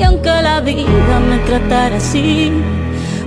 Y 0.00 0.02
aunque 0.02 0.30
la 0.42 0.60
vida 0.60 1.20
me 1.28 1.38
tratara 1.40 1.96
así, 1.96 2.50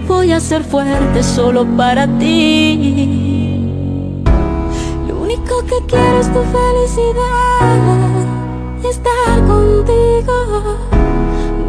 voy 0.07 0.31
a 0.31 0.39
ser 0.39 0.63
fuerte 0.63 1.21
solo 1.21 1.65
para 1.77 2.07
ti. 2.17 3.59
Lo 5.07 5.21
único 5.21 5.63
que 5.65 5.85
quiero 5.87 6.19
es 6.19 6.33
tu 6.33 6.41
felicidad 6.57 8.09
y 8.83 8.87
estar 8.87 9.45
contigo. 9.45 10.77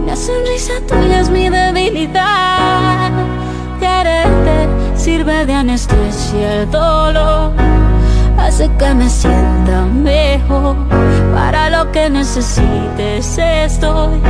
Una 0.03 0.17
sonrisa 0.17 0.73
tuya 0.89 1.21
es 1.21 1.29
mi 1.29 1.51
debilidad. 1.51 3.11
Quererte 3.79 4.69
sirve 4.97 5.45
de 5.45 5.53
anestesia 5.53 6.63
el 6.63 6.71
dolor. 6.71 7.53
Hace 8.39 8.71
que 8.79 8.95
me 8.95 9.11
sienta 9.11 9.85
mejor. 9.85 10.77
Para 11.35 11.69
lo 11.69 11.93
que 11.93 12.09
necesites 12.09 13.37
estoy. 13.39 14.21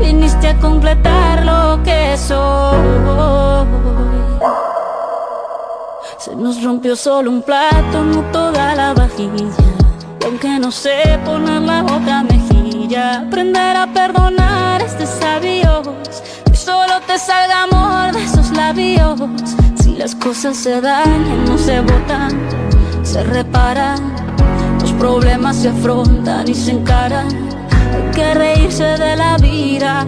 Viniste 0.00 0.48
a 0.48 0.58
completar 0.58 1.44
lo 1.44 1.82
que 1.82 2.16
soy. 2.16 2.78
Se 6.18 6.34
nos 6.34 6.62
rompió 6.62 6.96
solo 6.96 7.30
un 7.30 7.42
plato, 7.42 8.02
no 8.04 8.22
toda 8.32 8.74
la 8.74 8.92
vajilla. 8.92 9.46
Y 10.20 10.24
aunque 10.24 10.58
no 10.58 10.70
sé 10.70 11.18
poner 11.24 11.62
la 11.62 11.84
otra 11.84 12.22
mejilla, 12.22 13.20
aprender 13.20 13.76
a 13.76 13.86
perdonar 13.92 14.82
este 14.82 15.06
sabio. 15.06 15.82
Que 16.44 16.56
solo 16.56 17.00
te 17.06 17.18
salga 17.18 17.64
amor 17.64 18.12
de 18.12 18.24
esos 18.24 18.50
labios. 18.50 19.20
Si 19.82 19.96
las 19.96 20.14
cosas 20.14 20.56
se 20.56 20.80
dañan, 20.80 21.44
no 21.44 21.56
se 21.56 21.80
botan, 21.80 22.30
se 23.02 23.22
reparan. 23.24 24.14
Los 24.80 24.92
problemas 24.92 25.56
se 25.56 25.68
afrontan 25.68 26.48
y 26.48 26.54
se 26.54 26.72
encaran. 26.72 27.47
Hay 27.94 28.10
que 28.14 28.34
reírse 28.34 28.84
de 28.84 29.16
la 29.16 29.36
vida. 29.38 30.06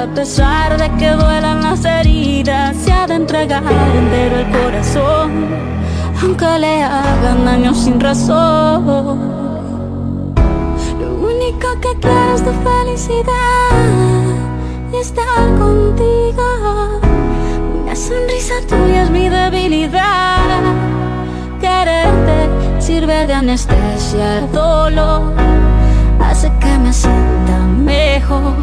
A 0.00 0.06
pesar 0.14 0.78
de 0.78 0.88
que 0.98 1.10
duelan 1.10 1.62
las 1.62 1.84
heridas, 1.84 2.76
se 2.76 2.92
ha 2.92 3.06
de 3.06 3.14
entregar 3.14 3.62
entero 3.62 4.36
el 4.40 4.50
corazón, 4.50 5.48
aunque 6.22 6.58
le 6.58 6.82
hagan 6.82 7.44
daño 7.44 7.74
sin 7.74 8.00
razón 8.00 9.50
único 11.50 11.80
que 11.80 11.98
quiero 12.00 12.34
es 12.34 12.44
tu 12.44 12.52
felicidad 12.52 13.70
y 14.92 14.96
estar 14.96 15.58
contigo. 15.58 17.00
Una 17.82 17.96
sonrisa 17.96 18.54
tuya 18.68 19.02
es 19.02 19.10
mi 19.10 19.28
debilidad. 19.28 20.60
Quererte 21.60 22.48
sirve 22.80 23.26
de 23.26 23.34
anestesia 23.34 24.38
el 24.38 24.52
dolor. 24.52 25.59
Hace 26.30 26.50
que 26.60 26.78
me 26.78 26.92
sienta 26.92 27.58
mejor. 27.76 28.54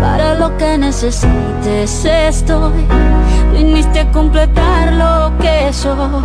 Para 0.00 0.34
lo 0.34 0.56
que 0.56 0.78
necesites 0.78 2.04
estoy. 2.04 2.86
Viniste 3.52 4.00
a 4.00 4.12
completar 4.12 4.92
lo 4.92 5.36
que 5.38 5.72
soy. 5.72 6.22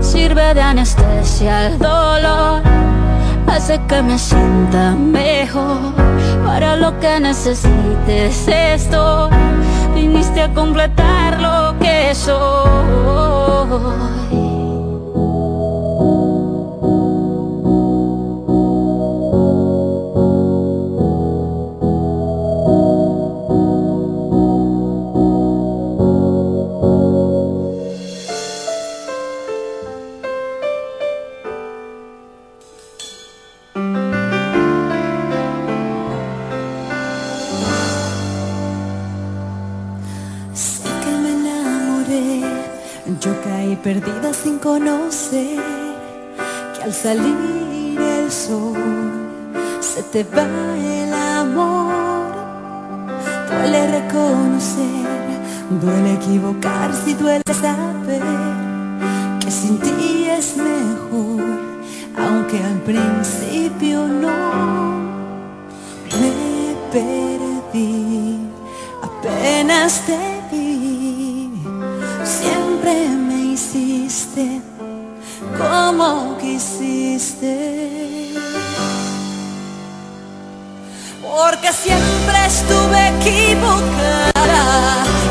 Sirve 0.00 0.54
de 0.54 0.62
anestesia 0.62 1.66
el 1.66 1.78
dolor 1.78 2.62
hace 3.54 3.80
que 3.88 4.02
me 4.02 4.18
sienta 4.18 4.92
mejor. 4.92 5.94
Para 6.44 6.76
lo 6.76 6.98
que 7.00 7.20
necesites 7.20 8.48
esto, 8.48 9.30
viniste 9.94 10.42
a 10.42 10.52
completar 10.52 11.40
lo 11.40 11.78
que 11.78 12.14
soy. 12.14 13.44
Perdida 44.64 45.10
sin 45.12 45.34
conocer 45.34 45.60
que 46.74 46.82
al 46.82 46.92
salir 46.92 47.98
el 47.98 48.30
sol 48.30 48.74
se 49.80 50.02
te 50.04 50.24
va 50.24 50.46
el 50.76 51.12
amor. 51.12 51.92
Duele 53.48 54.00
reconocer, 54.00 55.06
duele 55.82 56.14
equivocarse 56.14 57.10
y 57.10 57.14
duele 57.14 57.42
saber 57.52 58.22
que 59.40 59.50
sin 59.50 59.78
ti 59.78 60.26
es 60.28 60.56
mejor, 60.56 61.42
aunque 62.16 62.58
al 62.62 62.80
principio 62.80 64.06
no 64.06 64.94
me 66.20 66.74
perdí, 66.92 68.38
apenas 69.02 70.00
te 70.06 70.33
como 75.86 76.38
quisiste. 76.38 77.54
Porque 81.22 81.72
siempre 81.72 82.36
estuve 82.46 83.08
equivocada 83.16 84.62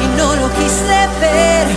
y 0.04 0.08
no 0.18 0.36
lo 0.36 0.48
quise 0.54 1.00
ver. 1.22 1.68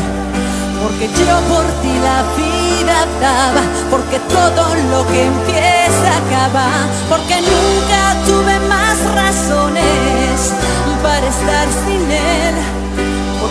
Porque 0.83 1.09
yo 1.09 1.37
por 1.53 1.65
ti 1.83 1.95
la 2.09 2.21
vida 2.41 2.99
daba, 3.21 3.63
porque 3.91 4.19
todo 4.21 4.75
lo 4.93 5.07
que 5.07 5.25
empieza 5.25 6.09
acaba, 6.23 6.69
porque 7.09 7.37
nunca 7.41 8.01
tuve 8.27 8.59
más 8.69 8.97
razones 9.15 10.53
para 11.03 11.27
estar 11.27 11.67
sin 11.85 12.11
él 12.11 12.76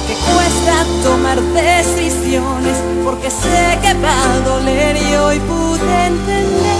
porque 0.05 0.21
cuesta 0.33 0.85
tomar 1.03 1.41
decisiones, 1.41 2.77
porque 3.03 3.29
sé 3.31 3.79
que 3.81 3.93
va 3.95 4.33
a 4.33 4.39
doler 4.41 4.95
y 4.97 5.15
hoy 5.15 5.39
pude 5.39 6.05
entender 6.05 6.75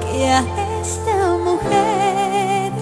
que 0.00 0.28
a 0.28 0.44
esta 0.82 1.38
mujer 1.42 2.72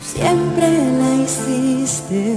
siempre 0.00 0.68
la 0.98 1.14
hiciste 1.24 2.36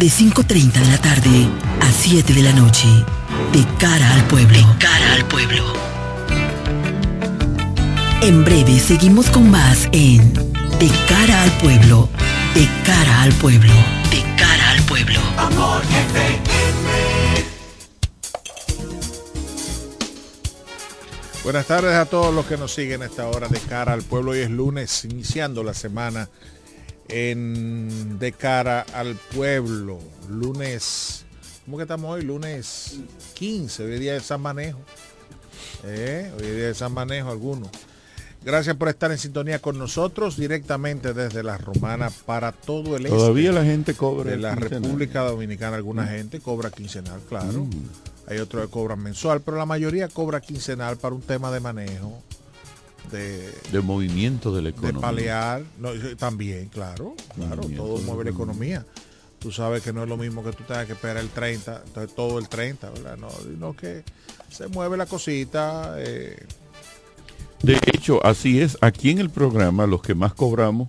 de 0.00 0.06
5.30 0.06 0.72
de 0.72 0.86
la 0.86 0.96
tarde 0.96 1.46
a 1.82 1.92
7 1.92 2.32
de 2.32 2.42
la 2.42 2.54
noche. 2.54 2.88
De 3.52 3.66
cara 3.78 4.14
al 4.14 4.26
pueblo. 4.28 4.56
De 4.56 4.78
cara 4.78 5.12
al 5.12 5.26
pueblo. 5.26 5.74
En 8.22 8.42
breve 8.42 8.80
seguimos 8.80 9.28
con 9.28 9.50
más 9.50 9.90
en 9.92 10.32
De 10.78 10.90
cara 11.06 11.42
al 11.42 11.50
pueblo. 11.58 12.08
De 12.54 12.66
cara 12.86 13.20
al 13.20 13.32
pueblo. 13.34 13.74
De 14.10 14.22
cara 14.38 14.70
al 14.70 14.82
pueblo. 14.84 15.20
Buenas 21.44 21.66
tardes 21.66 21.94
a 21.94 22.06
todos 22.06 22.34
los 22.34 22.46
que 22.46 22.56
nos 22.56 22.72
siguen 22.72 23.02
a 23.02 23.04
esta 23.04 23.28
hora 23.28 23.48
de 23.48 23.60
cara 23.60 23.92
al 23.92 24.02
pueblo. 24.02 24.30
Hoy 24.30 24.38
es 24.38 24.50
lunes, 24.50 25.04
iniciando 25.04 25.62
la 25.62 25.74
semana 25.74 26.30
en 27.10 28.18
de 28.18 28.32
cara 28.32 28.86
al 28.94 29.16
pueblo. 29.34 29.98
Lunes, 30.28 31.24
¿cómo 31.64 31.76
que 31.76 31.82
estamos 31.82 32.10
hoy? 32.10 32.22
Lunes 32.22 33.00
15, 33.34 33.84
hoy 33.84 33.98
día 33.98 34.14
de 34.14 34.20
San 34.20 34.40
Manejo. 34.40 34.78
Eh, 35.84 36.30
Hoy 36.36 36.46
día 36.46 36.66
de 36.66 36.74
San 36.74 36.92
Manejo 36.92 37.30
algunos. 37.30 37.68
Gracias 38.42 38.74
por 38.76 38.88
estar 38.88 39.10
en 39.10 39.18
sintonía 39.18 39.58
con 39.58 39.78
nosotros 39.78 40.36
directamente 40.38 41.12
desde 41.12 41.42
la 41.42 41.58
Romana 41.58 42.10
para 42.24 42.52
todo 42.52 42.96
el 42.96 43.04
Todavía 43.06 43.50
este 43.50 43.60
la 43.60 43.66
gente 43.66 43.94
cobra 43.94 44.30
de 44.30 44.38
la 44.38 44.54
quincenal. 44.54 44.82
República 44.82 45.20
Dominicana. 45.22 45.76
Alguna 45.76 46.06
gente 46.06 46.40
cobra 46.40 46.70
quincenal, 46.70 47.20
claro. 47.28 47.66
Hay 48.26 48.38
otros 48.38 48.64
que 48.64 48.70
cobran 48.70 49.00
mensual, 49.02 49.42
pero 49.42 49.58
la 49.58 49.66
mayoría 49.66 50.08
cobra 50.08 50.40
quincenal 50.40 50.96
para 50.96 51.14
un 51.14 51.20
tema 51.20 51.50
de 51.50 51.60
manejo, 51.60 52.22
de, 53.10 53.52
de 53.72 53.80
movimiento 53.80 54.52
de 54.54 54.62
la 54.62 54.70
de 54.70 54.76
economía. 54.76 55.00
palear. 55.00 55.62
No, 55.78 55.94
y 55.94 56.14
también, 56.16 56.68
claro, 56.68 57.14
claro, 57.34 57.56
Movimiento 57.62 57.84
todo 57.84 57.98
de 57.98 58.04
mueve 58.04 58.24
la 58.24 58.30
la 58.30 58.36
economía. 58.36 58.86
Tú 59.38 59.50
sabes 59.50 59.82
que 59.82 59.92
no 59.92 60.02
es 60.02 60.08
lo 60.08 60.16
mismo 60.18 60.44
que 60.44 60.52
tú 60.52 60.64
tengas 60.64 60.86
que 60.86 60.92
esperar 60.92 61.16
el 61.16 61.30
30, 61.30 61.82
entonces 61.86 62.14
todo 62.14 62.38
el 62.38 62.48
30, 62.48 62.90
¿verdad? 62.90 63.16
No, 63.16 63.30
sino 63.30 63.74
que 63.74 64.04
se 64.50 64.68
mueve 64.68 64.96
la 64.98 65.06
cosita. 65.06 65.94
eh, 65.98 66.46
De 67.62 67.80
hecho, 67.94 68.24
así 68.24 68.60
es. 68.60 68.76
Aquí 68.82 69.10
en 69.10 69.18
el 69.18 69.30
programa 69.30 69.86
los 69.86 70.02
que 70.02 70.14
más 70.14 70.34
cobramos 70.34 70.88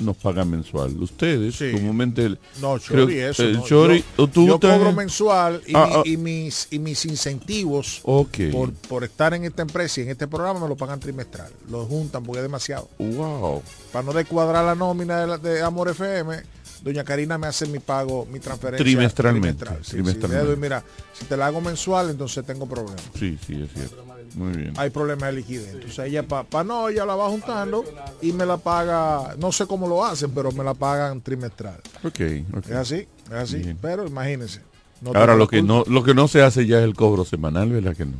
nos 0.00 0.16
pagan 0.16 0.50
mensual. 0.50 0.96
Ustedes, 1.02 1.56
Sí. 1.56 1.72
comúnmente... 1.72 2.24
el- 2.24 2.38
No, 2.60 2.78
creo- 2.78 3.08
eso. 3.08 3.42
el 3.42 3.54
no. 3.54 3.64
Chori, 3.66 4.04
yo 4.18 4.26
tú 4.28 4.46
yo 4.46 4.58
cobro 4.60 4.92
mensual 4.92 5.62
y, 5.66 5.72
Ah, 5.74 5.86
mi- 5.86 5.92
ah. 5.96 6.02
y 6.04 6.16
mis, 6.16 6.68
y 6.70 6.78
mis 6.78 7.04
incentivos 7.04 8.00
Ok. 8.04 8.38
por, 8.52 8.72
por 8.72 9.04
estar 9.04 9.34
en 9.34 9.44
esta 9.44 9.62
empresa 9.62 10.00
y 10.00 10.04
en 10.04 10.10
este 10.10 10.26
programa 10.28 10.60
me 10.60 10.68
lo 10.68 10.76
pagan 10.76 11.00
trimestral. 11.00 11.52
Lo 11.70 11.84
juntan 11.86 12.22
porque 12.24 12.38
es 12.38 12.42
demasiado. 12.44 12.88
Wow. 12.98 13.62
Para 13.92 14.04
no 14.04 14.12
descuadrar 14.12 14.64
la 14.64 14.74
nómina 14.74 15.20
de, 15.20 15.26
la- 15.26 15.38
de 15.38 15.62
Amor 15.62 15.88
FM, 15.90 16.42
doña 16.82 17.04
Karina 17.04 17.36
me 17.38 17.46
hace 17.46 17.66
mi 17.66 17.78
pago, 17.78 18.26
mi 18.32 18.40
transferencia. 18.40 18.84
Trimestralmente, 18.84 19.64
trimestral. 19.64 19.78
Sí, 19.84 19.84
sí, 19.84 19.90
trimestralmente. 19.96 20.46
doy, 20.46 20.56
mira, 20.56 20.82
si 21.12 21.24
te 21.26 21.36
la 21.36 21.46
hago 21.46 21.60
mensual, 21.60 22.10
entonces 22.10 22.44
tengo 22.46 22.66
problemas. 22.66 23.02
Sí, 23.18 23.38
sí, 23.46 23.62
es 23.62 23.72
cierto. 23.74 24.04
Muy 24.34 24.52
bien. 24.56 24.72
Hay 24.76 24.90
problemas 24.90 25.30
de 25.30 25.36
liquidez. 25.40 25.72
Entonces 25.74 25.98
ella, 26.06 26.22
para 26.22 26.64
no, 26.64 26.88
ella 26.88 27.04
la 27.06 27.14
va 27.16 27.28
juntando 27.28 27.84
y 28.22 28.32
me 28.32 28.46
la 28.46 28.56
paga, 28.58 29.34
no 29.38 29.50
sé 29.52 29.66
cómo 29.66 29.88
lo 29.88 30.04
hacen, 30.04 30.30
pero 30.32 30.52
me 30.52 30.62
la 30.64 30.74
pagan 30.74 31.20
trimestral. 31.20 31.80
Ok, 32.04 32.20
ok. 32.56 32.66
Es 32.66 32.72
así, 32.76 33.06
es 33.26 33.32
así. 33.32 33.56
Bien. 33.58 33.78
Pero 33.80 34.06
imagínense. 34.06 34.60
no 35.00 35.12
Ahora 35.14 35.34
lo 35.36 35.48
que 35.48 35.62
no 35.62 35.84
lo 35.86 36.02
que 36.04 36.14
no 36.14 36.28
se 36.28 36.42
hace 36.42 36.66
ya 36.66 36.78
es 36.78 36.84
el 36.84 36.94
cobro 36.94 37.24
semanal, 37.24 37.70
¿verdad 37.70 37.96
que 37.96 38.04
no? 38.06 38.16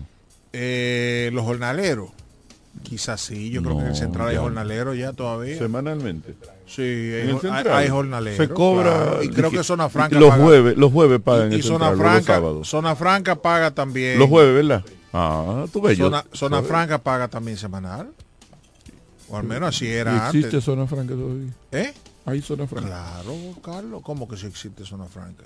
Eh, 0.52 1.30
los 1.32 1.44
jornaleros. 1.44 2.10
Quizás 2.82 3.20
sí, 3.20 3.50
yo 3.50 3.62
creo 3.62 3.76
que 3.76 3.82
en 3.82 3.88
el 3.88 3.96
central 3.96 4.28
hay 4.28 4.34
ya. 4.36 4.40
jornaleros 4.42 4.96
ya 4.96 5.12
todavía. 5.12 5.58
Semanalmente. 5.58 6.34
Sí, 6.66 6.82
hay, 6.82 7.20
En 7.22 7.28
el 7.30 7.34
hay- 7.34 7.40
central. 7.40 7.68
hay 7.76 7.88
jornaleros. 7.88 8.36
Se 8.46 8.48
cobra 8.52 8.82
claro, 9.02 9.22
y 9.24 9.28
creo 9.28 9.50
que 9.50 9.64
Zona 9.64 9.88
Franca 9.88 10.18
los 10.18 10.30
paga- 10.30 10.44
jueves, 10.44 10.76
los 10.78 10.92
jueves 10.92 11.20
pagan 11.20 11.50
y, 11.50 11.54
el 11.56 11.60
y 11.60 11.62
Zona 11.64 11.88
central, 11.90 12.22
Franca. 12.22 12.64
Zona 12.64 12.94
Franca 12.96 13.34
paga 13.34 13.72
también. 13.72 14.18
Los 14.18 14.28
jueves, 14.28 14.54
¿verdad? 14.54 14.84
Ah, 15.12 15.66
tú 15.72 15.80
ves 15.80 15.98
yo. 15.98 16.10
Zona. 16.32 16.62
Franca 16.62 16.98
paga 16.98 17.28
también 17.28 17.56
semanal. 17.56 18.10
O 19.28 19.36
al 19.36 19.44
menos 19.44 19.74
así 19.76 19.86
era 19.86 20.26
¿Existe 20.26 20.48
antes. 20.48 20.64
zona 20.64 20.86
franca 20.86 21.14
todavía? 21.14 21.52
¿Eh? 21.72 21.92
Hay 22.26 22.42
zona 22.42 22.66
franca. 22.66 22.88
Claro, 22.88 23.34
Carlos. 23.62 24.02
¿Cómo 24.02 24.28
que 24.28 24.36
sí 24.36 24.46
existe 24.46 24.84
Zona 24.84 25.06
Franca? 25.06 25.44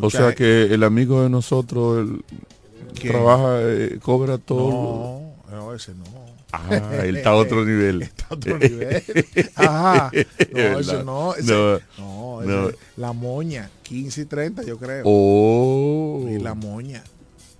O 0.00 0.10
sea 0.10 0.34
que 0.34 0.64
el 0.74 0.82
amigo 0.84 1.22
de 1.22 1.30
nosotros 1.30 2.06
el, 2.08 2.24
trabaja, 3.10 3.60
eh, 3.62 3.98
cobra 4.02 4.38
todo. 4.38 4.70
No, 5.50 5.56
no, 5.56 5.74
ese 5.74 5.94
no. 5.94 6.04
Ah, 6.52 7.00
él 7.02 7.16
está 7.18 7.30
a 7.30 7.36
otro 7.36 7.64
nivel. 7.64 8.02
Está 8.02 8.26
a 8.30 8.34
otro 8.34 8.58
nivel. 8.58 9.02
Ajá. 9.56 10.10
No, 10.52 10.78
ese 10.78 10.90
¿Verdad? 10.92 11.04
no. 11.04 11.34
Ese, 11.34 11.52
No, 11.52 11.80
no, 11.98 12.42
ese- 12.42 12.50
no. 12.50 12.68
La 12.96 13.12
moña, 13.12 13.70
15 13.82 14.20
y 14.20 14.24
30, 14.26 14.62
yo 14.64 14.78
creo. 14.78 15.02
Oh, 15.06 16.26
Y 16.30 16.38
la 16.38 16.54
moña. 16.54 17.02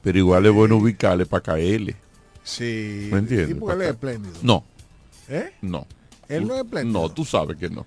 Pero 0.05 0.19
igual 0.19 0.45
es 0.47 0.53
bueno 0.53 0.77
ubicarle 0.77 1.25
para 1.25 1.43
caerle. 1.43 1.97
Sí. 2.45 3.09
¿Me 3.11 3.19
entiendes? 3.21 3.49
Sí, 3.49 3.55
porque 3.55 3.75
él 3.75 3.83
es 3.83 3.89
espléndido. 3.89 4.35
No, 4.43 4.65
¿Eh? 5.29 5.53
no. 5.63 5.87
Él 6.29 6.47
no 6.47 6.55
es 6.55 6.61
espléndido. 6.63 7.03
No, 7.03 7.09
tú 7.09 7.25
sabes 7.25 7.57
que 7.57 7.71
no. 7.71 7.87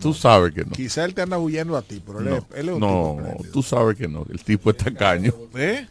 Tú 0.00 0.12
sabes 0.12 0.52
que 0.52 0.64
no. 0.64 0.72
Quizá 0.72 1.04
él 1.04 1.14
te 1.14 1.22
anda 1.22 1.38
huyendo 1.38 1.76
a 1.76 1.82
ti, 1.82 2.02
pero 2.04 2.18
él, 2.18 2.24
No, 2.24 2.36
es, 2.38 2.44
él 2.56 2.68
es 2.68 2.74
un 2.74 2.80
no, 2.80 3.16
tipo 3.38 3.52
tú 3.52 3.62
sabes 3.62 3.96
que 3.96 4.08
no. 4.08 4.26
El 4.28 4.42
tipo 4.42 4.70
es 4.70 4.76
tacaño. 4.76 5.32
¿Eh? 5.54 5.86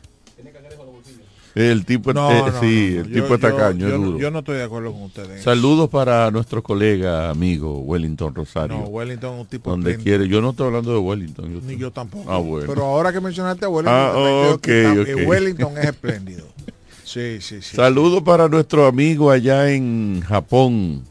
El 1.53 1.86
tipo, 1.86 2.13
No, 2.13 2.31
eh, 2.31 2.43
no, 2.51 2.60
sí, 2.62 2.91
no, 2.96 3.01
el 3.01 3.08
yo- 3.08 3.13
tipo 3.15 3.27
yo- 3.27 3.36
está 3.36 3.55
caño, 3.55 3.86
es 3.88 3.91
yo, 3.93 3.98
duro. 4.00 4.17
yo 4.20 4.31
no 4.31 4.39
estoy 4.39 4.55
de 4.58 4.63
acuerdo 4.63 4.93
con 4.93 5.03
ustedes. 5.03 5.43
Saludos 5.43 5.89
para 5.89 6.31
nuestro 6.31 6.63
colega, 6.63 7.29
amigo 7.29 7.79
Wellington 7.79 8.34
Rosario. 8.34 8.77
No, 8.77 8.84
Wellington 8.86 9.34
es 9.36 9.41
un 9.41 9.48
tipo 9.48 9.70
donde 9.70 9.98
quiere. 9.98 10.27
Yo 10.29 10.41
no 10.41 10.51
estoy 10.51 10.67
hablando 10.67 10.93
de 10.93 11.00
Wellington. 11.00 11.62
Ni 11.67 11.75
yo 11.77 11.91
tampoco. 11.91 12.31
Ah, 12.31 12.38
bueno. 12.38 12.65
Pero 12.67 12.86
ahora 12.86 13.12
que 13.12 13.20
mencionaste 13.20 13.65
a 13.65 13.70
Wellington, 13.70 13.93
Ah, 14.00 14.12
también 14.13 14.39
creo 14.41 14.53
ok, 14.55 14.62
que 14.62 14.84
tam- 14.86 15.08
eh, 15.08 15.24
ok. 15.24 15.29
Wellington 15.29 15.77
es 15.77 15.86
espléndido. 15.86 16.46
Sí, 17.03 17.41
sí, 17.41 17.62
sí. 17.62 17.75
Saludos 17.75 18.24
para 18.24 18.48
nuestro 18.48 18.86
amigo 18.88 19.29
allá 19.31 19.70
en 19.70 20.22
Japón. 20.25 21.03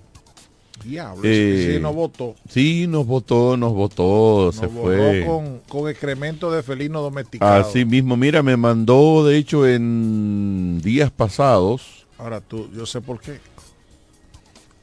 Diablo, 0.85 1.23
Eh, 1.25 1.73
sí 1.75 1.81
no 1.83 1.93
votó. 1.93 2.35
Sí, 2.49 2.87
nos 2.87 3.07
votó, 3.07 3.57
nos 3.57 3.73
votó, 3.75 4.51
se 4.53 4.63
Nos 4.63 4.73
fue. 4.73 5.21
votó 5.21 5.33
con, 5.33 5.59
con 5.69 5.91
excremento 5.91 6.51
de 6.51 6.63
felino 6.63 7.03
domesticado. 7.03 7.61
Así 7.61 7.85
mismo, 7.85 8.17
mira, 8.17 8.43
me 8.43 8.57
mandó, 8.57 9.25
de 9.27 9.37
hecho, 9.37 9.67
en 9.67 10.81
días 10.83 11.11
pasados. 11.11 12.07
Ahora 12.19 12.41
tú, 12.41 12.71
yo 12.75 12.87
sé 12.87 13.01
por 13.01 13.21
qué. 13.21 13.39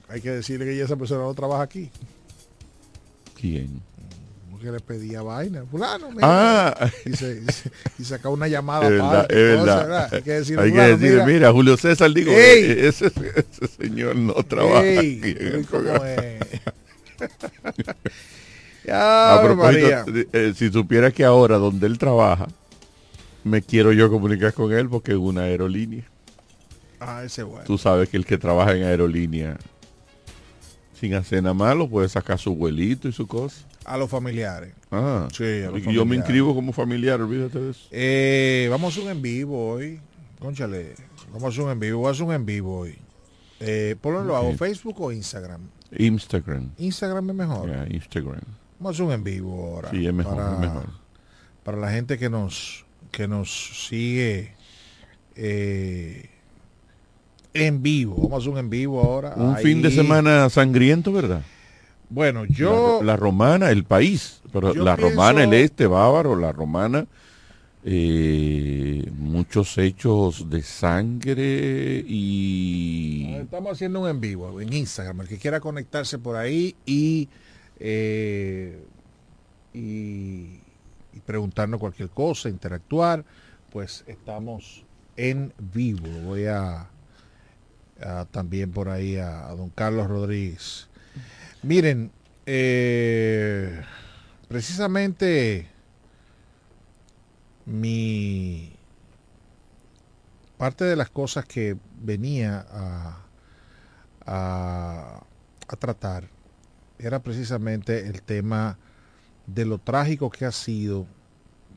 Hay 0.09 0.21
que 0.21 0.29
decirle 0.31 0.65
que 0.65 0.77
ya 0.77 0.85
esa 0.85 0.95
persona 0.95 1.23
no 1.23 1.33
trabaja 1.33 1.63
aquí. 1.63 1.89
¿Quién? 3.39 3.81
Porque 4.57 4.71
le 4.71 4.79
pedía 4.79 5.21
vaina. 5.21 5.63
Fulano, 5.69 6.09
mira. 6.09 6.21
Ah, 6.23 6.89
Y, 7.05 7.13
se, 7.13 7.41
y, 7.47 7.51
se- 7.51 7.71
y 7.99 8.03
saca 8.03 8.29
una 8.29 8.47
llamada 8.47 8.85
es 8.85 8.91
verdad, 8.91 9.13
aparte, 9.15 9.53
es 9.53 9.59
cosa, 9.59 9.75
verdad. 9.75 10.13
Hay 10.13 10.21
que 10.23 10.31
Hay 10.33 10.71
que 10.73 10.81
decirle, 10.81 11.25
mira, 11.25 11.51
Julio 11.51 11.77
César, 11.77 12.11
digo, 12.11 12.31
Ey. 12.31 12.63
eh, 12.63 12.87
ese, 12.87 13.07
ese 13.07 13.67
señor 13.79 14.15
no 14.15 14.33
trabaja 14.33 14.83
Ey, 14.83 15.19
aquí 15.19 15.29
en 15.31 15.47
el 15.47 15.67
¿cómo 15.67 15.83
programa. 15.83 16.09
es? 16.09 16.39
A 18.91 19.33
Ave 19.39 19.47
propósito, 19.47 19.81
María. 19.81 20.03
de- 20.03 20.27
eh, 20.31 20.53
si 20.55 20.69
supiera 20.71 21.11
que 21.11 21.23
ahora 21.25 21.57
donde 21.57 21.85
él 21.87 21.97
trabaja, 21.97 22.47
me 23.43 23.61
quiero 23.61 23.91
yo 23.91 24.09
comunicar 24.09 24.53
con 24.53 24.71
él 24.71 24.87
porque 24.89 25.11
es 25.11 25.17
una 25.17 25.41
aerolínea. 25.43 26.03
Ah, 26.99 27.21
ese 27.23 27.43
bueno. 27.43 27.65
Tú 27.65 27.77
sabes 27.77 28.07
que 28.09 28.17
el 28.17 28.25
que 28.25 28.37
trabaja 28.37 28.75
en 28.75 28.83
aerolínea 28.83 29.57
sin 30.99 31.13
hacer 31.13 31.43
nada 31.43 31.53
malo 31.53 31.87
puede 31.87 32.09
sacar 32.09 32.39
su 32.39 32.55
vuelito 32.55 33.07
y 33.07 33.11
su 33.11 33.27
cosa. 33.27 33.57
A 33.87 33.97
los 33.97 34.09
familiares. 34.09 34.73
Ah, 34.91 35.27
Sí, 35.33 35.43
a 35.63 35.71
los 35.71 35.79
y 35.79 35.93
yo 35.93 36.05
me 36.05 36.15
inscribo 36.17 36.53
como 36.53 36.73
familiar, 36.73 37.21
olvídate 37.21 37.59
de 37.59 37.71
eso. 37.71 37.87
Eh, 37.91 38.67
vamos 38.69 38.85
a 38.85 38.99
hacer 38.99 39.03
un 39.09 39.15
en 39.17 39.21
vivo 39.21 39.69
hoy. 39.73 39.99
Conchale, 40.39 40.93
vamos 41.29 41.43
a 41.45 41.47
hacer 41.47 41.63
un 41.63 41.71
en 41.71 41.79
vivo. 41.79 41.99
Voy 41.99 42.07
a 42.09 42.11
hacer 42.11 42.23
un 42.25 42.33
en 42.33 42.45
vivo 42.45 42.79
hoy. 42.79 42.97
Eh, 43.59 43.95
¿Por 44.01 44.13
dónde 44.13 44.27
lo 44.27 44.35
hago? 44.37 44.49
Ok. 44.49 44.57
¿Facebook 44.57 45.01
o 45.01 45.11
Instagram? 45.11 45.61
Instagram. 45.97 46.69
Instagram 46.77 47.29
es 47.29 47.35
mejor. 47.35 47.69
Instagram. 47.89 48.41
Vamos 48.79 48.89
a 48.91 48.93
hacer 48.93 49.05
un 49.05 49.11
en 49.13 49.23
vivo 49.23 49.73
ahora. 49.75 49.89
Sí, 49.89 50.05
es 50.05 50.13
mejor, 50.13 50.35
para, 50.35 50.53
es 50.53 50.59
mejor. 50.59 50.85
para 51.63 51.77
la 51.77 51.89
gente 51.89 52.17
que 52.19 52.29
nos, 52.29 52.85
que 53.11 53.27
nos 53.27 53.87
sigue 53.87 54.53
eh, 55.35 56.29
en 57.53 57.81
vivo. 57.81 58.15
Vamos 58.17 58.33
a 58.33 58.37
hacer 58.37 58.49
un 58.49 58.57
en 58.59 58.69
vivo 58.69 59.01
ahora. 59.01 59.33
Un 59.37 59.55
Ahí. 59.55 59.63
fin 59.63 59.81
de 59.81 59.91
semana 59.91 60.49
sangriento, 60.49 61.11
¿verdad? 61.13 61.41
Bueno, 62.09 62.45
yo... 62.45 62.99
la, 63.01 63.13
la 63.13 63.17
romana, 63.17 63.69
el 63.69 63.83
país, 63.83 64.41
pero 64.53 64.73
la 64.73 64.95
romana, 64.95 65.43
el 65.43 65.53
este 65.53 65.87
bávaro, 65.87 66.35
la 66.35 66.51
romana, 66.53 67.05
eh, 67.83 69.09
muchos 69.17 69.77
hechos 69.77 70.49
de 70.49 70.61
sangre 70.61 72.03
y 72.07 73.33
Estamos 73.35 73.73
haciendo 73.73 74.01
un 74.01 74.09
en 74.09 74.19
vivo 74.19 74.59
en 74.59 74.73
Instagram. 74.73 75.21
El 75.21 75.27
que 75.27 75.37
quiera 75.37 75.59
conectarse 75.59 76.17
por 76.17 76.35
ahí 76.35 76.75
y, 76.85 77.29
eh, 77.79 78.83
y, 79.73 80.59
y 81.13 81.19
preguntarnos 81.25 81.79
cualquier 81.79 82.09
cosa, 82.09 82.49
interactuar, 82.49 83.23
pues 83.71 84.03
estamos 84.07 84.83
en 85.17 85.53
vivo. 85.57 86.07
Voy 86.25 86.45
a, 86.45 86.87
a 88.01 88.25
también 88.31 88.71
por 88.71 88.89
ahí 88.89 89.17
a, 89.17 89.47
a 89.47 89.55
don 89.55 89.69
Carlos 89.69 90.07
Rodríguez. 90.07 90.86
Miren, 91.63 92.11
eh, 92.45 93.81
precisamente 94.47 95.67
mi 97.65 98.73
parte 100.57 100.85
de 100.85 100.95
las 100.95 101.09
cosas 101.09 101.45
que 101.45 101.77
venía 101.99 102.65
a, 102.69 103.25
a, 104.25 105.23
a 105.67 105.75
tratar 105.75 106.29
era 106.99 107.19
precisamente 107.21 108.07
el 108.07 108.21
tema 108.21 108.77
de 109.45 109.65
lo 109.65 109.77
trágico 109.77 110.29
que 110.29 110.45
ha 110.45 110.51
sido, 110.51 111.05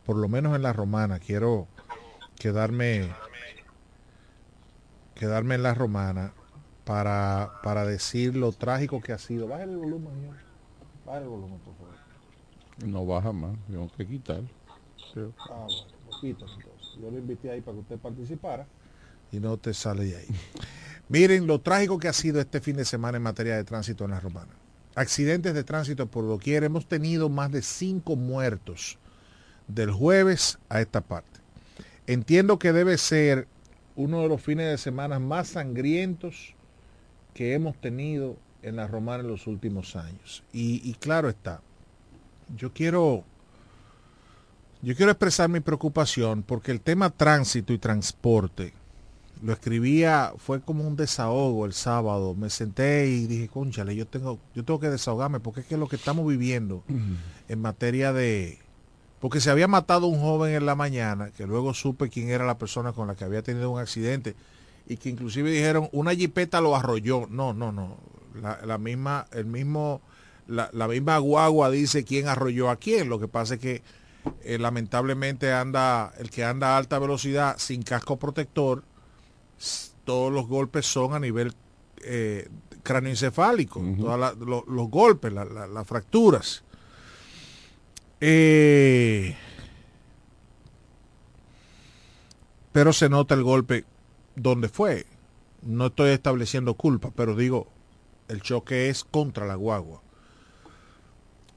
por 0.05 0.17
lo 0.17 0.29
menos 0.29 0.55
en 0.55 0.63
la 0.63 0.73
romana, 0.73 1.19
quiero 1.19 1.67
quedarme 2.39 3.11
quedarme 5.15 5.57
en 5.57 5.63
la 5.63 5.75
romana 5.75 6.33
para, 6.90 7.52
para 7.62 7.87
decir 7.87 8.35
lo 8.35 8.50
trágico 8.50 9.00
que 9.00 9.12
ha 9.12 9.18
sido. 9.18 9.47
Bájale 9.47 9.75
el 9.75 9.78
volumen, 9.78 10.12
señor. 10.12 10.35
Bájale 11.06 11.23
el 11.23 11.30
volumen, 11.30 11.59
por 11.61 11.75
favor. 11.76 11.94
no 12.85 13.06
baja 13.06 13.32
más, 13.32 13.56
tengo 13.68 13.88
que 13.97 14.04
quitar. 14.09 14.40
Ah, 15.49 15.66
bueno, 15.68 15.87
poquito 16.11 16.47
entonces. 16.47 17.00
Yo 17.00 17.09
lo 17.12 17.18
invité 17.18 17.49
ahí 17.52 17.61
para 17.61 17.76
que 17.76 17.80
usted 17.82 17.99
participara 17.99 18.66
y 19.30 19.38
no 19.38 19.56
te 19.56 19.73
sale 19.73 20.04
de 20.04 20.16
ahí. 20.16 20.26
Miren 21.09 21.47
lo 21.47 21.61
trágico 21.61 21.97
que 22.00 22.09
ha 22.09 22.12
sido 22.12 22.40
este 22.40 22.61
fin 22.61 22.75
de 22.75 22.85
semana 22.85 23.18
en 23.18 23.23
materia 23.23 23.54
de 23.54 23.62
tránsito 23.62 24.04
en 24.04 24.11
la 24.11 24.18
romana. 24.18 24.50
Accidentes 24.97 25.54
de 25.54 25.62
tránsito 25.62 26.09
por 26.09 26.26
doquier. 26.26 26.64
Hemos 26.64 26.87
tenido 26.87 27.28
más 27.28 27.52
de 27.52 27.62
cinco 27.62 28.16
muertos 28.16 28.99
del 29.68 29.92
jueves 29.92 30.59
a 30.68 30.80
esta 30.80 31.02
parte. 31.02 31.38
Entiendo 32.09 32.59
que 32.59 32.73
debe 32.73 32.99
ser 32.99 33.47
uno 33.94 34.23
de 34.23 34.28
los 34.28 34.42
fines 34.42 34.66
de 34.66 34.76
semana 34.76 35.20
más 35.20 35.50
sangrientos 35.50 36.56
que 37.40 37.54
hemos 37.54 37.75
tenido 37.80 38.37
en 38.61 38.76
la 38.76 38.87
romana 38.87 39.23
en 39.23 39.30
los 39.30 39.47
últimos 39.47 39.97
años. 39.97 40.42
Y, 40.52 40.82
y 40.85 40.92
claro 40.92 41.30
está, 41.30 41.62
yo 42.54 42.70
quiero 42.75 43.25
yo 44.82 44.94
quiero 44.94 45.11
expresar 45.11 45.49
mi 45.49 45.61
preocupación 45.61 46.42
porque 46.42 46.70
el 46.70 46.82
tema 46.82 47.09
tránsito 47.09 47.73
y 47.73 47.78
transporte 47.78 48.75
lo 49.42 49.54
escribía, 49.54 50.35
fue 50.37 50.61
como 50.61 50.87
un 50.87 50.97
desahogo 50.97 51.64
el 51.64 51.73
sábado. 51.73 52.35
Me 52.35 52.50
senté 52.50 53.06
y 53.06 53.26
dije, 53.26 53.49
conchale, 53.49 53.97
yo 53.97 54.06
tengo, 54.06 54.38
yo 54.54 54.62
tengo 54.62 54.78
que 54.78 54.90
desahogarme 54.90 55.40
porque 55.40 55.61
es 55.61 55.66
que 55.66 55.78
lo 55.78 55.88
que 55.88 55.97
estamos 55.97 56.26
viviendo 56.28 56.85
en 57.49 57.59
materia 57.59 58.12
de. 58.12 58.59
Porque 59.18 59.40
se 59.40 59.50
había 59.50 59.66
matado 59.66 60.09
un 60.09 60.20
joven 60.20 60.54
en 60.54 60.66
la 60.66 60.75
mañana, 60.75 61.30
que 61.30 61.47
luego 61.47 61.73
supe 61.73 62.11
quién 62.11 62.28
era 62.28 62.44
la 62.44 62.59
persona 62.59 62.92
con 62.92 63.06
la 63.06 63.14
que 63.14 63.25
había 63.25 63.40
tenido 63.40 63.70
un 63.70 63.80
accidente, 63.80 64.35
y 64.90 64.97
que 64.97 65.09
inclusive 65.09 65.50
dijeron, 65.50 65.88
una 65.92 66.14
jipeta 66.14 66.61
lo 66.61 66.75
arrolló. 66.75 67.26
No, 67.30 67.52
no, 67.54 67.70
no. 67.73 67.97
La, 68.40 68.61
la 68.66 68.76
misma, 68.78 69.26
el 69.32 69.47
mismo, 69.47 70.00
la, 70.49 70.68
la 70.73 70.88
misma 70.88 71.16
guagua 71.18 71.70
dice 71.70 72.04
quién 72.04 72.26
arrolló 72.28 72.70
a 72.70 72.76
quién. 72.76 73.09
Lo 73.09 73.18
que 73.20 73.28
pasa 73.28 73.54
es 73.54 73.61
que 73.61 73.82
eh, 74.42 74.59
lamentablemente 74.59 75.52
anda 75.52 76.12
el 76.18 76.28
que 76.30 76.44
anda 76.44 76.75
a 76.75 76.76
alta 76.78 76.99
velocidad 76.99 77.56
sin 77.59 77.82
casco 77.82 78.18
protector 78.18 78.82
todos 80.04 80.32
los 80.32 80.47
golpes 80.47 80.85
son 80.87 81.14
a 81.14 81.18
nivel 81.20 81.54
eh, 82.02 82.49
cráneoencefálico 82.82 83.82
todos 83.99 84.37
los 84.68 84.90
golpes 84.90 85.32
la- 85.32 85.44
la- 85.47 85.66
las 85.66 85.87
fracturas 85.87 86.62
Eh, 88.20 89.35
pero 92.73 92.92
se 92.92 93.09
nota 93.09 93.35
el 93.35 93.42
golpe 93.42 93.85
donde 94.37 94.69
fue 94.69 95.07
no 95.63 95.87
estoy 95.87 96.11
estableciendo 96.11 96.75
culpa 96.75 97.11
pero 97.15 97.37
digo 97.37 97.69
el 98.29 98.43
choque 98.43 98.89
es 98.89 99.05
contra 99.05 99.47
la 99.47 99.55
guagua 99.55 100.03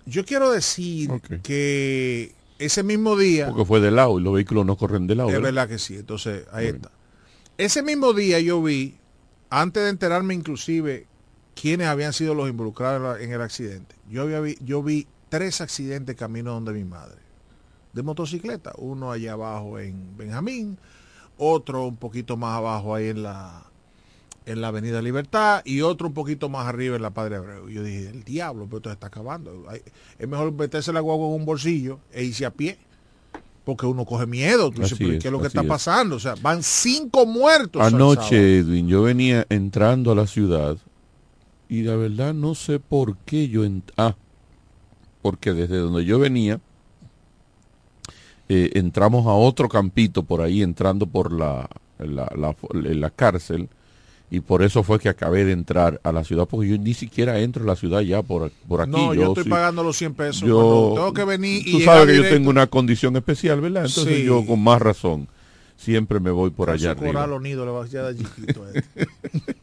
yo 0.05 0.25
quiero 0.25 0.51
decir 0.51 1.09
que 1.43 2.33
ese 2.59 2.83
mismo 2.83 3.17
día 3.17 3.47
Porque 3.47 3.65
fue 3.65 3.79
de 3.79 3.91
lado 3.91 4.19
y 4.19 4.23
los 4.23 4.33
vehículos 4.33 4.65
no 4.65 4.75
corren 4.77 5.07
de 5.07 5.15
lado. 5.15 5.29
es 5.29 5.35
¿verdad? 5.35 5.47
verdad 5.47 5.67
que 5.69 5.79
sí, 5.79 5.95
entonces 5.95 6.45
ahí 6.51 6.67
está. 6.67 6.91
Ese 7.57 7.83
mismo 7.83 8.13
día 8.13 8.39
yo 8.39 8.61
vi, 8.61 8.97
antes 9.49 9.83
de 9.83 9.89
enterarme 9.89 10.33
inclusive 10.33 11.07
quiénes 11.59 11.87
habían 11.87 12.13
sido 12.13 12.33
los 12.33 12.49
involucrados 12.49 13.19
en 13.21 13.31
el 13.31 13.41
accidente, 13.41 13.95
yo, 14.09 14.23
había 14.23 14.39
vi, 14.39 14.57
yo 14.61 14.81
vi 14.81 15.07
tres 15.29 15.61
accidentes 15.61 16.15
camino 16.15 16.53
donde 16.53 16.73
mi 16.73 16.83
madre, 16.83 17.19
de 17.93 18.03
motocicleta, 18.03 18.73
uno 18.77 19.11
allá 19.11 19.33
abajo 19.33 19.79
en 19.79 20.17
Benjamín, 20.17 20.77
otro 21.43 21.85
un 21.87 21.97
poquito 21.97 22.37
más 22.37 22.57
abajo 22.57 22.95
ahí 22.95 23.07
en 23.09 23.23
la 23.23 23.63
en 24.45 24.59
la 24.59 24.67
Avenida 24.67 25.01
Libertad 25.01 25.61
y 25.63 25.79
otro 25.81 26.07
un 26.07 26.13
poquito 26.13 26.49
más 26.49 26.67
arriba 26.67 26.97
en 26.97 27.01
la 27.01 27.11
Padre 27.11 27.37
Abreu. 27.37 27.69
Yo 27.69 27.81
dije, 27.81 28.09
el 28.09 28.23
diablo, 28.25 28.65
pero 28.65 28.77
esto 28.77 28.89
se 28.89 28.93
está 28.95 29.07
acabando. 29.07 29.65
Hay- 29.69 29.81
Es 30.19 30.27
mejor 30.27 30.51
meterse 30.51 30.91
la 30.91 30.99
guagua 30.99 31.27
en 31.29 31.33
un 31.35 31.45
bolsillo 31.45 31.99
e 32.11 32.25
irse 32.25 32.45
a 32.45 32.51
pie. 32.51 32.77
Porque 33.63 33.85
uno 33.85 34.03
coge 34.03 34.25
miedo. 34.25 34.69
Tú 34.69 34.81
dices, 34.81 34.93
Así 34.93 35.03
"¿Pero 35.05 35.15
es, 35.17 35.21
¿qué 35.21 35.27
es 35.29 35.31
lo 35.31 35.39
que 35.39 35.47
está 35.47 35.61
es. 35.61 35.67
pasando? 35.67 36.17
O 36.17 36.19
sea, 36.19 36.35
van 36.41 36.61
cinco 36.61 37.25
muertos. 37.25 37.81
Anoche, 37.81 38.57
Edwin, 38.57 38.89
yo 38.89 39.03
venía 39.03 39.45
entrando 39.47 40.11
a 40.11 40.15
la 40.15 40.27
ciudad 40.27 40.75
y 41.69 41.83
la 41.83 41.95
verdad 41.95 42.33
no 42.33 42.53
sé 42.55 42.81
por 42.81 43.15
qué 43.19 43.47
yo... 43.47 43.61
ah, 43.95 44.17
porque 45.21 45.53
desde 45.53 45.77
donde 45.77 46.03
yo 46.03 46.19
venía 46.19 46.59
eh, 48.53 48.71
entramos 48.75 49.25
a 49.25 49.31
otro 49.31 49.67
campito 49.67 50.23
por 50.23 50.41
ahí, 50.41 50.61
entrando 50.61 51.05
por 51.07 51.31
la 51.31 51.67
la, 51.99 52.29
la, 52.35 52.55
la 52.73 53.09
cárcel 53.09 53.69
y 54.29 54.39
por 54.39 54.63
eso 54.63 54.81
fue 54.83 54.99
que 54.99 55.09
acabé 55.09 55.45
de 55.45 55.51
entrar 55.51 56.01
a 56.03 56.11
la 56.11 56.23
ciudad, 56.23 56.47
porque 56.49 56.67
yo 56.69 56.77
ni 56.77 56.93
siquiera 56.93 57.39
entro 57.39 57.63
a 57.63 57.67
la 57.67 57.75
ciudad 57.75 58.01
ya 58.01 58.23
por, 58.23 58.51
por 58.67 58.81
aquí. 58.81 58.91
No, 58.91 59.13
yo, 59.13 59.27
estoy 59.27 59.43
pagando 59.43 59.83
los 59.83 59.95
100 59.95 60.13
pesos. 60.15 60.41
Yo, 60.41 60.93
tengo 60.95 61.13
que 61.13 61.23
venir 61.23 61.67
y 61.67 61.71
Tú 61.73 61.79
sabes 61.81 62.07
que 62.07 62.23
yo 62.23 62.29
tengo 62.29 62.49
una 62.49 62.65
condición 62.67 63.15
especial, 63.15 63.61
¿verdad? 63.61 63.85
Entonces 63.85 64.17
Sí. 64.17 64.23
yo 64.23 64.43
con 64.45 64.59
más 64.63 64.81
razón 64.81 65.27
siempre 65.77 66.19
me 66.19 66.31
voy 66.31 66.49
por 66.49 66.69
allá 66.69 66.95
Coral 66.95 67.15
arriba. 67.15 67.35
Unido 67.37 67.65
le 67.65 67.71
va 67.71 67.83
a 67.83 67.87
dar 67.87 68.15
chiquito 68.15 68.63
a 68.63 68.71
este. 68.71 69.07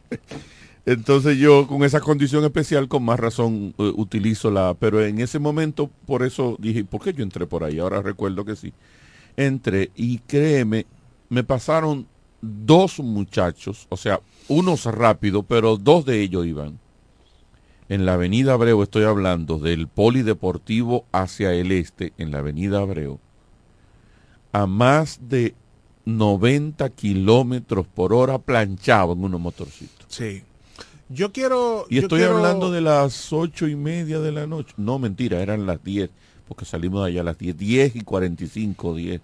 Entonces 0.85 1.37
yo 1.37 1.67
con 1.67 1.83
esa 1.83 1.99
condición 1.99 2.43
especial 2.43 2.87
con 2.87 3.03
más 3.03 3.19
razón 3.19 3.75
eh, 3.77 3.91
utilizo 3.95 4.49
la, 4.49 4.73
pero 4.73 5.03
en 5.05 5.19
ese 5.19 5.37
momento 5.37 5.89
por 6.07 6.23
eso 6.23 6.57
dije, 6.59 6.83
¿por 6.83 7.01
qué 7.01 7.13
yo 7.13 7.23
entré 7.23 7.45
por 7.45 7.63
ahí? 7.63 7.79
Ahora 7.79 8.01
recuerdo 8.01 8.45
que 8.45 8.55
sí. 8.55 8.73
Entré 9.37 9.91
y 9.95 10.17
créeme, 10.19 10.85
me 11.29 11.43
pasaron 11.43 12.07
dos 12.41 12.99
muchachos, 12.99 13.85
o 13.89 13.97
sea, 13.97 14.19
unos 14.47 14.85
rápido, 14.85 15.43
pero 15.43 15.77
dos 15.77 16.05
de 16.05 16.21
ellos 16.21 16.45
iban. 16.45 16.79
En 17.87 18.05
la 18.05 18.13
avenida 18.13 18.53
Abreu 18.53 18.81
estoy 18.81 19.03
hablando 19.03 19.59
del 19.59 19.87
polideportivo 19.87 21.05
hacia 21.11 21.53
el 21.53 21.71
este, 21.71 22.13
en 22.17 22.31
la 22.31 22.39
avenida 22.39 22.79
Abreu, 22.79 23.19
a 24.51 24.65
más 24.65 25.19
de 25.29 25.53
90 26.05 26.89
kilómetros 26.89 27.85
por 27.85 28.13
hora 28.13 28.39
planchado 28.39 29.13
en 29.13 29.23
unos 29.23 29.39
motorcitos. 29.39 30.07
Sí. 30.07 30.43
Yo 31.13 31.31
quiero. 31.31 31.85
Y 31.89 31.95
yo 31.95 32.01
estoy 32.03 32.19
quiero- 32.19 32.37
hablando 32.37 32.71
de 32.71 32.81
las 32.81 33.31
ocho 33.33 33.67
y 33.67 33.75
media 33.75 34.19
de 34.19 34.31
la 34.31 34.47
noche. 34.47 34.73
No, 34.77 34.99
mentira, 34.99 35.41
eran 35.41 35.65
las 35.65 35.83
10, 35.83 36.09
porque 36.47 36.65
salimos 36.65 37.03
de 37.05 37.11
allá 37.11 37.21
a 37.21 37.23
las 37.25 37.37
10, 37.37 37.57
10 37.57 37.95
y 37.95 38.01
45, 38.01 38.95
10 38.95 39.21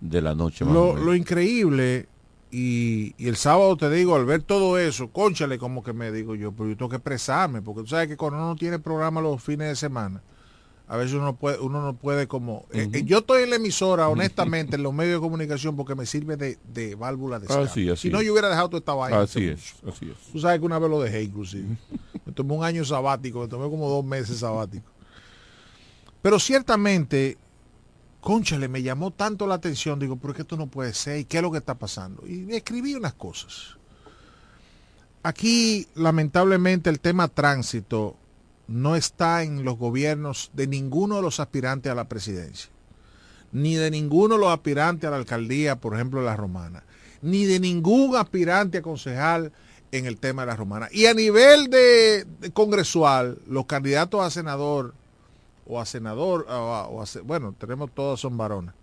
de 0.00 0.22
la 0.22 0.34
noche. 0.34 0.64
más 0.64 0.74
Lo, 0.74 0.96
lo 0.96 1.14
increíble, 1.14 2.06
y, 2.50 3.14
y 3.18 3.28
el 3.28 3.36
sábado 3.36 3.76
te 3.76 3.90
digo, 3.90 4.14
al 4.16 4.24
ver 4.24 4.42
todo 4.42 4.78
eso, 4.78 5.08
conchale, 5.08 5.58
como 5.58 5.82
que 5.82 5.92
me 5.92 6.12
digo 6.12 6.34
yo, 6.34 6.52
pero 6.52 6.68
yo 6.68 6.76
tengo 6.76 6.88
que 6.90 6.96
expresarme, 6.96 7.60
porque 7.62 7.82
tú 7.82 7.88
sabes 7.88 8.08
que 8.08 8.16
cuando 8.16 8.38
uno 8.38 8.48
no 8.50 8.56
tiene 8.56 8.78
programa 8.78 9.20
los 9.20 9.42
fines 9.42 9.68
de 9.68 9.76
semana, 9.76 10.22
a 10.88 10.96
veces 10.96 11.14
uno 11.14 11.24
no 11.24 11.36
puede, 11.36 11.58
uno 11.58 11.82
no 11.82 11.94
puede 11.94 12.28
como... 12.28 12.66
eh, 12.72 12.88
eh, 12.92 13.02
yo 13.04 13.18
estoy 13.18 13.42
en 13.42 13.50
la 13.50 13.56
emisora, 13.56 14.08
honestamente, 14.08 14.76
en 14.76 14.84
los 14.84 14.94
medios 14.94 15.14
de 15.14 15.20
comunicación, 15.20 15.74
porque 15.74 15.96
me 15.96 16.06
sirve 16.06 16.36
de, 16.36 16.58
de 16.72 16.94
válvula 16.94 17.40
de 17.40 17.46
escape. 17.46 17.64
Así, 17.64 17.88
así 17.88 18.02
si 18.02 18.10
no, 18.10 18.20
es. 18.20 18.26
yo 18.26 18.32
hubiera 18.32 18.48
dejado 18.48 18.68
toda 18.68 18.78
esta 18.78 18.94
vaina. 18.94 19.20
Así 19.20 19.46
es, 19.46 19.74
así 19.86 20.08
es. 20.08 20.32
Tú 20.32 20.38
sabes 20.38 20.60
que 20.60 20.64
una 20.66 20.78
vez 20.78 20.88
lo 20.88 21.00
dejé, 21.00 21.24
inclusive. 21.24 21.76
Me 22.24 22.32
tomé 22.32 22.54
un 22.54 22.64
año 22.64 22.84
sabático, 22.84 23.40
me 23.40 23.48
tomé 23.48 23.68
como 23.68 23.88
dos 23.88 24.04
meses 24.04 24.38
sabático. 24.38 24.88
Pero 26.22 26.38
ciertamente, 26.38 27.36
conchale, 28.20 28.68
me 28.68 28.82
llamó 28.82 29.10
tanto 29.10 29.46
la 29.48 29.56
atención, 29.56 29.98
digo, 29.98 30.16
¿por 30.16 30.34
qué 30.34 30.42
esto 30.42 30.56
no 30.56 30.68
puede 30.68 30.94
ser? 30.94 31.18
¿Y 31.18 31.24
qué 31.24 31.38
es 31.38 31.42
lo 31.42 31.50
que 31.50 31.58
está 31.58 31.74
pasando? 31.74 32.24
Y 32.26 32.52
escribí 32.54 32.94
unas 32.94 33.14
cosas. 33.14 33.76
Aquí, 35.24 35.88
lamentablemente, 35.96 36.90
el 36.90 37.00
tema 37.00 37.26
tránsito 37.26 38.16
no 38.68 38.96
está 38.96 39.42
en 39.42 39.64
los 39.64 39.76
gobiernos 39.78 40.50
de 40.54 40.66
ninguno 40.66 41.16
de 41.16 41.22
los 41.22 41.40
aspirantes 41.40 41.90
a 41.92 41.94
la 41.94 42.08
presidencia, 42.08 42.70
ni 43.52 43.74
de 43.76 43.90
ninguno 43.90 44.34
de 44.34 44.40
los 44.40 44.50
aspirantes 44.52 45.06
a 45.06 45.10
la 45.10 45.16
alcaldía, 45.16 45.76
por 45.76 45.94
ejemplo, 45.94 46.22
la 46.22 46.36
romana, 46.36 46.84
ni 47.22 47.44
de 47.44 47.60
ningún 47.60 48.16
aspirante 48.16 48.78
a 48.78 48.82
concejal 48.82 49.52
en 49.92 50.06
el 50.06 50.18
tema 50.18 50.42
de 50.42 50.46
la 50.46 50.56
romana. 50.56 50.88
Y 50.92 51.06
a 51.06 51.14
nivel 51.14 51.70
de, 51.70 52.26
congresual, 52.52 53.38
los 53.46 53.66
candidatos 53.66 54.20
a 54.20 54.30
senador 54.30 54.94
o 55.66 55.80
a 55.80 55.86
senador, 55.86 56.46
o 56.48 57.02
a- 57.02 57.06
bueno, 57.24 57.54
tenemos 57.58 57.90
todos 57.94 58.20
son 58.20 58.36
varones, 58.36 58.74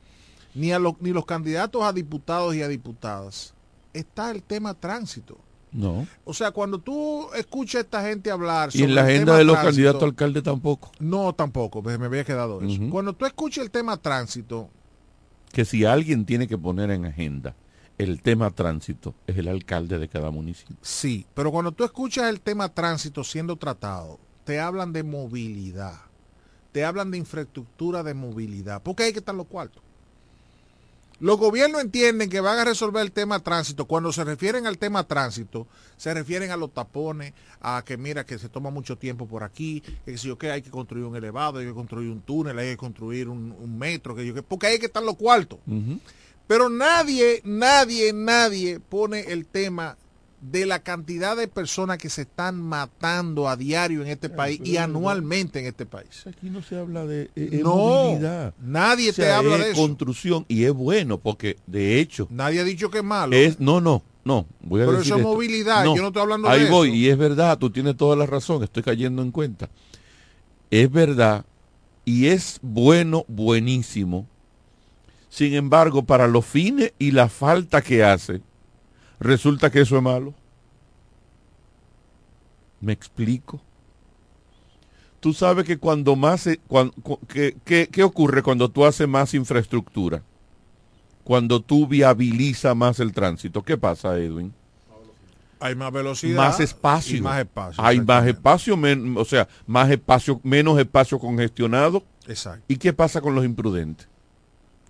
ni, 0.56 0.72
a 0.72 0.80
ni 1.00 1.12
los 1.12 1.26
candidatos 1.26 1.84
a 1.84 1.94
diputados 1.94 2.56
y 2.56 2.62
a 2.62 2.68
diputadas, 2.68 3.54
está 3.94 4.32
el 4.32 4.44
tema 4.44 4.74
tránsito. 4.74 5.38
No. 5.74 6.06
O 6.24 6.34
sea, 6.34 6.52
cuando 6.52 6.78
tú 6.80 7.28
escuchas 7.36 7.76
a 7.76 7.82
esta 7.82 8.02
gente 8.04 8.30
hablar 8.32 8.70
Y 8.74 8.78
en 8.78 8.82
sobre 8.84 8.94
la 8.94 9.02
agenda 9.04 9.38
de 9.38 9.44
los 9.44 9.56
tránsito- 9.56 9.66
candidatos 9.70 10.02
a 10.02 10.06
alcalde 10.06 10.42
tampoco. 10.42 10.92
No, 11.00 11.34
tampoco, 11.34 11.82
me 11.82 11.94
había 11.94 12.24
quedado 12.24 12.62
eso. 12.62 12.80
Cuando 12.92 13.14
tú 13.14 13.26
escuchas 13.26 13.64
el 13.64 13.72
tema 13.72 13.98
tránsito, 13.98 14.70
Que 15.52 15.66
si 15.66 15.84
alguien 15.86 16.26
tiene 16.26 16.48
que 16.48 16.58
poner 16.58 16.90
en 16.92 17.06
agenda 17.06 17.56
el 18.00 18.22
tema 18.22 18.50
tránsito, 18.52 19.14
es 19.28 19.38
el 19.38 19.48
alcalde 19.48 20.00
de 20.00 20.08
cada 20.08 20.32
municipio. 20.32 20.76
sí, 20.82 21.26
pero 21.34 21.52
cuando 21.52 21.72
tú 21.72 21.84
escuchas 21.84 22.30
el 22.30 22.42
tema 22.42 22.70
tránsito 22.70 23.24
siendo 23.24 23.56
tratado, 23.56 24.20
te 24.46 24.60
hablan 24.60 24.94
de 24.94 25.04
movilidad, 25.04 26.00
te 26.72 26.84
hablan 26.86 27.12
de 27.12 27.20
infraestructura 27.20 28.02
de 28.04 28.14
movilidad, 28.16 28.82
porque 28.82 29.04
hay 29.04 29.14
que 29.14 29.20
estar 29.20 29.36
los 29.36 29.46
cuartos. 29.48 29.84
Los 31.24 31.38
gobiernos 31.38 31.80
entienden 31.80 32.30
que 32.30 32.42
van 32.42 32.60
a 32.60 32.66
resolver 32.66 33.02
el 33.02 33.14
tema 33.14 33.40
tránsito. 33.40 33.86
Cuando 33.86 34.12
se 34.12 34.26
refieren 34.26 34.68
al 34.68 34.78
tema 34.78 35.06
tránsito, 35.06 35.68
se 35.96 36.14
refieren 36.14 36.52
a 36.52 36.58
los 36.58 36.74
tapones, 36.74 37.34
a 37.62 37.82
que 37.86 37.96
mira 37.96 38.26
que 38.26 38.38
se 38.38 38.50
toma 38.50 38.72
mucho 38.72 38.98
tiempo 38.98 39.26
por 39.26 39.42
aquí, 39.42 39.82
que 40.04 40.18
si 40.18 40.28
yo 40.28 40.38
que 40.38 40.52
hay 40.52 40.62
que 40.62 40.70
construir 40.70 41.06
un 41.06 41.16
elevado, 41.16 41.60
hay 41.60 41.66
que 41.66 41.74
construir 41.74 42.10
un 42.10 42.20
túnel, 42.20 42.60
hay 42.60 42.72
que 42.72 42.76
construir 42.76 43.30
un, 43.30 43.56
un 43.58 43.80
metro, 43.80 44.14
que 44.18 44.26
yo 44.26 44.34
que, 44.34 44.44
porque 44.44 44.68
hay 44.68 44.80
que 44.80 44.88
estar 44.88 45.02
los 45.02 45.16
cuartos. 45.16 45.60
Pero 46.46 46.68
nadie, 46.68 47.40
nadie, 47.46 48.12
nadie 48.12 48.82
pone 48.82 49.22
el 49.22 49.46
tema 49.46 49.96
de 50.52 50.66
la 50.66 50.80
cantidad 50.80 51.38
de 51.38 51.48
personas 51.48 51.98
que 51.98 52.10
se 52.10 52.24
están 52.24 52.62
matando 52.62 53.48
a 53.48 53.56
diario 53.56 54.02
en 54.02 54.08
este 54.10 54.30
país 54.30 54.60
y 54.64 54.76
anualmente 54.78 55.60
en 55.60 55.68
este 55.68 55.86
país. 55.86 56.26
Aquí 56.28 56.50
no 56.50 56.62
se 56.62 56.78
habla 56.78 57.06
de 57.06 57.24
eh, 57.24 57.30
eh, 57.36 57.62
No, 57.64 57.76
movilidad. 57.78 58.54
nadie 58.62 59.12
O 59.12 59.14
sea, 59.14 59.26
te 59.26 59.32
habla 59.32 59.56
es 59.58 59.64
de 59.64 59.72
eso. 59.72 59.82
construcción 59.82 60.46
y 60.50 60.66
es 60.66 60.74
bueno 60.74 61.18
porque 61.18 61.58
de 61.66 62.00
hecho 62.00 62.28
Nadie 62.30 62.60
ha 62.60 62.64
dicho 62.66 62.90
que 62.92 62.98
es 62.98 63.04
malo. 63.04 63.34
es 63.36 63.60
no 63.60 63.80
no 63.80 64.04
no 64.26 64.46
voy 64.62 64.82
a 64.82 64.86
Pero 64.86 64.98
decir 64.98 65.14
eso 65.14 65.18
es 65.18 65.24
movilidad, 65.24 65.86
yo 65.86 65.96
no 66.02 66.08
estoy 66.08 66.22
hablando 66.22 66.50
ahí 66.50 66.64
de 66.66 66.70
voy 66.70 66.88
eso. 66.90 66.96
y 66.98 67.10
es 67.10 67.18
verdad 67.18 67.58
tú 67.58 67.70
tienes 67.70 67.96
toda 67.98 68.16
la 68.16 68.26
razón 68.26 68.64
estoy 68.64 68.84
cayendo 68.84 69.22
en 69.22 69.32
cuenta 69.32 69.70
es 70.72 70.92
verdad 70.92 71.46
y 72.06 72.28
es 72.28 72.60
bueno 72.62 73.24
buenísimo 73.30 74.28
sin 75.30 75.54
embargo 75.54 76.04
para 76.04 76.28
los 76.28 76.46
fines 76.46 76.94
y 77.00 77.12
la 77.12 77.28
falta 77.30 77.82
que 77.82 78.04
hace 78.04 78.42
resulta 79.24 79.72
que 79.72 79.82
eso 79.82 79.96
es 79.98 80.04
malo. 80.04 80.34
Me 82.82 82.94
explico 82.94 83.62
tú 85.20 85.32
sabes 85.34 85.64
que 85.64 85.78
cuando 85.78 86.18
más 86.18 86.42
se- 86.42 86.58
cuan- 86.68 86.90
cu- 87.02 87.18
que- 87.30 87.56
que- 87.64 87.88
¿qué 87.88 88.04
ocurre 88.04 88.44
cuando 88.44 88.70
tú 88.70 88.84
haces 88.86 89.08
más 89.08 89.34
infraestructura 89.34 90.22
cuando 91.24 91.62
tú 91.62 91.88
viabilizas 91.88 92.76
más 92.76 93.00
el 93.00 93.14
tránsito. 93.14 93.64
Qué 93.64 93.78
pasa 93.78 94.18
Edwin 94.18 94.54
Hay 95.62 95.76
más 95.76 95.94
velocidad. 95.94 96.36
más 96.36 96.60
espacio. 96.60 97.16
y 97.16 97.22
más 97.22 97.40
espacio. 97.40 97.82
hay 97.82 98.02
más 98.02 98.28
espacio 98.28 98.76
men- 98.76 99.16
o 99.18 99.24
sea 99.24 99.48
más 99.66 99.90
espacio 99.90 100.42
menos 100.44 100.78
espacio 100.78 101.18
congestionado. 101.20 102.04
Exacto. 102.28 102.66
y 102.68 102.76
qué 102.76 102.92
pasa 102.92 103.22
con 103.22 103.34
los 103.34 103.46
imprudentes 103.46 104.10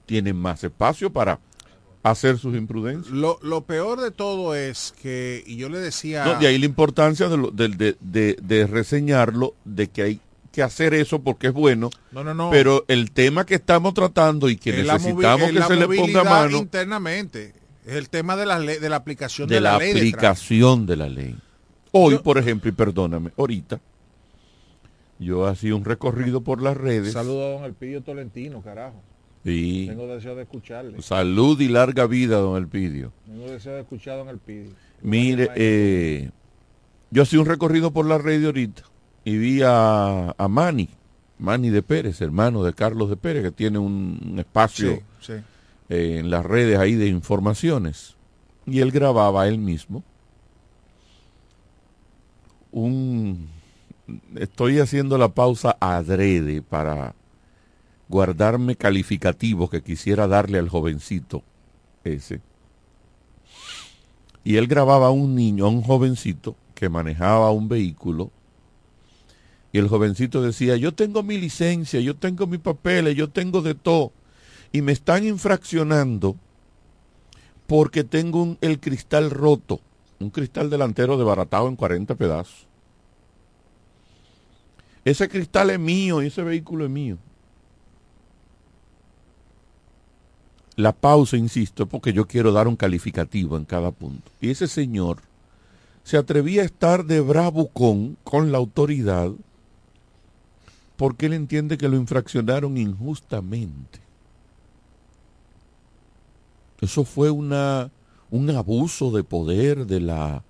tienen 0.08 0.36
más 0.36 0.64
espacio 0.64 1.14
para 1.14 1.40
hacer 2.04 2.38
sus 2.38 2.56
imprudencias 2.56 3.14
Lo, 3.14 3.40
lo 3.42 3.62
peor 3.62 4.02
de 4.02 4.12
todo 4.12 4.54
es 4.56 4.94
que, 5.02 5.44
y 5.48 5.56
yo 5.56 5.70
le 5.70 5.80
decía... 5.80 6.26
No, 6.26 6.40
de 6.40 6.48
ahí 6.48 6.58
la 6.58 6.66
importancia 6.66 7.30
de, 7.30 7.38
lo- 7.38 7.50
de, 7.52 7.96
de- 8.00 8.38
de 8.42 8.68
reseñarlo, 8.68 9.56
de 9.66 9.88
que 9.88 10.02
hay 10.04 10.20
que 10.52 10.62
hacer 10.62 10.94
eso 10.94 11.20
porque 11.24 11.48
es 11.48 11.54
bueno, 11.54 11.90
no, 12.12 12.24
no, 12.24 12.34
no. 12.34 12.52
pero 12.52 12.86
el 12.88 13.12
tema 13.12 13.46
que 13.46 13.56
estamos 13.56 13.94
tratando 13.96 14.50
y 14.50 14.58
que 14.58 14.82
Es 14.82 14.86
la 14.86 14.94
necesitamos 14.94 15.42
es 15.48 15.54
que 15.54 15.60
la 15.60 15.68
se 15.68 15.76
le 15.78 15.88
ponga 15.88 16.24
mano 16.24 16.58
internamente. 16.58 17.54
Es 17.86 17.94
el 17.96 18.08
tema 18.10 18.36
de 18.36 18.46
la, 18.46 18.60
ley- 18.60 18.78
de 18.80 18.90
la 18.90 18.98
aplicación 18.98 19.48
de, 19.50 19.56
de 19.56 19.62
la 19.62 19.78
ley 19.78 19.92
aplicación 19.92 20.86
de 20.86 20.96
la 20.96 21.10
ley. 21.10 21.36
Hoy, 21.92 22.14
Yo- 22.16 22.24
por 22.24 22.38
ejemplo, 22.38 22.70
y 22.70 22.74
perdóname, 22.74 23.32
ahorita, 23.38 23.80
yo 25.20 25.48
hacía 25.48 25.74
un 25.76 25.86
recorrido 25.86 26.42
por 26.42 26.62
las 26.62 26.76
redes 26.76 27.14
Saludo 27.14 27.46
a 27.48 27.52
don 27.54 27.64
Elpidio 27.66 28.02
Tolentino, 28.04 28.62
carajo. 28.62 29.02
Y 29.46 29.88
Tengo 29.88 30.08
deseo 30.08 30.36
de 30.36 30.44
escucharle. 30.44 31.02
salud 31.02 31.60
y 31.60 31.68
larga 31.68 32.08
vida, 32.08 32.38
don 32.38 32.58
Elpidio. 32.58 33.12
Tengo 33.26 33.50
deseo 33.52 33.74
de 33.76 33.82
escuchar 33.82 34.14
a 34.16 34.18
don 34.18 34.30
Elpidio. 34.30 34.72
Mire, 35.02 35.50
eh, 35.56 36.30
yo 37.12 37.24
hacía 37.24 37.40
un 37.40 37.46
recorrido 37.46 37.92
por 37.92 38.06
la 38.06 38.18
red 38.18 38.46
ahorita 38.46 38.84
y 39.26 39.38
vi 39.38 39.62
a, 39.64 40.32
a 40.32 40.48
Manny, 40.48 40.90
Manny 41.40 41.70
de 41.70 41.84
Pérez, 41.84 42.22
hermano 42.22 42.64
de 42.64 42.74
Carlos 42.74 43.10
de 43.10 43.18
Pérez, 43.18 43.44
que 43.44 43.52
tiene 43.52 43.80
un, 43.80 44.20
un 44.32 44.40
espacio 44.40 45.02
Sí, 45.20 45.34
sí. 45.34 45.42
eh, 45.90 46.18
en 46.20 46.30
las 46.30 46.46
redes 46.46 46.80
ahí 46.80 46.96
de 46.96 47.08
informaciones. 47.08 48.16
Y 48.66 48.80
él 48.80 48.92
grababa 48.92 49.48
él 49.50 49.58
mismo 49.58 50.04
un... 52.72 53.50
Estoy 54.36 54.80
haciendo 54.80 55.18
la 55.18 55.30
pausa 55.30 55.78
adrede 55.80 56.62
para 56.62 57.16
guardarme 58.10 58.76
calificativos 58.76 59.70
que 59.70 59.82
quisiera 59.82 60.28
darle 60.28 60.60
al 60.60 60.70
jovencito 60.70 61.44
ese. 62.04 62.42
Y 64.44 64.58
él 64.58 64.68
grababa 64.68 65.08
a 65.08 65.12
un 65.12 65.36
niño, 65.36 65.66
a 65.66 65.70
un 65.70 65.82
jovencito 65.82 66.56
que 66.76 66.90
manejaba 66.90 67.52
un 67.52 67.70
vehículo. 67.70 68.32
Y 69.72 69.80
el 69.80 69.88
jovencito 69.88 70.42
decía, 70.42 70.76
yo 70.76 70.94
tengo 70.94 71.24
mi 71.24 71.38
licencia, 71.38 72.00
yo 72.00 72.16
tengo 72.16 72.46
mis 72.46 72.60
papeles, 72.60 73.16
yo 73.16 73.30
tengo 73.30 73.62
de 73.62 73.74
todo. 73.74 74.12
Y 74.72 74.82
me 74.82 74.92
están 74.92 75.26
infraccionando 75.26 76.36
porque 77.68 78.04
tengo 78.04 78.44
un- 78.44 78.58
el 78.62 78.80
cristal 78.80 79.32
roto, 79.32 79.80
un 80.20 80.30
cristal 80.30 80.70
delantero 80.70 81.18
desbaratado 81.18 81.68
en 81.68 81.76
40 81.76 82.16
pedazos. 82.16 82.68
Ese 85.06 85.28
cristal 85.28 85.70
es 85.70 85.80
mío 85.80 86.22
ese 86.22 86.44
vehículo 86.44 86.86
es 86.86 86.92
mío. 86.92 87.18
La 90.76 90.92
pausa, 90.92 91.38
insisto, 91.38 91.86
porque 91.86 92.14
yo 92.14 92.28
quiero 92.28 92.52
dar 92.52 92.68
un 92.68 92.76
calificativo 92.76 93.58
en 93.58 93.66
cada 93.66 93.92
punto. 93.92 94.32
Y 94.42 94.50
ese 94.50 94.68
señor 94.68 95.18
se 96.04 96.18
atrevía 96.18 96.64
a 96.64 96.66
estar 96.66 97.06
de 97.06 97.22
bravucón 97.22 98.18
con 98.24 98.52
la 98.52 98.58
autoridad 98.58 99.32
porque 100.98 101.26
él 101.26 101.34
entiende 101.34 101.78
que 101.78 101.90
lo 101.90 101.98
infraccionaron 101.98 102.78
injustamente. 102.78 104.00
Eso 106.82 107.04
fue 107.04 107.32
una, 107.32 107.90
un 108.30 108.50
abuso 108.50 109.12
de 109.12 109.24
poder 109.24 109.86
de 109.86 110.02
la 110.02 110.44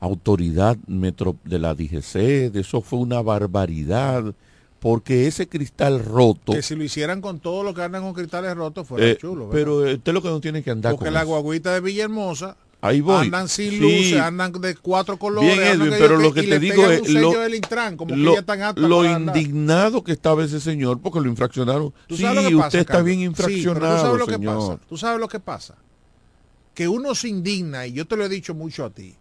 autoridad 0.00 0.76
metro, 0.86 1.36
de 1.44 1.58
la 1.58 1.74
DGC, 1.74 2.54
eso 2.56 2.80
fue 2.80 2.98
una 2.98 3.22
barbaridad, 3.22 4.34
porque 4.82 5.28
ese 5.28 5.48
cristal 5.48 6.04
roto, 6.04 6.52
Que 6.52 6.60
si 6.60 6.74
lo 6.74 6.82
hicieran 6.82 7.20
con 7.20 7.38
todo 7.38 7.62
lo 7.62 7.72
que 7.72 7.82
andan 7.82 8.02
con 8.02 8.14
cristales 8.14 8.56
rotos, 8.56 8.88
fuera 8.88 9.06
eh, 9.06 9.16
chulo. 9.16 9.46
¿verdad? 9.46 9.52
pero 9.52 9.76
usted 9.76 10.00
es 10.04 10.12
lo 10.12 10.20
que 10.22 10.28
no 10.28 10.40
tiene 10.40 10.60
que 10.64 10.72
andar 10.72 10.90
Porque 10.92 11.04
con 11.04 11.14
la 11.14 11.20
eso. 11.22 11.28
guaguita 11.40 11.72
de 11.72 11.80
Villahermosa 11.80 12.56
Ahí 12.80 13.00
voy. 13.00 13.26
andan 13.26 13.48
sin 13.48 13.70
Sí. 13.70 13.78
luces, 13.78 14.18
andan 14.20 14.50
de 14.60 14.74
cuatro 14.74 15.16
colores. 15.16 15.56
Bien, 15.56 15.68
Edwin, 15.68 15.90
que 15.92 15.96
pero 15.98 16.16
lo 16.18 16.34
que 16.34 16.42
y 16.42 16.48
te 16.48 16.58
digo 16.58 16.90
es 16.90 17.08
lo- 17.10 17.30
del 17.38 17.54
Intran, 17.54 17.96
como 17.96 18.12
que 18.12 18.16
lo, 18.20 18.34
ya 18.34 18.40
están 18.40 18.60
aptas 18.62 18.82
lo 18.88 19.04
indignado 19.04 20.02
que 20.02 20.10
estaba 20.10 20.42
ese 20.44 20.58
señor 20.58 21.00
porque 21.00 21.20
lo 21.20 21.28
infraccionaron. 21.28 21.94
¿Tú 22.08 22.16
Sí, 22.16 22.22
sabes 22.22 22.42
lo 22.42 22.48
que 22.50 22.56
pasa, 22.56 22.66
usted 22.66 22.78
está 22.80 22.92
Carlos? 22.94 23.06
bien 23.06 23.18
Sí, 23.20 23.34
pero 23.36 23.48
infraccionado, 23.50 23.94
¿tú 23.96 24.02
sabes 24.02 24.18
lo 24.18 24.26
que 24.26 24.32
señor. 24.34 24.56
pasa? 24.58 24.80
¿Tú 24.88 24.96
sabes 24.98 25.20
lo 25.20 25.28
que 25.28 25.38
pasa? 25.38 25.74
Que 26.74 26.88
uno 26.88 27.14
se 27.14 27.28
indigna, 27.28 27.86
y 27.86 27.92
yo 27.92 28.04
te 28.04 28.16
lo 28.16 28.24
he 28.24 28.28
dicho 28.28 28.52
mucho 28.52 28.84
a 28.84 28.90
ti. 28.90 29.14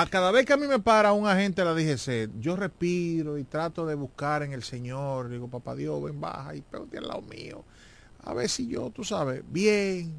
A 0.00 0.04
cada 0.06 0.30
vez 0.30 0.44
que 0.44 0.52
a 0.52 0.58
mí 0.58 0.66
me 0.66 0.78
para 0.78 1.14
un 1.14 1.26
agente 1.26 1.62
de 1.62 1.64
la 1.64 1.72
DGC, 1.74 2.30
yo 2.38 2.54
respiro 2.54 3.38
y 3.38 3.44
trato 3.44 3.86
de 3.86 3.94
buscar 3.94 4.42
en 4.42 4.52
el 4.52 4.62
Señor. 4.62 5.30
Digo, 5.30 5.48
papá 5.48 5.74
Dios, 5.74 6.02
ven, 6.02 6.20
baja 6.20 6.54
y 6.54 6.60
pégate 6.60 6.98
al 6.98 7.08
lado 7.08 7.22
mío. 7.22 7.64
A 8.22 8.34
ver 8.34 8.48
si 8.50 8.66
yo, 8.68 8.90
tú 8.90 9.04
sabes, 9.04 9.42
bien. 9.50 10.12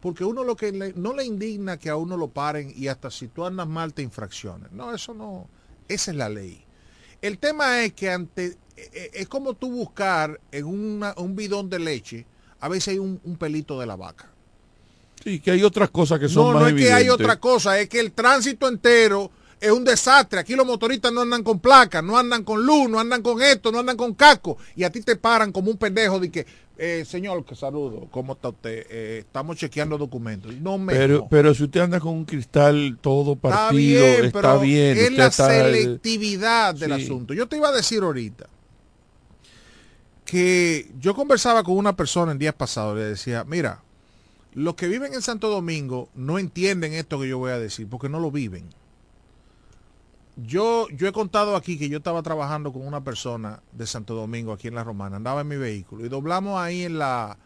Porque 0.00 0.24
uno 0.24 0.44
lo 0.44 0.56
que 0.56 0.72
le- 0.72 0.92
no 0.94 1.14
le 1.14 1.24
indigna 1.24 1.78
que 1.78 1.90
a 1.90 1.96
uno 1.96 2.16
lo 2.18 2.28
paren 2.28 2.72
y 2.76 2.88
hasta 2.88 3.10
si 3.10 3.28
tú 3.28 3.46
andas 3.46 3.66
mal 3.68 3.94
te 3.94 4.02
infracciones. 4.02 4.72
No, 4.72 4.94
eso 4.94 5.14
no. 5.14 5.48
Esa 5.88 6.10
es 6.12 6.16
la 6.16 6.28
ley. 6.28 6.64
El 7.22 7.38
tema 7.38 7.82
es 7.84 7.94
que 7.94 8.10
ante 8.10 8.46
eh, 8.46 8.56
eh, 8.92 9.10
es 9.14 9.28
como 9.28 9.54
tú 9.54 9.70
buscar 9.72 10.40
en 10.52 10.66
un 10.66 11.36
bidón 11.36 11.70
de 11.70 11.78
leche, 11.78 12.26
a 12.60 12.68
veces 12.68 12.88
hay 12.88 12.98
un 12.98 13.36
pelito 13.38 13.80
de 13.80 13.86
la 13.86 13.96
vaca. 13.96 14.30
Sí, 15.22 15.40
que 15.40 15.50
hay 15.50 15.62
otras 15.62 15.90
cosas 15.90 16.18
que 16.20 16.28
son 16.28 16.46
No, 16.48 16.52
más 16.54 16.62
no 16.62 16.68
es 16.68 16.74
que 16.86 16.92
hay 16.92 17.08
otra 17.08 17.38
cosa, 17.40 17.78
es 17.80 17.88
que 17.88 18.00
el 18.00 18.12
tránsito 18.12 18.68
entero 18.68 19.30
es 19.60 19.70
un 19.72 19.84
desastre. 19.84 20.38
Aquí 20.38 20.54
los 20.54 20.64
motoristas 20.66 21.12
no 21.12 21.22
andan 21.22 21.42
con 21.42 21.58
placas, 21.58 22.02
no 22.04 22.16
andan 22.16 22.44
con 22.44 22.64
luz, 22.64 22.88
no 22.88 23.00
andan 23.00 23.22
con 23.22 23.42
esto, 23.42 23.72
no 23.72 23.80
andan 23.80 23.96
con 23.96 24.14
casco. 24.14 24.56
Y 24.76 24.84
a 24.84 24.90
ti 24.90 25.00
te 25.02 25.16
paran 25.16 25.50
como 25.50 25.70
un 25.72 25.76
pendejo 25.76 26.20
de 26.20 26.30
que, 26.30 26.46
eh, 26.78 27.04
señor, 27.04 27.44
que 27.44 27.56
saludo, 27.56 28.06
¿cómo 28.12 28.34
está 28.34 28.50
usted? 28.50 28.86
Eh, 28.88 29.18
estamos 29.26 29.56
chequeando 29.56 29.98
documentos. 29.98 30.54
No 30.54 30.78
me 30.78 30.92
Pero, 30.92 31.18
no. 31.18 31.28
pero 31.28 31.52
si 31.54 31.64
usted 31.64 31.80
anda 31.80 31.98
con 31.98 32.12
un 32.14 32.24
cristal 32.24 32.96
todo 33.00 33.32
Está 33.32 33.48
partido, 33.48 34.00
bien, 34.04 34.24
está 34.26 34.40
pero 34.40 34.60
bien. 34.60 34.96
es 34.96 35.12
la 35.12 35.26
está- 35.26 35.48
selectividad 35.48 36.76
del 36.76 36.94
Sí. 36.94 37.02
asunto. 37.02 37.34
Yo 37.34 37.48
te 37.48 37.56
iba 37.56 37.68
a 37.68 37.72
decir 37.72 38.04
ahorita 38.04 38.46
que 40.24 40.90
yo 41.00 41.14
conversaba 41.14 41.62
con 41.64 41.76
una 41.76 41.96
persona 41.96 42.32
el 42.32 42.38
día 42.38 42.52
pasado, 42.56 42.94
le 42.94 43.02
decía, 43.04 43.44
mira, 43.44 43.82
los 44.58 44.74
que 44.74 44.88
viven 44.88 45.14
en 45.14 45.22
Santo 45.22 45.48
Domingo 45.48 46.08
no 46.14 46.38
entienden 46.38 46.92
esto 46.94 47.20
que 47.20 47.28
yo 47.28 47.38
voy 47.38 47.52
a 47.52 47.58
decir, 47.58 47.88
porque 47.88 48.08
no 48.08 48.18
lo 48.20 48.30
viven. 48.30 48.68
Yo, 50.36 50.88
yo 50.90 51.08
he 51.08 51.12
contado 51.12 51.56
aquí 51.56 51.78
que 51.78 51.88
yo 51.88 51.98
estaba 51.98 52.22
trabajando 52.22 52.72
con 52.72 52.86
una 52.86 53.02
persona 53.02 53.60
de 53.72 53.86
Santo 53.86 54.14
Domingo, 54.14 54.52
aquí 54.52 54.68
en 54.68 54.74
La 54.76 54.84
Romana, 54.84 55.16
andaba 55.16 55.40
en 55.40 55.48
mi 55.48 55.56
vehículo, 55.56 56.04
y 56.06 56.08
doblamos 56.08 56.60
ahí 56.60 56.82
en 56.84 56.98
la, 56.98 57.36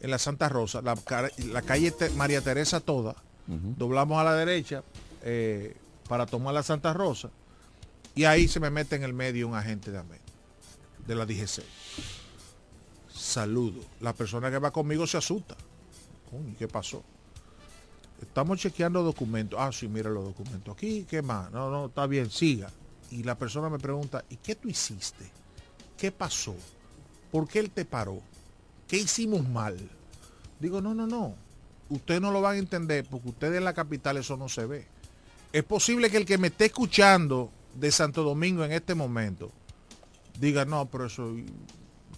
en 0.00 0.10
la 0.10 0.18
Santa 0.18 0.48
Rosa, 0.48 0.82
la, 0.82 0.96
la 1.52 1.62
calle 1.62 1.92
Te- 1.92 2.10
María 2.10 2.40
Teresa 2.40 2.80
toda, 2.80 3.14
doblamos 3.46 4.18
a 4.20 4.24
la 4.24 4.34
derecha 4.34 4.82
eh, 5.22 5.76
para 6.08 6.26
tomar 6.26 6.54
la 6.54 6.62
Santa 6.64 6.92
Rosa, 6.92 7.30
y 8.16 8.24
ahí 8.24 8.48
se 8.48 8.58
me 8.60 8.70
mete 8.70 8.96
en 8.96 9.04
el 9.04 9.12
medio 9.12 9.46
un 9.46 9.54
agente 9.54 9.90
de 9.92 9.98
AMED, 9.98 10.18
de 11.06 11.14
la 11.14 11.26
DGC. 11.26 11.62
Saludo. 13.12 13.80
La 14.00 14.12
persona 14.12 14.50
que 14.50 14.58
va 14.58 14.70
conmigo 14.72 15.06
se 15.06 15.18
asusta. 15.18 15.56
Coño, 16.30 16.54
¿qué 16.58 16.68
pasó? 16.68 17.02
Estamos 18.22 18.60
chequeando 18.60 19.02
documentos. 19.02 19.58
Ah, 19.60 19.72
sí, 19.72 19.88
mira 19.88 20.10
los 20.10 20.24
documentos. 20.24 20.74
Aquí, 20.74 21.04
¿qué 21.08 21.22
más? 21.22 21.50
No, 21.50 21.70
no, 21.70 21.86
está 21.86 22.06
bien, 22.06 22.30
siga. 22.30 22.70
Y 23.10 23.22
la 23.22 23.36
persona 23.36 23.68
me 23.68 23.78
pregunta, 23.78 24.24
¿y 24.28 24.36
qué 24.36 24.54
tú 24.54 24.68
hiciste? 24.68 25.30
¿Qué 25.96 26.12
pasó? 26.12 26.54
¿Por 27.32 27.48
qué 27.48 27.58
él 27.58 27.70
te 27.70 27.84
paró? 27.84 28.20
¿Qué 28.86 28.98
hicimos 28.98 29.48
mal? 29.48 29.76
Digo, 30.58 30.80
no, 30.80 30.94
no, 30.94 31.06
no. 31.06 31.34
Ustedes 31.88 32.20
no 32.20 32.30
lo 32.30 32.40
van 32.40 32.56
a 32.56 32.58
entender 32.58 33.06
porque 33.10 33.30
ustedes 33.30 33.58
en 33.58 33.64
la 33.64 33.74
capital 33.74 34.16
eso 34.16 34.36
no 34.36 34.48
se 34.48 34.66
ve. 34.66 34.86
Es 35.52 35.64
posible 35.64 36.10
que 36.10 36.18
el 36.18 36.26
que 36.26 36.38
me 36.38 36.48
esté 36.48 36.66
escuchando 36.66 37.50
de 37.74 37.90
Santo 37.90 38.22
Domingo 38.22 38.64
en 38.64 38.72
este 38.72 38.94
momento 38.94 39.50
diga, 40.38 40.64
no, 40.64 40.86
pero 40.86 41.06
eso, 41.06 41.34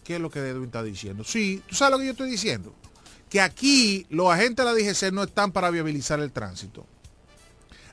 ¿qué 0.04 0.16
es 0.16 0.20
lo 0.20 0.30
que 0.30 0.40
Edwin 0.40 0.66
está 0.66 0.82
diciendo? 0.82 1.24
Sí, 1.24 1.62
¿tú 1.66 1.74
sabes 1.74 1.92
lo 1.92 1.98
que 1.98 2.04
yo 2.06 2.10
estoy 2.12 2.30
diciendo? 2.30 2.74
Que 3.32 3.40
aquí 3.40 4.04
los 4.10 4.30
agentes 4.30 4.62
de 4.62 4.70
la 4.70 4.74
DGC 4.74 5.10
no 5.10 5.22
están 5.22 5.52
para 5.52 5.70
viabilizar 5.70 6.20
el 6.20 6.30
tránsito. 6.30 6.84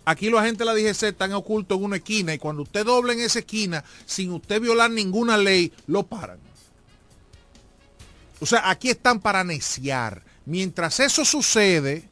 Aquí 0.03 0.29
los 0.29 0.41
agentes 0.41 0.59
de 0.59 0.65
la 0.65 0.73
DGC 0.73 1.03
están 1.03 1.31
ocultos 1.31 1.77
en 1.77 1.85
una 1.85 1.95
esquina 1.95 2.33
y 2.33 2.37
cuando 2.37 2.63
usted 2.63 2.85
doble 2.85 3.13
en 3.13 3.21
esa 3.21 3.39
esquina, 3.39 3.85
sin 4.05 4.33
usted 4.33 4.59
violar 4.59 4.91
ninguna 4.91 5.37
ley, 5.37 5.71
lo 5.87 6.05
paran. 6.05 6.39
O 8.41 8.45
sea, 8.45 8.69
aquí 8.69 8.89
están 8.89 9.21
para 9.21 9.45
neciar. 9.45 10.23
Mientras 10.45 10.99
eso 10.99 11.23
sucede, 11.23 12.03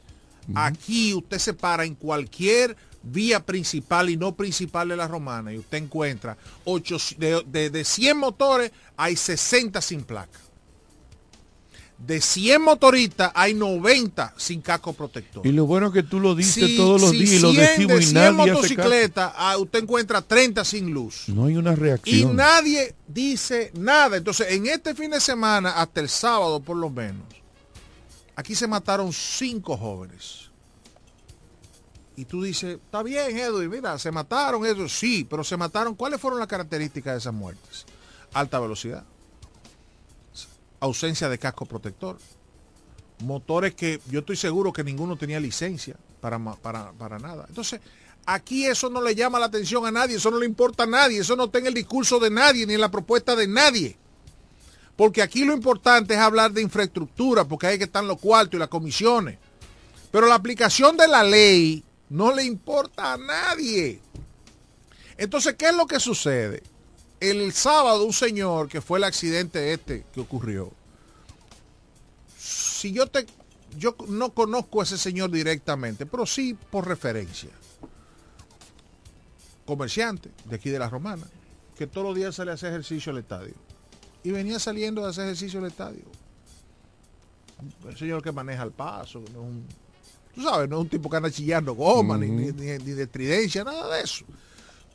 aquí 0.54 1.12
usted 1.12 1.38
se 1.38 1.52
para 1.52 1.84
en 1.84 1.96
cualquier 1.96 2.78
vía 3.02 3.44
principal 3.44 4.08
y 4.08 4.16
no 4.16 4.34
principal 4.34 4.88
de 4.88 4.96
la 4.96 5.06
romana 5.06 5.52
y 5.52 5.58
usted 5.58 5.76
encuentra 5.76 6.38
ocho, 6.64 6.96
de, 7.18 7.42
de, 7.46 7.68
de 7.68 7.84
100 7.84 8.16
motores 8.16 8.72
hay 8.96 9.16
60 9.16 9.82
sin 9.82 10.02
placa. 10.02 10.47
De 11.98 12.20
100 12.20 12.62
motoristas 12.62 13.32
hay 13.34 13.54
90 13.54 14.32
sin 14.36 14.60
casco 14.62 14.92
protector. 14.92 15.44
Y 15.44 15.50
lo 15.50 15.66
bueno 15.66 15.88
es 15.88 15.92
que 15.92 16.04
tú 16.04 16.20
lo 16.20 16.36
dices 16.36 16.64
Si- 16.66 16.76
todos 16.76 17.00
los 17.00 17.10
si 17.10 17.18
días 17.18 17.32
y 17.32 17.38
lo 17.40 17.50
100 17.50 17.60
decimos 17.66 17.96
de 17.96 18.02
y 18.02 18.06
100 18.06 18.14
nadie 18.14 18.30
hace 18.30 18.46
caso. 18.50 18.54
motocicletas, 18.54 19.32
ah, 19.36 19.56
usted 19.58 19.82
encuentra 19.82 20.22
30 20.22 20.64
sin 20.64 20.90
luz. 20.90 21.24
No 21.28 21.46
hay 21.46 21.56
una 21.56 21.72
Y 21.72 21.74
reacción. 21.74 22.36
nadie 22.36 22.94
dice 23.08 23.72
nada. 23.74 24.16
Entonces, 24.16 24.46
en 24.52 24.66
este 24.68 24.94
fin 24.94 25.10
de 25.10 25.20
semana, 25.20 25.72
hasta 25.72 26.00
el 26.00 26.08
sábado 26.08 26.60
por 26.60 26.76
lo 26.76 26.88
menos, 26.88 27.26
aquí 28.36 28.54
se 28.54 28.68
mataron 28.68 29.12
cinco 29.12 29.76
jóvenes. 29.76 30.50
Y 32.14 32.24
tú 32.24 32.42
dices, 32.42 32.78
está 32.84 33.02
bien, 33.02 33.36
Edwin, 33.36 33.70
mira, 33.70 33.98
se 33.98 34.10
mataron 34.10 34.64
eso, 34.66 34.88
sí, 34.88 35.26
pero 35.28 35.42
se 35.44 35.56
mataron. 35.56 35.94
¿Cuáles 35.94 36.20
fueron 36.20 36.38
las 36.40 36.48
características 36.48 37.14
de 37.14 37.18
esas 37.18 37.34
muertes? 37.34 37.86
Alta 38.32 38.58
velocidad, 38.60 39.04
ausencia 40.80 41.28
de 41.28 41.38
casco 41.38 41.66
protector, 41.66 42.18
motores 43.20 43.74
que 43.74 44.00
yo 44.10 44.20
estoy 44.20 44.36
seguro 44.36 44.72
que 44.72 44.84
ninguno 44.84 45.16
tenía 45.16 45.40
licencia 45.40 45.96
para, 46.20 46.38
para, 46.38 46.92
para 46.92 47.18
nada. 47.18 47.46
Entonces, 47.48 47.80
aquí 48.26 48.66
eso 48.66 48.90
no 48.90 49.02
le 49.02 49.14
llama 49.14 49.38
la 49.38 49.46
atención 49.46 49.86
a 49.86 49.90
nadie, 49.90 50.16
eso 50.16 50.30
no 50.30 50.38
le 50.38 50.46
importa 50.46 50.84
a 50.84 50.86
nadie, 50.86 51.20
eso 51.20 51.36
no 51.36 51.44
está 51.44 51.58
en 51.58 51.66
el 51.66 51.74
discurso 51.74 52.18
de 52.18 52.30
nadie 52.30 52.66
ni 52.66 52.74
en 52.74 52.80
la 52.80 52.90
propuesta 52.90 53.34
de 53.34 53.48
nadie. 53.48 53.96
Porque 54.96 55.22
aquí 55.22 55.44
lo 55.44 55.54
importante 55.54 56.14
es 56.14 56.20
hablar 56.20 56.52
de 56.52 56.60
infraestructura, 56.60 57.44
porque 57.44 57.68
hay 57.68 57.78
que 57.78 57.84
estar 57.84 58.02
los 58.02 58.18
cuartos 58.18 58.54
y 58.54 58.58
las 58.58 58.68
comisiones. 58.68 59.38
Pero 60.10 60.26
la 60.26 60.34
aplicación 60.34 60.96
de 60.96 61.06
la 61.06 61.22
ley 61.22 61.84
no 62.08 62.34
le 62.34 62.44
importa 62.44 63.12
a 63.12 63.16
nadie. 63.16 64.00
Entonces, 65.16 65.54
¿qué 65.54 65.66
es 65.66 65.74
lo 65.74 65.86
que 65.86 66.00
sucede? 66.00 66.62
El 67.20 67.52
sábado 67.52 68.04
un 68.04 68.12
señor, 68.12 68.68
que 68.68 68.80
fue 68.80 68.98
el 68.98 69.04
accidente 69.04 69.72
este 69.72 70.04
que 70.14 70.20
ocurrió, 70.20 70.70
si 72.38 72.92
yo 72.92 73.06
te 73.08 73.26
yo 73.76 73.94
no 74.08 74.30
conozco 74.32 74.80
a 74.80 74.84
ese 74.84 74.96
señor 74.96 75.30
directamente, 75.30 76.06
pero 76.06 76.24
sí 76.26 76.56
por 76.70 76.86
referencia. 76.88 77.50
Comerciante 79.66 80.30
de 80.46 80.56
aquí 80.56 80.70
de 80.70 80.78
la 80.78 80.88
Romana, 80.88 81.26
que 81.76 81.86
todos 81.86 82.06
los 82.06 82.16
días 82.16 82.34
sale 82.34 82.50
a 82.50 82.54
hacer 82.54 82.70
ejercicio 82.70 83.12
al 83.12 83.18
estadio. 83.18 83.54
Y 84.24 84.30
venía 84.30 84.58
saliendo 84.58 85.02
de 85.02 85.10
hacer 85.10 85.24
ejercicio 85.24 85.60
al 85.60 85.66
estadio. 85.66 86.04
El 87.86 87.96
señor 87.98 88.22
que 88.22 88.32
maneja 88.32 88.62
el 88.62 88.70
paso, 88.72 89.20
no 89.20 89.26
es 89.26 89.36
un, 89.36 89.66
tú 90.34 90.42
sabes, 90.42 90.68
no 90.68 90.76
es 90.76 90.82
un 90.82 90.88
tipo 90.88 91.10
que 91.10 91.16
anda 91.16 91.30
chillando 91.30 91.74
goma, 91.74 92.16
ni- 92.16 92.28
ni 92.30 92.92
de 92.92 93.06
tridencia, 93.06 93.64
nada 93.64 93.96
de 93.96 94.02
eso. 94.04 94.24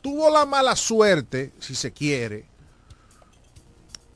Tuvo 0.04 0.30
la 0.30 0.46
mala 0.46 0.76
suerte, 0.76 1.54
si 1.60 1.74
se 1.74 1.92
quiere, 1.92 2.46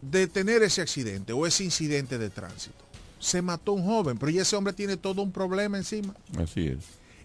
de 0.01 0.27
tener 0.27 0.61
ese 0.61 0.81
accidente 0.81 1.33
o 1.33 1.47
ese 1.47 1.63
incidente 1.63 2.17
de 2.17 2.29
tránsito. 2.29 2.85
se 3.19 3.41
mató 3.41 3.71
un 3.71 3.83
joven, 3.83 4.19
pero 4.19 4.29
ya 4.29 4.43
ese 4.43 4.55
hombre 4.55 4.73
tiene 4.73 4.95
todo 4.95 5.23
un 5.23 5.31
problema 5.31 5.77
encima. 5.77 6.13
Así 6.37 6.67
es. 6.67 6.77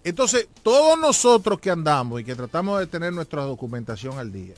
Entonces, 0.04 0.48
todos 0.62 0.98
nosotros 0.98 1.60
que 1.60 1.70
andamos 1.70 2.20
y 2.20 2.24
que 2.24 2.34
tratamos 2.34 2.78
de 2.80 2.86
tener 2.86 3.12
nuestra 3.12 3.42
documentación 3.42 4.18
al 4.18 4.32
día, 4.32 4.54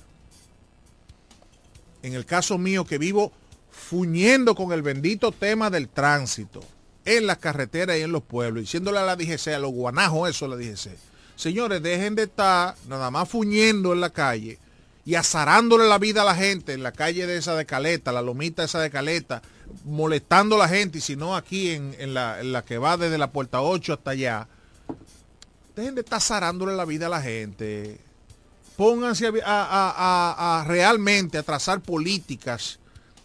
en 2.02 2.12
el 2.12 2.24
caso 2.24 2.56
mío 2.56 2.84
que 2.84 2.98
vivo 2.98 3.32
fuñendo 3.70 4.54
con 4.54 4.72
el 4.72 4.82
bendito 4.82 5.32
tema 5.32 5.70
del 5.70 5.88
tránsito 5.88 6.60
en 7.04 7.26
las 7.26 7.38
carreteras 7.38 7.98
y 7.98 8.02
en 8.02 8.12
los 8.12 8.22
pueblos, 8.22 8.62
diciéndole 8.62 8.98
a 8.98 9.04
la 9.04 9.16
DGC, 9.16 9.48
a 9.48 9.58
los 9.58 9.72
guanajos 9.72 10.30
eso 10.30 10.46
la 10.46 10.56
DGC. 10.56 10.90
Señores, 11.36 11.82
dejen 11.82 12.14
de 12.14 12.24
estar 12.24 12.74
nada 12.88 13.10
más 13.10 13.28
fuñendo 13.28 13.92
en 13.92 14.00
la 14.00 14.10
calle 14.10 14.58
y 15.04 15.16
azarándole 15.16 15.86
la 15.88 15.98
vida 15.98 16.22
a 16.22 16.24
la 16.24 16.34
gente 16.34 16.72
en 16.72 16.82
la 16.82 16.92
calle 16.92 17.26
de 17.26 17.36
esa 17.36 17.54
de 17.56 17.66
Caleta, 17.66 18.12
la 18.12 18.22
lomita 18.22 18.64
esa 18.64 18.80
de 18.80 18.90
Caleta, 18.90 19.42
molestando 19.84 20.56
a 20.56 20.60
la 20.60 20.68
gente, 20.68 20.98
y 20.98 21.00
si 21.00 21.16
no 21.16 21.36
aquí 21.36 21.70
en, 21.70 21.94
en 21.98 22.14
la, 22.14 22.40
en 22.40 22.52
la 22.52 22.64
que 22.64 22.78
va 22.78 22.96
desde 22.96 23.18
la 23.18 23.30
puerta 23.30 23.60
8 23.60 23.92
hasta 23.94 24.12
allá, 24.12 24.48
dejen 25.76 25.94
de 25.94 26.00
estar 26.02 26.18
azarándole 26.18 26.74
la 26.74 26.84
vida 26.84 27.06
a 27.06 27.10
la 27.10 27.20
gente. 27.20 27.98
Pónganse 28.76 29.26
a, 29.26 29.32
a- 29.44 30.60
a- 30.60 30.64
realmente 30.64 31.36
a 31.38 31.42
trazar 31.42 31.80
políticas 31.80 32.78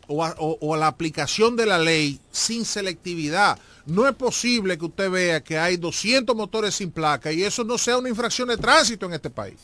o- 0.07 0.23
o 0.59 0.73
a 0.73 0.77
la 0.77 0.87
aplicación 0.87 1.55
de 1.55 1.65
la 1.65 1.77
ley 1.77 2.19
sin 2.31 2.65
selectividad. 2.65 3.57
No 3.89 4.07
es 4.07 4.15
posible 4.15 4.77
que 4.77 4.85
usted 4.85 5.09
vea 5.09 5.43
que 5.43 5.57
hay 5.57 5.77
200 5.77 6.35
motores 6.35 6.75
sin 6.75 6.91
placa 6.91 7.31
y 7.31 7.43
eso 7.43 7.63
no 7.63 7.77
sea 7.77 7.97
una 7.97 8.09
infracción 8.09 8.47
de 8.47 8.57
tránsito 8.57 9.05
en 9.07 9.13
este 9.13 9.29
país. 9.29 9.57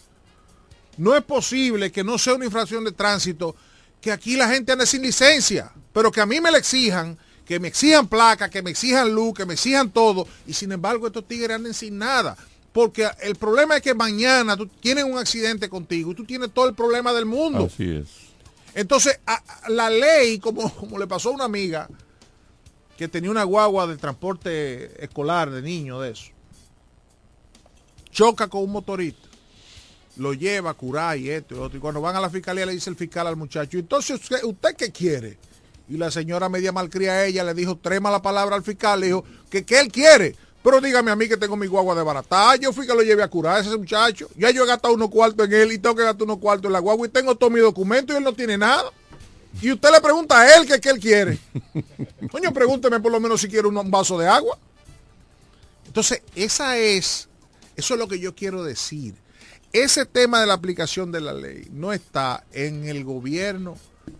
No 0.97 1.15
es 1.15 1.23
posible 1.23 1.91
que 1.91 2.03
no 2.03 2.17
sea 2.17 2.33
una 2.35 2.45
infracción 2.45 2.83
de 2.83 2.91
tránsito 2.91 3.55
que 4.01 4.11
aquí 4.11 4.35
la 4.35 4.47
gente 4.49 4.71
ande 4.71 4.85
sin 4.85 5.01
licencia, 5.01 5.71
pero 5.93 6.11
que 6.11 6.21
a 6.21 6.25
mí 6.25 6.39
me 6.41 6.51
la 6.51 6.57
exijan, 6.57 7.17
que 7.45 7.59
me 7.59 7.67
exijan 7.67 8.07
placa, 8.07 8.49
que 8.49 8.61
me 8.61 8.71
exijan 8.71 9.13
luz, 9.13 9.33
que 9.35 9.45
me 9.45 9.53
exijan 9.53 9.89
todo, 9.91 10.27
y 10.47 10.53
sin 10.53 10.71
embargo 10.71 11.07
estos 11.07 11.27
tigres 11.27 11.55
anden 11.55 11.73
sin 11.73 11.97
nada. 11.97 12.37
Porque 12.71 13.07
el 13.21 13.35
problema 13.35 13.77
es 13.77 13.81
que 13.81 13.93
mañana 13.93 14.57
tú 14.57 14.67
tienes 14.67 15.05
un 15.05 15.17
accidente 15.17 15.69
contigo 15.69 16.11
y 16.11 16.15
tú 16.15 16.25
tienes 16.25 16.51
todo 16.53 16.67
el 16.67 16.75
problema 16.75 17.13
del 17.13 17.25
mundo. 17.25 17.69
Así 17.71 17.89
es. 17.89 18.07
Entonces, 18.73 19.17
a- 19.25 19.41
a- 19.63 19.69
la 19.69 19.89
ley, 19.89 20.39
como, 20.39 20.73
como 20.75 20.97
le 20.99 21.07
pasó 21.07 21.29
a 21.29 21.33
una 21.33 21.45
amiga 21.45 21.87
que 22.97 23.07
tenía 23.07 23.31
una 23.31 23.43
guagua 23.43 23.87
de 23.87 23.97
transporte 23.97 25.03
escolar 25.03 25.51
de 25.51 25.61
niños 25.61 26.01
de 26.01 26.11
eso, 26.11 26.31
choca 28.11 28.47
con 28.47 28.63
un 28.63 28.71
motorista, 28.71 29.27
lo 30.17 30.33
lleva 30.33 30.71
a 30.71 30.73
curar 30.73 31.17
y 31.17 31.29
esto 31.29 31.55
y 31.55 31.59
otro, 31.59 31.77
y 31.77 31.81
cuando 31.81 32.01
van 32.01 32.15
a 32.15 32.21
la 32.21 32.29
fiscalía 32.29 32.65
le 32.65 32.73
dice 32.73 32.89
el 32.89 32.95
fiscal 32.95 33.27
al 33.27 33.35
muchacho, 33.35 33.77
entonces, 33.77 34.21
¿usted, 34.21 34.43
usted 34.43 34.75
qué 34.75 34.91
quiere? 34.91 35.37
Y 35.87 35.97
la 35.97 36.09
señora 36.09 36.49
media 36.49 36.71
malcría 36.71 37.11
a 37.13 37.25
ella 37.25 37.43
le 37.43 37.53
dijo 37.53 37.77
tres 37.81 38.01
malas 38.01 38.21
palabras 38.21 38.57
al 38.57 38.63
fiscal, 38.63 38.99
le 38.99 39.07
dijo 39.07 39.23
que 39.49 39.63
qué 39.63 39.79
él 39.79 39.91
quiere. 39.91 40.35
Pero 40.63 40.81
dígame 40.81 41.11
a 41.11 41.15
mí 41.15 41.27
que 41.27 41.37
tengo 41.37 41.55
mi 41.55 41.67
guagua 41.67 41.93
de 41.93 42.01
barata. 42.01 42.55
Yo 42.55 42.73
fui 42.73 42.87
que 42.87 42.95
lo 42.95 43.03
llevé 43.03 43.21
a 43.21 43.27
curar 43.27 43.57
a 43.57 43.59
ese 43.59 43.77
muchacho. 43.77 44.27
Ya 44.35 44.49
yo 44.49 44.63
he 44.63 44.67
gastado 44.67 44.95
unos 44.95 45.11
cuartos 45.11 45.45
en 45.45 45.53
él 45.53 45.71
y 45.73 45.77
tengo 45.77 45.95
que 45.95 46.01
gastar 46.01 46.23
unos 46.23 46.39
cuartos 46.39 46.65
en 46.65 46.73
la 46.73 46.79
guagua 46.79 47.05
y 47.05 47.11
tengo 47.11 47.35
todo 47.35 47.51
mi 47.51 47.59
documento 47.59 48.13
y 48.13 48.15
él 48.15 48.23
no 48.23 48.33
tiene 48.33 48.57
nada. 48.57 48.91
Y 49.61 49.71
usted 49.71 49.89
le 49.91 50.01
pregunta 50.01 50.39
a 50.39 50.55
él 50.55 50.65
que 50.65 50.79
qué 50.79 50.89
él 50.89 50.99
quiere. 50.99 51.39
Coño, 52.31 52.53
pregúnteme 52.53 52.99
por 52.99 53.11
lo 53.11 53.19
menos 53.19 53.41
si 53.41 53.47
quiere 53.47 53.67
un, 53.67 53.91
vaso 53.91 54.17
de 54.17 54.27
agua. 54.27 54.57
Entonces, 55.85 56.21
esa 56.35 56.77
es, 56.77 57.29
eso 57.75 57.93
es 57.93 57.99
lo 57.99 58.07
que 58.07 58.19
yo 58.19 58.35
quiero 58.35 58.63
decir. 58.63 59.15
Ese 59.71 60.05
tema 60.05 60.39
de 60.39 60.47
la 60.47 60.53
aplicación 60.53 61.11
de 61.11 61.21
la 61.21 61.33
ley 61.33 61.67
no 61.71 61.93
está 61.93 62.43
en 62.53 62.85
el 62.85 63.03
gobierno, 63.03 63.77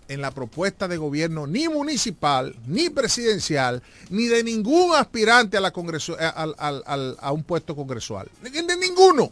en 0.08 0.22
la 0.22 0.32
propuesta 0.32 0.88
de 0.88 0.98
gobierno 0.98 1.48
ni 1.48 1.68
municipal, 1.68 2.56
ni 2.66 2.90
presidencial, 2.90 3.82
ni 4.10 4.26
de 4.26 4.44
ningún 4.44 4.96
aspirante 4.96 5.58
a, 5.58 5.62
la 5.62 5.72
congreso, 5.72 6.18
a 6.20 7.32
un 7.32 7.44
puesto 7.44 7.76
congresual. 7.76 8.30
De, 8.42 8.50
de 8.50 8.78
ninguno. 8.78 9.32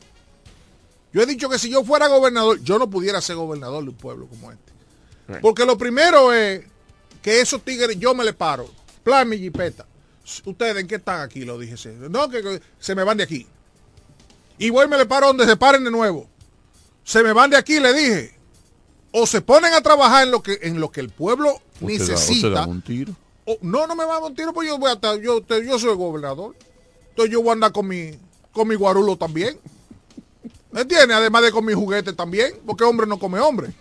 Yo 1.13 1.21
he 1.21 1.25
dicho 1.25 1.47
que 1.47 1.59
si 1.59 1.69
yo 1.69 1.83
fuera 1.83 2.07
gobernador, 2.07 2.59
yo 2.63 2.79
no 2.79 2.89
pudiera 2.89 3.21
ser 3.21 3.35
gobernador 3.35 3.83
de 3.83 3.89
un 3.89 3.95
pueblo 3.95 4.27
como 4.27 4.51
este. 4.51 4.72
Porque 5.41 5.65
lo 5.65 5.77
primero 5.77 6.33
es 6.33 6.61
que 7.21 7.39
esos 7.41 7.61
tigres, 7.63 7.97
yo 7.97 8.13
me 8.13 8.23
le 8.23 8.33
paro. 8.33 8.69
Plan 9.03 9.27
mi 9.27 9.37
jipeta. 9.37 9.85
¿Ustedes 10.45 10.77
en 10.77 10.87
qué 10.87 10.95
están 10.95 11.21
aquí? 11.21 11.43
Lo 11.45 11.57
dije. 11.57 11.75
No, 12.09 12.29
que, 12.29 12.41
que 12.41 12.61
se 12.79 12.95
me 12.95 13.03
van 13.03 13.17
de 13.17 13.23
aquí. 13.23 13.47
Y 14.57 14.69
voy 14.69 14.85
y 14.85 14.89
me 14.89 14.97
le 14.97 15.05
paro 15.05 15.27
donde 15.27 15.45
se 15.45 15.55
paren 15.57 15.83
de 15.83 15.91
nuevo. 15.91 16.27
Se 17.03 17.21
me 17.23 17.33
van 17.33 17.49
de 17.49 17.57
aquí, 17.57 17.79
le 17.79 17.93
dije. 17.93 18.33
O 19.11 19.25
se 19.27 19.41
ponen 19.41 19.73
a 19.73 19.81
trabajar 19.81 20.23
en 20.23 20.31
lo 20.31 20.41
que, 20.41 20.59
en 20.61 20.79
lo 20.79 20.91
que 20.91 21.01
el 21.01 21.09
pueblo 21.09 21.61
da- 21.79 21.87
necesita. 21.87 22.49
dan 22.49 22.69
un 22.69 22.81
tiro. 22.81 23.13
o- 23.45 23.57
no, 23.61 23.85
no 23.87 23.95
me 23.95 24.05
va 24.05 24.17
a 24.17 24.19
dar 24.21 24.29
un 24.29 24.35
tiro, 24.35 24.53
pues 24.53 24.67
yo 24.67 24.77
voy 24.77 24.89
a 24.89 24.93
estar, 24.93 25.19
yo, 25.19 25.41
yo 25.45 25.77
soy 25.79 25.95
gobernador. 25.95 26.55
Entonces 27.09 27.31
yo 27.31 27.41
voy 27.41 27.49
a 27.49 27.53
andar 27.53 27.71
con 27.73 27.87
mi, 27.87 28.17
con 28.53 28.67
mi 28.67 28.75
guarulo 28.75 29.17
también. 29.17 29.59
¿Me 30.71 30.81
entiendes? 30.81 31.15
Además 31.15 31.43
de 31.43 31.51
con 31.51 31.63
mi 31.65 31.73
juguete 31.73 32.13
también, 32.13 32.53
porque 32.65 32.83
hombre 32.85 33.05
no 33.05 33.19
come 33.19 33.39
hombre. 33.39 33.71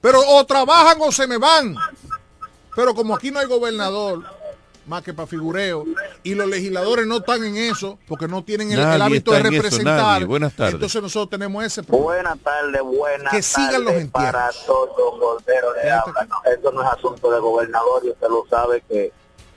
Pero 0.00 0.20
o 0.26 0.44
trabajan 0.46 0.96
o 1.00 1.12
se 1.12 1.26
me 1.26 1.38
van. 1.38 1.74
Pero 2.74 2.94
como 2.94 3.14
aquí 3.14 3.30
no 3.30 3.38
hay 3.40 3.46
gobernador, 3.46 4.22
más 4.86 5.02
que 5.02 5.12
para 5.12 5.26
figureo, 5.26 5.84
y 6.22 6.34
los 6.34 6.46
legisladores 6.48 7.06
no 7.06 7.18
están 7.18 7.44
en 7.44 7.56
eso, 7.56 7.98
porque 8.08 8.26
no 8.28 8.42
tienen 8.42 8.72
el, 8.72 8.78
el 8.78 9.02
hábito 9.02 9.32
de 9.32 9.40
eso, 9.40 9.50
representar, 9.50 9.96
nadie. 9.96 10.24
Buenas 10.26 10.54
tardes. 10.54 10.74
entonces 10.74 11.02
nosotros 11.02 11.30
tenemos 11.30 11.64
ese 11.64 11.82
problema. 11.82 12.04
Buenas 12.06 12.38
tardes, 12.38 12.82
buenas 12.82 13.32
Que 13.32 13.42
sigan 13.42 13.70
tardes 13.72 13.84
los 13.84 13.94
entierros. 13.94 14.32
para 14.32 14.50
todos. 14.66 14.90
No, 15.18 16.50
Eso 16.50 16.72
no 16.72 16.82
es 16.82 16.88
asunto 16.88 17.30
de 17.30 17.40
gobernador 17.40 18.02
y 18.04 18.10
usted 18.10 18.28
lo 18.28 18.44
sabe 18.48 18.82
que 18.88 19.12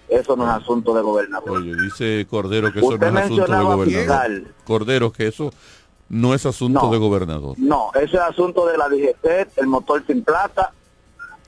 eso 0.10 0.36
no 0.36 0.44
es 0.44 0.62
asunto 0.62 0.94
de 0.94 1.02
gobernador. 1.02 1.50
Oye, 1.52 1.74
dice 1.82 2.28
Cordero 2.30 2.72
que 2.74 2.80
eso 2.80 2.90
Usted 2.90 3.12
no 3.12 3.20
es 3.20 3.26
asunto 3.26 3.52
de 3.52 3.64
gobernador. 3.64 3.88
fiscal. 3.88 4.54
Cordero, 4.66 5.12
que 5.14 5.28
eso 5.28 5.54
no 6.14 6.34
es 6.34 6.46
asunto 6.46 6.84
No. 6.84 6.92
de 6.92 6.98
gobernador. 6.98 7.56
No, 7.58 7.92
eso 7.96 8.16
es 8.18 8.22
asunto 8.22 8.66
de 8.66 8.78
la 8.78 8.88
DGC, 8.90 9.58
el 9.58 9.68
motor 9.68 10.04
sin 10.06 10.24
plata. 10.24 10.72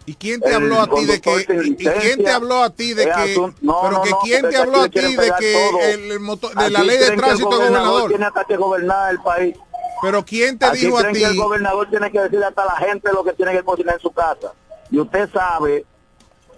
¿Y 0.08 0.14
quién 0.16 0.40
te 0.40 0.54
habló 0.54 0.82
a 0.82 0.88
ti 0.88 1.06
de 1.06 1.20
que 1.20 1.46
y, 1.66 1.76
quién 1.76 2.24
te 2.24 2.30
habló 2.30 2.62
a 2.62 2.70
ti 2.70 2.94
de 2.94 3.06
que 3.06 3.38
no, 3.62 3.82
pero 3.82 3.92
no, 3.92 4.02
que 4.04 4.10
no, 4.12 4.20
quién 4.24 4.50
te 4.50 4.56
habló 4.58 4.82
a 4.82 4.90
ti 4.90 5.16
de 5.16 5.34
que 5.40 5.94
el, 5.94 6.12
el 6.12 6.20
motor- 6.20 6.54
de 6.54 6.70
la 6.70 6.84
ley 6.84 6.98
de 7.00 7.06
que 7.08 7.14
el 7.14 7.18
tránsito 7.20 7.50
gobernador 7.50 7.88
gobernador? 7.88 8.10
tiene 8.10 8.26
hasta 8.26 8.44
que 8.44 8.56
gobernar 8.58 9.12
el 9.12 9.20
país. 9.22 9.56
Pero 10.04 10.24
quién 10.24 10.60
te 10.60 10.66
Aquí 10.68 10.86
dijo 10.86 10.98
a 10.98 11.02
creen 11.02 11.14
ti 11.16 11.20
que 11.22 11.26
el 11.28 11.38
gobernador 11.38 11.90
tiene 11.90 12.12
que 12.12 12.20
decirle 12.20 12.46
hasta 12.46 12.62
a 12.62 12.66
la 12.66 12.76
gente 12.76 13.12
lo 13.14 13.24
que 13.24 13.34
tiene 13.34 13.52
que 13.54 13.64
cocinar 13.64 13.96
en 13.96 14.02
su 14.02 14.12
casa. 14.12 14.52
Y 14.92 15.00
usted 15.00 15.28
sabe 15.32 15.86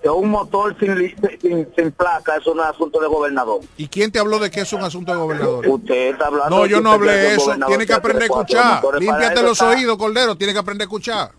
un 0.03 0.29
motor 0.29 0.75
sin, 0.79 0.95
sin, 1.41 1.67
sin 1.75 1.91
placa, 1.91 2.38
es 2.38 2.47
asunto 2.60 2.99
de 2.99 3.07
gobernador. 3.07 3.62
y 3.77 3.88
quién 3.88 4.12
te 4.12 4.19
habló 4.19 4.39
de 4.39 4.49
que 4.51 4.62
es 4.62 4.71
un 4.73 4.81
asunto 4.81 5.12
de 5.12 5.17
gobernador? 5.17 5.67
Usted 5.67 6.10
está 6.12 6.27
hablando 6.27 6.55
No, 6.55 6.63
de 6.63 6.69
yo 6.69 6.81
no 6.81 6.91
hablé 6.91 7.33
eso. 7.33 7.53
Tiene 7.67 7.86
que 7.86 7.93
aprender 7.93 8.23
a 8.23 8.25
escuchar. 8.25 8.81
Límpiate 8.99 9.41
los 9.41 9.51
está- 9.53 9.69
oídos, 9.69 9.97
Cordero. 9.97 10.36
Tiene 10.36 10.53
que 10.53 10.60
aprender 10.60 10.86
a 10.86 10.88
escuchar. 10.88 11.31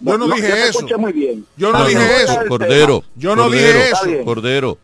Yo 0.00 0.16
no, 0.16 0.28
yo 0.28 0.34
dije 0.36 0.48
te 0.52 0.68
eso. 0.68 0.98
muy 0.98 1.12
bien. 1.12 1.44
Yo 1.56 1.72
no 1.72 1.80
No, 1.80 1.86
dije 1.86 1.98
no, 1.98 2.32
eso. 2.32 2.40
Cordero. 2.48 3.02
Yo 3.16 3.34
no 3.34 3.44
Cordero, 3.44 3.78
dije 3.78 3.90
eso. 3.90 4.24
Cordero. 4.24 4.78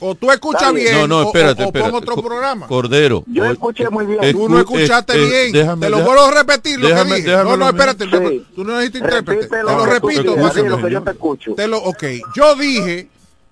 O 0.00 0.14
tú 0.14 0.30
escuchas 0.30 0.72
bien. 0.72 0.94
No, 0.94 1.08
no, 1.08 1.18
o- 1.18 1.26
espérate, 1.26 1.62
o, 1.62 1.66
o 1.66 1.68
espérate. 1.68 1.90
pon 1.90 2.02
otro 2.02 2.22
programa. 2.22 2.66
Cordero. 2.68 3.24
Yo 3.26 3.44
escuché 3.46 3.88
muy 3.90 4.06
bien. 4.06 4.32
Tú 4.32 4.48
no 4.48 4.58
escuchaste 4.60 5.14
eh, 5.14 5.24
eh, 5.24 5.28
bien. 5.50 5.52
déjame- 5.66 5.86
te 5.86 5.90
lo 5.90 6.02
vuelvo 6.02 6.22
a 6.26 6.30
repetir 6.30 6.78
lo 6.78 6.88
déjame- 6.88 7.08
que 7.10 7.16
dije. 7.16 7.30
déjame 7.30 7.50
No, 7.50 7.56
no, 7.56 7.68
espérate. 7.68 8.06
Tú 8.54 8.64
no 8.64 8.74
necesitas 8.78 9.02
intérprete. 9.02 9.46
Te 9.48 9.62
lo 9.62 9.86
repito. 9.86 10.34
que 10.82 10.90
yo 10.90 11.02
te 11.02 11.10
escucho. 11.10 11.54
Te 11.54 11.66
lo, 11.66 11.78
ok. 11.78 12.04
Yo 12.36 12.54
dije, 12.54 13.08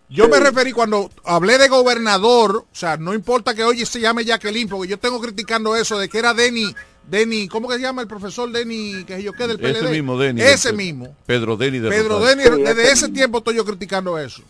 yo 0.09 0.29
me 0.29 0.39
referí 0.39 0.71
cuando 0.71 1.11
hablé 1.25 1.59
de 1.59 1.67
gobernador, 1.69 2.57
o 2.59 2.67
sea, 2.73 2.97
no 2.97 3.13
importa 3.13 3.55
que 3.55 3.65
hoy 3.65 3.85
se 3.85 3.99
llame 4.01 4.25
Jacqueline, 4.25 4.69
porque 4.69 4.89
yo 4.89 4.99
tengo 4.99 5.21
criticando 5.21 5.75
eso 5.75 5.99
de 5.99 6.09
que 6.09 6.19
era 6.19 6.33
Denny, 6.33 6.73
Denny, 7.11 7.49
¿cómo 7.49 7.69
que 7.69 7.75
se 7.77 7.83
llama 7.83 8.03
el 8.03 8.09
profesor 8.09 8.51
Denny, 8.53 9.05
que 9.05 9.17
sé 9.17 9.23
yo 9.25 9.33
qué, 9.33 9.47
del 9.49 9.59
PLD? 9.59 9.79
Ese 9.81 9.89
mismo 9.91 10.19
Denny. 10.19 10.43
Ese 10.43 10.69
el- 10.71 10.77
mismo. 10.77 11.17
Pedro 11.27 11.57
Denny 11.57 11.79
de 11.81 11.89
Pedro. 11.89 12.21
Denny, 12.21 12.43
Sí, 12.45 12.63
desde 12.63 12.93
ese 12.93 13.09
tiempo 13.09 13.39
estoy 13.39 13.57
yo 13.57 13.65
criticando 13.65 14.17
eso. 14.19 14.43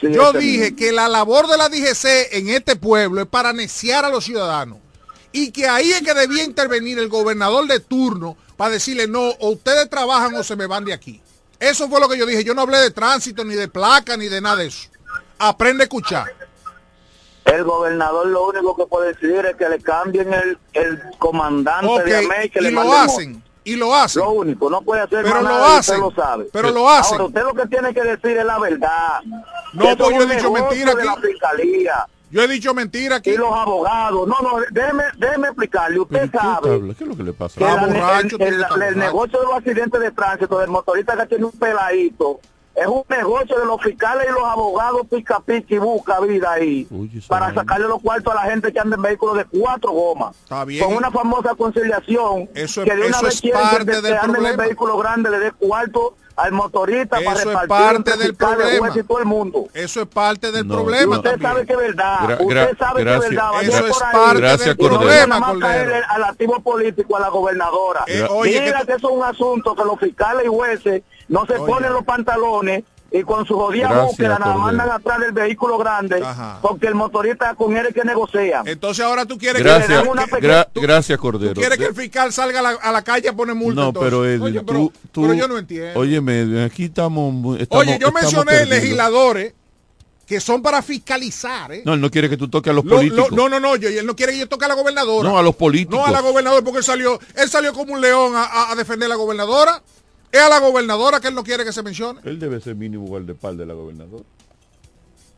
Sí, 0.00 0.12
Yo 0.12 0.32
dije 0.32 0.74
que 0.74 0.92
la 0.92 1.08
labor 1.08 1.46
de 1.46 1.58
la 1.58 1.68
DGC 1.68 2.32
en 2.32 2.48
este 2.48 2.76
pueblo 2.76 3.20
es 3.20 3.26
para 3.26 3.52
neciar 3.52 4.04
a 4.04 4.08
los 4.08 4.24
ciudadanos 4.24 4.78
y 5.32 5.52
que 5.52 5.68
ahí 5.68 5.90
es 5.92 6.02
que 6.02 6.14
debía 6.14 6.44
intervenir 6.44 6.98
el 6.98 7.08
gobernador 7.08 7.66
de 7.66 7.80
turno 7.80 8.36
para 8.56 8.72
decirle 8.72 9.06
no, 9.06 9.28
o 9.28 9.50
ustedes 9.50 9.88
trabajan 9.88 10.34
o 10.34 10.42
se 10.42 10.56
me 10.56 10.66
van 10.66 10.84
de 10.84 10.92
aquí. 10.92 11.20
Eso 11.58 11.88
fue 11.88 12.00
lo 12.00 12.08
que 12.08 12.18
yo 12.18 12.24
dije. 12.24 12.42
Yo 12.42 12.54
no 12.54 12.62
hablé 12.62 12.78
de 12.78 12.90
tránsito, 12.90 13.44
ni 13.44 13.54
de 13.54 13.68
placa, 13.68 14.16
ni 14.16 14.28
de 14.28 14.40
nada 14.40 14.56
de 14.56 14.66
eso. 14.66 14.88
Aprende 15.38 15.82
a 15.82 15.84
escuchar. 15.84 16.34
El 17.44 17.64
gobernador 17.64 18.26
lo 18.26 18.48
único 18.48 18.76
que 18.76 18.86
puede 18.86 19.14
decidir 19.14 19.44
es 19.46 19.56
que 19.56 19.68
le 19.68 19.80
cambien 19.80 20.32
el, 20.32 20.58
el 20.72 21.00
comandante 21.18 22.04
de 22.04 22.16
AME 22.16 22.50
que 22.50 22.60
le 22.60 22.70
y 22.70 22.72
lo 22.72 22.92
hacen. 22.92 23.42
Y 23.64 23.76
lo 23.76 23.94
hacen. 23.94 24.22
Lo 24.22 24.30
único, 24.32 24.70
no 24.70 24.80
puede 24.82 25.02
hacer 25.02 25.22
Pero 25.22 25.34
más 25.34 25.42
lo 25.42 25.48
nada 25.50 25.78
hacen, 25.78 26.02
usted 26.02 26.16
lo 26.16 26.24
sabe. 26.24 26.46
pero 26.52 26.70
lo 26.70 26.88
hacen. 26.88 27.12
Ahora, 27.20 27.24
usted 27.26 27.42
lo 27.42 27.54
que 27.54 27.66
tiene 27.68 27.92
que 27.94 28.02
decir 28.02 28.36
es 28.38 28.44
la 28.44 28.58
verdad. 28.58 29.20
No, 29.74 29.84
pues 29.96 30.10
es 30.10 30.16
yo 30.16 30.22
he 30.22 30.34
dicho 30.36 30.50
mentira 30.52 30.94
la 30.94 31.12
aquí. 31.12 31.22
fiscalía 31.26 32.06
Yo 32.30 32.42
he 32.42 32.48
dicho 32.48 32.72
mentira 32.74 33.16
aquí. 33.16 33.30
y 33.30 33.36
los 33.36 33.52
abogados. 33.54 34.26
No, 34.26 34.36
no, 34.40 34.56
déjeme, 34.70 35.04
déjeme 35.18 35.48
explicarle. 35.48 36.00
¿Pero 36.08 36.24
Usted 36.24 36.30
qué 36.30 36.38
sabe? 36.38 36.94
¿Qué 36.96 37.04
es 37.04 37.10
lo 37.10 37.16
que 37.16 37.22
le 37.22 37.32
pasa? 37.34 37.58
que 37.58 37.64
Está 37.68 37.86
la- 37.86 37.86
borracho, 37.86 38.36
el, 38.38 38.82
el- 38.82 38.98
negocio 38.98 39.38
de 39.40 39.44
los 39.46 39.54
accidentes 39.56 40.00
de 40.00 40.10
tránsito 40.10 40.58
del 40.58 40.70
motorista 40.70 41.16
que 41.16 41.26
tiene 41.26 41.44
un 41.44 41.52
peladito 41.52 42.40
Es 42.80 42.86
un 42.86 43.02
negocio 43.10 43.58
de 43.58 43.66
los 43.66 43.82
fiscales 43.82 44.26
y 44.26 44.32
los 44.32 44.42
abogados 44.44 45.02
pica 45.10 45.38
pica 45.40 45.74
y 45.74 45.78
busca 45.78 46.18
vida 46.20 46.52
ahí 46.52 46.86
Uy, 46.90 47.10
para 47.28 47.52
sacarle 47.52 47.86
los 47.86 48.00
cuartos 48.00 48.32
a 48.32 48.36
la 48.36 48.50
gente 48.50 48.72
que 48.72 48.80
anda 48.80 48.96
en 48.96 49.02
vehículos 49.02 49.36
de 49.36 49.44
cuatro 49.44 49.92
gomas. 49.92 50.34
Está 50.44 50.64
bien. 50.64 50.82
Con 50.82 50.94
una 50.96 51.10
famosa 51.10 51.54
conciliación 51.56 52.48
Eso 52.54 52.82
es- 52.82 52.88
que 52.88 52.94
de 52.96 53.06
una 53.06 53.16
eso 53.16 53.24
vez 53.26 53.34
es 53.34 53.40
quieren 53.42 53.60
parte 53.60 53.84
que, 53.84 53.92
del 54.00 54.18
que 54.20 54.26
en 54.38 54.46
el 54.46 54.56
vehículo 54.56 54.96
grande 54.96 55.30
le 55.30 55.38
dé 55.40 55.52
cuarto 55.52 56.14
al 56.36 56.52
motorista 56.52 57.18
para 57.22 57.32
Eso 57.38 57.50
es 57.50 57.58
repartir 57.60 57.68
parte 57.68 58.16
del 58.16 58.34
problema. 58.34 58.88
todo 59.06 59.18
el 59.18 59.24
mundo. 59.26 59.66
Eso 59.74 60.00
es 60.00 60.06
parte 60.08 60.50
del 60.50 60.66
No, 60.66 60.76
problema. 60.76 61.16
Usted 61.16 61.32
también. 61.32 61.50
sabe 61.52 61.66
que 61.66 61.72
es 61.74 61.78
verdad. 61.78 62.18
Gra- 62.20 62.40
usted 62.40 62.78
sabe 62.78 63.04
gracias. 63.04 63.20
que 63.20 63.26
es 63.26 63.36
verdad. 63.42 63.62
Eso 63.62 63.86
es 63.86 63.92
por 63.92 64.04
ahí. 64.04 64.12
parte 64.14 64.38
Gracias, 64.40 64.64
del 64.68 64.76
Cordero. 64.78 65.00
problema, 65.00 65.40
Cordero. 65.40 65.60
caerle 65.60 66.00
al 66.08 66.24
activo 66.24 66.60
político, 66.60 67.16
a 67.16 67.20
la 67.20 67.28
gobernadora. 67.28 68.04
Eh, 68.06 68.26
oye, 68.30 68.58
Diga 68.62 68.80
que 68.80 68.86
que, 68.86 68.92
eso 68.94 69.10
es 69.10 69.16
un 69.16 69.22
asunto 69.22 69.74
que 69.74 69.84
los 69.84 69.98
fiscales 70.00 70.46
y 70.46 70.48
jueces 70.48 71.02
no 71.30 71.46
se 71.46 71.54
Oye. 71.54 71.72
ponen 71.72 71.92
los 71.94 72.04
pantalones 72.04 72.84
y 73.12 73.22
con 73.22 73.44
su 73.44 73.54
jodida 73.56 74.02
búsqueda 74.04 74.38
nada 74.38 74.52
Cordero. 74.54 74.58
mandan 74.60 74.90
atrás 74.90 75.18
del 75.18 75.32
vehículo 75.32 75.78
grande 75.78 76.22
Ajá. 76.24 76.58
porque 76.62 76.86
el 76.86 76.94
motorista 76.94 77.56
con 77.56 77.76
él 77.76 77.86
es 77.86 77.92
que 77.94 78.04
negocia. 78.04 78.62
Entonces 78.66 79.04
ahora 79.04 79.26
tú 79.26 79.36
quieres 79.36 79.62
Gracias, 79.64 79.88
le 79.98 80.02
que, 80.04 80.08
una 80.08 80.24
que- 80.26 80.30
pequeña- 80.30 80.64
gra- 80.66 80.68
gracias, 80.82 81.18
tú 81.18 81.22
Cordero. 81.22 81.54
quieres 81.54 81.76
que 81.76 81.86
el 81.86 81.94
fiscal 81.96 82.32
salga 82.32 82.60
a 82.60 82.62
la, 82.62 82.68
a 82.70 82.92
la 82.92 83.02
calle 83.02 83.28
a 83.28 83.32
poner 83.32 83.56
multa. 83.56 83.80
no, 83.80 83.88
entonces? 83.88 84.10
pero 84.12 84.24
Edwin, 84.26 84.42
Oye, 84.42 84.60
pero, 84.64 84.78
tú, 84.78 84.92
tú- 85.10 85.22
pero 85.22 85.34
yo 85.34 85.48
no 85.48 85.58
entiendo. 85.58 85.98
Óyeme, 85.98 86.62
aquí 86.62 86.84
estamos... 86.84 87.58
estamos- 87.58 87.84
Oye, 87.84 87.98
yo 88.00 88.12
mencioné 88.12 88.64
legisladores 88.66 89.54
que 90.24 90.38
son 90.38 90.62
para 90.62 90.80
fiscalizar, 90.80 91.72
¿eh? 91.72 91.82
No, 91.84 91.94
él 91.94 92.00
no 92.00 92.08
quiere 92.12 92.30
que 92.30 92.36
tú 92.36 92.46
toques 92.48 92.70
a 92.70 92.74
los 92.74 92.84
Lo- 92.84 92.90
lo- 92.90 92.96
políticos. 92.98 93.32
no, 93.32 93.48
no, 93.48 93.58
no, 93.58 93.74
yo- 93.74 93.90
y 93.90 93.98
él 93.98 94.06
no 94.06 94.14
quiere 94.14 94.32
que 94.34 94.38
yo 94.38 94.48
toque 94.48 94.66
a 94.66 94.68
la 94.68 94.74
gobernadora. 94.74 95.28
No, 95.28 95.36
a 95.36 95.42
los 95.42 95.56
políticos. 95.56 95.98
No 95.98 96.06
a 96.06 96.12
la 96.12 96.20
gobernadora, 96.20 96.62
porque 96.62 96.78
él 96.78 96.84
salió, 96.84 97.18
él 97.34 97.48
salió 97.48 97.72
como 97.72 97.94
un 97.94 98.00
león 98.00 98.34
a- 98.36 98.70
a 98.70 98.76
defender 98.76 99.06
a 99.06 99.08
la 99.08 99.16
gobernadora. 99.16 99.82
Es 100.32 100.40
a 100.40 100.48
la 100.48 100.60
gobernadora 100.60 101.20
que 101.20 101.28
él 101.28 101.34
no 101.34 101.42
quiere 101.42 101.64
que 101.64 101.72
se 101.72 101.82
mencione. 101.82 102.20
Él 102.24 102.38
debe 102.38 102.60
ser 102.60 102.76
mínimo 102.76 103.06
guardaespaldas 103.06 103.58
de 103.58 103.66
la 103.66 103.74
gobernadora. 103.74 104.24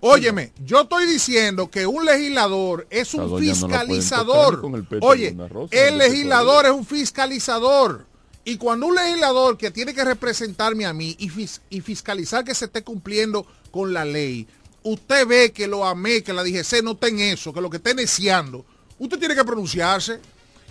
Óyeme, 0.05 0.53
yo 0.65 0.81
estoy 0.83 1.07
diciendo 1.07 1.71
que 1.71 1.87
un 1.87 2.05
legislador 2.05 2.87
es 2.91 3.15
un 3.15 3.31
no 3.31 3.39
fiscalizador. 3.39 4.55
el 4.75 4.99
Oye, 5.01 5.31
rosa, 5.49 5.77
el 5.77 5.99
legislador 5.99 6.67
es 6.67 6.73
un 6.73 6.85
fiscalizador. 6.85 8.05
Y 8.45 8.57
cuando 8.57 8.87
un 8.87 8.97
legislador 8.97 9.57
que 9.57 9.71
tiene 9.71 9.95
que 9.95 10.05
representarme 10.05 10.85
a 10.87 10.93
mí 10.93 11.15
y, 11.21 11.29
fis- 11.29 11.61
y 11.71 11.81
fiscalizar 11.81 12.45
que 12.45 12.53
se 12.55 12.65
esté 12.65 12.83
cumpliendo 12.83 13.47
con 13.71 13.93
la 13.93 14.05
ley, 14.05 14.49
usted 14.83 15.25
ve 15.25 15.53
que 15.53 15.69
lo 15.69 15.85
amé, 15.87 16.25
que 16.25 16.33
la 16.33 16.43
DGC 16.43 16.83
no 16.83 16.93
está 16.93 17.07
en 17.07 17.21
eso, 17.21 17.53
que 17.53 17.61
lo 17.61 17.71
que 17.71 17.77
está 17.77 17.95
neciando, 17.95 18.65
usted 18.99 19.21
tiene 19.21 19.37
que 19.37 19.45
pronunciarse. 19.45 20.19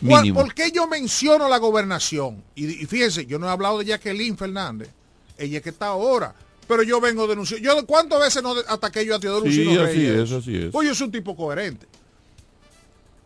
¿Cuál- 0.05 0.23
Mínimo. 0.23 0.41
¿Por 0.41 0.53
qué 0.53 0.71
yo 0.71 0.87
menciono 0.87 1.47
la 1.47 1.57
gobernación? 1.57 2.43
Y, 2.55 2.65
y 2.83 2.85
fíjense, 2.85 3.25
yo 3.25 3.37
no 3.39 3.47
he 3.47 3.49
hablado 3.51 3.79
de 3.79 3.85
Jacqueline 3.85 4.37
Fernández. 4.37 4.89
Ella 5.37 5.57
es 5.57 5.63
que 5.63 5.69
está 5.69 5.87
ahora. 5.87 6.33
Pero 6.67 6.83
yo 6.83 7.01
vengo 7.01 7.27
denunciando. 7.27 7.63
Yo 7.63 7.85
¿Cuántas 7.85 8.19
veces 8.19 8.41
no 8.41 8.55
ataqué 8.67 9.05
yo 9.05 9.15
a 9.15 9.19
Teodoro 9.19 9.45
Sí, 9.45 9.63
Lucino 9.63 9.81
así 9.83 9.93
Reyes? 9.95 10.29
es, 10.29 10.31
así 10.31 10.55
es. 10.57 10.71
Pues 10.71 10.87
yo 10.87 10.95
soy 10.95 11.05
un 11.07 11.11
tipo 11.11 11.35
coherente. 11.35 11.85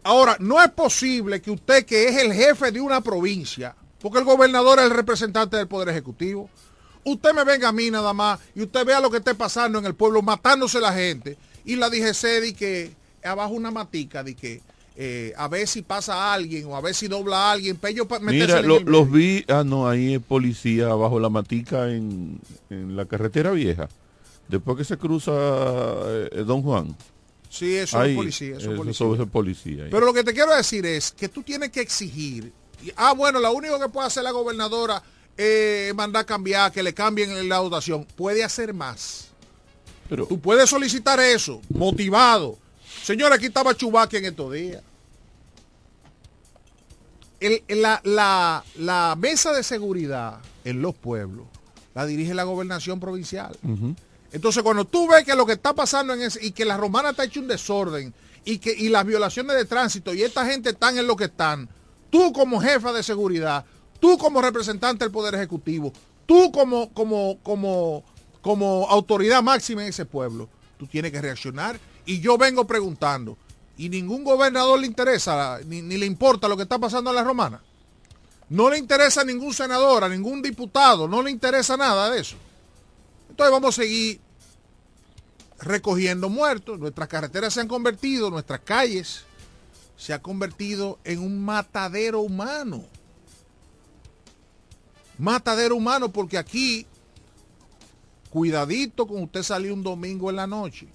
Ahora, 0.04 0.38
no 0.40 0.62
es 0.62 0.70
posible 0.72 1.42
que 1.42 1.52
usted, 1.52 1.86
que 1.86 2.08
es 2.10 2.18
el 2.18 2.32
jefe 2.34 2.72
de 2.72 2.80
una 2.80 3.02
provincia, 3.02 3.76
porque 4.00 4.20
el 4.20 4.24
gobernador 4.26 4.80
es 4.80 4.86
el 4.86 4.92
representante 4.92 5.58
del 5.58 5.68
Poder 5.68 5.90
Ejecutivo, 5.90 6.48
usted 7.04 7.34
me 7.34 7.44
venga 7.44 7.70
a 7.70 7.72
mí 7.72 7.90
nada 7.90 8.14
más 8.14 8.40
y 8.56 8.62
usted 8.64 8.86
vea 8.86 9.00
lo 9.00 9.10
que 9.10 9.18
esté 9.18 9.34
pasando 9.34 9.80
en 9.80 9.86
el 9.86 9.96
pueblo, 9.96 10.22
matándose 10.22 10.80
la 10.80 10.94
gente, 10.94 11.38
y 11.66 11.76
la 11.76 11.90
DGC 11.90 12.22
de 12.42 12.54
que 12.54 12.94
abajo 13.24 13.54
una 13.54 13.72
matica 13.72 14.24
de 14.24 14.36
que 14.36 14.62
eh, 14.98 15.34
a 15.38 15.48
ver 15.48 15.68
si 15.68 15.82
pasa 15.82 16.34
alguien 16.34 16.66
o 16.68 16.76
a 16.76 16.82
ver 16.82 16.94
si 16.96 17.08
dobla 17.08 17.50
a 17.50 17.52
alguien, 17.54 17.78
ellos 17.84 18.08
pa- 18.08 18.20
Mira, 18.20 18.62
lo- 18.62 18.78
el 18.78 18.86
los 18.86 19.12
vi, 19.12 19.44
ah 19.50 19.64
no, 19.66 19.88
ahí 19.90 20.16
es 20.16 20.22
policía 20.22 20.88
bajo 20.96 21.20
la 21.20 21.30
matica 21.30 21.92
en, 21.92 22.40
en 22.70 22.96
la 22.96 23.06
carretera 23.06 23.52
vieja. 23.52 23.90
Después 24.48 24.78
que 24.78 24.84
se 24.86 24.98
cruza 24.98 25.32
eh, 25.36 26.44
Don 26.46 26.62
Juan. 26.62 26.96
Sí, 27.50 27.76
eso 27.76 27.98
ahí, 28.00 28.12
es 28.12 28.18
policía, 28.18 28.48
eso 28.50 28.58
es 28.58 28.64
eso- 28.66 28.76
policía. 28.76 29.08
eso 29.14 29.24
es 29.24 29.30
policía 29.30 29.84
ahí. 29.86 29.90
Pero 29.92 30.06
lo 30.06 30.14
que 30.14 30.24
te 30.24 30.34
quiero 30.34 30.56
decir 30.56 30.86
es 30.86 31.12
que 31.12 31.30
tú 31.30 31.42
tienes 31.44 31.70
que 31.72 31.82
exigir. 31.82 32.52
y- 32.84 32.92
ah, 32.96 33.14
bueno, 33.14 33.40
lo 33.40 33.52
único 33.54 33.80
que 33.80 33.90
puede 33.90 34.08
hacer 34.08 34.24
la 34.24 34.32
gobernadora 34.32 35.02
es 35.38 35.94
mandar 35.96 36.26
cambiar, 36.26 36.72
que 36.72 36.82
le 36.84 36.94
cambien 36.94 37.50
la 37.50 37.58
dotación. 37.58 38.06
Puede 38.16 38.44
hacer 38.44 38.74
más. 38.74 39.28
Pero- 40.10 40.26
Tú 40.28 40.40
puedes 40.40 40.70
solicitar 40.70 41.20
eso, 41.20 41.62
motivado. 41.70 42.58
Señora, 43.06 43.36
aquí 43.36 43.46
estaba 43.46 43.76
Chubaque 43.76 44.18
en 44.18 44.26
estos 44.26 44.52
días. 44.52 44.82
El- 47.40 47.62
la, 47.70 48.02
la- 48.04 48.64
la 48.78 49.16
mesa 49.16 49.54
de 49.54 49.62
seguridad 49.62 50.40
en 50.64 50.82
los 50.82 50.96
pueblos 50.96 51.46
la 51.94 52.06
dirige 52.08 52.34
la 52.34 52.44
gobernación 52.44 53.00
provincial. 53.00 53.56
Entonces, 54.32 54.64
cuando 54.64 54.86
tú 54.86 55.08
ves 55.08 55.24
que 55.24 55.36
lo 55.36 55.46
que 55.46 55.54
está 55.54 55.74
pasando 55.74 56.14
en 56.14 56.24
ese, 56.24 56.44
y 56.44 56.52
que 56.52 56.66
la 56.66 56.78
romana 56.78 57.12
está 57.12 57.24
hecho 57.26 57.40
un 57.40 57.48
desorden, 57.48 58.12
y 58.44 58.58
que 58.58 58.74
y 58.74 58.90
las 58.90 59.06
violaciones 59.06 59.56
de 59.56 59.66
tránsito, 59.66 60.12
y 60.14 60.24
esta 60.24 60.44
gente 60.46 60.72
están 60.72 60.98
en 60.98 61.06
lo 61.08 61.16
que 61.16 61.26
están, 61.26 61.70
tú 62.10 62.34
como 62.34 62.60
jefa 62.60 62.92
de 62.92 63.04
seguridad, 63.04 63.64
tú 64.00 64.18
como 64.18 64.42
representante 64.42 65.06
del 65.06 65.12
Poder 65.12 65.36
Ejecutivo, 65.36 65.94
tú 66.26 66.52
como, 66.52 66.92
como, 66.94 67.38
como, 67.44 68.04
como 68.42 68.88
autoridad 68.90 69.42
máxima 69.44 69.84
en 69.84 69.90
ese 69.90 70.06
pueblo, 70.06 70.50
tú 70.80 70.88
tienes 70.88 71.12
que 71.12 71.22
reaccionar. 71.22 71.80
Y 72.06 72.20
yo 72.20 72.38
vengo 72.38 72.66
preguntando, 72.66 73.38
¿y 73.78 73.90
ningún 73.90 74.24
gobernador 74.24 74.80
le 74.80 74.88
interesa, 74.88 75.60
ni, 75.66 75.82
ni 75.82 75.98
le 75.98 76.06
importa 76.06 76.48
lo 76.48 76.56
que 76.56 76.64
está 76.64 76.78
pasando 76.78 77.10
en 77.10 77.16
la 77.16 77.24
romana? 77.24 77.62
No 78.50 78.70
le 78.70 78.78
interesa 78.78 79.22
a 79.22 79.26
ningún 79.26 79.54
senador, 79.54 80.04
a 80.04 80.10
ningún 80.10 80.42
diputado, 80.42 81.08
no 81.08 81.24
le 81.24 81.32
interesa 81.32 81.76
nada 81.78 82.10
de 82.12 82.22
eso. 82.22 82.36
Entonces 83.30 83.52
vamos 83.52 83.78
a 83.78 83.82
seguir 83.82 84.20
recogiendo 85.60 86.30
muertos. 86.30 86.80
Nuestras 86.80 87.08
carreteras 87.08 87.54
se 87.54 87.62
han 87.62 87.68
convertido, 87.68 88.30
nuestras 88.30 88.60
calles 88.62 89.24
se 89.98 90.14
ha 90.14 90.22
convertido 90.22 91.00
en 91.04 91.20
un 91.20 91.44
matadero 91.44 92.22
humano. 92.22 92.84
Matadero 95.18 95.76
humano 95.76 96.10
porque 96.10 96.38
aquí, 96.38 96.86
cuidadito 98.30 99.08
con 99.08 99.24
usted 99.24 99.44
salir 99.44 99.72
un 99.72 99.82
domingo 99.82 100.30
en 100.30 100.36
la 100.36 100.48
noche. 100.48 100.88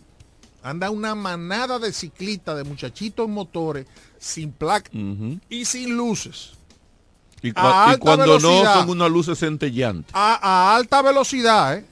Anda 0.62 0.90
una 0.90 1.14
manada 1.14 1.78
de 1.78 1.92
ciclistas, 1.92 2.56
de 2.56 2.64
muchachitos 2.64 3.26
en 3.26 3.32
motores, 3.32 3.86
sin 4.18 4.52
placa 4.52 4.90
y 5.48 5.64
sin 5.64 5.96
luces. 5.96 6.50
y, 7.42 7.52
a 7.56 7.94
y 7.94 7.98
cuando 7.98 8.38
no 8.38 8.62
son 8.64 8.90
unas 8.90 9.10
luces 9.10 9.38
centellantes. 9.38 10.10
a, 10.14 10.34
a 10.42 10.76
alta 10.76 11.00
velocidad, 11.02 11.78
¿eh? 11.78 11.84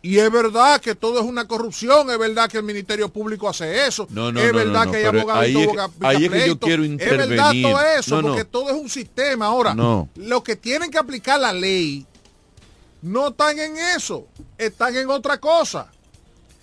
Y 0.00 0.18
es 0.18 0.30
verdad 0.30 0.82
que 0.82 0.94
todo 0.94 1.18
es 1.18 1.24
una 1.24 1.48
corrupción, 1.48 2.10
es 2.10 2.18
verdad 2.18 2.50
que 2.50 2.58
el 2.58 2.62
Ministerio 2.62 3.08
Público 3.08 3.48
hace 3.48 3.86
eso, 3.86 4.06
No, 4.10 4.30
no, 4.30 4.38
es 4.40 4.52
no, 4.52 4.58
verdad 4.58 4.90
que 4.90 4.96
hay 4.98 5.04
abogados 5.06 5.42
ahí 5.42 5.56
es 5.56 5.60
que- 5.60 5.66
boca- 5.66 5.90
ahí 6.02 6.24
es 6.26 6.30
que 6.30 6.46
yo 6.46 6.58
quiero 6.58 6.84
Es 6.84 6.90
verdad 6.98 7.36
todo 7.50 7.54
intervenir. 7.54 7.76
eso, 7.98 8.20
porque 8.22 8.44
todo 8.44 8.68
es 8.68 8.76
un 8.76 8.88
sistema. 8.90 9.46
Ahora, 9.46 9.74
los 10.16 10.42
que 10.42 10.56
tienen 10.56 10.90
que 10.90 10.98
aplicar 10.98 11.40
la 11.40 11.54
ley 11.54 12.06
no 13.00 13.28
están 13.28 13.58
en 13.58 13.76
eso, 13.96 14.26
están 14.58 14.94
en 14.94 15.08
otra 15.08 15.38
cosa, 15.40 15.90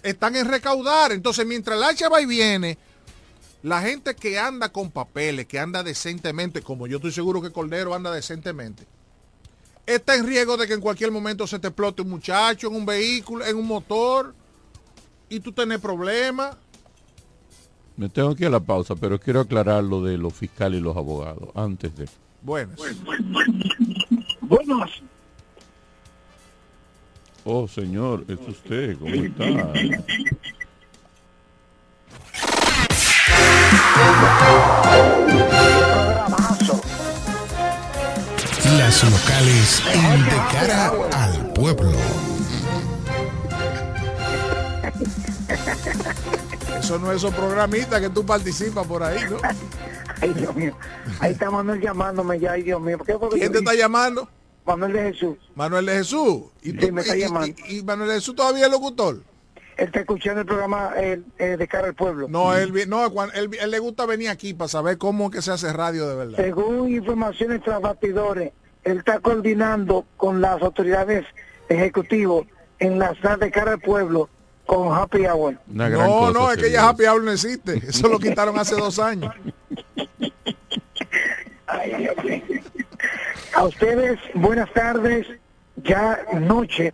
están 0.03 0.35
en 0.35 0.47
recaudar. 0.47 1.11
Entonces, 1.11 1.45
mientras 1.45 1.77
el 1.77 1.83
hacha 1.83 2.09
va 2.09 2.21
y 2.21 2.25
viene, 2.25 2.77
la 3.63 3.81
gente 3.81 4.15
que 4.15 4.39
anda 4.39 4.69
con 4.69 4.91
papeles, 4.91 5.45
que 5.45 5.59
anda 5.59 5.83
decentemente, 5.83 6.61
como 6.61 6.87
yo 6.87 6.97
estoy 6.97 7.11
seguro 7.11 7.41
que 7.41 7.51
Cordero 7.51 7.93
anda 7.93 8.11
decentemente, 8.11 8.85
está 9.85 10.15
en 10.15 10.25
riesgo 10.25 10.57
de 10.57 10.67
que 10.67 10.73
en 10.73 10.81
cualquier 10.81 11.11
momento 11.11 11.45
se 11.45 11.59
te 11.59 11.67
explote 11.67 12.01
un 12.01 12.09
muchacho 12.09 12.67
en 12.67 12.75
un 12.75 12.85
vehículo, 12.85 13.45
en 13.45 13.57
un 13.57 13.67
motor, 13.67 14.33
y 15.29 15.39
tú 15.39 15.51
tenés 15.51 15.79
problemas. 15.79 16.57
Me 17.97 18.09
tengo 18.09 18.35
que 18.35 18.43
ir 18.43 18.47
a 18.47 18.51
la 18.51 18.59
pausa, 18.59 18.95
pero 18.95 19.19
quiero 19.19 19.41
aclarar 19.41 19.83
lo 19.83 20.01
de 20.01 20.17
los 20.17 20.33
fiscales 20.33 20.79
y 20.79 20.83
los 20.83 20.97
abogados 20.97 21.49
antes 21.55 21.95
de. 21.95 22.09
Buenas. 22.41 22.79
Buenas. 24.41 25.01
Oh, 27.43 27.67
señor, 27.67 28.23
es 28.27 28.37
usted, 28.47 28.97
¿cómo 28.99 29.15
está? 29.15 29.45
Las 38.77 39.03
locales 39.03 39.83
en 39.91 40.25
De 40.25 40.37
Cara 40.51 40.91
al 41.13 41.53
Pueblo. 41.53 41.91
Eso 46.79 46.99
no 46.99 47.11
es 47.11 47.17
esos 47.17 47.33
programitas 47.33 47.99
que 47.99 48.09
tú 48.09 48.23
participas 48.23 48.85
por 48.85 49.01
ahí, 49.01 49.17
¿no? 49.29 49.37
Ay, 50.21 50.33
Dios 50.33 50.55
mío. 50.55 50.77
Ahí 51.19 51.31
está 51.31 51.49
Manuel 51.49 51.81
llamándome 51.81 52.39
ya, 52.39 52.51
ay, 52.51 52.61
Dios 52.61 52.79
mío. 52.79 52.99
¿Por 52.99 53.07
qué 53.07 53.39
¿Quién 53.39 53.51
te 53.51 53.57
está 53.57 53.73
llamando? 53.73 54.29
Manuel 54.77 54.93
de 54.93 55.13
Jesús. 55.13 55.37
Manuel 55.55 55.85
de 55.85 55.93
Jesús. 55.93 56.41
¿Y, 56.63 56.71
Sí, 56.71 56.91
me 56.91 57.01
está 57.01 57.15
y- 57.17 57.19
llamando. 57.21 57.55
y- 57.67 57.77
y 57.79 57.83
Manuel 57.83 58.09
de 58.09 58.15
Jesús 58.15 58.35
todavía 58.35 58.65
es 58.65 58.71
locutor? 58.71 59.21
Él 59.77 59.87
está 59.87 60.01
escuchando 60.01 60.41
el 60.41 60.45
programa 60.45 60.91
eh, 60.97 61.21
eh, 61.39 61.57
de 61.57 61.67
cara 61.67 61.87
al 61.87 61.95
pueblo. 61.95 62.27
No, 62.29 62.55
él, 62.55 62.71
no 62.87 63.05
él, 63.33 63.49
él 63.59 63.71
le 63.71 63.79
gusta 63.79 64.05
venir 64.05 64.29
aquí 64.29 64.53
para 64.53 64.67
saber 64.67 64.97
cómo 64.97 65.31
que 65.31 65.41
se 65.41 65.51
hace 65.51 65.71
radio 65.73 66.07
de 66.07 66.15
verdad. 66.15 66.37
Según 66.37 66.91
informaciones 66.91 67.63
tras 67.63 67.81
bastidores, 67.81 68.51
él 68.83 68.97
está 68.99 69.19
coordinando 69.19 70.05
con 70.17 70.39
las 70.41 70.61
autoridades 70.61 71.25
ejecutivas 71.69 72.45
en 72.79 72.99
la 72.99 73.15
sala 73.21 73.37
de 73.37 73.49
cara 73.51 73.71
al 73.71 73.79
pueblo 73.79 74.29
con 74.67 74.93
Happy 74.95 75.25
Hour. 75.25 75.57
Una 75.73 75.89
gran 75.89 76.07
No, 76.07 76.13
cosa 76.19 76.31
no, 76.33 76.51
es 76.51 76.57
que 76.57 76.71
ya. 76.71 76.87
Happy 76.89 77.05
Hour 77.05 77.23
no 77.23 77.31
existe. 77.31 77.81
Eso 77.87 78.07
lo 78.07 78.19
quitaron 78.19 78.59
hace 78.59 78.75
dos 78.75 78.99
años. 78.99 79.33
Ay, 81.67 81.93
Dios 81.97 82.15
mío. 82.23 82.41
A 83.53 83.65
ustedes, 83.65 84.17
buenas 84.33 84.71
tardes, 84.71 85.27
ya 85.83 86.19
noche, 86.39 86.93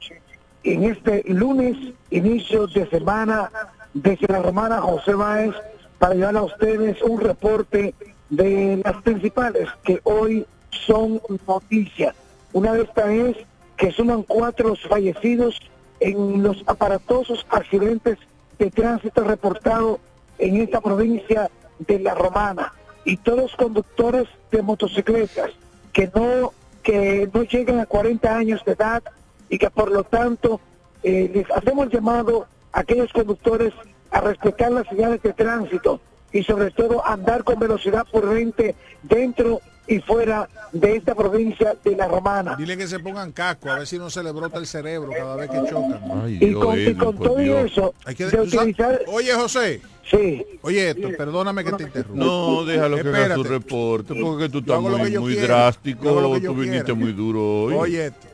en 0.63 0.85
este 0.85 1.23
lunes, 1.27 1.77
inicio 2.09 2.65
de 2.65 2.89
semana, 2.89 3.51
desde 3.93 4.27
la 4.27 4.41
romana 4.41 4.81
José 4.81 5.13
Báez, 5.13 5.53
para 5.99 6.15
llevar 6.15 6.35
a 6.35 6.43
ustedes 6.43 7.01
un 7.03 7.21
reporte 7.21 7.93
de 8.29 8.81
las 8.83 9.01
principales 9.03 9.69
que 9.83 10.01
hoy 10.03 10.47
son 10.71 11.21
noticias. 11.47 12.15
Una 12.53 12.73
de 12.73 12.83
estas 12.83 13.09
es 13.09 13.37
que 13.77 13.91
suman 13.91 14.23
cuatro 14.23 14.75
fallecidos 14.89 15.59
en 15.99 16.41
los 16.41 16.63
aparatosos 16.65 17.45
accidentes 17.49 18.17
de 18.57 18.71
tránsito 18.71 19.23
reportados 19.23 19.99
en 20.39 20.57
esta 20.57 20.81
provincia 20.81 21.51
de 21.79 21.99
la 21.99 22.15
Romana 22.15 22.73
y 23.05 23.17
todos 23.17 23.55
conductores 23.55 24.27
de 24.51 24.63
motocicletas 24.63 25.51
que 25.97 26.11
no 26.13 26.53
que 26.83 27.27
no 27.33 27.41
llegan 27.41 27.79
a 27.79 27.87
40 27.87 28.37
años 28.37 28.63
de 28.63 28.73
edad 28.73 29.01
y 29.49 29.57
que 29.57 29.71
por 29.71 29.91
lo 29.91 30.03
tanto 30.03 30.61
eh, 31.01 31.29
les 31.33 31.49
hacemos 31.49 31.89
llamado 31.89 32.45
a 32.71 32.81
aquellos 32.81 33.11
conductores 33.11 33.73
a 34.11 34.21
respetar 34.21 34.71
las 34.71 34.87
señales 34.87 35.23
de 35.23 35.33
tránsito 35.33 35.99
y 36.31 36.43
sobre 36.43 36.69
todo 36.69 37.03
andar 37.03 37.43
con 37.43 37.57
velocidad 37.57 38.05
prudente 38.11 38.75
dentro 39.01 39.59
y 39.87 39.99
fuera 39.99 40.49
de 40.73 40.97
esta 40.97 41.15
provincia 41.15 41.75
de 41.83 41.95
la 41.95 42.07
Romana. 42.07 42.55
Dile 42.57 42.75
que 42.77 42.87
se 42.87 42.99
pongan 42.99 43.31
casco, 43.31 43.69
a 43.71 43.79
ver 43.79 43.87
si 43.87 43.97
no 43.97 44.09
se 44.09 44.21
le 44.23 44.31
brota 44.31 44.57
el 44.59 44.67
cerebro 44.67 45.11
cada 45.17 45.35
vez 45.35 45.49
que 45.49 45.57
chocan. 45.69 45.99
Ay, 46.23 46.35
Y 46.41 46.45
Dios, 46.49 46.65
con, 46.65 46.79
y 46.79 46.93
todo 46.93 47.35
Dios. 47.37 47.71
eso, 47.71 47.93
Hay 48.05 48.15
que, 48.15 48.25
de 48.25 48.41
utilizar... 48.41 49.01
Oye, 49.07 49.33
José, 49.33 49.81
Sí, 50.09 50.45
oye 50.61 50.91
esto, 50.91 51.09
perdóname 51.17 51.65
que 51.65 51.73
te 51.73 51.83
interrumpa. 51.83 52.23
No, 52.23 52.63
déjalo 52.63 52.95
que 53.01 53.09
haga 53.09 53.35
su 53.35 53.43
reporte, 53.43 54.13
porque 54.15 54.47
tú 54.47 54.59
estás 54.59 54.79
muy, 54.79 55.17
muy 55.17 55.35
drástico, 55.35 56.39
tú 56.39 56.53
viniste 56.55 56.93
muy 56.93 57.11
duro 57.11 57.63
hoy. 57.65 57.73
Oye 57.73 58.05
esto. 58.07 58.27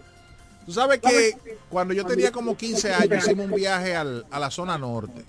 Tú 0.67 0.71
sabes 0.71 0.99
que 0.99 1.35
cuando 1.69 1.93
yo 1.95 2.05
tenía 2.05 2.31
como 2.31 2.55
15 2.55 2.93
años 2.93 3.17
hicimos 3.25 3.47
un 3.47 3.55
viaje 3.55 3.95
al- 3.95 4.23
a 4.29 4.39
la 4.39 4.51
zona 4.51 4.77
norte. 4.77 5.25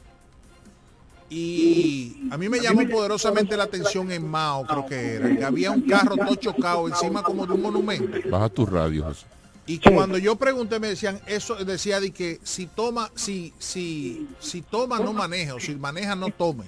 Y 1.34 2.28
a 2.30 2.38
mí 2.38 2.48
me 2.48 2.60
llamó 2.60 2.88
poderosamente 2.88 3.56
la 3.56 3.64
atención 3.64 4.10
en 4.12 4.26
Mao, 4.28 4.64
creo 4.66 4.86
que 4.86 5.14
era, 5.16 5.36
que 5.36 5.44
había 5.44 5.70
un 5.72 5.80
carro 5.82 6.16
todo 6.16 6.34
chocado 6.36 6.86
encima 6.88 7.22
como 7.24 7.44
de 7.46 7.52
un 7.54 7.62
monumento. 7.62 8.18
Baja 8.30 8.48
tu 8.48 8.64
radio, 8.66 9.04
José. 9.04 9.26
Y 9.66 9.78
cuando 9.78 10.18
yo 10.18 10.36
pregunté 10.36 10.78
me 10.78 10.88
decían, 10.88 11.20
eso 11.26 11.56
decía 11.56 11.98
de 11.98 12.12
que 12.12 12.38
si 12.44 12.66
toma, 12.66 13.10
si, 13.14 13.52
si, 13.58 14.28
si 14.38 14.62
toma 14.62 15.00
no 15.00 15.12
maneja, 15.12 15.54
o 15.54 15.60
si 15.60 15.74
maneja 15.74 16.14
no 16.14 16.28
tome. 16.30 16.64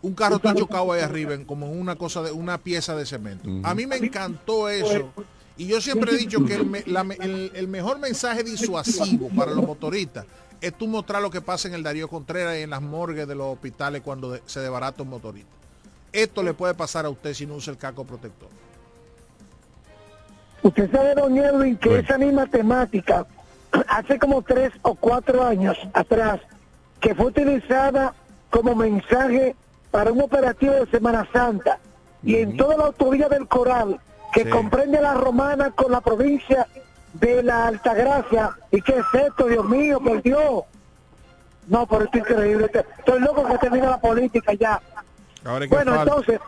Un 0.00 0.14
carro 0.14 0.36
está 0.36 0.54
chocado 0.54 0.92
ahí 0.92 1.00
arriba, 1.02 1.34
en 1.34 1.44
como 1.44 1.70
una 1.70 1.96
cosa 1.96 2.22
de 2.22 2.32
una 2.32 2.58
pieza 2.58 2.96
de 2.96 3.04
cemento. 3.06 3.48
A 3.62 3.74
mí 3.74 3.86
me 3.86 3.96
encantó 3.96 4.68
eso. 4.68 5.12
Y 5.56 5.66
yo 5.66 5.80
siempre 5.80 6.12
he 6.12 6.16
dicho 6.16 6.44
que 6.44 6.54
el, 6.54 6.66
me- 6.66 6.84
la 6.86 7.04
me- 7.04 7.16
el- 7.20 7.50
el 7.54 7.68
mejor 7.68 7.98
mensaje 7.98 8.42
disuasivo 8.44 9.28
para 9.36 9.52
los 9.52 9.66
motoristas 9.66 10.24
es 10.60 10.74
tú 10.74 10.86
mostrar 10.88 11.22
lo 11.22 11.30
que 11.30 11.40
pasa 11.40 11.68
en 11.68 11.74
el 11.74 11.82
Darío 11.82 12.08
Contreras 12.08 12.56
y 12.58 12.62
en 12.62 12.70
las 12.70 12.82
morgues 12.82 13.28
de 13.28 13.34
los 13.34 13.46
hospitales 13.52 14.02
cuando 14.04 14.30
de- 14.32 14.42
se 14.46 14.60
desbarata 14.60 15.02
un 15.02 15.10
motorista. 15.10 15.50
Esto 16.12 16.42
le 16.42 16.54
puede 16.54 16.74
pasar 16.74 17.04
a 17.04 17.10
usted 17.10 17.34
si 17.34 17.46
no 17.46 17.54
usa 17.54 17.72
el 17.72 17.78
casco 17.78 18.04
protector. 18.04 18.48
Usted 20.62 20.90
sabe, 20.90 21.14
don 21.14 21.36
Edwin, 21.36 21.76
que 21.76 21.88
Bueno. 21.88 22.04
esa 22.04 22.18
misma 22.18 22.46
temática, 22.46 23.26
hace 23.88 24.18
como 24.18 24.42
tres 24.42 24.72
o 24.82 24.94
cuatro 24.94 25.44
años 25.44 25.76
atrás, 25.94 26.40
que 27.00 27.14
fue 27.14 27.26
utilizada 27.26 28.14
como 28.50 28.74
mensaje 28.74 29.54
para 29.90 30.10
un 30.10 30.20
operativo 30.20 30.72
de 30.72 30.86
Semana 30.90 31.28
Santa, 31.32 31.78
y 32.22 32.36
en 32.36 32.56
toda 32.56 32.76
la 32.76 32.84
autovía 32.86 33.28
del 33.28 33.46
Coral, 33.46 34.00
que 34.32 34.42
Sí. 34.44 34.50
comprende 34.50 35.00
la 35.00 35.14
romana 35.14 35.70
con 35.70 35.92
la 35.92 36.00
provincia 36.00 36.66
de 37.14 37.42
la 37.42 37.68
Altagracia, 37.68 38.50
¿y 38.70 38.80
qué 38.82 38.96
es 38.98 39.20
esto, 39.22 39.46
Dios 39.46 39.64
mío, 39.68 40.00
por 40.00 40.22
Dios? 40.22 40.62
No, 41.66 41.86
pero 41.86 42.04
esto 42.04 42.18
es 42.18 42.30
increíble, 42.30 42.70
estoy 42.98 43.20
loco 43.20 43.44
que 43.46 43.58
termine 43.58 43.86
la 43.86 44.00
política 44.00 44.52
ya. 44.54 44.80
Ahora 45.44 45.66
Bueno, 45.68 45.94
falta. 45.94 46.02
entonces, 46.02 46.40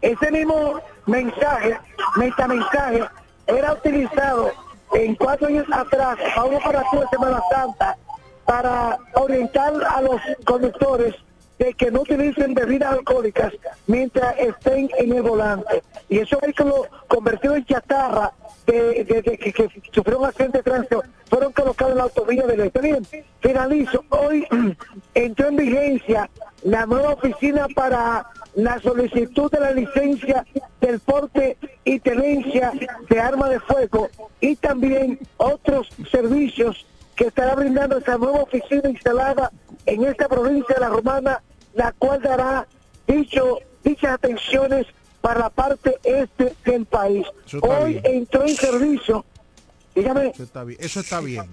ese 0.00 0.30
mismo 0.30 0.80
mensaje, 1.06 1.78
metamensaje, 2.16 3.04
era 3.46 3.72
utilizado 3.72 4.50
en 4.94 5.14
cuatro 5.16 5.48
años 5.48 5.66
atrás 5.72 6.18
a 6.36 6.44
un 6.44 6.54
operativo 6.56 7.02
de 7.02 7.08
Semana 7.08 7.40
Santa 7.50 7.96
para 8.44 8.98
orientar 9.14 9.72
a 9.88 10.00
los 10.02 10.20
conductores 10.44 11.14
de 11.58 11.72
que 11.74 11.90
no 11.90 12.00
utilicen 12.00 12.54
bebidas 12.54 12.92
alcohólicas 12.92 13.52
mientras 13.86 14.36
estén 14.38 14.90
en 14.98 15.12
el 15.12 15.22
volante. 15.22 15.82
Y 16.08 16.18
esos 16.18 16.40
vehículos 16.40 16.88
convertidos 17.08 17.58
en 17.58 17.66
chatarra 17.66 18.32
de, 18.66 19.04
que, 19.04 19.52
que 19.52 19.68
sufrieron 19.92 20.22
un 20.22 20.28
accidente 20.28 20.58
de 20.58 20.64
tránsito 20.64 21.02
fueron 21.28 21.52
colocados 21.52 21.92
en 21.92 21.98
la 21.98 22.04
autovía 22.04 22.46
del 22.46 22.60
este. 22.60 22.80
Bien, 22.80 23.06
finalizo. 23.40 24.04
Hoy 24.10 24.46
entró 25.14 25.48
en 25.48 25.56
vigencia 25.56 26.30
la 26.62 26.86
nueva 26.86 27.14
oficina 27.14 27.66
para 27.74 28.26
la 28.54 28.78
solicitud 28.80 29.50
de 29.50 29.60
la 29.60 29.72
licencia 29.72 30.44
del 30.80 31.00
porte 31.00 31.56
y 31.84 31.98
tenencia 32.00 32.72
de 33.08 33.20
arma 33.20 33.48
de 33.48 33.60
fuego 33.60 34.08
y 34.40 34.56
también 34.56 35.18
otros 35.38 35.88
servicios 36.10 36.86
que 37.16 37.26
estará 37.26 37.54
brindando 37.54 37.98
esta 37.98 38.18
nueva 38.18 38.42
oficina 38.42 38.88
instalada 38.88 39.50
en 39.86 40.04
esta 40.04 40.28
provincia 40.28 40.74
de 40.74 40.80
la 40.80 40.88
Romana, 40.88 41.42
la 41.74 41.92
cual 41.92 42.20
dará 42.22 42.66
dicho, 43.06 43.58
dichas 43.82 44.12
atenciones 44.12 44.86
para 45.22 45.40
la 45.40 45.50
parte 45.50 45.96
este 46.04 46.54
del 46.66 46.84
país. 46.84 47.24
Hoy 47.62 47.92
bien. 47.94 48.06
entró 48.06 48.42
en 48.42 48.54
servicio, 48.56 49.24
dígame, 49.94 50.28
Eso 50.34 50.42
está 50.42 50.64
bien. 50.64 50.78
Eso 50.82 51.00
está 51.00 51.20
bien. 51.20 51.44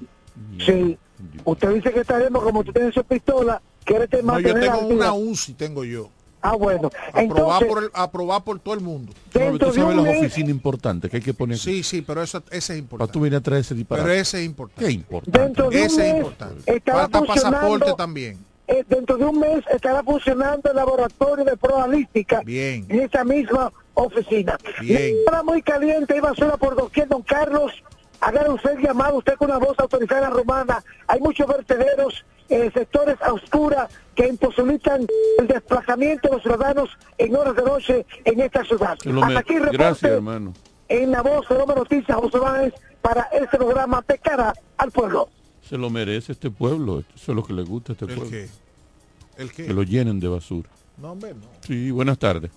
sí, 0.65 0.97
usted 1.45 1.70
dice 1.76 1.93
que 1.93 2.01
estaremos 2.01 2.43
como 2.43 2.63
tú 2.63 2.74
tienes 2.74 2.93
su 2.93 3.03
pistola, 3.03 3.61
quiere 3.86 4.07
te 4.07 4.22
No, 4.24 4.39
yo 4.39 4.53
tengo 4.59 4.80
una 4.88 5.13
UCI, 5.13 5.53
tengo 5.53 5.86
yo. 5.86 6.09
Ah, 6.41 6.55
bueno. 6.55 6.89
Aprobada 7.09 7.22
Entonces, 7.22 7.67
por, 7.67 7.84
el- 7.84 7.91
aprobada 7.93 8.39
por 8.39 8.59
todo 8.61 8.74
el 8.74 8.80
mundo. 8.80 9.11
No, 9.34 9.57
tú 9.59 9.74
sabes 9.74 9.95
las 9.97 10.17
oficinas 10.20 10.49
importantes 10.51 11.11
que 11.11 11.17
hay 11.17 11.24
que 11.24 11.34
poner 11.34 11.55
aquí. 11.57 11.63
Sí, 11.65 11.84
sí, 11.84 12.01
pero 12.01 12.24
eso, 12.24 12.38
ese 12.49 12.57
es 12.57 12.65
Para 12.67 12.78
importante. 12.80 13.11
tú 13.13 13.20
venir 13.20 13.36
a 13.38 13.41
traer 13.41 13.59
ese 13.61 13.76
disparate. 13.76 14.07
Pero 14.07 14.20
ese 14.22 14.39
es 14.39 14.45
importante. 14.45 14.86
¿Qué 14.86 14.91
importante? 14.91 15.38
dentro 15.39 15.70
de 15.70 15.78
un 15.78 15.84
Ese 15.84 16.09
es 16.09 16.15
importante. 16.15 16.82
Falta 16.86 17.22
pasaporte 17.24 17.93
también. 17.97 18.38
Eh, 18.70 18.86
dentro 18.88 19.17
de 19.17 19.26
un 19.26 19.39
mes 19.39 19.65
estará 19.74 20.03
funcionando 20.03 20.70
el 20.70 20.76
laboratorio 20.76 21.43
de 21.43 21.57
probalística 21.57 22.41
Bien. 22.45 22.86
en 22.88 23.01
esa 23.01 23.24
misma 23.24 23.74
oficina. 23.95 24.57
Bien. 24.80 25.15
Está 25.26 25.41
muy 25.41 25.61
caliente, 25.63 26.15
iba 26.15 26.36
sola 26.36 26.55
por 26.55 26.76
doquier, 26.76 27.07
don 27.07 27.24
Carlos. 27.24 27.72
Haga 28.22 28.47
usted 28.51 28.78
llamado, 28.80 29.17
usted 29.17 29.34
con 29.36 29.49
una 29.49 29.57
voz 29.59 29.80
autorizada 29.80 30.28
en 30.28 30.34
romana. 30.34 30.84
Hay 31.07 31.20
muchos 31.20 31.47
vertederos, 31.47 32.24
eh, 32.49 32.70
sectores 32.74 33.15
a 33.22 33.34
oscuras 33.34 33.89
que 34.13 34.28
imposibilitan 34.28 35.07
el 35.39 35.47
desplazamiento 35.47 36.28
de 36.28 36.36
los 36.36 36.43
ciudadanos 36.43 36.89
en 37.17 37.36
horas 37.36 37.55
de 37.55 37.63
noche 37.63 38.05
en 38.26 38.39
esta 38.41 38.63
ciudad. 38.65 38.97
Lo 39.05 39.24
Hasta 39.24 39.39
aquí 39.39 39.53
el 39.55 39.61
reporte 39.61 39.78
Gracias, 39.78 40.11
hermano. 40.11 40.53
en 40.89 41.11
la 41.11 41.22
voz 41.24 41.47
de 41.49 41.57
Roma 41.57 41.74
Noticias, 41.74 42.17
José 42.17 42.38
Báez, 42.38 42.74
para 43.01 43.24
este 43.32 43.57
programa 43.57 44.03
de 44.07 44.17
cara 44.20 44.53
al 44.78 44.91
pueblo. 44.91 45.30
Se 45.70 45.78
lo 45.78 45.89
merece 45.89 46.32
este 46.32 46.49
pueblo. 46.49 47.03
Eso 47.15 47.32
es 47.32 47.36
lo 47.36 47.43
que 47.43 47.53
le 47.53 47.63
gusta 47.63 47.91
a 47.91 47.93
este 47.93 48.05
¿El 48.05 48.15
pueblo. 48.15 48.32
qué? 48.32 48.49
¿El 49.38 49.51
qué? 49.51 49.67
Que 49.67 49.74
lo 49.74 49.84
llenen 49.84 50.20
de 50.20 50.28
basura. 50.28 50.70
No, 50.97 51.11
hombre, 51.11 51.34
no. 51.34 51.41
Sí, 51.65 51.91
buenas 51.91 52.17
tardes. 52.17 52.51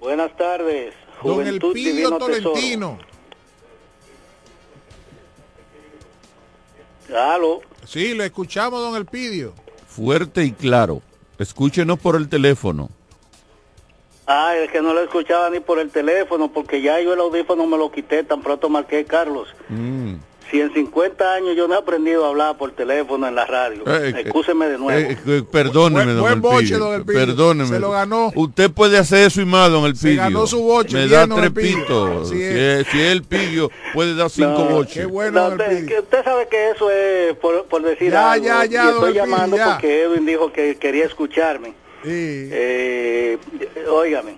Buenas 0.00 0.36
tardes. 0.36 0.94
Don 1.22 1.34
Juventud 1.34 1.68
Elpidio 1.68 1.92
Divino 1.92 2.18
Tesoro. 2.18 2.52
Tolentino. 2.52 2.98
Sí, 7.86 8.14
lo 8.14 8.24
escuchamos, 8.24 8.80
don 8.80 8.96
Elpidio. 8.96 9.52
Fuerte 9.86 10.44
y 10.44 10.52
claro. 10.52 11.02
Escúchenos 11.38 11.98
por 11.98 12.16
el 12.16 12.28
teléfono. 12.28 12.88
Ah, 14.26 14.54
es 14.56 14.70
que 14.70 14.80
no 14.80 14.94
lo 14.94 15.02
escuchaba 15.02 15.50
ni 15.50 15.60
por 15.60 15.78
el 15.78 15.90
teléfono, 15.90 16.50
porque 16.52 16.80
ya 16.80 17.00
yo 17.00 17.12
el 17.12 17.20
audífono 17.20 17.66
me 17.66 17.76
lo 17.76 17.90
quité, 17.90 18.22
tan 18.22 18.40
pronto 18.40 18.68
marqué 18.70 19.04
Carlos. 19.04 19.48
Mm. 19.68 20.14
Si 20.52 20.60
en 20.60 20.70
50 20.72 21.32
años 21.34 21.56
yo 21.56 21.66
no 21.66 21.72
he 21.74 21.78
aprendido 21.78 22.26
a 22.26 22.28
hablar 22.28 22.58
por 22.58 22.72
teléfono 22.72 23.26
en 23.26 23.34
la 23.34 23.46
radio, 23.46 23.84
Eh, 23.86 24.12
eh, 24.14 24.20
excúseme 24.20 24.66
de 24.68 24.76
nuevo. 24.76 24.90
Eh, 25.00 25.16
eh, 25.26 25.42
perdóneme, 25.50 26.04
Buen- 26.04 26.16
don 26.16 26.20
buen 26.20 26.40
boche, 26.42 26.76
don 26.76 26.92
Elpidio. 26.94 27.20
Perdóneme. 27.20 27.68
Se 27.70 27.80
lo 27.80 27.90
ganó. 27.92 28.30
Usted 28.34 28.70
puede 28.70 28.98
hacer 28.98 29.26
eso 29.28 29.40
y 29.40 29.46
más, 29.46 29.70
don 29.70 29.86
Elpidio. 29.86 30.18
ganó 30.18 30.46
su 30.46 30.60
boche, 30.62 30.94
Me 30.98 31.08
da 31.08 31.26
tres 31.26 31.50
pitos. 31.52 32.28
Si, 32.28 32.42
es. 32.42 32.86
si 32.88 33.00
él 33.00 33.22
pidió, 33.22 33.70
puede 33.94 34.14
dar 34.14 34.28
cinco 34.28 34.66
No, 34.68 34.76
boches. 34.76 34.92
Qué 34.94 35.06
bueno, 35.06 35.32
No, 35.40 35.50
don 35.56 35.60
usted, 35.62 35.86
que 35.86 35.98
usted 36.00 36.22
sabe 36.22 36.46
que 36.48 36.70
eso 36.70 36.90
es 36.90 37.34
por, 37.38 37.64
por 37.64 37.80
decir 37.82 38.12
Ya, 38.12 38.32
algo. 38.32 38.44
ya, 38.44 38.64
ya, 38.66 38.82
y 38.82 38.86
don 38.88 38.94
estoy 38.96 39.14
llamando 39.14 39.56
ya. 39.56 39.70
porque 39.72 40.02
Edwin 40.02 40.26
dijo 40.26 40.52
que 40.52 40.76
quería 40.76 41.06
escucharme. 41.06 41.68
Sí. 42.04 42.10
Eh, 42.52 43.38
óigame, 43.88 44.36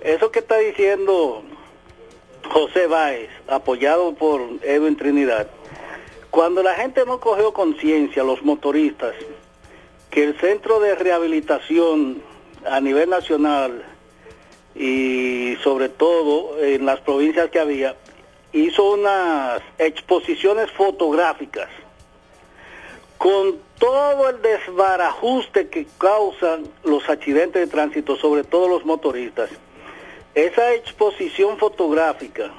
eso 0.00 0.30
que 0.30 0.38
está 0.38 0.58
diciendo 0.58 1.42
José 2.50 2.86
Báez, 2.86 3.30
apoyado 3.48 4.14
por 4.14 4.40
Edwin 4.62 4.96
Trinidad, 4.96 5.48
Cuando 6.30 6.62
la 6.62 6.74
gente 6.74 7.06
no 7.06 7.18
cogió 7.18 7.54
conciencia, 7.54 8.22
los 8.22 8.42
motoristas, 8.42 9.14
que 10.10 10.24
el 10.24 10.38
centro 10.38 10.80
de 10.80 10.94
rehabilitación 10.94 12.22
a 12.66 12.78
nivel 12.80 13.08
nacional 13.08 13.82
y 14.74 15.56
sobre 15.62 15.88
todo 15.88 16.62
en 16.62 16.84
las 16.84 17.00
provincias 17.00 17.50
que 17.50 17.58
había, 17.58 17.96
hizo 18.52 18.92
unas 18.92 19.62
exposiciones 19.78 20.70
fotográficas 20.72 21.70
con 23.16 23.58
todo 23.78 24.28
el 24.28 24.42
desbarajuste 24.42 25.68
que 25.68 25.86
causan 25.98 26.64
los 26.84 27.08
accidentes 27.08 27.62
de 27.62 27.72
tránsito, 27.72 28.16
sobre 28.16 28.44
todo 28.44 28.68
los 28.68 28.84
motoristas. 28.84 29.48
Esa 30.36 30.74
exposición 30.74 31.56
fotográfica 31.56 32.52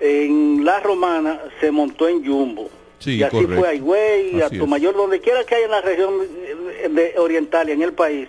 en 0.00 0.64
La 0.64 0.80
Romana 0.80 1.40
se 1.60 1.70
montó 1.70 2.08
en 2.08 2.26
Jumbo. 2.26 2.68
Sí, 2.98 3.18
y 3.18 3.22
así 3.22 3.36
correcto. 3.36 3.56
fue 3.56 3.68
a 3.68 3.74
Higüey, 3.74 4.42
a. 4.42 4.50
Tomayor, 4.50 4.96
donde 4.96 5.20
quiera 5.20 5.44
que 5.44 5.54
haya 5.54 5.66
en 5.66 5.70
la 5.70 5.80
región 5.80 6.12
de 6.90 7.14
oriental 7.18 7.68
y 7.68 7.72
en 7.72 7.82
el 7.82 7.92
país. 7.92 8.28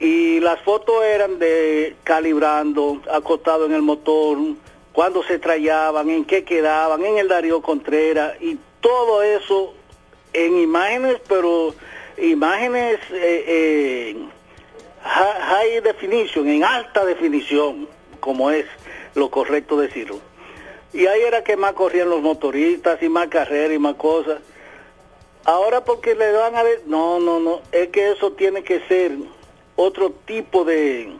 Y 0.00 0.40
las 0.40 0.60
fotos 0.62 1.04
eran 1.04 1.38
de 1.38 1.94
calibrando, 2.02 3.00
acostado 3.08 3.66
en 3.66 3.72
el 3.72 3.82
motor, 3.82 4.36
cuando 4.92 5.22
se 5.22 5.38
trayaban, 5.38 6.10
en 6.10 6.24
qué 6.24 6.42
quedaban, 6.42 7.04
en 7.04 7.18
el 7.18 7.28
Darío 7.28 7.62
Contreras, 7.62 8.34
y 8.40 8.58
todo 8.80 9.22
eso 9.22 9.74
en 10.32 10.58
imágenes, 10.58 11.18
pero 11.28 11.72
imágenes 12.18 12.98
eh, 13.12 13.44
eh, 13.46 14.16
high 15.02 15.80
definition, 15.82 16.48
en 16.48 16.64
alta 16.64 17.04
definición, 17.04 17.88
como 18.20 18.50
es 18.50 18.66
lo 19.14 19.30
correcto 19.30 19.76
decirlo. 19.78 20.18
Y 20.92 21.06
ahí 21.06 21.22
era 21.22 21.42
que 21.42 21.56
más 21.56 21.72
corrían 21.72 22.10
los 22.10 22.20
motoristas 22.20 23.02
y 23.02 23.08
más 23.08 23.28
carreras 23.28 23.74
y 23.74 23.78
más 23.78 23.94
cosas. 23.94 24.40
Ahora 25.44 25.84
porque 25.84 26.14
le 26.14 26.32
van 26.32 26.54
a 26.54 26.62
ver, 26.62 26.82
no, 26.86 27.18
no, 27.18 27.40
no, 27.40 27.60
es 27.72 27.88
que 27.88 28.12
eso 28.12 28.32
tiene 28.32 28.62
que 28.62 28.80
ser 28.86 29.12
otro 29.76 30.10
tipo 30.24 30.64
de 30.64 31.12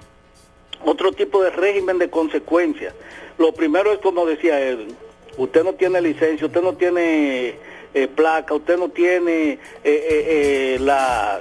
otro 0.84 1.12
tipo 1.12 1.42
de 1.42 1.50
régimen 1.50 1.98
de 1.98 2.10
consecuencias. 2.10 2.94
Lo 3.38 3.52
primero 3.52 3.92
es 3.92 3.98
como 4.00 4.26
decía 4.26 4.60
Edwin, 4.60 4.96
usted 5.36 5.64
no 5.64 5.72
tiene 5.74 6.00
licencia, 6.00 6.46
usted 6.46 6.62
no 6.62 6.74
tiene 6.74 7.54
eh, 7.94 8.08
placa, 8.08 8.54
usted 8.54 8.76
no 8.78 8.88
tiene 8.90 9.52
eh, 9.52 9.58
eh, 9.84 10.76
la 10.80 11.40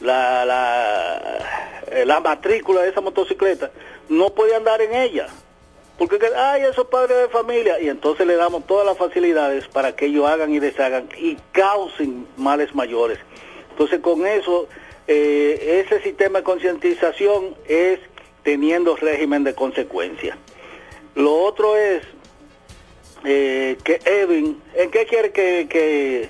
la, 0.00 0.44
la, 0.44 1.82
eh, 1.90 2.04
la 2.06 2.20
matrícula 2.20 2.82
de 2.82 2.90
esa 2.90 3.00
motocicleta, 3.00 3.70
no 4.08 4.30
puede 4.30 4.54
andar 4.54 4.80
en 4.80 4.94
ella. 4.94 5.28
Porque, 5.98 6.18
que, 6.18 6.26
ay, 6.26 6.62
esos 6.62 6.86
padres 6.86 7.18
de 7.18 7.28
familia. 7.28 7.80
Y 7.80 7.88
entonces 7.88 8.26
le 8.26 8.36
damos 8.36 8.66
todas 8.66 8.86
las 8.86 8.96
facilidades 8.96 9.66
para 9.66 9.96
que 9.96 10.06
ellos 10.06 10.26
hagan 10.28 10.54
y 10.54 10.60
deshagan 10.60 11.08
y 11.18 11.36
causen 11.52 12.26
males 12.36 12.72
mayores. 12.74 13.18
Entonces, 13.70 13.98
con 14.00 14.24
eso, 14.24 14.68
eh, 15.08 15.84
ese 15.84 16.00
sistema 16.02 16.38
de 16.38 16.44
concientización 16.44 17.56
es 17.66 17.98
teniendo 18.44 18.94
régimen 18.94 19.42
de 19.42 19.54
consecuencia. 19.54 20.38
Lo 21.16 21.34
otro 21.34 21.76
es 21.76 22.02
eh, 23.24 23.76
que 23.82 24.00
Edwin, 24.04 24.62
¿en 24.74 24.90
qué 24.90 25.06
quiere 25.06 25.32
que, 25.32 26.28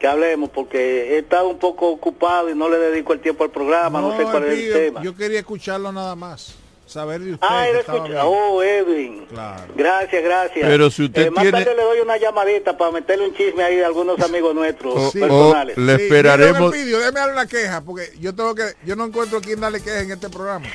que 0.00 0.06
hablemos? 0.08 0.50
Porque 0.50 1.14
he 1.14 1.18
estado 1.18 1.48
un 1.48 1.58
poco 1.58 1.88
ocupado 1.90 2.50
y 2.50 2.54
no 2.56 2.68
le 2.68 2.78
dedico 2.78 3.12
el 3.12 3.20
tiempo 3.20 3.44
al 3.44 3.50
programa, 3.50 4.00
no, 4.00 4.16
sé 4.16 4.24
cuál 4.24 4.44
es 4.46 4.58
el 4.58 4.72
tema. 4.72 5.02
Yo 5.02 5.14
quería 5.14 5.38
escucharlo 5.38 5.92
nada 5.92 6.16
más. 6.16 6.56
Saber 6.86 7.20
de 7.20 7.34
usted. 7.34 7.46
Ah, 7.48 7.68
él 7.68 7.76
escucha. 7.76 8.26
Oh, 8.26 8.60
Edwin. 8.64 9.24
Claro. 9.26 9.62
Gracias, 9.76 10.24
gracias. 10.24 10.68
Pero 10.68 10.90
si 10.90 11.04
usted 11.04 11.26
Eh, 11.26 11.30
más 11.30 11.42
tiene- 11.44 11.58
tarde 11.64 11.76
le 11.76 11.84
doy 11.84 12.00
una 12.00 12.16
llamadita 12.16 12.76
para 12.76 12.90
meterle 12.90 13.28
un 13.28 13.34
chisme 13.36 13.62
ahí 13.62 13.76
de 13.76 13.84
algunos 13.84 14.18
amigos 14.24 14.52
nuestros 14.56 14.96
O- 14.96 15.12
personales. 15.12 15.78
o 15.78 15.80
le 15.82 15.96
Sí, 15.96 16.02
esperaremos. 16.02 16.74
Elpidio, 16.74 16.98
déjeme 16.98 17.20
darle 17.20 17.32
una 17.34 17.46
queja, 17.46 17.80
porque 17.82 18.10
yo 18.18 18.34
tengo 18.34 18.56
que, 18.56 18.64
yo 18.84 18.96
no 18.96 19.04
encuentro 19.04 19.38
a 19.38 19.40
quién 19.40 19.60
darle 19.60 19.80
queja 19.80 20.00
en 20.00 20.10
este 20.10 20.28
programa. 20.30 20.66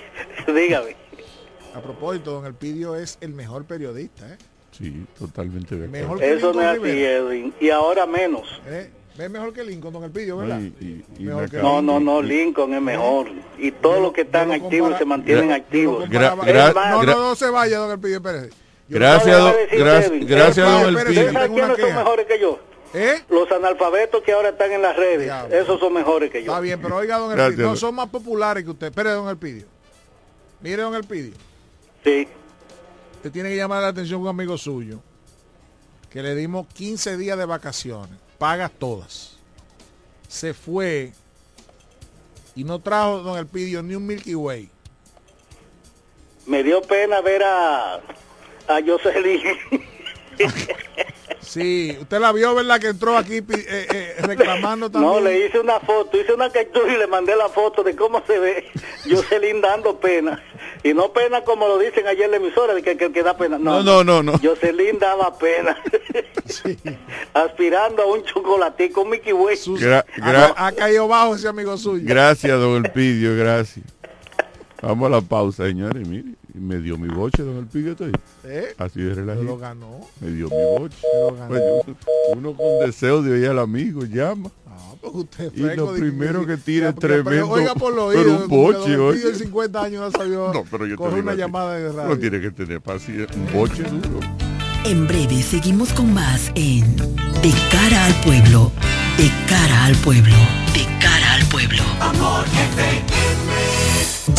Dígame. 0.46 0.94
A 1.74 1.80
propósito, 1.80 2.30
don 2.30 2.46
Elpidio 2.46 2.94
es 2.94 3.18
el 3.20 3.32
mejor 3.34 3.64
periodista, 3.64 4.28
¿eh? 4.32 4.38
Sí, 4.76 5.06
totalmente 5.18 5.76
de 5.76 6.02
acuerdo. 6.02 6.22
Eso 6.22 6.52
no 6.52 6.60
es 6.60 6.78
así. 6.80 6.90
Edwin. 7.04 7.54
Y 7.60 7.70
ahora 7.70 8.06
menos. 8.06 8.60
¿Eh? 8.66 8.90
¿Ve 9.16 9.28
mejor 9.28 9.52
que 9.52 9.62
Lincoln, 9.62 9.92
don 9.92 10.02
Elpidio, 10.02 10.38
verdad? 10.38 10.58
Y- 10.60 10.84
y- 10.84 11.04
y 11.18 11.26
que 11.48 11.58
No, 11.58 11.80
no, 11.80 12.00
no, 12.00 12.20
Lincoln 12.20 12.74
es 12.74 12.82
mejor. 12.82 13.28
Y 13.58 13.70
todos 13.70 14.02
los 14.02 14.12
que 14.12 14.22
están 14.22 14.48
lo 14.48 14.54
activos 14.54 14.88
compara- 14.88 14.98
se 14.98 15.04
mantienen 15.04 15.50
Gra- 15.50 15.54
activos. 15.54 16.08
Gra- 16.10 16.34
gra- 16.36 16.68
Es 16.70 16.74
no, 16.74 17.02
no, 17.04 17.28
no 17.28 17.34
se 17.36 17.48
vaya, 17.48 17.78
don 17.78 17.92
Elpidio 17.92 18.20
Pérez. 18.20 18.50
Yo- 18.88 18.98
Gracias, 18.98 19.38
No, 19.38 19.52
decir, 19.52 19.78
gra- 19.80 20.04
Edwin. 20.04 20.26
gracias, 20.26 20.56
don 20.66 20.74
espérate, 20.80 20.88
¿Ustedes 20.98 21.16
Elpidio. 21.18 21.32
saben 21.32 21.52
quiénes 21.54 21.78
son 21.78 21.94
mejores 21.96 22.26
que 22.26 22.40
yo? 22.40 22.58
¿Eh? 22.92 23.14
Los 23.30 23.50
analfabetos 23.52 24.22
que 24.22 24.32
ahora 24.32 24.48
están 24.50 24.72
en 24.72 24.82
las 24.82 24.96
redes. 24.96 25.22
Diablo. 25.24 25.54
Esos 25.56 25.80
son 25.80 25.92
mejores 25.94 26.30
que 26.30 26.42
yo. 26.42 26.50
Está 26.52 26.60
bien, 26.60 26.80
pero 26.82 26.96
oiga, 26.96 27.16
don 27.18 27.38
Elpidio, 27.38 27.66
no 27.68 27.76
son 27.76 27.94
más 27.94 28.08
populares 28.08 28.64
que 28.64 28.70
usted. 28.70 28.88
Espere, 28.88 29.10
don 29.10 29.28
Elpidio. 29.28 29.66
Mire, 30.60 30.82
don 30.82 30.94
Elpidio, 30.94 31.34
Sí. 32.02 32.26
Usted 33.24 33.32
tiene 33.32 33.48
que 33.48 33.56
llamar 33.56 33.80
la 33.80 33.88
atención 33.88 34.20
a 34.20 34.24
un 34.24 34.28
amigo 34.28 34.58
suyo 34.58 35.00
que 36.10 36.22
le 36.22 36.34
dimos 36.34 36.66
15 36.74 37.16
días 37.16 37.38
de 37.38 37.46
vacaciones, 37.46 38.18
paga 38.36 38.68
todas. 38.68 39.38
Se 40.28 40.52
fue 40.52 41.14
y 42.54 42.64
no 42.64 42.80
trajo, 42.80 43.20
don 43.20 43.38
Elpidio, 43.38 43.82
ni 43.82 43.94
un 43.94 44.06
Milky 44.06 44.34
Way. 44.34 44.68
Me 46.44 46.62
dio 46.62 46.82
pena 46.82 47.22
ver 47.22 47.42
a, 47.44 47.94
a 47.94 48.80
Jocelyn. 48.86 49.42
Sí, 51.40 51.96
usted 52.00 52.18
la 52.18 52.32
vio, 52.32 52.54
¿verdad? 52.54 52.80
Que 52.80 52.88
entró 52.88 53.16
aquí 53.16 53.36
eh, 53.36 53.44
eh, 53.48 54.14
reclamando 54.22 54.90
también. 54.90 55.12
No, 55.12 55.20
le 55.20 55.46
hice 55.46 55.60
una 55.60 55.78
foto, 55.78 56.18
hice 56.18 56.32
una 56.32 56.50
captura 56.50 56.92
y 56.92 56.96
le 56.96 57.06
mandé 57.06 57.36
la 57.36 57.48
foto 57.48 57.82
de 57.82 57.94
cómo 57.94 58.24
se 58.26 58.38
ve 58.38 58.70
Jocelyn 59.08 59.60
dando 59.60 60.00
pena. 60.00 60.42
Y 60.84 60.92
no 60.94 61.12
pena 61.12 61.42
como 61.42 61.66
lo 61.66 61.78
dicen 61.78 62.06
ayer 62.06 62.26
en 62.26 62.30
la 62.32 62.36
emisora, 62.36 62.74
de 62.74 62.82
que, 62.82 62.96
que, 62.96 63.10
que 63.10 63.22
da 63.22 63.36
pena. 63.36 63.58
No, 63.58 63.82
No, 63.82 64.04
no, 64.04 64.22
no, 64.22 64.22
no. 64.22 64.38
Jocelyn 64.38 64.98
daba 64.98 65.36
pena. 65.38 65.76
Aspirando 67.34 68.02
a 68.02 68.06
un 68.06 68.22
chocolatico, 68.22 69.02
un 69.02 69.10
Mickey 69.10 69.32
Way. 69.32 69.56
Sus- 69.56 69.80
Gra- 69.80 70.04
ha, 70.20 70.32
gra- 70.32 70.54
ha 70.56 70.72
caído 70.72 71.08
bajo 71.08 71.34
ese 71.34 71.48
amigo 71.48 71.76
suyo. 71.76 72.04
Gracias, 72.06 72.58
don 72.60 72.84
Elpidio, 72.84 73.36
gracias. 73.36 73.84
Vamos 74.82 75.06
a 75.06 75.10
la 75.16 75.20
pausa, 75.22 75.64
señores. 75.66 76.06
Mire, 76.06 76.34
me 76.52 76.76
dio 76.76 76.98
mi 76.98 77.08
boche, 77.08 77.42
don 77.42 77.56
Elpidio. 77.56 77.92
estoy. 77.92 78.12
¿Eh? 78.44 78.74
Así 78.76 79.00
de 79.00 79.14
Se 79.14 79.20
lo 79.22 79.26
relajado. 79.34 79.56
ganó. 79.58 80.00
Me 80.20 80.30
dio 80.30 80.48
mi 80.48 80.78
boche. 80.78 80.96
lo 81.14 81.34
ganó. 81.34 81.48
Pues 81.48 81.62
yo- 81.86 81.94
uno 82.36 82.54
con 82.54 82.80
deseo 82.86 83.22
de 83.22 83.32
oír 83.32 83.46
al 83.48 83.58
amigo, 83.58 84.02
llama. 84.04 84.50
Usted 85.12 85.52
Y 85.54 85.60
lo 85.76 85.92
primero 85.92 86.46
que 86.46 86.56
tira 86.56 86.90
es 86.90 86.94
tremendo, 86.96 87.48
Oiga 87.50 87.74
por 87.74 87.94
lo 87.94 88.08
pero 88.08 88.20
oído. 88.20 88.42
un 88.44 88.48
boche, 88.48 88.96
oye. 88.96 89.28
en 89.28 89.34
50 89.36 89.82
años 89.82 90.00
no 90.00 90.10
sabió 90.18 90.52
No, 90.52 90.64
pero 90.70 90.86
yo 90.86 90.92
te 90.92 90.96
coger 90.96 91.14
digo 91.16 91.26
una 91.28 91.34
llamada 91.34 91.74
de 91.74 91.92
radio. 91.92 92.08
No 92.08 92.18
tiene 92.18 92.40
que 92.40 92.50
tener 92.50 92.80
paciencia. 92.80 93.26
Un 93.36 93.52
boche 93.52 93.82
duro. 93.82 94.20
En 94.84 95.06
breve 95.06 95.42
seguimos 95.42 95.92
con 95.94 96.12
más 96.12 96.50
en 96.54 96.96
De 96.96 97.52
cara 97.70 98.04
al 98.04 98.14
pueblo, 98.20 98.70
de 99.16 99.30
cara 99.48 99.86
al 99.86 99.94
pueblo, 99.96 100.36
de 100.74 100.84
cara 101.00 101.34
al 101.34 101.44
pueblo. 101.46 101.82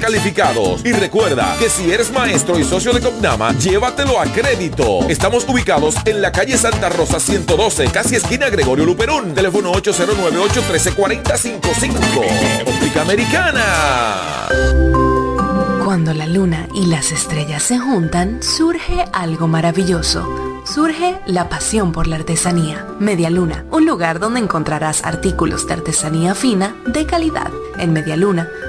calificados. 0.00 0.84
Y 0.84 0.92
recuerda 0.92 1.56
que 1.58 1.68
si 1.68 1.90
eres 1.90 2.12
maestro 2.12 2.56
y 2.58 2.64
socio 2.64 2.92
de 2.92 3.00
Copnama, 3.00 3.52
llévatelo 3.52 4.20
a 4.20 4.26
crédito. 4.26 5.08
Estamos 5.08 5.44
ubicados 5.48 5.96
en 6.04 6.22
la 6.22 6.30
calle 6.30 6.56
Santa 6.56 6.88
Rosa 6.88 7.18
112, 7.18 7.88
casi 7.88 8.14
esquina 8.16 8.48
Gregorio 8.48 8.84
Luperón. 8.84 9.34
Teléfono 9.34 9.72
809-813-4055. 9.72 12.66
Óptica 12.66 13.02
Americana. 13.02 13.64
Cuando 15.84 16.14
la 16.14 16.26
luna 16.26 16.68
y 16.74 16.86
las 16.86 17.12
estrellas 17.12 17.62
se 17.62 17.78
juntan, 17.78 18.42
surge 18.42 19.04
algo 19.12 19.46
maravilloso. 19.48 20.28
Surge 20.64 21.16
la 21.26 21.48
pasión 21.48 21.92
por 21.92 22.08
la 22.08 22.16
artesanía. 22.16 22.84
Media 22.98 23.30
Luna, 23.30 23.64
un 23.70 23.86
lugar 23.86 24.18
donde 24.18 24.40
encontrarás 24.40 25.04
artículos 25.04 25.68
de 25.68 25.74
artesanía 25.74 26.34
fina 26.34 26.74
de 26.86 27.06
calidad. 27.06 27.52
En 27.78 27.92
Media 27.92 28.16
Luna 28.16 28.48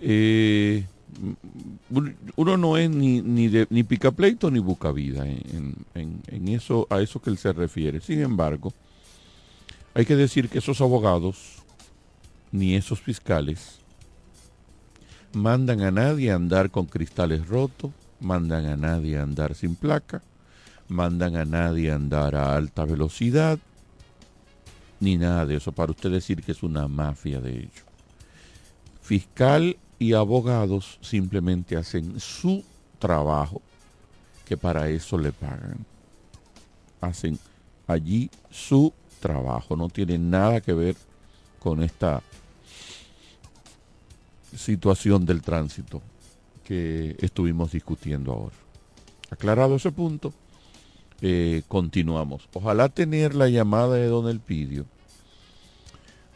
Eh, 0.00 0.84
uno 2.34 2.56
no 2.56 2.76
es 2.76 2.90
ni, 2.90 3.22
ni, 3.22 3.46
de, 3.46 3.68
ni 3.70 3.84
picapleito 3.84 4.50
ni 4.50 4.58
busca 4.58 4.90
vida 4.90 5.24
en, 5.26 5.76
en, 5.94 6.20
en 6.26 6.48
eso, 6.48 6.88
a 6.90 7.00
eso 7.00 7.22
que 7.22 7.30
él 7.30 7.38
se 7.38 7.52
refiere. 7.52 8.00
Sin 8.00 8.20
embargo, 8.20 8.72
hay 9.94 10.04
que 10.04 10.16
decir 10.16 10.48
que 10.48 10.58
esos 10.58 10.80
abogados, 10.80 11.62
ni 12.50 12.74
esos 12.74 13.00
fiscales, 13.00 13.78
mandan 15.32 15.82
a 15.82 15.92
nadie 15.92 16.32
a 16.32 16.34
andar 16.34 16.70
con 16.70 16.86
cristales 16.86 17.46
rotos, 17.46 17.92
mandan 18.18 18.66
a 18.66 18.76
nadie 18.76 19.18
a 19.18 19.22
andar 19.22 19.54
sin 19.54 19.76
placa, 19.76 20.20
mandan 20.88 21.36
a 21.36 21.44
nadie 21.44 21.92
a 21.92 21.94
andar 21.94 22.34
a 22.34 22.56
alta 22.56 22.84
velocidad, 22.84 23.60
ni 25.00 25.16
nada 25.16 25.46
de 25.46 25.56
eso, 25.56 25.72
para 25.72 25.92
usted 25.92 26.10
decir 26.10 26.42
que 26.42 26.52
es 26.52 26.62
una 26.62 26.88
mafia 26.88 27.40
de 27.40 27.60
hecho. 27.60 27.84
Fiscal 29.02 29.76
y 29.98 30.12
abogados 30.14 30.98
simplemente 31.02 31.76
hacen 31.76 32.18
su 32.20 32.64
trabajo, 32.98 33.60
que 34.44 34.56
para 34.56 34.88
eso 34.88 35.18
le 35.18 35.32
pagan. 35.32 35.84
Hacen 37.00 37.38
allí 37.86 38.30
su 38.50 38.92
trabajo, 39.20 39.76
no 39.76 39.88
tiene 39.88 40.18
nada 40.18 40.60
que 40.60 40.72
ver 40.72 40.96
con 41.58 41.82
esta 41.82 42.22
situación 44.56 45.26
del 45.26 45.42
tránsito 45.42 46.02
que 46.64 47.16
estuvimos 47.20 47.72
discutiendo 47.72 48.32
ahora. 48.32 48.56
Aclarado 49.30 49.76
ese 49.76 49.92
punto, 49.92 50.32
eh, 51.26 51.62
continuamos. 51.68 52.46
Ojalá 52.52 52.90
tener 52.90 53.34
la 53.34 53.48
llamada 53.48 53.94
de 53.94 54.08
Don 54.08 54.28
Elpidio 54.28 54.84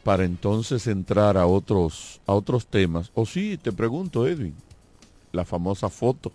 para 0.02 0.24
entonces 0.24 0.86
entrar 0.86 1.36
a 1.36 1.46
otros, 1.46 2.22
a 2.24 2.32
otros 2.32 2.66
temas. 2.66 3.10
O 3.12 3.26
sí, 3.26 3.58
te 3.58 3.70
pregunto, 3.70 4.26
Edwin, 4.26 4.54
la 5.30 5.44
famosa 5.44 5.90
foto 5.90 6.32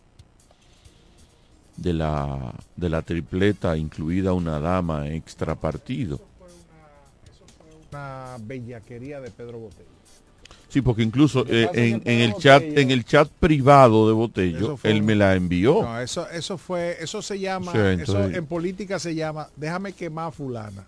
de 1.77 1.93
la, 1.93 2.53
de 2.75 2.89
la 2.89 3.01
tripleta, 3.01 3.75
incluida 3.75 4.33
una 4.33 4.59
dama 4.59 5.07
extra 5.07 5.55
partido. 5.55 6.21
Una 7.89 8.37
bellaquería 8.39 9.19
de 9.19 9.31
Pedro 9.31 9.57
Botello. 9.57 10.02
Sí, 10.73 10.81
porque 10.81 11.03
incluso 11.03 11.45
eh, 11.47 11.69
en, 11.75 12.01
en 12.03 12.21
el 12.21 12.33
chat, 12.33 12.63
en 12.63 12.89
el 12.89 13.05
chat 13.05 13.29
privado 13.29 14.07
de 14.07 14.13
Botello, 14.13 14.75
fue 14.75 14.89
él 14.89 15.03
me 15.03 15.13
la 15.13 15.35
envió. 15.35 15.83
No, 15.83 15.99
eso, 16.01 16.27
eso 16.31 16.57
fue, 16.57 16.97
eso 16.99 17.21
se 17.21 17.39
llama, 17.39 17.71
Sí, 17.71 17.77
entonces- 17.77 18.09
eso 18.09 18.37
en 18.39 18.45
política 18.47 18.97
se 18.97 19.13
llama, 19.13 19.47
déjame 19.55 19.93
quemar 19.93 20.29
a 20.29 20.31
fulana. 20.31 20.83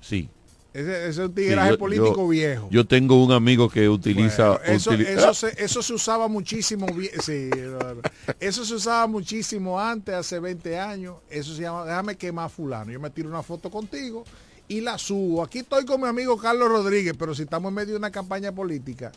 Sí. 0.00 0.28
Ese, 0.72 1.08
es 1.08 1.18
un 1.18 1.28
Sí, 1.28 1.34
tigueraje 1.36 1.70
yo- 1.70 1.78
político 1.78 2.16
yo- 2.16 2.28
viejo. 2.28 2.68
Yo 2.68 2.84
tengo 2.84 3.22
un 3.24 3.30
amigo 3.30 3.68
que 3.70 3.88
utiliza... 3.88 4.48
Bueno, 4.58 4.64
eso, 4.64 4.90
utili- 4.90 5.06
eso, 5.06 5.32
se, 5.34 5.64
eso 5.64 5.80
se 5.80 5.92
usaba 5.94 6.26
muchísimo, 6.26 6.84
sí, 7.22 7.48
eso 8.40 8.64
se 8.64 8.74
usaba 8.74 9.06
muchísimo 9.06 9.78
antes, 9.78 10.12
hace 10.16 10.40
20 10.40 10.80
años. 10.80 11.14
Eso 11.30 11.54
se 11.54 11.62
llama, 11.62 11.84
déjame 11.84 12.16
quemar 12.16 12.46
a 12.46 12.48
fulano. 12.48 12.90
Yo 12.90 12.98
me 12.98 13.10
tiro 13.10 13.28
una 13.28 13.44
foto 13.44 13.70
contigo 13.70 14.24
y 14.68 14.80
la 14.80 14.98
subo. 14.98 15.42
Aquí 15.42 15.58
estoy 15.58 15.84
con 15.84 16.00
mi 16.00 16.06
amigo 16.08 16.36
Carlos 16.38 16.68
Rodríguez, 16.68 17.14
pero 17.18 17.34
si 17.34 17.42
estamos 17.42 17.68
en 17.70 17.74
medio 17.74 17.92
de 17.92 17.98
una 17.98 18.10
campaña 18.10 18.52
política, 18.52 19.12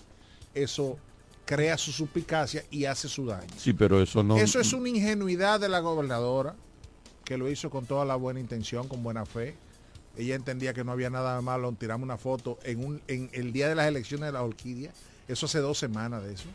eso 0.53 0.97
crea 1.45 1.77
su 1.77 1.91
suspicacia 1.91 2.63
y 2.69 2.85
hace 2.85 3.07
su 3.07 3.25
daño. 3.25 3.47
Sí, 3.57 3.73
pero 3.73 4.01
eso 4.01 4.21
no... 4.23 4.37
Eso 4.37 4.59
es 4.59 4.73
una 4.73 4.89
ingenuidad 4.89 5.59
de 5.59 5.69
la 5.69 5.79
gobernadora, 5.79 6.55
que 7.23 7.37
lo 7.37 7.49
hizo 7.49 7.69
con 7.69 7.85
toda 7.85 8.03
la 8.05 8.15
buena 8.15 8.39
intención, 8.39 8.87
con 8.87 9.01
buena 9.03 9.25
fe. 9.25 9.55
Ella 10.17 10.35
entendía 10.35 10.73
que 10.73 10.83
no 10.83 10.91
había 10.91 11.09
nada 11.09 11.39
malo 11.41 11.71
tirarme 11.73 12.03
una 12.03 12.17
foto 12.17 12.57
en, 12.63 12.83
un, 12.83 13.01
en 13.07 13.29
el 13.33 13.53
día 13.53 13.69
de 13.69 13.75
las 13.75 13.87
elecciones 13.87 14.25
de 14.27 14.31
la 14.33 14.43
orquídea, 14.43 14.91
Eso 15.27 15.45
hace 15.45 15.59
dos 15.59 15.77
semanas 15.77 16.23
de 16.23 16.33
eso. 16.33 16.45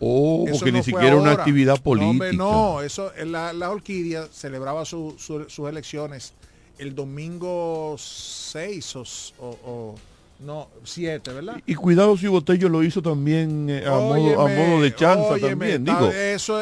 Oh, 0.00 0.44
Eso 0.46 0.58
porque 0.60 0.70
no 0.72 0.78
ni 0.78 0.84
siquiera 0.84 1.16
una 1.16 1.30
ahora. 1.30 1.42
actividad 1.42 1.76
No, 1.76 1.82
política. 1.82 2.10
hombre, 2.10 2.32
No, 2.34 2.82
eso, 2.82 3.10
la, 3.26 3.52
la 3.52 3.70
Orquídea 3.70 4.28
celebraba 4.32 4.84
su- 4.84 5.16
su- 5.18 5.48
sus 5.50 5.68
elecciones 5.68 6.34
el 6.78 6.94
domingo 6.94 7.96
6 7.98 8.96
o, 8.96 9.02
o- 9.40 9.94
no, 10.40 10.68
7, 10.84 11.32
¿verdad? 11.32 11.60
Y 11.66 11.74
cuidado 11.74 12.16
si 12.16 12.28
Botello 12.28 12.68
lo 12.68 12.84
hizo 12.84 13.02
también 13.02 13.68
eh, 13.68 13.82
a, 13.84 13.90
modo, 13.90 14.40
a 14.40 14.44
Óyeme, 14.44 14.68
modo 14.68 14.82
de 14.82 14.94
chanza 14.94 15.30
óyeme, 15.30 15.48
también. 15.50 15.84
Digo, 15.84 16.12
eso, 16.12 16.60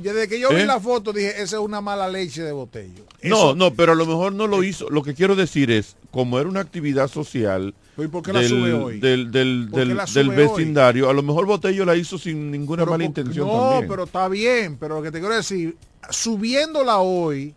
desde 0.00 0.28
que 0.28 0.38
yo 0.38 0.50
vi 0.50 0.60
¿Eh? 0.60 0.66
la 0.66 0.78
foto 0.78 1.12
dije, 1.12 1.30
esa 1.30 1.56
es 1.56 1.62
una 1.62 1.80
mala 1.80 2.08
leche 2.08 2.42
de 2.44 2.52
Botello. 2.52 3.02
no, 3.24 3.36
Eso- 3.36 3.54
no, 3.56 3.74
pero 3.74 3.90
a 3.90 3.94
lo 3.96 4.06
mejor 4.06 4.32
no 4.34 4.46
lo 4.46 4.62
hizo. 4.62 4.88
Lo 4.88 5.02
que 5.02 5.14
quiero 5.14 5.34
decir 5.34 5.72
es, 5.72 5.96
como 6.12 6.38
era 6.38 6.48
una 6.48 6.60
actividad 6.60 7.08
social 7.08 7.74
¿Y 7.96 8.06
por 8.06 8.22
qué 8.22 8.32
la 8.32 8.38
del, 8.38 8.48
sube 8.50 8.72
hoy? 8.72 9.00
del, 9.00 9.32
del, 9.32 9.66
¿Por 9.68 9.80
qué 9.80 9.86
del- 9.86 9.96
la 9.96 10.04
del 10.04 10.26
sube 10.26 10.36
vecindario, 10.36 11.10
a 11.10 11.12
lo 11.12 11.24
mejor 11.24 11.44
Botello 11.46 11.84
la 11.84 11.96
hizo 11.96 12.18
sin 12.18 12.52
ninguna 12.52 12.82
Pero 12.82 12.92
mala 12.92 13.04
intención 13.04 13.48
no, 13.48 13.58
también. 13.70 13.88
pero 13.88 14.04
está 14.04 14.28
bien, 14.28 14.76
pero 14.78 14.94
lo 14.94 15.02
que 15.02 15.10
te 15.10 15.18
quiero 15.18 15.34
decir, 15.34 15.76
subiéndola 16.08 16.98
hoy, 16.98 17.52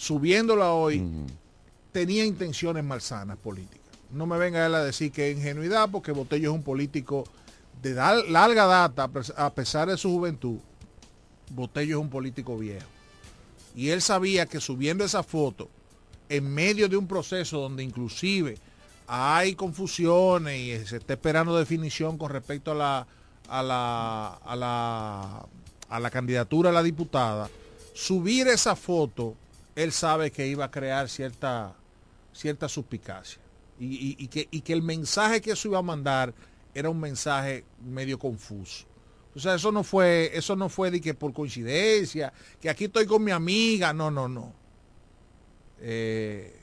subiéndola 0.00 0.72
hoy, 0.72 1.06
tenía 1.92 2.24
intenciones 2.24 2.82
malsanas 2.82 3.36
políticas. 3.36 3.98
No 4.10 4.24
me 4.24 4.38
venga 4.38 4.64
él 4.64 4.74
a 4.74 4.82
decir 4.82 5.12
que 5.12 5.30
es 5.30 5.36
ingenuidad, 5.36 5.90
porque 5.90 6.10
Botello 6.10 6.50
es 6.50 6.56
un 6.56 6.62
político 6.62 7.24
de 7.82 7.92
larga 7.92 8.64
data, 8.64 9.10
a 9.36 9.52
pesar 9.52 9.90
de 9.90 9.98
su 9.98 10.10
juventud. 10.10 10.56
Botello 11.50 11.98
es 11.98 12.02
un 12.02 12.08
político 12.08 12.56
viejo. 12.56 12.86
Y 13.76 13.90
él 13.90 14.00
sabía 14.00 14.46
que 14.46 14.58
subiendo 14.58 15.04
esa 15.04 15.22
foto, 15.22 15.68
en 16.30 16.48
medio 16.48 16.88
de 16.88 16.96
un 16.96 17.06
proceso 17.06 17.60
donde 17.60 17.82
inclusive 17.82 18.56
hay 19.06 19.54
confusiones 19.54 20.58
y 20.58 20.86
se 20.86 20.96
está 20.96 21.12
esperando 21.12 21.58
definición 21.58 22.16
con 22.16 22.30
respecto 22.30 22.72
a 22.72 22.74
la, 22.74 23.06
a 23.48 23.62
la, 23.62 24.28
a 24.28 24.56
la, 24.56 25.46
a 25.90 26.00
la 26.00 26.10
candidatura 26.10 26.70
a 26.70 26.72
la 26.72 26.82
diputada, 26.82 27.50
subir 27.92 28.48
esa 28.48 28.74
foto, 28.74 29.36
él 29.82 29.92
sabe 29.92 30.30
que 30.30 30.46
iba 30.46 30.64
a 30.64 30.70
crear 30.70 31.08
cierta, 31.08 31.74
cierta 32.32 32.68
suspicacia. 32.68 33.40
Y, 33.78 34.28
que 34.28 34.72
el 34.72 34.82
mensaje 34.82 35.40
que 35.40 35.52
eso 35.52 35.68
iba 35.68 35.78
a 35.78 35.82
mandar 35.82 36.34
era 36.74 36.90
un 36.90 37.00
mensaje 37.00 37.64
medio 37.82 38.18
confuso. 38.18 38.86
O 39.34 39.38
sea, 39.38 39.54
eso 39.54 39.72
no 39.72 39.82
fue, 39.82 40.30
eso 40.34 40.54
no 40.54 40.68
fue 40.68 40.90
de 40.90 41.00
que 41.00 41.14
por 41.14 41.32
coincidencia, 41.32 42.32
que 42.60 42.68
aquí 42.68 42.84
estoy 42.84 43.06
con 43.06 43.24
mi 43.24 43.30
amiga, 43.30 43.94
no, 43.94 44.10
no, 44.10 44.28
no. 44.28 44.52
Eh, 45.80 46.60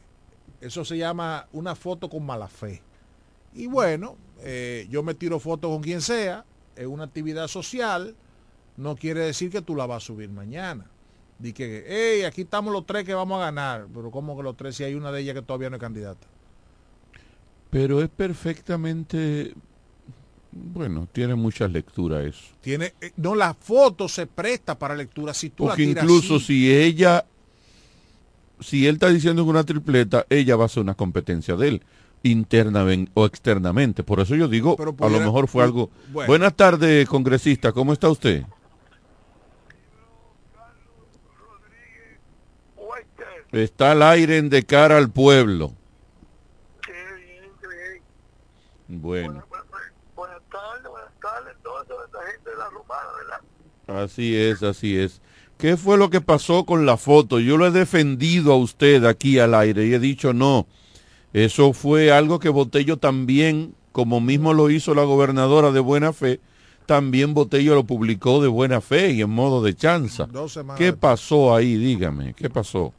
eso 0.62 0.86
se 0.86 0.98
llama 0.98 1.48
una 1.54 1.74
foto 1.76 2.08
con 2.08 2.24
mala 2.24 2.48
fe. 2.48 2.84
Y 3.54 3.66
bueno, 3.66 4.16
eh, 4.42 4.86
yo 4.92 5.02
me 5.02 5.16
tiro 5.16 5.40
fotos 5.40 5.72
con 5.72 5.82
quien 5.82 6.02
sea, 6.02 6.46
es 6.76 6.86
una 6.86 7.06
actividad 7.06 7.48
social, 7.48 8.16
no 8.76 8.96
quiere 8.96 9.22
decir 9.22 9.50
que 9.50 9.62
tú 9.64 9.76
la 9.76 9.88
vas 9.88 10.04
a 10.04 10.06
subir 10.06 10.30
mañana. 10.30 10.88
Di 11.40 11.54
que, 11.54 11.86
hey, 11.88 12.24
aquí 12.24 12.42
estamos 12.42 12.74
los 12.74 12.86
tres 12.86 13.04
que 13.04 13.14
vamos 13.14 13.40
a 13.40 13.46
ganar, 13.46 13.86
pero 13.94 14.10
¿cómo 14.10 14.36
que 14.36 14.42
los 14.42 14.58
tres 14.58 14.76
si 14.76 14.84
hay 14.84 14.96
una 14.96 15.12
de 15.12 15.22
ellas 15.22 15.36
que 15.36 15.44
todavía 15.44 15.70
no 15.70 15.76
es 15.76 15.82
candidata? 15.82 16.26
Pero 17.70 18.02
es 18.02 18.10
perfectamente, 18.10 19.54
bueno, 20.52 21.08
tiene 21.12 21.36
muchas 21.36 21.72
lecturas 21.72 22.26
eso. 22.26 22.46
Tiene, 22.62 22.94
eh, 23.02 23.12
no, 23.18 23.36
la 23.36 23.54
foto 23.54 24.08
se 24.08 24.26
presta 24.26 24.80
para 24.80 24.96
lectura 24.96 25.34
si 25.34 25.52
tú 25.52 25.66
Porque 25.66 25.84
la 25.84 25.88
tiras 25.90 26.04
incluso 26.04 26.38
así. 26.38 26.46
si 26.46 26.74
ella, 26.76 27.26
si 28.60 28.88
él 28.88 28.96
está 28.96 29.10
diciendo 29.10 29.44
que 29.44 29.50
una 29.52 29.64
tripleta, 29.64 30.26
ella 30.32 30.56
va 30.56 30.66
a 30.66 30.70
ser 30.70 30.82
una 30.82 30.96
competencia 30.96 31.56
de 31.56 31.68
él, 31.68 31.84
interna 32.24 32.84
o 33.14 33.26
externamente. 33.28 34.04
Por 34.04 34.22
eso 34.22 34.36
yo 34.36 34.48
digo, 34.48 34.76
a 35.00 35.10
lo 35.10 35.20
mejor 35.20 35.48
fue 35.48 35.64
algo... 35.64 35.92
bueno. 36.12 36.30
Buenas 36.30 36.56
tardes, 36.56 37.08
congresista, 37.08 37.74
¿cómo 37.74 37.94
está 37.94 38.10
usted? 38.10 38.44
Está 43.52 43.92
al 43.92 44.04
aire 44.04 44.38
en 44.38 44.50
de 44.50 44.64
cara 44.64 44.98
al 44.98 45.10
pueblo. 45.10 45.74
Bueno. 48.88 49.44
Buenas 50.16 50.42
tardes, 50.50 50.90
buenas 50.90 51.12
tardes, 51.22 51.56
toda 51.64 51.84
esta 51.84 52.20
gente 52.32 52.50
de 52.50 52.58
la 52.58 52.70
romana, 52.70 53.10
¿verdad? 53.18 54.04
Así 54.04 54.36
es, 54.36 54.64
así 54.64 54.98
es. 54.98 55.22
¿Qué 55.58 55.76
fue 55.76 55.98
lo 55.98 56.10
que 56.10 56.22
pasó 56.22 56.66
con 56.66 56.86
la 56.86 56.98
foto? 56.98 57.40
Yo 57.40 57.58
lo 57.58 57.68
he 57.68 57.72
defendido 57.72 58.54
a 58.54 58.58
usted 58.58 59.06
aquí 59.06 59.40
al 59.40 59.56
aire 59.56 59.88
y 59.88 59.94
he 59.94 60.00
dicho 60.00 60.34
no. 60.34 60.68
Eso 61.34 61.74
fue 61.74 62.12
algo 62.12 62.40
que 62.40 62.50
Botello 62.50 62.98
también, 62.98 63.76
como 63.92 64.22
mismo 64.22 64.54
lo 64.54 64.70
hizo 64.70 64.94
la 64.94 65.04
gobernadora 65.04 65.72
de 65.72 65.80
buena 65.80 66.14
fe, 66.14 66.40
también 66.86 67.34
Botello 67.34 67.76
lo 67.76 67.84
publicó 67.84 68.42
de 68.42 68.48
buena 68.48 68.82
fe 68.82 69.12
y 69.12 69.22
en 69.22 69.30
modo 69.30 69.62
de 69.62 69.76
chanza. 69.76 70.28
¿Qué 70.78 70.94
pasó 70.94 71.54
ahí? 71.54 71.76
Dígame, 71.76 72.34
¿qué 72.34 72.50
pasó? 72.50 72.94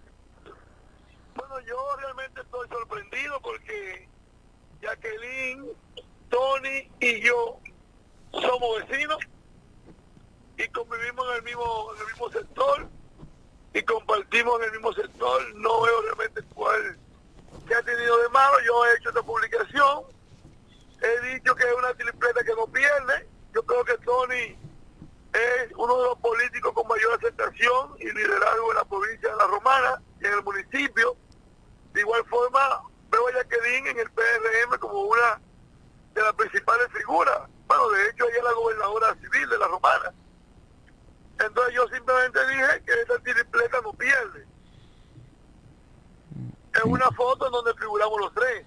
Bueno, 1.34 1.55
yo 1.66 1.76
realmente 1.99 2.40
estoy 2.40 2.68
porque 3.42 4.09
Jacqueline, 4.80 5.66
Tony 6.28 6.90
y 7.01 7.20
yo 7.20 7.59
somos 8.32 8.86
vecinos 8.86 9.18
y 10.57 10.68
convivimos 10.68 11.26
en 11.30 11.36
el 11.36 11.42
mismo, 11.42 11.94
en 11.94 12.01
el 12.01 12.07
mismo 12.07 12.30
sector 12.30 12.88
y 13.74 13.82
compartimos 13.82 14.61
en 14.61 14.66
el 14.66 14.72
mismo 14.72 14.92
sector. 14.92 15.55
No 15.57 15.82
veo 15.82 16.03
realmente 16.03 16.42
cuál 16.55 16.99
que 17.66 17.74
ha 17.74 17.82
tenido 17.82 18.18
de 18.18 18.28
malo. 18.30 18.57
Yo 18.66 18.86
he 18.86 18.96
hecho 18.96 19.09
esta 19.11 19.22
publicación. 19.22 20.05
He 21.01 21.34
dicho 21.34 21.55
que 21.55 21.64
es 21.64 21.74
una 21.76 21.94
tripleta 21.94 22.42
que 22.42 22.55
no 22.55 22.66
pierde. 22.66 23.28
Yo 23.55 23.62
creo 23.64 23.84
que 23.84 23.96
Tony 23.99 24.57
es 25.32 25.72
uno 25.76 25.96
de 25.99 26.05
los 26.09 26.18
políticos 26.18 26.72
con 26.72 26.88
mayor 26.88 27.14
aceptación 27.14 27.94
y 27.99 28.11
liderazgo 28.11 28.70
en 28.70 28.76
la 28.76 28.84
provincia 28.84 29.30
de 29.30 29.36
La 29.36 29.46
Romana 29.46 30.03
y 30.20 30.26
en 30.26 30.32
el 30.32 30.42
municipio. 30.42 31.16
De 31.92 32.01
igual 32.01 32.24
forma, 32.26 32.82
veo 33.11 33.28
a 33.28 33.32
Jacqueline 33.32 33.86
en 33.88 33.98
el 33.98 34.11
PRM 34.11 34.78
como 34.78 35.02
una 35.02 35.40
de 36.14 36.22
las 36.22 36.32
principales 36.34 36.88
figuras. 36.96 37.38
Bueno, 37.66 37.88
de 37.90 38.09
hecho, 38.09 38.24
ella 38.24 38.38
es 38.38 38.44
la 38.44 38.52
gobernadora 38.52 39.14
civil 39.14 39.48
de 39.48 39.59
La 39.59 39.66
Romana. 39.66 40.12
Entonces 41.38 41.74
yo 41.74 41.86
simplemente 41.88 42.38
dije 42.48 42.82
que 42.84 42.92
esa 43.02 43.18
tripleta 43.22 43.80
no 43.82 43.92
pierde. 43.92 44.46
Es 46.74 46.84
una 46.84 47.11
foto 47.12 47.46
en 47.46 47.52
donde 47.52 47.74
figuramos 47.74 48.20
los 48.20 48.32
tres. 48.34 48.64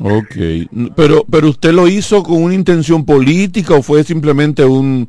Ok, 0.00 0.94
pero, 0.96 1.24
pero 1.30 1.48
usted 1.48 1.72
lo 1.72 1.86
hizo 1.86 2.22
con 2.22 2.42
una 2.42 2.54
intención 2.54 3.04
política 3.04 3.74
o 3.74 3.82
fue 3.82 4.02
simplemente 4.02 4.64
un... 4.64 5.08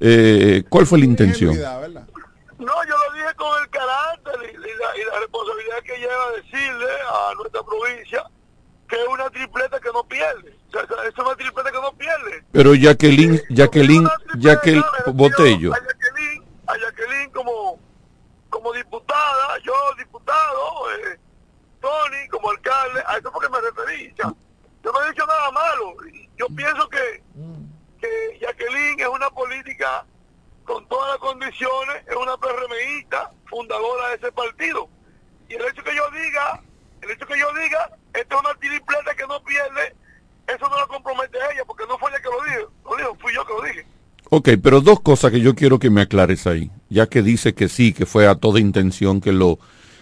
eh, 0.00 0.64
¿Cuál 0.68 0.86
fue 0.86 0.98
la 0.98 1.04
intención? 1.04 1.54
No, 1.54 2.72
yo 2.88 2.93
con 3.34 3.62
el 3.62 3.70
carácter 3.70 4.34
y, 4.42 4.56
y 4.56 4.58
la, 4.58 4.98
y 4.98 5.04
la 5.04 5.20
responsabilidad 5.20 5.82
que 5.84 5.98
lleva 5.98 6.30
decirle 6.32 6.90
a 7.08 7.34
nuestra 7.34 7.62
provincia 7.62 8.24
que 8.88 8.96
es 8.96 9.08
una 9.08 9.30
tripleta 9.30 9.80
que 9.80 9.90
no 9.92 10.04
pierde. 10.04 10.56
O 10.68 10.72
sea, 10.72 10.82
es 10.82 11.18
una 11.18 11.34
tripleta 11.36 11.70
que 11.70 11.80
no 11.80 11.92
pierde. 11.92 12.44
Pero 12.52 12.74
Jacqueline, 12.74 13.40
Jacqueline, 13.48 14.08
Jacqueline 14.38 14.84
Botello. 15.06 15.72
A 15.72 15.78
Jacqueline, 15.78 16.44
a 16.66 16.78
Jacqueline 16.78 17.30
como, 17.30 17.78
como 18.50 18.72
diputada, 18.72 19.58
yo 19.64 19.72
diputado, 19.98 20.90
eh, 20.92 21.18
Tony 21.80 22.28
como 22.30 22.50
alcalde, 22.50 23.02
a 23.06 23.18
eso 23.18 23.30
fue 23.30 23.46
que 23.46 23.52
me 23.52 23.60
referí. 23.60 24.12
O 24.12 24.16
sea, 24.16 24.34
yo 24.82 24.92
no 24.92 25.02
he 25.02 25.10
dicho 25.10 25.26
nada 25.26 25.50
malo. 25.50 25.94
Yo 26.36 26.46
pienso 26.54 26.88
que, 26.88 27.22
que 28.00 28.38
Jacqueline 28.40 29.00
es 29.00 29.08
una 29.08 29.30
política 29.30 30.04
con 30.64 30.86
todas 30.88 31.10
las 31.10 31.18
condiciones, 31.18 31.96
es 32.08 32.16
una 32.16 32.36
PRMista, 32.36 33.30
fundadora 33.46 34.08
de 34.08 34.16
ese 34.16 34.32
partido. 34.32 34.88
Y 35.48 35.54
el 35.54 35.62
hecho 35.62 35.84
que 35.84 35.94
yo 35.94 36.02
diga, 36.10 36.62
el 37.02 37.10
hecho 37.10 37.26
que 37.26 37.38
yo 37.38 37.46
diga, 37.62 37.90
esta 38.14 38.34
es 38.34 38.40
una 38.40 38.54
tripleta 38.54 39.14
que 39.16 39.26
no 39.26 39.42
pierde, 39.44 39.94
eso 40.46 40.68
no 40.68 40.78
la 40.78 40.86
compromete 40.86 41.40
a 41.40 41.52
ella, 41.52 41.64
porque 41.66 41.84
no 41.86 41.98
fue 41.98 42.10
ella 42.10 42.20
que 42.20 42.28
lo 42.28 42.44
dijo, 42.44 42.72
lo 42.84 42.96
dijo, 42.96 43.16
fui 43.20 43.34
yo 43.34 43.46
que 43.46 43.52
lo 43.52 43.62
dije. 43.62 43.86
Ok, 44.30 44.48
pero 44.62 44.80
dos 44.80 45.00
cosas 45.00 45.30
que 45.30 45.40
yo 45.40 45.54
quiero 45.54 45.78
que 45.78 45.90
me 45.90 46.02
aclares 46.02 46.46
ahí, 46.46 46.70
ya 46.88 47.06
que 47.06 47.22
dice 47.22 47.54
que 47.54 47.68
sí, 47.68 47.92
que 47.92 48.06
fue 48.06 48.26
a 48.26 48.34
toda 48.34 48.58
intención 48.58 49.20
que 49.20 49.32
lo, 49.32 49.58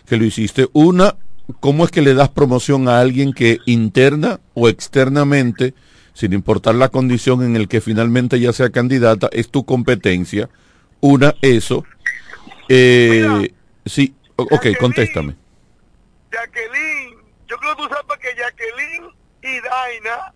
que 0.06 0.16
lo 0.16 0.24
hiciste. 0.24 0.68
Una, 0.72 1.16
¿cómo 1.60 1.84
es 1.84 1.90
que 1.90 2.02
le 2.02 2.14
das 2.14 2.28
promoción 2.28 2.88
a 2.88 3.00
alguien 3.00 3.32
que 3.32 3.58
interna 3.66 4.40
o 4.54 4.68
externamente, 4.68 5.74
sin 6.14 6.32
importar 6.32 6.74
la 6.74 6.88
condición 6.90 7.42
en 7.42 7.56
el 7.56 7.68
que 7.68 7.80
finalmente 7.80 8.38
ya 8.40 8.52
sea 8.52 8.70
candidata, 8.70 9.28
es 9.32 9.50
tu 9.50 9.64
competencia? 9.64 10.48
Una, 11.00 11.34
eso. 11.42 11.84
Eh, 12.68 13.52
sí, 13.86 14.14
o- 14.36 14.42
ok, 14.50 14.66
contéstame. 14.78 15.36
Jacqueline, 16.30 17.16
yo 17.48 17.56
creo 17.58 17.76
que 17.76 17.82
tú 17.82 17.88
sepas 17.94 18.18
que 18.18 18.28
Jacqueline 18.36 19.10
y 19.42 19.60
Daina, 19.60 20.32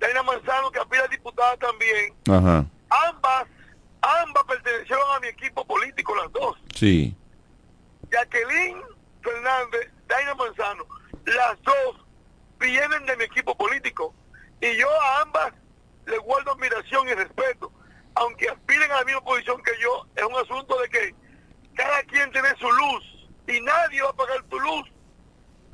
Daina 0.00 0.22
Manzano, 0.22 0.70
que 0.70 0.80
aspira 0.80 1.04
a 1.04 1.08
diputada 1.08 1.56
también, 1.56 2.12
Ajá, 2.28 2.66
ambas, 3.08 3.46
ambas 4.02 4.44
pertenecieron 4.48 5.04
a 5.16 5.20
mi 5.20 5.28
equipo 5.28 5.64
político, 5.64 6.14
las 6.16 6.32
dos. 6.32 6.56
sí. 6.74 7.14
Jacqueline 8.10 8.80
Fernández, 9.22 9.90
Daina 10.08 10.34
Manzano, 10.34 10.84
las 11.24 11.62
dos 11.62 12.04
vienen 12.60 13.06
de 13.06 13.16
mi 13.16 13.24
equipo 13.24 13.56
político. 13.56 14.14
Y 14.64 14.76
yo 14.78 14.88
a 15.02 15.20
ambas 15.20 15.52
le 16.06 16.16
guardo 16.18 16.52
admiración 16.52 17.06
y 17.08 17.12
respeto. 17.12 17.70
Aunque 18.14 18.48
aspiren 18.48 18.90
a 18.92 18.96
la 18.96 19.04
misma 19.04 19.20
posición 19.22 19.62
que 19.62 19.72
yo, 19.78 20.06
es 20.16 20.22
un 20.24 20.36
asunto 20.36 20.78
de 20.80 20.88
que 20.88 21.14
cada 21.74 22.02
quien 22.04 22.30
tiene 22.32 22.48
su 22.58 22.70
luz 22.72 23.28
y 23.46 23.60
nadie 23.60 24.00
va 24.02 24.08
a 24.08 24.12
pagar 24.16 24.42
tu 24.44 24.58
luz. 24.58 24.88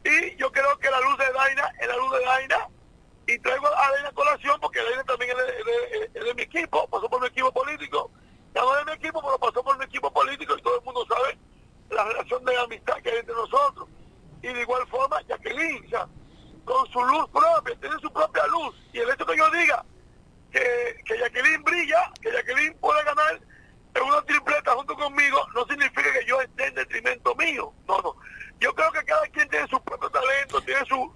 Y 0.02 0.34
yo 0.36 0.50
creo 0.50 0.76
que 0.78 0.90
la 0.90 1.00
luz 1.02 1.18
de 1.18 1.32
Daina 1.32 1.70
es 1.78 1.86
la 1.86 1.96
luz 1.98 2.12
de 2.18 2.24
Daina. 2.24 2.68
Y 3.28 3.38
traigo 3.38 3.68
a 3.68 3.90
Daina 3.92 4.10
colación 4.10 4.58
porque 4.60 4.82
Daina 4.82 5.04
también 5.04 5.30
es 5.38 6.12
de, 6.14 6.20
de- 6.24 6.34
mi 6.34 6.42
equipo, 6.42 6.88
pasó 6.88 7.08
por 7.08 7.20
mi 7.20 7.28
equipo 7.28 7.52
político. 7.52 8.10
Ya 8.54 8.62
no 8.62 8.72
es 8.76 8.86
de 8.86 8.90
mi 8.92 8.96
equipo, 8.96 9.22
pero 9.22 9.38
pasó 9.38 9.62
por 9.62 9.78
mi 9.78 9.84
equipo 9.84 10.10
político 10.12 10.56
y 10.58 10.62
todo 10.62 10.78
el 10.78 10.84
mundo 10.84 11.06
sabe 11.06 11.38
la 11.90 12.02
relación 12.04 12.44
de 12.44 12.56
amistad 12.56 12.96
que 13.02 13.10
hay 13.10 13.18
entre 13.18 13.34
nosotros. 13.36 13.88
Y 14.42 14.48
de 14.48 14.62
igual 14.62 14.84
forma, 14.88 15.20
Jacqueline, 15.28 15.88
sea, 15.90 16.08
con 16.64 16.86
su 16.90 17.04
luz 17.04 17.28
propia, 17.30 17.74
tiene 17.80 17.96
su 18.00 18.12
propia 18.12 18.46
luz. 18.46 18.74
Y 18.92 18.98
el 18.98 19.10
hecho 19.10 19.26
que 19.26 19.36
yo 19.36 19.50
diga 19.50 19.84
que, 20.50 20.96
que 21.04 21.18
Jacqueline 21.18 21.62
brilla, 21.62 22.10
que 22.20 22.32
Jacqueline 22.32 22.74
puede 22.80 23.04
ganar 23.04 23.40
en 23.94 24.02
una 24.02 24.22
tripleta 24.22 24.72
junto 24.72 24.94
conmigo, 24.94 25.38
no 25.54 25.64
significa 25.66 26.12
que 26.12 26.26
yo 26.26 26.40
esté 26.40 26.66
en 26.66 26.74
detrimento 26.74 27.34
mío. 27.34 27.72
No, 27.88 28.00
no. 28.00 28.16
Yo 28.60 28.74
creo 28.74 28.92
que 28.92 29.04
cada 29.04 29.26
quien 29.28 29.48
tiene 29.48 29.66
su 29.68 29.80
propio 29.82 30.10
talento, 30.10 30.60
tiene 30.60 30.84
su... 30.86 31.12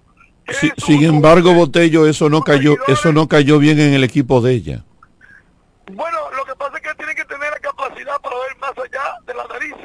Sí, 0.47 0.71
sin 0.77 1.03
embargo, 1.03 1.53
Botello, 1.53 2.05
eso 2.05 2.29
no 2.29 2.41
cayó, 2.41 2.75
eso 2.87 3.11
no 3.11 3.27
cayó 3.27 3.57
bien 3.57 3.79
en 3.79 3.93
el 3.93 4.03
equipo 4.03 4.41
de 4.41 4.53
ella. 4.53 4.85
Bueno, 5.91 6.17
lo 6.35 6.45
que 6.45 6.55
pasa 6.55 6.77
es 6.77 6.83
que 6.83 6.95
tiene 6.95 7.15
que 7.15 7.25
tener 7.25 7.51
la 7.51 7.59
capacidad 7.59 8.19
para 8.21 8.35
ver 8.37 8.57
más 8.57 8.71
allá 8.77 9.17
de 9.25 9.33
la 9.33 9.47
nariz. 9.47 9.75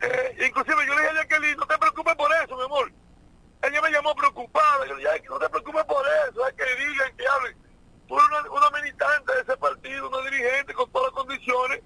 Eh, 0.00 0.46
inclusive 0.46 0.86
yo 0.86 0.94
le 0.94 1.00
dije 1.00 1.10
a 1.10 1.22
Jacqueline, 1.22 1.56
no 1.56 1.66
te 1.66 1.78
preocupes 1.78 2.14
por 2.16 2.30
eso, 2.44 2.56
mi 2.56 2.62
amor. 2.64 2.92
Ella 3.62 3.82
me 3.82 3.90
llamó 3.90 4.14
preocupada. 4.14 4.86
Yo 4.86 4.94
le 4.94 5.00
dije, 5.00 5.10
"Ay, 5.12 5.22
no 5.28 5.38
te 5.38 5.48
preocupes 5.48 5.84
por 5.84 6.06
eso, 6.28 6.46
es 6.46 6.54
que 6.54 6.64
digan, 6.76 7.16
que 7.16 7.26
hablen. 7.26 7.56
Tú 8.06 8.16
eres 8.16 8.50
una, 8.50 8.70
militante 8.70 9.34
de 9.34 9.40
ese 9.42 9.56
partido, 9.56 10.08
una 10.08 10.30
dirigente 10.30 10.72
con 10.74 10.90
todas 10.92 11.12
las 11.12 11.24
condiciones. 11.24 11.82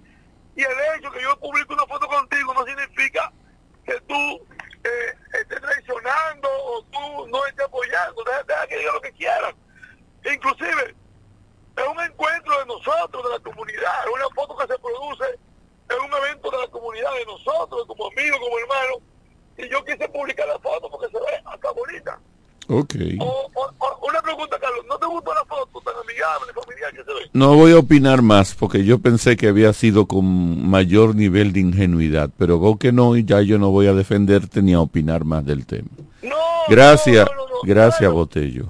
Y 0.55 0.63
el 0.63 0.77
hecho 0.95 1.11
que 1.11 1.21
yo 1.21 1.37
publique 1.39 1.73
una 1.73 1.85
foto 1.85 2.07
contigo 2.07 2.53
no 2.53 2.65
significa 2.65 3.31
que 3.85 3.99
tú 4.01 4.47
eh, 4.83 5.13
estés 5.33 5.59
traicionando 5.59 6.47
o 6.49 6.83
tú 6.85 7.27
no 7.27 7.45
estés 7.47 7.65
apoyando. 7.65 8.23
Deja 8.23 8.67
que 8.67 8.77
digan 8.77 8.93
lo 8.93 9.01
que 9.01 9.11
quieran. 9.13 9.55
Inclusive, 10.23 10.95
es 11.75 11.87
un 11.87 11.99
encuentro 11.99 12.59
de 12.59 12.65
nosotros, 12.67 13.23
de 13.23 13.29
la 13.29 13.39
comunidad, 13.39 14.05
es 14.05 14.13
una 14.13 14.29
foto 14.35 14.55
que 14.55 14.67
se 14.67 14.79
produce 14.79 15.25
en 15.89 15.99
un 15.99 16.13
evento 16.23 16.51
de 16.51 16.57
la 16.59 16.67
comunidad 16.67 17.13
de 17.13 17.25
nosotros, 17.25 17.85
como 17.87 18.07
amigos, 18.07 18.39
como 18.39 18.59
hermanos, 18.59 18.97
y 19.57 19.69
yo 19.69 19.83
quise 19.85 20.07
publicar 20.09 20.47
la 20.47 20.59
foto 20.59 20.89
porque 20.89 21.07
se 21.07 21.19
ve 21.19 21.25
hasta 21.45 21.71
bonita. 21.71 22.19
Ok. 22.69 22.95
O, 23.19 23.49
o- 23.55 23.73
o- 23.79 24.07
una 24.07 24.21
pregunta, 24.21 24.57
Carlos, 24.59 24.85
¿no 24.87 24.97
te 24.97 25.05
gustó 25.05 25.33
la 25.33 25.43
foto 25.45 25.81
tan 25.81 25.95
amigable, 26.01 26.53
familiar 26.53 26.91
que 26.93 27.03
se 27.03 27.13
ve? 27.13 27.29
No 27.33 27.55
voy 27.55 27.73
a 27.73 27.79
opinar 27.79 28.21
más 28.21 28.55
porque 28.55 28.85
yo 28.85 28.99
pensé 28.99 29.35
que 29.35 29.49
había 29.49 29.73
sido 29.73 30.05
con 30.07 30.67
mayor 30.69 31.13
nivel 31.15 31.51
de 31.51 31.59
ingenuidad, 31.59 32.29
pero 32.37 32.59
veo 32.59 32.77
que 32.77 32.91
no 32.93 33.17
y 33.17 33.25
ya 33.25 33.41
yo 33.41 33.57
no 33.59 33.69
voy 33.71 33.87
a 33.87 33.93
defenderte 33.93 34.61
ni 34.61 34.73
a 34.73 34.79
opinar 34.79 35.25
más 35.25 35.45
del 35.45 35.65
tema. 35.65 35.89
gracias, 36.69 37.27
gracias 37.63 38.11
Botello. 38.11 38.67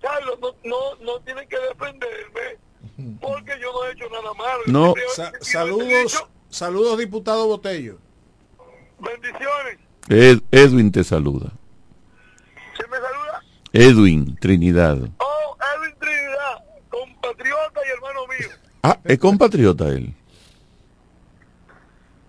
Carlos, 0.00 0.38
no, 0.40 0.48
no, 0.64 0.76
no 1.04 1.20
tienen 1.22 1.48
que 1.48 1.56
defenderme 1.58 3.18
porque 3.20 3.52
yo 3.60 3.72
no 3.72 3.84
he 3.86 3.92
hecho 3.92 4.04
nada 4.10 4.32
malo. 4.34 4.62
No. 4.66 4.94
Sa- 5.14 5.32
saludos, 5.40 6.24
saludos, 6.50 6.98
diputado 6.98 7.46
Botello. 7.48 7.98
Bendiciones. 9.00 9.78
Ed- 10.08 10.42
Edwin 10.50 10.92
te 10.92 11.02
saluda. 11.04 11.50
¿Se 12.76 12.86
me 12.88 12.96
saluda? 12.96 13.42
Edwin 13.72 14.36
Trinidad. 14.36 14.98
Oh, 15.18 15.56
Edwin 15.76 15.94
Trinidad, 15.98 16.64
compatriota 16.90 17.80
y 17.86 17.90
hermano 17.90 18.20
mío. 18.26 18.48
Ah, 18.86 18.98
es 19.04 19.18
compatriota 19.18 19.88
él. 19.88 20.14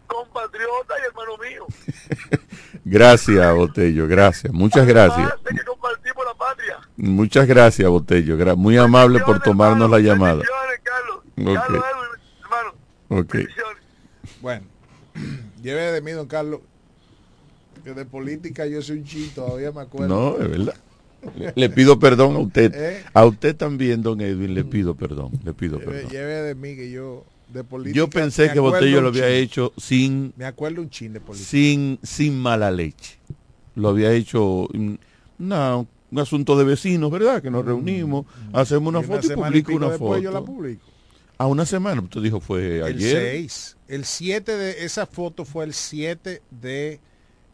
Compatriota 0.07 0.93
y 1.01 1.05
hermano 1.07 1.31
mío. 1.37 1.65
Gracias, 2.85 3.53
Botello, 3.55 4.07
gracias. 4.07 4.53
Muchas 4.53 4.85
gracias. 4.87 5.17
Más 5.27 5.43
de 5.43 5.49
que 5.55 5.65
compartimos 5.65 6.23
la 6.25 6.33
patria. 6.35 6.77
Muchas 6.95 7.47
gracias, 7.47 7.89
Botello. 7.89 8.37
Gra- 8.37 8.55
muy 8.55 8.77
amable 8.77 9.19
por 9.21 9.41
tomarnos 9.41 9.89
la 9.89 9.99
llamada. 9.99 10.35
Bendiciones, 10.43 10.79
Carlos. 10.83 11.17
Ok. 11.35 11.55
Carlos 11.55 11.83
Edwin, 11.91 12.21
hermano. 12.43 12.73
Ok. 13.09 13.35
Bueno, 14.41 14.65
lleve 15.61 15.91
de 15.91 16.01
mí, 16.01 16.11
don 16.11 16.27
Carlos, 16.27 16.61
que 17.83 17.93
de 17.93 18.05
política 18.05 18.65
yo 18.65 18.81
soy 18.81 18.99
un 18.99 19.05
chito, 19.05 19.43
todavía 19.43 19.71
me 19.71 19.81
acuerdo. 19.81 20.07
No, 20.37 20.43
es 20.43 20.49
verdad. 20.49 20.75
Le, 21.37 21.53
le 21.55 21.69
pido 21.69 21.97
perdón 21.99 22.35
a 22.35 22.39
usted. 22.39 22.71
¿Eh? 22.75 23.03
A 23.13 23.25
usted 23.25 23.55
también, 23.55 24.01
don 24.03 24.21
Edwin, 24.21 24.53
le 24.53 24.63
pido 24.63 24.95
perdón. 24.95 25.31
Le 25.43 25.53
pido 25.53 25.79
Lleve, 25.79 25.91
perdón. 25.91 26.11
lleve 26.11 26.33
de 26.43 26.55
mí 26.55 26.75
que 26.75 26.91
yo 26.91 27.25
de 27.51 27.63
política. 27.63 27.97
Yo 27.97 28.09
pensé 28.09 28.51
que 28.51 28.59
Botello 28.59 29.01
lo 29.01 29.07
había 29.09 29.27
chin. 29.27 29.33
hecho 29.35 29.73
sin, 29.77 30.33
Me 30.37 30.45
acuerdo 30.45 30.81
un 30.81 30.89
chin 30.89 31.13
de 31.13 31.19
política. 31.21 31.49
sin, 31.49 31.99
sin 32.03 32.37
mala 32.37 32.69
leche. 32.71 33.17
Lo 33.75 33.89
había 33.89 34.11
hecho 34.13 34.67
mm, 34.73 34.93
una- 35.39 35.77
un 35.77 36.19
asunto 36.19 36.55
de 36.57 36.63
vecinos, 36.63 37.09
¿verdad? 37.11 37.41
Que 37.41 37.49
nos 37.49 37.65
reunimos, 37.65 38.25
hacemos 38.53 38.87
una 38.89 39.01
Mm, 39.01 39.05
foto 39.05 39.25
y 39.33 39.35
publico 39.35 39.73
una 39.73 39.89
foto. 39.91 40.19
yo 40.19 40.31
la 40.31 40.41
publico. 40.41 40.85
A 41.37 41.47
una 41.47 41.65
semana, 41.65 42.01
usted 42.01 42.21
dijo 42.21 42.39
fue 42.39 42.77
El 42.77 42.83
ayer. 42.83 43.17
6. 43.33 43.77
El 43.87 44.05
7 44.05 44.55
de 44.55 44.85
esa 44.85 45.05
foto 45.07 45.43
fue 45.43 45.65
el 45.65 45.73
7 45.73 46.41
de 46.51 46.99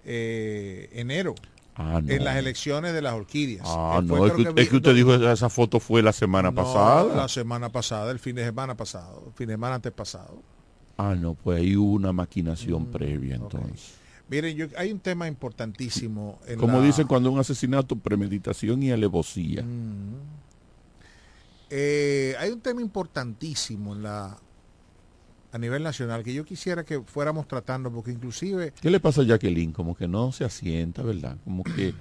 eh, 0.06 0.90
enero. 0.94 1.36
Ah, 1.76 2.02
no. 2.04 2.12
En 2.12 2.24
las 2.26 2.36
elecciones 2.36 2.94
de 2.94 3.02
las 3.02 3.14
orquídeas. 3.14 3.64
Ah, 3.66 4.02
no, 4.04 4.26
es 4.28 4.34
que, 4.34 4.62
es 4.62 4.70
que 4.70 4.76
usted 4.76 4.94
dijo 4.94 5.18
que 5.18 5.32
esa 5.32 5.50
foto 5.50 5.80
fue 5.80 6.02
la 6.04 6.12
semana 6.14 6.50
No, 6.52 6.56
pasada. 6.56 7.16
La 7.16 7.28
semana 7.30 7.70
pasada, 7.72 8.12
el 8.12 8.20
fin 8.20 8.36
de 8.36 8.44
semana 8.44 8.76
pasado, 8.76 9.24
el 9.28 9.34
fin 9.34 9.48
de 9.48 9.54
semana 9.54 9.76
antes 9.76 9.92
pasado. 9.94 10.42
Ah, 10.98 11.16
no, 11.18 11.34
pues 11.34 11.60
hay 11.62 11.76
una 11.76 12.12
maquinación 12.12 12.84
Mm, 12.84 12.92
previa 12.92 13.36
entonces. 13.36 13.94
Miren, 14.30 14.56
yo, 14.56 14.68
hay 14.78 14.92
un 14.92 15.00
tema 15.00 15.28
importantísimo. 15.28 16.40
En 16.46 16.60
Como 16.60 16.80
la- 16.80 16.86
dicen 16.86 17.08
cuando 17.08 17.32
un 17.32 17.40
asesinato, 17.40 17.96
premeditación 17.96 18.84
y 18.84 18.92
alevosía. 18.92 19.64
Mm. 19.64 20.16
Eh, 21.70 22.36
hay 22.38 22.50
un 22.52 22.60
tema 22.60 22.82
importantísimo 22.82 23.96
en 23.96 24.04
la 24.04 24.38
a 25.54 25.58
nivel 25.58 25.84
nacional 25.84 26.24
que 26.24 26.34
yo 26.34 26.46
quisiera 26.46 26.84
que 26.86 27.02
fuéramos 27.02 27.48
tratando 27.48 27.92
porque 27.92 28.12
inclusive 28.12 28.72
¿Qué 28.82 28.90
le 28.90 29.00
pasa 29.00 29.22
a 29.22 29.26
Jacqueline? 29.26 29.74
Como 29.74 29.96
que 29.96 30.08
no 30.08 30.32
se 30.32 30.46
asienta, 30.46 31.02
¿verdad? 31.04 31.36
Como 31.44 31.64
que 31.64 31.94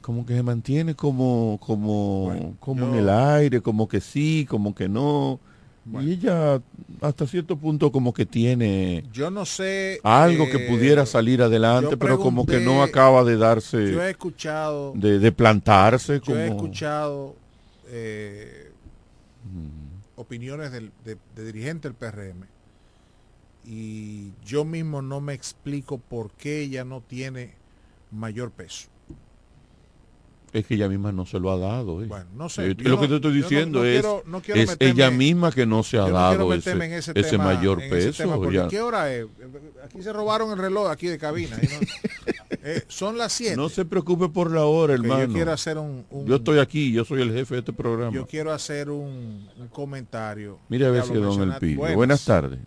como 0.00 0.24
que 0.24 0.34
se 0.34 0.42
mantiene 0.42 0.94
como 0.94 1.58
como 1.60 2.54
como 2.60 2.86
en 2.86 2.94
el 2.94 3.08
aire, 3.08 3.60
como 3.60 3.88
que 3.88 4.00
sí, 4.00 4.46
como 4.48 4.74
que 4.74 4.88
no. 4.88 5.40
Y 6.00 6.12
ella 6.12 6.60
hasta 7.00 7.26
cierto 7.28 7.56
punto 7.56 7.90
como 7.92 8.12
que 8.12 8.26
tiene 8.26 9.04
yo 9.12 9.30
no 9.30 9.44
sé 9.44 10.00
algo 10.02 10.46
que 10.50 10.56
eh, 10.64 10.66
pudiera 10.68 11.06
salir 11.06 11.42
adelante, 11.42 11.96
pero 11.96 12.18
como 12.18 12.44
que 12.46 12.60
no 12.60 12.82
acaba 12.82 13.22
de 13.24 13.36
darse 13.36 13.92
yo 13.92 14.02
he 14.02 14.10
escuchado 14.10 14.92
de, 14.96 15.18
de 15.20 15.32
plantarse 15.32 16.14
yo 16.14 16.20
como 16.22 16.36
he 16.38 16.46
escuchado 16.48 17.36
eh, 17.88 18.70
opiniones 20.16 20.72
del- 20.72 20.92
de, 21.04 21.16
de 21.34 21.44
dirigentes 21.44 21.82
del 21.82 21.94
PRM 21.94 22.46
y 23.66 24.32
yo 24.44 24.64
mismo 24.64 25.02
no 25.02 25.20
me 25.20 25.34
explico 25.34 25.98
por 25.98 26.30
qué 26.32 26.60
ella 26.62 26.84
no 26.84 27.00
tiene 27.00 27.54
mayor 28.12 28.50
peso. 28.52 28.88
Es 30.52 30.64
que 30.64 30.74
ella 30.76 30.88
misma 30.88 31.12
no 31.12 31.26
se 31.26 31.38
lo 31.38 31.50
ha 31.50 31.58
dado. 31.58 32.02
eh. 32.02 32.06
Bueno, 32.06 32.26
no 32.34 32.48
sé, 32.48 32.70
Eh, 32.70 32.76
lo 32.78 32.98
que 32.98 33.08
te 33.08 33.16
estoy 33.16 33.32
no- 33.34 33.36
diciendo 33.42 33.78
no 33.80 33.84
es, 33.84 34.00
quiero- 34.00 34.22
es 34.62 34.70
meterme- 34.70 34.90
ella 34.92 35.10
misma 35.10 35.52
que 35.52 35.66
no 35.66 35.82
se 35.82 35.98
ha 35.98 36.08
dado 36.08 36.54
ese, 36.54 36.70
ese, 37.14 37.36
mayor 37.36 37.82
en 37.82 37.92
ese 37.92 38.06
peso. 38.08 38.22
tema, 38.22 38.36
porque. 38.36 38.64
¿Qué 38.70 38.80
hora 38.80 39.12
es? 39.12 39.26
Aquí 39.84 40.02
se 40.02 40.12
robaron 40.14 40.50
el 40.52 40.58
reloj 40.58 40.88
aquí 40.88 41.08
de 41.08 41.18
cabina. 41.18 41.58
Eh, 42.68 42.82
son 42.88 43.16
las 43.18 43.32
7. 43.32 43.54
No 43.56 43.68
se 43.68 43.84
preocupe 43.84 44.28
por 44.28 44.50
la 44.50 44.64
hora, 44.64 44.94
Ok, 44.94 45.02
yo 45.04 45.12
hermano. 45.12 45.32
quiero 45.32 45.52
hacer 45.52 45.78
un- 45.78 46.04
un- 46.10 46.26
Yo 46.26 46.36
estoy 46.36 46.58
aquí, 46.58 46.90
yo 46.92 47.04
soy 47.04 47.22
el 47.22 47.32
jefe 47.32 47.54
de 47.54 47.58
este 47.60 47.72
programa. 47.72 48.12
Yo 48.12 48.26
quiero 48.26 48.52
hacer 48.52 48.90
un, 48.90 49.48
un 49.56 49.68
comentario. 49.68 50.58
Mire 50.68 50.86
a 50.86 50.90
ver 50.90 51.04
si 51.04 51.14
don 51.14 51.42
El. 51.62 51.76
Buenas 51.94 52.24
tardes. 52.24 52.58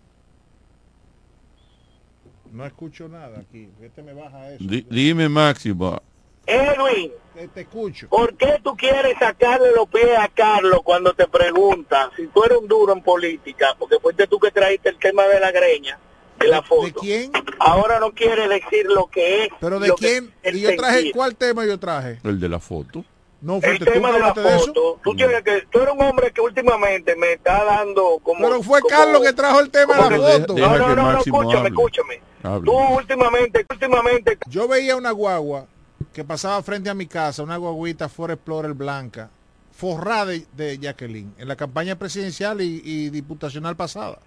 No 2.52 2.66
escucho 2.66 3.08
nada 3.08 3.40
aquí. 3.40 3.68
Este 3.82 4.02
me 4.02 4.12
baja 4.12 4.50
eso. 4.52 4.64
Di- 4.64 4.86
dime, 4.90 5.28
Máximo. 5.28 6.00
Edwin, 6.46 7.12
Te, 7.34 7.46
te 7.48 7.60
escucho. 7.60 8.08
¿por 8.08 8.34
qué 8.34 8.58
tú 8.64 8.76
quieres 8.76 9.14
sacarle 9.20 9.72
los 9.72 9.88
pies 9.88 10.18
a 10.18 10.26
Carlos 10.28 10.80
cuando 10.82 11.12
te 11.12 11.28
preguntan 11.28 12.10
si 12.16 12.26
tú 12.28 12.42
eres 12.44 12.58
un 12.58 12.66
duro 12.66 12.92
en 12.92 13.02
política? 13.02 13.76
Porque 13.78 13.98
fuiste 14.00 14.26
tú 14.26 14.38
que 14.40 14.50
trajiste 14.50 14.88
el 14.88 14.96
tema 14.98 15.24
de 15.24 15.38
la 15.38 15.52
greña, 15.52 15.98
de 16.40 16.48
la 16.48 16.62
foto. 16.62 16.84
¿De 16.86 16.92
quién? 16.94 17.30
Ahora 17.60 18.00
no 18.00 18.12
quiere 18.12 18.48
decir 18.48 18.86
lo 18.86 19.06
que 19.06 19.44
es. 19.44 19.50
¿Pero 19.60 19.78
de 19.78 19.88
lo 19.88 19.94
quién? 19.94 20.32
¿Y 20.42 20.60
yo 20.60 20.74
traje 20.76 20.94
sentía. 20.96 21.12
cuál 21.12 21.36
tema 21.36 21.64
yo 21.66 21.78
traje? 21.78 22.18
El 22.24 22.40
de 22.40 22.48
la 22.48 22.58
foto. 22.58 23.04
No, 23.42 23.56
El 23.56 23.62
fuiste 23.62 23.84
tú 23.86 23.92
tema 23.92 24.12
de 24.12 24.18
la 24.18 24.28
hablaste 24.30 24.40
de 24.50 24.56
eso. 24.56 24.66
foto, 24.66 25.00
tú 25.04 25.14
tienes 25.14 25.42
que, 25.42 25.62
tú 25.70 25.78
eres 25.80 25.94
un 25.94 26.02
hombre 26.02 26.30
que 26.32 26.40
últimamente 26.40 27.14
me 27.16 27.32
está 27.34 27.64
dando 27.64 28.18
como... 28.22 28.40
Pero 28.46 28.62
fue 28.62 28.80
como- 28.80 28.94
Carlos 28.94 29.22
que 29.22 29.32
trajo 29.32 29.60
el 29.60 29.70
tema 29.70 29.94
de 29.94 30.18
la 30.18 30.38
foto. 30.40 30.54
deja 30.54 30.68
No, 30.68 30.78
no, 30.78 30.96
no, 30.96 31.12
no, 31.12 31.18
escúchame, 31.20 31.56
hable. 31.58 31.68
escúchame. 31.68 32.20
Tú 32.42 32.72
últimamente, 32.72 33.66
últimamente, 33.70 34.38
Yo 34.48 34.66
veía 34.66 34.96
una 34.96 35.10
guagua 35.10 35.66
que 36.12 36.24
pasaba 36.24 36.62
frente 36.62 36.88
a 36.88 36.94
mi 36.94 37.06
casa, 37.06 37.42
una 37.42 37.56
guaguita 37.56 38.08
Ford 38.08 38.30
Explorer 38.30 38.72
blanca, 38.72 39.30
forrada 39.72 40.26
de, 40.26 40.46
de 40.56 40.78
Jacqueline 40.78 41.34
en 41.38 41.48
la 41.48 41.56
campaña 41.56 41.96
presidencial 41.96 42.60
y, 42.62 42.80
y 42.84 43.10
diputacional 43.10 43.76
pasada. 43.76 44.18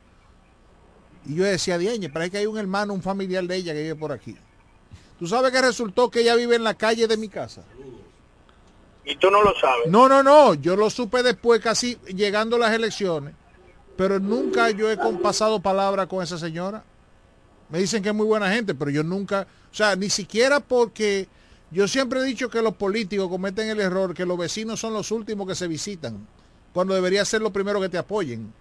Y 1.26 1.36
yo 1.36 1.44
decía, 1.44 1.78
Dieñe, 1.78 2.10
parece 2.10 2.32
que 2.32 2.38
hay 2.40 2.46
un 2.46 2.58
hermano, 2.58 2.94
un 2.94 3.02
familiar 3.02 3.44
de 3.46 3.56
ella 3.56 3.74
que 3.74 3.82
vive 3.82 3.96
por 3.96 4.12
aquí. 4.12 4.38
¿Tú 5.18 5.28
sabes 5.28 5.52
que 5.52 5.62
resultó 5.62 6.10
que 6.10 6.22
ella 6.22 6.36
vive 6.36 6.56
en 6.56 6.64
la 6.64 6.74
calle 6.74 7.08
de 7.08 7.18
mi 7.18 7.30
casa? 7.30 7.64
Y 9.06 9.16
tú 9.18 9.30
no 9.30 9.42
lo 9.42 9.54
sabes. 9.60 9.88
No, 9.88 10.08
no, 10.08 10.24
no, 10.24 10.54
yo 10.54 10.76
lo 10.76 10.90
supe 10.90 11.24
después, 11.24 11.62
casi 11.62 11.96
llegando 12.08 12.58
las 12.58 12.74
elecciones, 12.74 13.34
pero 13.98 14.20
nunca 14.20 14.70
yo 14.70 14.90
he 14.90 14.98
compasado 14.98 15.62
palabra 15.62 16.08
con 16.08 16.24
esa 16.24 16.38
señora. 16.38 16.84
Me 17.70 17.80
dicen 17.80 18.04
que 18.04 18.10
es 18.10 18.16
muy 18.16 18.26
buena 18.26 18.52
gente, 18.52 18.76
pero 18.76 18.92
yo 18.92 19.04
nunca, 19.04 19.48
o 19.72 19.76
sea, 19.76 19.96
ni 19.96 20.10
siquiera 20.10 20.60
porque 20.60 21.28
yo 21.72 21.88
siempre 21.88 22.20
he 22.20 22.24
dicho 22.24 22.50
que 22.50 22.62
los 22.62 22.76
políticos 22.76 23.30
cometen 23.30 23.70
el 23.70 23.80
error, 23.80 24.14
que 24.14 24.26
los 24.26 24.38
vecinos 24.38 24.80
son 24.80 24.94
los 24.94 25.12
últimos 25.12 25.48
que 25.48 25.56
se 25.56 25.68
visitan, 25.68 26.28
cuando 26.74 26.94
debería 26.94 27.26
ser 27.26 27.42
los 27.42 27.52
primeros 27.52 27.82
que 27.82 27.90
te 27.90 27.98
apoyen. 27.98 28.54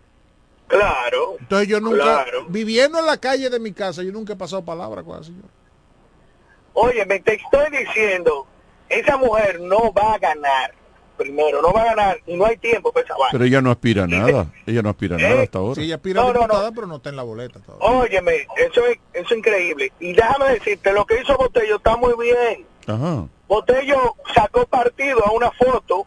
Claro. 0.67 1.37
Entonces 1.39 1.69
yo 1.69 1.81
nunca, 1.81 2.25
Claro. 2.25 2.47
viviendo 2.49 2.99
en 2.99 3.07
la 3.07 3.19
calle 3.19 3.51
de 3.51 3.61
mi 3.61 3.73
casa, 3.73 4.03
yo 4.03 4.13
nunca 4.13 4.33
he 4.33 4.37
pasado 4.37 4.65
palabra 4.65 5.03
con 5.03 5.19
la 5.19 5.23
señora. 5.25 5.49
Oye, 6.75 7.05
me 7.05 7.21
te 7.21 7.35
estoy 7.35 7.71
diciendo, 7.71 8.47
esa 8.89 9.19
mujer 9.19 9.61
no 9.61 9.93
va 9.93 10.15
a 10.15 10.19
ganar. 10.19 10.73
Primero, 11.23 11.62
no 11.62 11.73
va 11.73 11.83
a 11.83 11.85
ganar 11.87 12.18
y 12.27 12.37
no 12.37 12.45
hay 12.47 12.57
tiempo 12.57 12.93
para 12.93 13.05
esa 13.05 13.14
vaina. 13.14 13.29
Pero 13.33 13.45
ella 13.45 13.61
no 13.61 13.70
aspira 13.70 14.05
a 14.05 14.07
nada. 14.07 14.47
Ella 14.66 14.83
no 14.83 14.91
aspira 14.91 15.16
a 15.16 15.18
nada 15.18 15.43
hasta 15.43 15.59
ahora. 15.59 15.75
Sí, 15.77 15.83
ella 15.87 15.97
aspira 15.97 16.20
a 16.20 16.25
No, 16.25 16.33
no, 16.33 16.41
diputada, 16.41 16.73
pero 16.73 16.87
no 16.87 16.97
está 16.97 17.09
en 17.11 17.16
la 17.16 17.23
boleta 17.23 17.61
todavía. 17.61 17.89
Óyeme, 18.01 18.33
eso 18.57 18.87
es, 18.87 18.99
eso 19.12 19.27
es 19.33 19.39
increíble. 19.39 19.93
Y 20.01 20.12
déjame 20.12 20.51
decirte, 20.55 20.93
lo 20.93 21.05
que 21.07 21.20
hizo 21.20 21.37
Botello 21.37 21.77
está 21.77 21.97
muy 21.97 22.14
bien. 22.20 22.66
Ajá. 22.87 23.27
Botello 23.49 24.16
sacó 24.35 24.66
partido 24.66 25.25
a 25.27 25.33
una 25.33 25.51
foto 25.53 26.07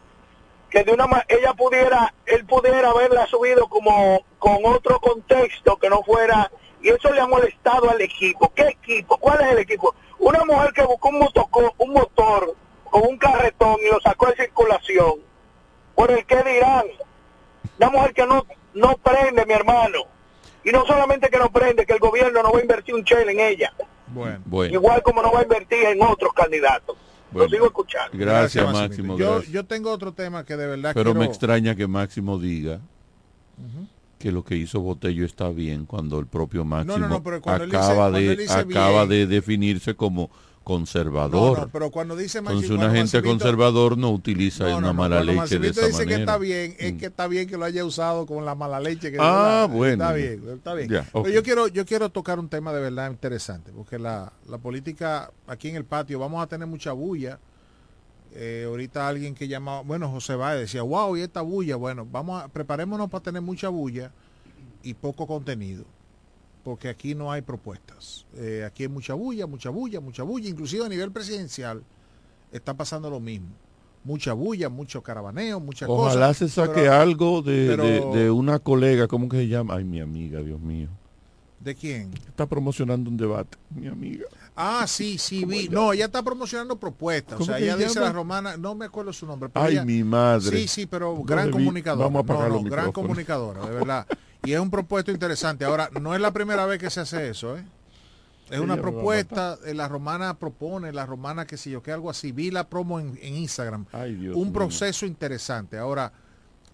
que 0.69 0.83
de 0.83 0.91
una 0.91 1.07
ma- 1.07 1.23
ella 1.29 1.53
pudiera, 1.53 2.13
él 2.25 2.45
pudiera 2.45 2.89
haberla 2.89 3.25
subido 3.27 3.67
como 3.67 4.25
con 4.39 4.57
otro 4.65 4.99
contexto 4.99 5.77
que 5.77 5.89
no 5.89 6.01
fuera, 6.03 6.51
y 6.81 6.89
eso 6.89 7.11
le 7.13 7.21
ha 7.21 7.27
molestado 7.27 7.89
al 7.89 8.01
equipo. 8.01 8.51
¿Qué 8.53 8.67
equipo? 8.67 9.17
¿Cuál 9.17 9.41
es 9.41 9.51
el 9.53 9.59
equipo? 9.59 9.95
Una 10.19 10.43
mujer 10.43 10.71
que 10.73 10.83
buscó 10.83 11.09
un, 11.09 11.19
motoco- 11.19 11.73
un 11.77 11.93
motor 11.93 12.55
con 13.01 13.09
un 13.09 13.17
carretón 13.17 13.75
y 13.85 13.91
lo 13.91 13.99
sacó 13.99 14.27
de 14.27 14.35
circulación. 14.37 15.15
Por 15.95 16.11
el 16.11 16.25
que 16.25 16.37
dirán, 16.37 16.85
una 17.77 17.89
mujer 17.89 18.13
que 18.13 18.25
no, 18.25 18.45
no 18.73 18.95
prende, 18.97 19.45
mi 19.45 19.53
hermano. 19.53 19.99
Y 20.63 20.71
no 20.71 20.85
solamente 20.85 21.29
que 21.29 21.37
no 21.37 21.51
prende, 21.51 21.85
que 21.85 21.93
el 21.93 21.99
gobierno 21.99 22.41
no 22.41 22.51
va 22.53 22.59
a 22.59 22.61
invertir 22.61 22.95
un 22.95 23.03
chel 23.03 23.27
en 23.29 23.39
ella. 23.39 23.73
Bueno. 24.07 24.39
Bueno. 24.45 24.73
Igual 24.73 25.01
como 25.03 25.21
no 25.21 25.31
va 25.31 25.41
a 25.41 25.43
invertir 25.43 25.83
en 25.85 26.01
otros 26.01 26.31
candidatos. 26.33 26.95
Bueno. 27.31 27.45
Lo 27.45 27.49
sigo 27.49 27.65
escuchando. 27.65 28.17
Gracias, 28.17 28.71
Máximo. 28.71 29.17
Yo, 29.17 29.31
gracias. 29.33 29.51
yo 29.51 29.65
tengo 29.65 29.91
otro 29.91 30.13
tema 30.13 30.45
que 30.45 30.55
de 30.55 30.67
verdad 30.67 30.91
Pero 30.93 31.11
quiero... 31.11 31.19
me 31.19 31.25
extraña 31.25 31.75
que 31.75 31.85
Máximo 31.87 32.39
diga 32.39 32.79
que 34.19 34.31
lo 34.31 34.43
que 34.45 34.55
hizo 34.55 34.79
Botello 34.79 35.25
está 35.25 35.49
bien 35.49 35.85
cuando 35.85 36.17
el 36.19 36.27
propio 36.27 36.63
Máximo 36.63 36.97
no, 36.97 37.07
no, 37.09 37.21
pero 37.23 37.41
cuando 37.41 37.65
él 37.65 37.69
dice- 37.71 37.83
acaba 37.83 38.09
de 38.11 38.47
acaba 38.49 39.05
bien- 39.05 39.09
de 39.09 39.35
definirse 39.35 39.95
como 39.95 40.29
conservador. 40.65 41.57
No, 41.57 41.65
no, 41.65 41.71
pero 41.71 41.91
cuando 41.91 42.17
dice 42.17 42.39
Entonces 42.39 42.71
una 42.71 42.91
gente 42.91 43.21
conservador 43.21 43.97
no 43.97 44.09
utiliza 44.11 44.67
No, 44.67 44.79
una 44.79 44.87
no, 44.87 44.93
mala 44.95 45.23
leche 45.23 45.31
de 45.31 45.37
Maximito 45.37 45.79
esa 45.79 45.87
dice 45.87 46.05
que 46.07 46.15
está 46.15 46.37
bien, 46.37 46.75
es 46.79 46.93
que 46.93 47.05
está 47.05 47.27
bien 47.27 47.47
que 47.47 47.55
lo 47.55 47.65
haya 47.65 47.85
usado 47.85 48.25
con 48.25 48.43
la 48.43 48.55
mala 48.55 48.79
leche. 48.79 49.11
Que 49.11 49.17
Ah, 49.21 49.67
bueno. 49.71 50.03
Está 50.03 50.13
bien, 50.13 50.43
está 50.53 50.73
bien. 50.73 50.89
Ya, 50.89 51.07
Pero 51.13 51.29
yo 51.29 51.43
quiero, 51.43 51.67
yo 51.67 51.85
quiero 51.85 52.09
tocar 52.09 52.39
un 52.39 52.49
tema 52.49 52.73
de 52.73 52.81
verdad 52.81 53.09
interesante, 53.09 53.71
porque 53.71 53.99
la, 53.99 54.33
la 54.49 54.57
política 54.57 55.31
aquí 55.47 55.69
en 55.69 55.75
el 55.75 55.85
patio 55.85 56.17
vamos 56.19 56.43
a 56.43 56.47
tener 56.47 56.67
mucha 56.67 56.91
bulla. 56.91 57.39
Eh, 58.33 58.65
ahorita 58.67 59.07
alguien 59.07 59.35
que 59.35 59.47
llamaba, 59.47 59.81
bueno, 59.81 60.09
José 60.09 60.35
Báez 60.35 60.59
decía, 60.59 60.81
wow, 60.81 61.15
y 61.15 61.21
esta 61.21 61.41
bulla, 61.41 61.77
bueno, 61.77 62.05
vamos 62.11 62.43
a, 62.43 62.47
preparémonos 62.49 63.09
para 63.09 63.23
tener 63.23 63.41
mucha 63.41 63.69
bulla 63.69 64.11
y 64.83 64.93
poco 64.95 65.25
contenido, 65.25 65.85
porque 66.65 66.89
aquí 66.89 67.13
no 67.13 67.31
hay 67.31 67.43
propuestas. 67.43 68.25
Eh, 68.35 68.63
aquí 68.65 68.83
hay 68.83 68.89
mucha 68.89 69.13
bulla, 69.13 69.45
mucha 69.45 69.69
bulla, 69.69 70.01
mucha 70.01 70.23
bulla, 70.23 70.49
inclusive 70.49 70.83
a 70.83 70.89
nivel 70.89 71.11
presidencial 71.11 71.83
está 72.51 72.73
pasando 72.73 73.07
lo 73.09 73.19
mismo. 73.19 73.49
Mucha 74.03 74.33
bulla, 74.33 74.67
mucho 74.69 75.01
caravaneo, 75.03 75.59
muchas 75.59 75.87
cosas. 75.87 76.15
Ojalá 76.15 76.33
se 76.33 76.49
saque 76.49 76.81
pero- 76.81 76.93
algo 76.93 77.41
de, 77.43 77.67
pero- 77.69 77.83
de- 78.13 78.19
de 78.23 78.31
una 78.31 78.57
colega, 78.57 79.07
¿cómo 79.07 79.29
que 79.29 79.37
se 79.37 79.47
llama? 79.47 79.75
Ay, 79.75 79.83
mi 79.83 80.01
amiga, 80.01 80.41
Dios 80.41 80.59
mío. 80.59 80.89
¿De 81.59 81.75
quién? 81.75 82.11
Está 82.27 82.47
promocionando 82.47 83.09
un 83.11 83.17
debate, 83.17 83.57
mi 83.69 83.87
amiga. 83.87 84.25
Ah, 84.55 84.85
sí, 84.87 85.17
sí, 85.19 85.45
vi. 85.45 85.67
No, 85.69 85.93
ella 85.93 86.05
está 86.05 86.21
promocionando 86.23 86.77
propuestas. 86.79 87.35
O 87.35 87.37
¿Cómo 87.39 87.45
sea, 87.47 87.57
ella 87.59 87.75
dice 87.77 87.95
llama? 87.95 88.05
la 88.07 88.11
romana, 88.13 88.57
no 88.57 88.73
me 88.75 88.85
acuerdo 88.85 89.13
su 89.13 89.25
nombre. 89.27 89.49
pero 89.49 89.65
Ay, 89.65 89.73
ella- 89.73 89.85
mi 89.85 90.03
madre. 90.03 90.57
Sí, 90.57 90.67
sí, 90.67 90.85
pero 90.87 91.15
gran 91.23 91.51
comunicadora. 91.51 92.05
Vamos 92.07 92.19
a 92.19 92.23
apagar 92.23 92.49
No, 92.49 92.55
los 92.55 92.63
no, 92.63 92.69
gran 92.71 92.85
micrófonos. 92.87 93.07
comunicadora, 93.09 93.65
de 93.67 93.71
verdad. 93.75 94.07
Y 94.45 94.53
es 94.53 94.59
un 94.59 94.69
propuesto 94.71 95.11
interesante. 95.11 95.65
Ahora, 95.65 95.89
no 95.99 96.13
es 96.15 96.21
la 96.21 96.31
primera 96.31 96.65
vez 96.65 96.79
que 96.79 96.89
se 96.89 97.01
hace 97.01 97.29
eso, 97.29 97.57
¿eh? 97.57 97.65
Es 98.49 98.59
una 98.59 98.77
propuesta, 98.77 99.57
eh, 99.65 99.73
la 99.73 99.87
romana 99.87 100.37
propone, 100.37 100.91
la 100.93 101.07
romana 101.07 101.47
que 101.47 101.57
sé 101.57 101.71
yo, 101.71 101.81
que 101.81 101.91
algo 101.91 102.11
así. 102.11 102.31
Vi 102.31 102.51
la 102.51 102.69
promo 102.69 102.99
en, 102.99 103.17
en 103.21 103.33
Instagram. 103.35 103.87
Ay, 103.91 104.13
Dios 104.15 104.35
un 104.35 104.43
mío. 104.43 104.53
proceso 104.53 105.07
interesante. 105.07 105.79
Ahora, 105.79 106.11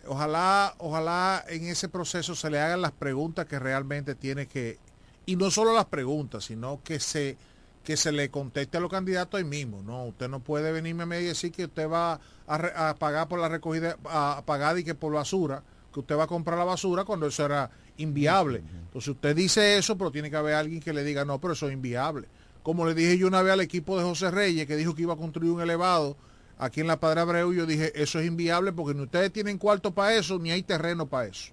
ojalá, 0.06 0.76
ojalá 0.80 1.46
en 1.48 1.64
ese 1.68 1.88
proceso 1.88 2.36
se 2.36 2.50
le 2.50 2.60
hagan 2.60 2.82
las 2.82 2.92
preguntas 2.92 3.46
que 3.46 3.58
realmente 3.58 4.16
tiene 4.16 4.48
que, 4.48 4.80
y 5.26 5.38
no 5.38 5.50
solo 5.50 5.74
las 5.74 5.86
preguntas, 5.86 6.44
sino 6.44 6.82
que 6.84 7.00
se 7.00 7.38
que 7.86 7.98
se 7.98 8.12
le 8.12 8.30
conteste 8.30 8.78
a 8.78 8.80
los 8.80 8.92
candidatos 8.92 9.40
ahí 9.40 9.44
mismo. 9.44 9.82
No, 9.82 10.04
usted 10.06 10.30
no 10.30 10.40
puede 10.40 10.72
venirme 10.72 11.02
a 11.04 11.06
mí 11.08 11.16
y 11.16 11.24
decir 11.24 11.52
que 11.52 11.66
usted 11.66 11.90
va 11.90 12.20
a, 12.46 12.58
re- 12.60 12.74
a 12.76 12.94
pagar 12.96 13.28
por 13.28 13.40
la 13.40 13.50
recogida, 13.50 13.98
a, 14.06 14.38
a 14.38 14.46
pagar 14.46 14.78
y 14.78 14.84
que 14.84 14.94
por 14.94 15.14
basura, 15.14 15.64
que 15.94 16.00
usted 16.00 16.18
va 16.18 16.24
a 16.24 16.28
comprar 16.28 16.58
la 16.58 16.66
basura 16.66 17.04
cuando 17.04 17.28
eso 17.28 17.46
era 17.46 17.70
inviable. 17.98 18.64
Entonces 18.88 19.10
usted 19.10 19.36
dice 19.36 19.78
eso, 19.78 19.98
pero 19.98 20.12
tiene 20.12 20.30
que 20.30 20.38
haber 20.38 20.56
alguien 20.56 20.80
que 20.80 20.94
le 20.94 21.04
diga, 21.04 21.26
no, 21.26 21.40
pero 21.40 21.54
eso 21.54 21.68
es 21.68 21.74
inviable. 21.74 22.28
Como 22.64 22.86
le 22.86 22.94
dije 22.94 23.18
yo 23.18 23.28
una 23.28 23.42
vez 23.42 23.54
al 23.54 23.62
equipo 23.62 23.98
de 23.98 24.04
José 24.04 24.32
Reyes, 24.32 24.68
que 24.68 24.76
dijo 24.76 24.96
que 24.96 25.02
iba 25.04 25.14
a 25.14 25.18
construir 25.18 25.52
un 25.52 25.62
elevado 25.62 26.16
aquí 26.58 26.82
en 26.82 26.88
la 26.88 27.00
Padre 27.00 27.22
Abreu, 27.22 27.54
yo 27.54 27.66
dije, 27.66 27.92
eso 28.02 28.20
es 28.20 28.28
inviable 28.28 28.72
porque 28.72 28.94
ni 28.94 29.02
ustedes 29.02 29.34
tienen 29.34 29.58
cuarto 29.58 29.94
para 29.94 30.16
eso, 30.16 30.38
ni 30.38 30.52
hay 30.52 30.62
terreno 30.62 31.08
para 31.08 31.28
eso. 31.28 31.52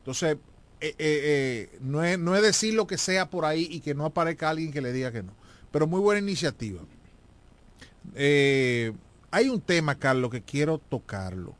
Entonces, 0.00 0.36
eh, 0.80 0.94
eh, 0.96 0.96
eh, 0.98 1.78
no, 1.80 2.04
es, 2.04 2.18
no 2.18 2.36
es 2.36 2.42
decir 2.42 2.74
lo 2.74 2.86
que 2.86 2.98
sea 2.98 3.30
por 3.30 3.44
ahí 3.44 3.66
y 3.70 3.80
que 3.80 3.94
no 3.94 4.04
aparezca 4.04 4.50
alguien 4.50 4.70
que 4.70 4.80
le 4.80 4.92
diga 4.92 5.10
que 5.10 5.22
no. 5.22 5.32
Pero 5.72 5.86
muy 5.86 6.00
buena 6.00 6.20
iniciativa. 6.20 6.80
Hay 8.14 9.48
un 9.48 9.60
tema, 9.60 9.96
Carlos, 9.96 10.30
que 10.30 10.42
quiero 10.42 10.78
tocarlo. 10.78 11.54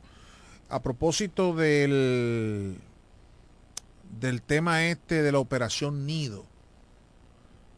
A 0.69 0.81
propósito 0.83 1.55
del, 1.55 2.77
del 4.19 4.41
tema 4.43 4.85
este 4.85 5.23
de 5.23 5.31
la 5.31 5.39
operación 5.39 6.05
Nido 6.05 6.45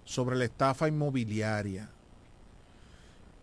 sobre 0.04 0.36
la 0.36 0.44
estafa 0.44 0.90
inmobiliaria. 0.90 1.90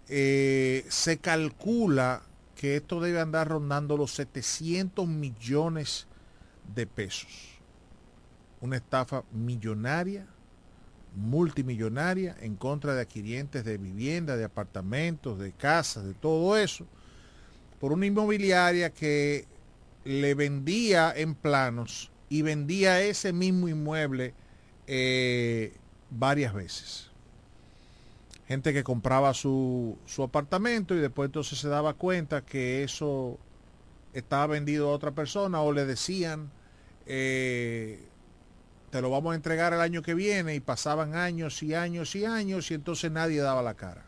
Eh, 0.08 0.84
se 0.88 1.16
calcula 1.16 2.22
que 2.56 2.76
esto 2.76 3.00
debe 3.00 3.20
andar 3.20 3.48
rondando 3.48 3.96
los 3.96 4.12
700 4.12 5.08
millones 5.08 6.06
de 6.74 6.86
pesos. 6.86 7.58
Una 8.60 8.76
estafa 8.76 9.24
millonaria, 9.32 10.26
multimillonaria, 11.14 12.36
en 12.40 12.56
contra 12.56 12.94
de 12.94 13.02
adquirientes 13.02 13.64
de 13.64 13.78
vivienda, 13.78 14.36
de 14.36 14.44
apartamentos, 14.44 15.38
de 15.38 15.52
casas, 15.52 16.04
de 16.04 16.14
todo 16.14 16.56
eso, 16.58 16.86
por 17.80 17.92
una 17.92 18.06
inmobiliaria 18.06 18.90
que 18.90 19.46
le 20.04 20.34
vendía 20.34 21.12
en 21.14 21.34
planos 21.34 22.10
y 22.28 22.42
vendía 22.42 23.02
ese 23.02 23.32
mismo 23.32 23.68
inmueble 23.68 24.34
eh, 24.86 25.74
varias 26.10 26.54
veces. 26.54 27.10
Gente 28.46 28.72
que 28.72 28.82
compraba 28.82 29.34
su, 29.34 29.98
su 30.06 30.22
apartamento 30.22 30.94
y 30.94 30.98
después 30.98 31.28
entonces 31.28 31.58
se 31.58 31.68
daba 31.68 31.94
cuenta 31.94 32.44
que 32.44 32.82
eso 32.82 33.38
estaba 34.14 34.46
vendido 34.46 34.88
a 34.88 34.92
otra 34.92 35.10
persona 35.10 35.60
o 35.60 35.72
le 35.72 35.84
decían, 35.84 36.50
eh, 37.06 38.08
te 38.90 39.02
lo 39.02 39.10
vamos 39.10 39.32
a 39.32 39.36
entregar 39.36 39.74
el 39.74 39.80
año 39.80 40.02
que 40.02 40.14
viene 40.14 40.54
y 40.54 40.60
pasaban 40.60 41.14
años 41.14 41.62
y 41.62 41.74
años 41.74 42.16
y 42.16 42.24
años 42.24 42.70
y 42.70 42.74
entonces 42.74 43.10
nadie 43.10 43.40
daba 43.40 43.62
la 43.62 43.74
cara. 43.74 44.07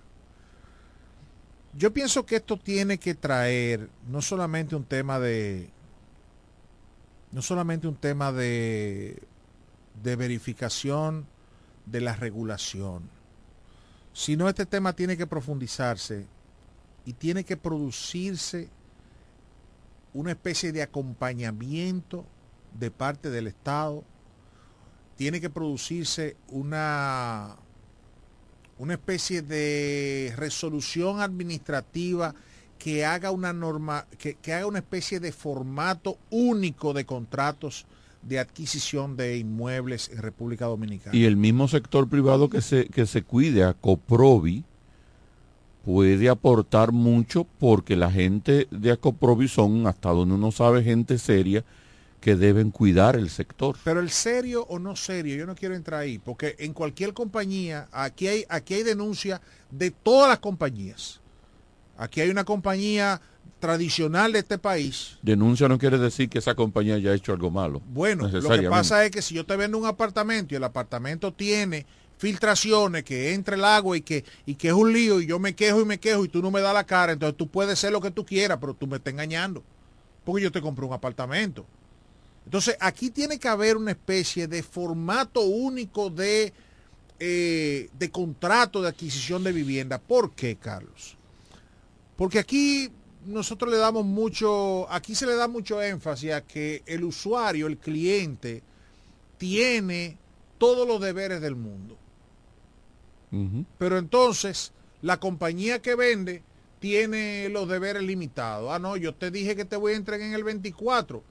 Yo 1.73 1.93
pienso 1.93 2.27
que 2.27 2.37
esto 2.37 2.59
tiene 2.59 2.99
que 2.99 3.15
traer 3.15 3.89
no 4.09 4.23
solamente 4.23 4.75
un 4.75 4.85
tema 4.85 5.19
de 5.19 5.71
no 7.33 7.43
solamente 7.43 7.87
un 7.87 7.95
tema 7.95 8.33
de 8.33 9.23
de 10.03 10.17
verificación 10.17 11.27
de 11.87 12.01
la 12.01 12.15
regulación, 12.15 13.09
sino 14.13 14.49
este 14.49 14.67
tema 14.67 14.93
tiene 14.95 15.17
que 15.17 15.27
profundizarse 15.27 16.27
y 17.05 17.13
tiene 17.13 17.45
que 17.45 17.57
producirse 17.57 18.69
una 20.13 20.33
especie 20.33 20.73
de 20.73 20.83
acompañamiento 20.83 22.25
de 22.79 22.91
parte 22.91 23.31
del 23.31 23.47
Estado, 23.47 24.05
tiene 25.17 25.41
que 25.41 25.51
producirse 25.51 26.37
una, 26.49 27.57
una 28.81 28.95
especie 28.95 29.43
de 29.43 30.33
resolución 30.37 31.21
administrativa 31.21 32.35
que 32.79 33.05
haga 33.05 33.31
una 33.31 33.53
norma, 33.53 34.07
que, 34.19 34.37
que 34.37 34.55
haga 34.55 34.67
una 34.67 34.79
especie 34.79 35.21
de 35.21 35.33
formato 35.33 36.17
único 36.31 36.95
de 36.95 37.05
contratos 37.05 37.85
de 38.23 38.39
adquisición 38.39 39.19
de 39.19 39.37
inmuebles 39.37 40.09
en 40.09 40.23
República 40.23 40.65
Dominicana. 40.65 41.15
Y 41.15 41.27
el 41.27 41.37
mismo 41.37 41.69
sector 41.69 42.09
privado 42.09 42.49
que 42.49 42.63
se, 42.63 42.87
que 42.87 43.05
se 43.05 43.23
cuide 43.23 43.65
a 43.65 43.75
Coprovi 43.75 44.65
puede 45.85 46.31
aportar 46.31 46.91
mucho 46.91 47.47
porque 47.59 47.97
la 47.97 48.11
gente 48.11 48.67
de 48.71 48.93
Acoprovi 48.93 49.49
son, 49.49 49.87
hasta 49.87 50.09
donde 50.09 50.37
uno 50.37 50.53
sabe, 50.53 50.83
gente 50.83 51.19
seria 51.19 51.65
que 52.21 52.37
deben 52.37 52.71
cuidar 52.71 53.17
el 53.17 53.31
sector. 53.31 53.77
Pero 53.83 54.01
el 54.01 54.11
serio 54.11 54.67
o 54.69 54.79
no 54.79 54.95
serio, 54.97 55.37
yo 55.37 55.47
no 55.47 55.55
quiero 55.55 55.75
entrar 55.75 56.01
ahí, 56.01 56.19
porque 56.19 56.55
en 56.59 56.73
cualquier 56.73 57.15
compañía, 57.15 57.89
aquí 57.93 58.29
hay, 58.29 58.45
aquí 58.49 58.75
hay 58.75 58.83
denuncia 58.83 59.41
de 59.71 59.91
todas 59.91 60.29
las 60.29 60.39
compañías. 60.39 61.21
Aquí 61.97 62.21
hay 62.21 62.31
una 62.31 62.45
compañía 62.45 63.21
tradicional 63.59 64.33
de 64.33 64.41
este 64.41 64.59
país. 64.59 65.19
Denuncia 65.23 65.69
no 65.69 65.79
quiere 65.79 65.99
decir 65.99 66.29
que 66.29 66.39
esa 66.39 66.55
compañía 66.55 66.95
haya 66.95 67.15
hecho 67.15 67.33
algo 67.33 67.51
malo. 67.51 67.83
Bueno, 67.87 68.29
lo 68.29 68.49
que 68.49 68.69
pasa 68.69 69.05
es 69.05 69.11
que 69.11 69.23
si 69.23 69.35
yo 69.35 69.45
te 69.45 69.57
vendo 69.57 69.79
un 69.79 69.87
apartamento 69.87 70.55
y 70.55 70.57
el 70.57 70.65
apartamento 70.65 71.33
tiene 71.33 71.87
filtraciones, 72.17 73.03
que 73.05 73.33
entra 73.33 73.57
el 73.57 73.65
agua 73.65 73.97
y 73.97 74.03
que, 74.03 74.25
y 74.45 74.55
que 74.55 74.69
es 74.69 74.75
un 74.75 74.93
lío 74.93 75.21
y 75.21 75.27
yo 75.27 75.39
me 75.39 75.55
quejo 75.55 75.81
y 75.81 75.85
me 75.87 75.99
quejo 75.99 76.25
y 76.25 76.29
tú 76.29 76.43
no 76.43 76.51
me 76.51 76.61
das 76.61 76.75
la 76.75 76.85
cara, 76.85 77.13
entonces 77.13 77.37
tú 77.37 77.49
puedes 77.49 77.79
ser 77.79 77.93
lo 77.93 78.01
que 78.01 78.11
tú 78.11 78.27
quieras, 78.27 78.59
pero 78.61 78.75
tú 78.75 78.87
me 78.87 78.97
estás 78.97 79.13
engañando. 79.13 79.63
Porque 80.25 80.43
yo 80.43 80.53
te 80.53 80.61
compré 80.61 80.85
un 80.85 80.93
apartamento. 80.93 81.65
Entonces 82.51 82.77
aquí 82.81 83.11
tiene 83.11 83.39
que 83.39 83.47
haber 83.47 83.77
una 83.77 83.93
especie 83.93 84.49
de 84.49 84.65
formato 84.65 85.43
único 85.43 86.11
de, 86.11 86.53
eh, 87.21 87.89
de 87.97 88.11
contrato 88.11 88.83
de 88.83 88.89
adquisición 88.89 89.45
de 89.45 89.53
vivienda. 89.53 90.01
¿Por 90.01 90.33
qué, 90.33 90.57
Carlos? 90.57 91.17
Porque 92.17 92.41
aquí 92.41 92.91
nosotros 93.25 93.71
le 93.71 93.79
damos 93.79 94.05
mucho, 94.05 94.91
aquí 94.91 95.15
se 95.15 95.27
le 95.27 95.37
da 95.37 95.47
mucho 95.47 95.81
énfasis 95.81 96.33
a 96.33 96.41
que 96.41 96.83
el 96.87 97.05
usuario, 97.05 97.69
el 97.69 97.79
cliente, 97.79 98.65
tiene 99.39 100.19
todos 100.59 100.89
los 100.89 101.01
deberes 101.01 101.41
del 101.41 101.55
mundo. 101.55 101.97
Pero 103.79 103.97
entonces, 103.97 104.73
la 105.03 105.21
compañía 105.21 105.81
que 105.81 105.95
vende 105.95 106.43
tiene 106.81 107.49
los 107.49 107.69
deberes 107.69 108.03
limitados. 108.03 108.73
Ah, 108.73 108.81
no, 108.81 108.97
yo 108.97 109.15
te 109.15 109.31
dije 109.31 109.55
que 109.55 109.65
te 109.65 109.77
voy 109.77 109.93
a 109.93 109.97
entregar 109.97 110.27
en 110.27 110.35
el 110.35 110.43
24, 110.43 111.23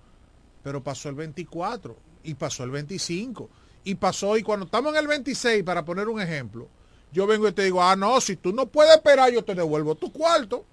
pero 0.64 0.84
pasó 0.84 1.10
el 1.10 1.16
24 1.16 1.96
y 2.24 2.34
pasó 2.34 2.64
el 2.64 2.72
25 2.72 3.50
y 3.84 3.96
pasó 3.96 4.38
y 4.38 4.44
cuando 4.44 4.66
estamos 4.66 4.94
en 4.94 5.00
el 5.00 5.08
26, 5.08 5.64
para 5.64 5.86
poner 5.86 6.08
un 6.10 6.22
ejemplo, 6.22 6.68
yo 7.12 7.26
vengo 7.26 7.48
y 7.48 7.52
te 7.52 7.64
digo, 7.64 7.82
ah, 7.82 7.96
no, 7.96 8.22
si 8.22 8.36
tú 8.36 8.54
no 8.54 8.68
puedes 8.68 8.96
esperar, 8.96 9.32
yo 9.32 9.44
te 9.44 9.56
devuelvo 9.56 9.96
tu 9.96 10.12
cuarto. 10.12 10.64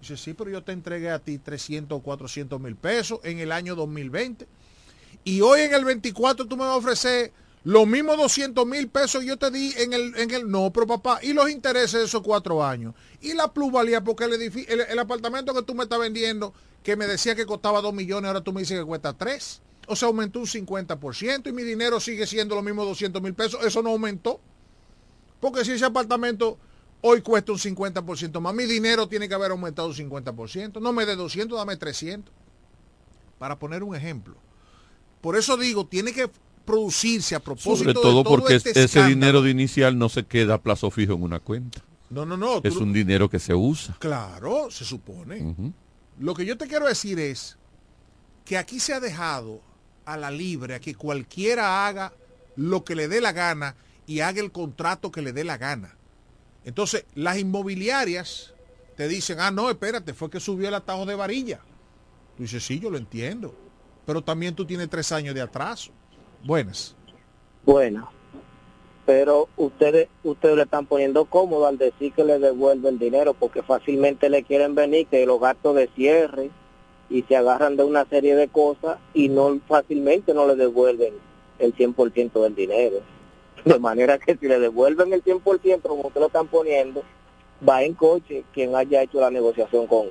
Dice, 0.00 0.16
sí, 0.16 0.34
pero 0.34 0.50
yo 0.50 0.62
te 0.62 0.72
entregué 0.72 1.10
a 1.10 1.18
ti 1.18 1.38
300 1.38 1.98
o 1.98 2.02
400 2.02 2.60
mil 2.60 2.76
pesos 2.76 3.20
en 3.24 3.38
el 3.40 3.52
año 3.52 3.74
2020. 3.74 4.46
Y 5.24 5.40
hoy 5.40 5.62
en 5.62 5.74
el 5.74 5.84
24 5.84 6.46
tú 6.46 6.56
me 6.56 6.64
vas 6.64 6.74
a 6.74 6.76
ofrecer 6.76 7.32
los 7.62 7.86
mismos 7.86 8.16
200 8.18 8.66
mil 8.66 8.88
pesos 8.88 9.22
que 9.22 9.28
yo 9.28 9.38
te 9.38 9.50
di 9.50 9.72
en 9.78 9.92
el, 9.92 10.14
en 10.16 10.30
el... 10.30 10.50
No, 10.50 10.70
pero 10.72 10.86
papá, 10.86 11.20
y 11.22 11.32
los 11.32 11.50
intereses 11.50 12.00
de 12.00 12.04
esos 12.06 12.22
cuatro 12.22 12.64
años. 12.64 12.94
Y 13.20 13.32
la 13.32 13.52
plusvalía, 13.52 14.02
porque 14.02 14.24
el, 14.24 14.34
el, 14.34 14.80
el 14.80 14.98
apartamento 14.98 15.54
que 15.54 15.62
tú 15.62 15.74
me 15.74 15.84
estás 15.84 15.98
vendiendo, 15.98 16.52
que 16.84 16.94
me 16.96 17.06
decía 17.08 17.34
que 17.34 17.46
costaba 17.46 17.80
2 17.80 17.92
millones, 17.92 18.28
ahora 18.28 18.42
tú 18.42 18.52
me 18.52 18.60
dices 18.60 18.78
que 18.78 18.84
cuesta 18.84 19.12
3. 19.14 19.62
O 19.88 19.96
sea, 19.96 20.06
aumentó 20.08 20.38
un 20.38 20.46
50% 20.46 21.48
y 21.48 21.52
mi 21.52 21.62
dinero 21.62 21.98
sigue 21.98 22.26
siendo 22.26 22.54
los 22.54 22.62
mismos 22.62 22.86
200 22.86 23.20
mil 23.20 23.34
pesos. 23.34 23.64
Eso 23.64 23.82
no 23.82 23.90
aumentó. 23.90 24.40
Porque 25.40 25.64
si 25.64 25.72
ese 25.72 25.84
apartamento 25.84 26.58
hoy 27.00 27.20
cuesta 27.22 27.52
un 27.52 27.58
50% 27.58 28.40
más, 28.40 28.54
mi 28.54 28.64
dinero 28.64 29.08
tiene 29.08 29.28
que 29.28 29.34
haber 29.34 29.50
aumentado 29.50 29.88
un 29.88 29.94
50%. 29.94 30.80
No 30.80 30.92
me 30.92 31.04
dé 31.04 31.16
200, 31.16 31.58
dame 31.58 31.76
300. 31.76 32.32
Para 33.38 33.58
poner 33.58 33.82
un 33.82 33.94
ejemplo. 33.96 34.36
Por 35.20 35.36
eso 35.36 35.56
digo, 35.56 35.86
tiene 35.86 36.12
que 36.12 36.30
producirse 36.64 37.34
a 37.34 37.40
propósito 37.40 37.76
Sobre 37.76 37.94
todo, 37.94 38.18
de 38.18 38.22
todo 38.24 38.24
porque 38.24 38.54
este 38.56 38.70
ese 38.70 38.84
escándalo. 38.84 39.14
dinero 39.14 39.42
de 39.42 39.50
inicial 39.50 39.98
no 39.98 40.08
se 40.08 40.24
queda 40.24 40.54
a 40.54 40.62
plazo 40.62 40.90
fijo 40.90 41.12
en 41.14 41.22
una 41.22 41.40
cuenta. 41.40 41.82
No, 42.10 42.24
no, 42.24 42.36
no. 42.36 42.60
Es 42.62 42.74
tú- 42.74 42.82
un 42.84 42.92
dinero 42.92 43.28
que 43.28 43.38
se 43.38 43.54
usa. 43.54 43.96
Claro, 43.98 44.70
se 44.70 44.84
supone. 44.84 45.54
Lo 46.18 46.34
que 46.34 46.44
yo 46.44 46.56
te 46.56 46.66
quiero 46.66 46.86
decir 46.86 47.18
es 47.18 47.56
que 48.44 48.58
aquí 48.58 48.80
se 48.80 48.94
ha 48.94 49.00
dejado 49.00 49.60
a 50.04 50.16
la 50.16 50.30
libre 50.30 50.74
a 50.74 50.80
que 50.80 50.94
cualquiera 50.94 51.86
haga 51.86 52.12
lo 52.56 52.84
que 52.84 52.94
le 52.94 53.08
dé 53.08 53.20
la 53.20 53.32
gana 53.32 53.74
y 54.06 54.20
haga 54.20 54.40
el 54.40 54.52
contrato 54.52 55.10
que 55.10 55.22
le 55.22 55.32
dé 55.32 55.44
la 55.44 55.56
gana. 55.56 55.96
Entonces, 56.64 57.04
las 57.14 57.38
inmobiliarias 57.38 58.54
te 58.96 59.08
dicen, 59.08 59.40
ah, 59.40 59.50
no, 59.50 59.70
espérate, 59.70 60.14
fue 60.14 60.30
que 60.30 60.40
subió 60.40 60.68
el 60.68 60.74
atajo 60.74 61.04
de 61.04 61.14
varilla. 61.14 61.60
Tú 62.36 62.42
dices, 62.42 62.64
sí, 62.64 62.78
yo 62.78 62.90
lo 62.90 62.98
entiendo. 62.98 63.54
Pero 64.06 64.22
también 64.22 64.54
tú 64.54 64.66
tienes 64.66 64.88
tres 64.88 65.10
años 65.12 65.34
de 65.34 65.40
atraso. 65.40 65.90
Buenas. 66.44 66.94
Bueno, 67.64 68.10
pero 69.06 69.48
ustedes 69.56 70.08
ustedes 70.22 70.56
le 70.56 70.62
están 70.62 70.86
poniendo 70.86 71.26
cómodo 71.26 71.66
al 71.66 71.78
decir 71.78 72.12
que 72.12 72.24
le 72.24 72.38
devuelven 72.38 72.98
dinero 72.98 73.34
porque 73.34 73.62
fácilmente 73.62 74.30
le 74.30 74.42
quieren 74.44 74.74
venir 74.74 75.06
que 75.06 75.26
los 75.26 75.40
gastos 75.40 75.76
de 75.76 75.88
cierre 75.94 76.50
y 77.10 77.22
se 77.24 77.36
agarran 77.36 77.76
de 77.76 77.84
una 77.84 78.06
serie 78.06 78.34
de 78.34 78.48
cosas 78.48 78.98
y 79.12 79.28
no 79.28 79.60
fácilmente 79.68 80.32
no 80.32 80.46
le 80.46 80.56
devuelven 80.56 81.14
el 81.58 81.74
100% 81.76 82.42
del 82.42 82.54
dinero. 82.54 82.96
De 83.64 83.78
manera 83.78 84.18
que 84.18 84.36
si 84.36 84.48
le 84.48 84.58
devuelven 84.58 85.12
el 85.12 85.22
100% 85.22 85.82
como 85.82 86.02
ustedes 86.02 86.20
lo 86.20 86.26
están 86.26 86.48
poniendo, 86.48 87.02
va 87.66 87.82
en 87.82 87.94
coche 87.94 88.44
quien 88.52 88.74
haya 88.74 89.02
hecho 89.02 89.20
la 89.20 89.30
negociación 89.30 89.86
con, 89.86 90.08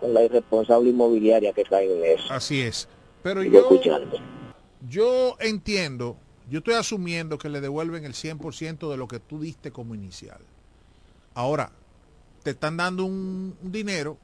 con 0.00 0.12
la 0.12 0.24
irresponsable 0.24 0.90
inmobiliaria 0.90 1.52
que 1.52 1.64
cae 1.64 1.92
en 1.92 2.04
eso. 2.18 2.32
Así 2.32 2.60
es. 2.62 2.88
Pero 3.22 3.42
Sigo 3.42 3.54
yo, 3.54 3.60
escuchando. 3.60 4.16
yo 4.88 5.36
entiendo, 5.40 6.16
yo 6.50 6.58
estoy 6.58 6.74
asumiendo 6.74 7.38
que 7.38 7.48
le 7.48 7.60
devuelven 7.60 8.04
el 8.04 8.14
100% 8.14 8.90
de 8.90 8.96
lo 8.96 9.08
que 9.08 9.20
tú 9.20 9.40
diste 9.40 9.70
como 9.70 9.94
inicial. 9.94 10.40
Ahora, 11.34 11.72
te 12.42 12.50
están 12.50 12.76
dando 12.76 13.04
un, 13.04 13.56
un 13.62 13.72
dinero 13.72 14.18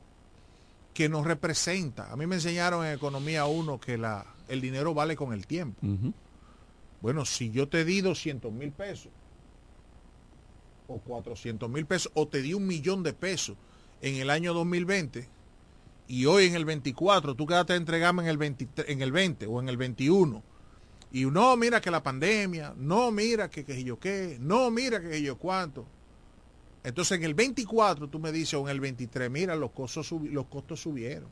que 0.95 1.09
no 1.09 1.25
representa. 1.25 2.11
A 2.11 2.17
mí 2.17 2.27
me 2.27 2.37
enseñaron 2.37 2.87
en 2.87 2.95
Economía 2.95 3.45
1 3.47 3.81
que 3.81 3.99
la, 3.99 4.25
el 4.49 4.61
dinero 4.61 4.95
vale 4.95 5.17
con 5.17 5.33
el 5.33 5.47
tiempo. 5.47 5.81
Bueno, 7.03 7.25
si 7.25 7.51
yo 7.51 7.69
te 7.69 7.85
di 7.85 8.01
200 8.01 8.53
mil 8.53 8.73
pesos 8.73 9.11
o 10.87 10.99
400 10.99 11.69
mil 11.69 11.85
pesos 11.87 12.11
o 12.15 12.29
te 12.29 12.41
di 12.41 12.55
un 12.55 12.67
millón 12.67 13.03
de 13.03 13.13
pesos 13.13 13.57
en 14.01 14.17
el 14.17 14.31
año 14.31 14.55
2020 14.55 15.29
y 16.07 16.27
hoy 16.27 16.47
en 16.47 16.55
el 16.55 16.65
24 16.65 17.35
tú 17.35 17.47
quedaste 17.47 17.73
a 17.73 17.77
entregarme 17.77 18.23
en 18.23 18.29
el, 18.29 18.37
23 18.37 18.89
en 18.89 19.03
el 19.03 19.13
20 19.13 19.47
o 19.47 19.61
en 19.61 19.69
el 19.69 19.77
21 19.77 20.43
y 21.15 21.27
no, 21.27 21.57
mira 21.57 21.81
que 21.81 21.93
la 21.93 22.03
pandemia, 22.03 22.75
no, 22.77 23.13
mira 23.13 23.49
que, 23.49 23.65
que 23.65 23.85
yo 23.85 24.01
qué, 24.01 24.37
no, 24.41 24.69
mira 24.73 25.01
que 25.01 25.23
yo 25.23 25.39
cuánto. 25.39 25.87
Entonces 26.83 27.19
en 27.19 27.23
el 27.23 27.35
24 27.35 28.09
tú 28.09 28.19
me 28.19 28.33
dices 28.33 28.55
o 28.55 28.63
en 28.63 28.71
el 28.71 28.81
23, 28.81 29.31
mira, 29.31 29.55
los 29.55 29.71
costos, 29.71 30.11
los 30.11 30.47
costos 30.47 30.81
subieron. 30.81 31.29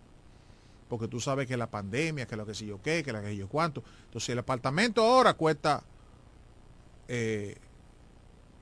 Porque 0.89 1.09
tú 1.09 1.19
sabes 1.19 1.49
que 1.49 1.57
la 1.57 1.69
pandemia, 1.69 2.29
que 2.29 2.37
lo 2.37 2.47
que 2.47 2.55
sé 2.55 2.65
yo 2.65 2.81
qué, 2.81 3.03
que 3.03 3.13
la 3.13 3.25
que 3.25 3.35
yo 3.37 3.49
cuánto. 3.49 3.83
Entonces 4.05 4.29
el 4.29 4.39
apartamento 4.39 5.03
ahora 5.03 5.35
cuesta 5.35 5.83
eh, 7.09 7.57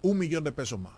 un 0.01 0.16
millón 0.16 0.42
de 0.42 0.52
pesos 0.52 0.80
más. 0.80 0.94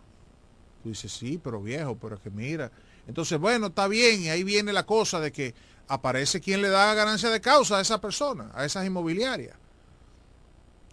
Tú 0.85 0.91
dices, 0.91 1.11
sí, 1.11 1.41
pero 1.43 1.61
viejo, 1.61 1.97
pero 1.97 2.15
es 2.15 2.21
que 2.21 2.31
mira. 2.31 2.71
Entonces, 3.09 3.41
bueno, 3.41 3.67
está 3.67 3.89
bien, 3.89 4.23
y 4.23 4.29
ahí 4.29 4.45
viene 4.45 4.73
la 4.73 4.87
cosa 4.87 5.19
de 5.19 5.33
que 5.33 5.53
aparece 5.89 6.41
quien 6.41 6.63
le 6.63 6.69
da 6.69 6.95
ganancia 6.95 7.29
de 7.29 7.41
causa 7.41 7.79
a 7.79 7.81
esa 7.81 8.01
persona, 8.01 8.53
a 8.55 8.65
esas 8.65 8.87
inmobiliarias. 8.87 9.62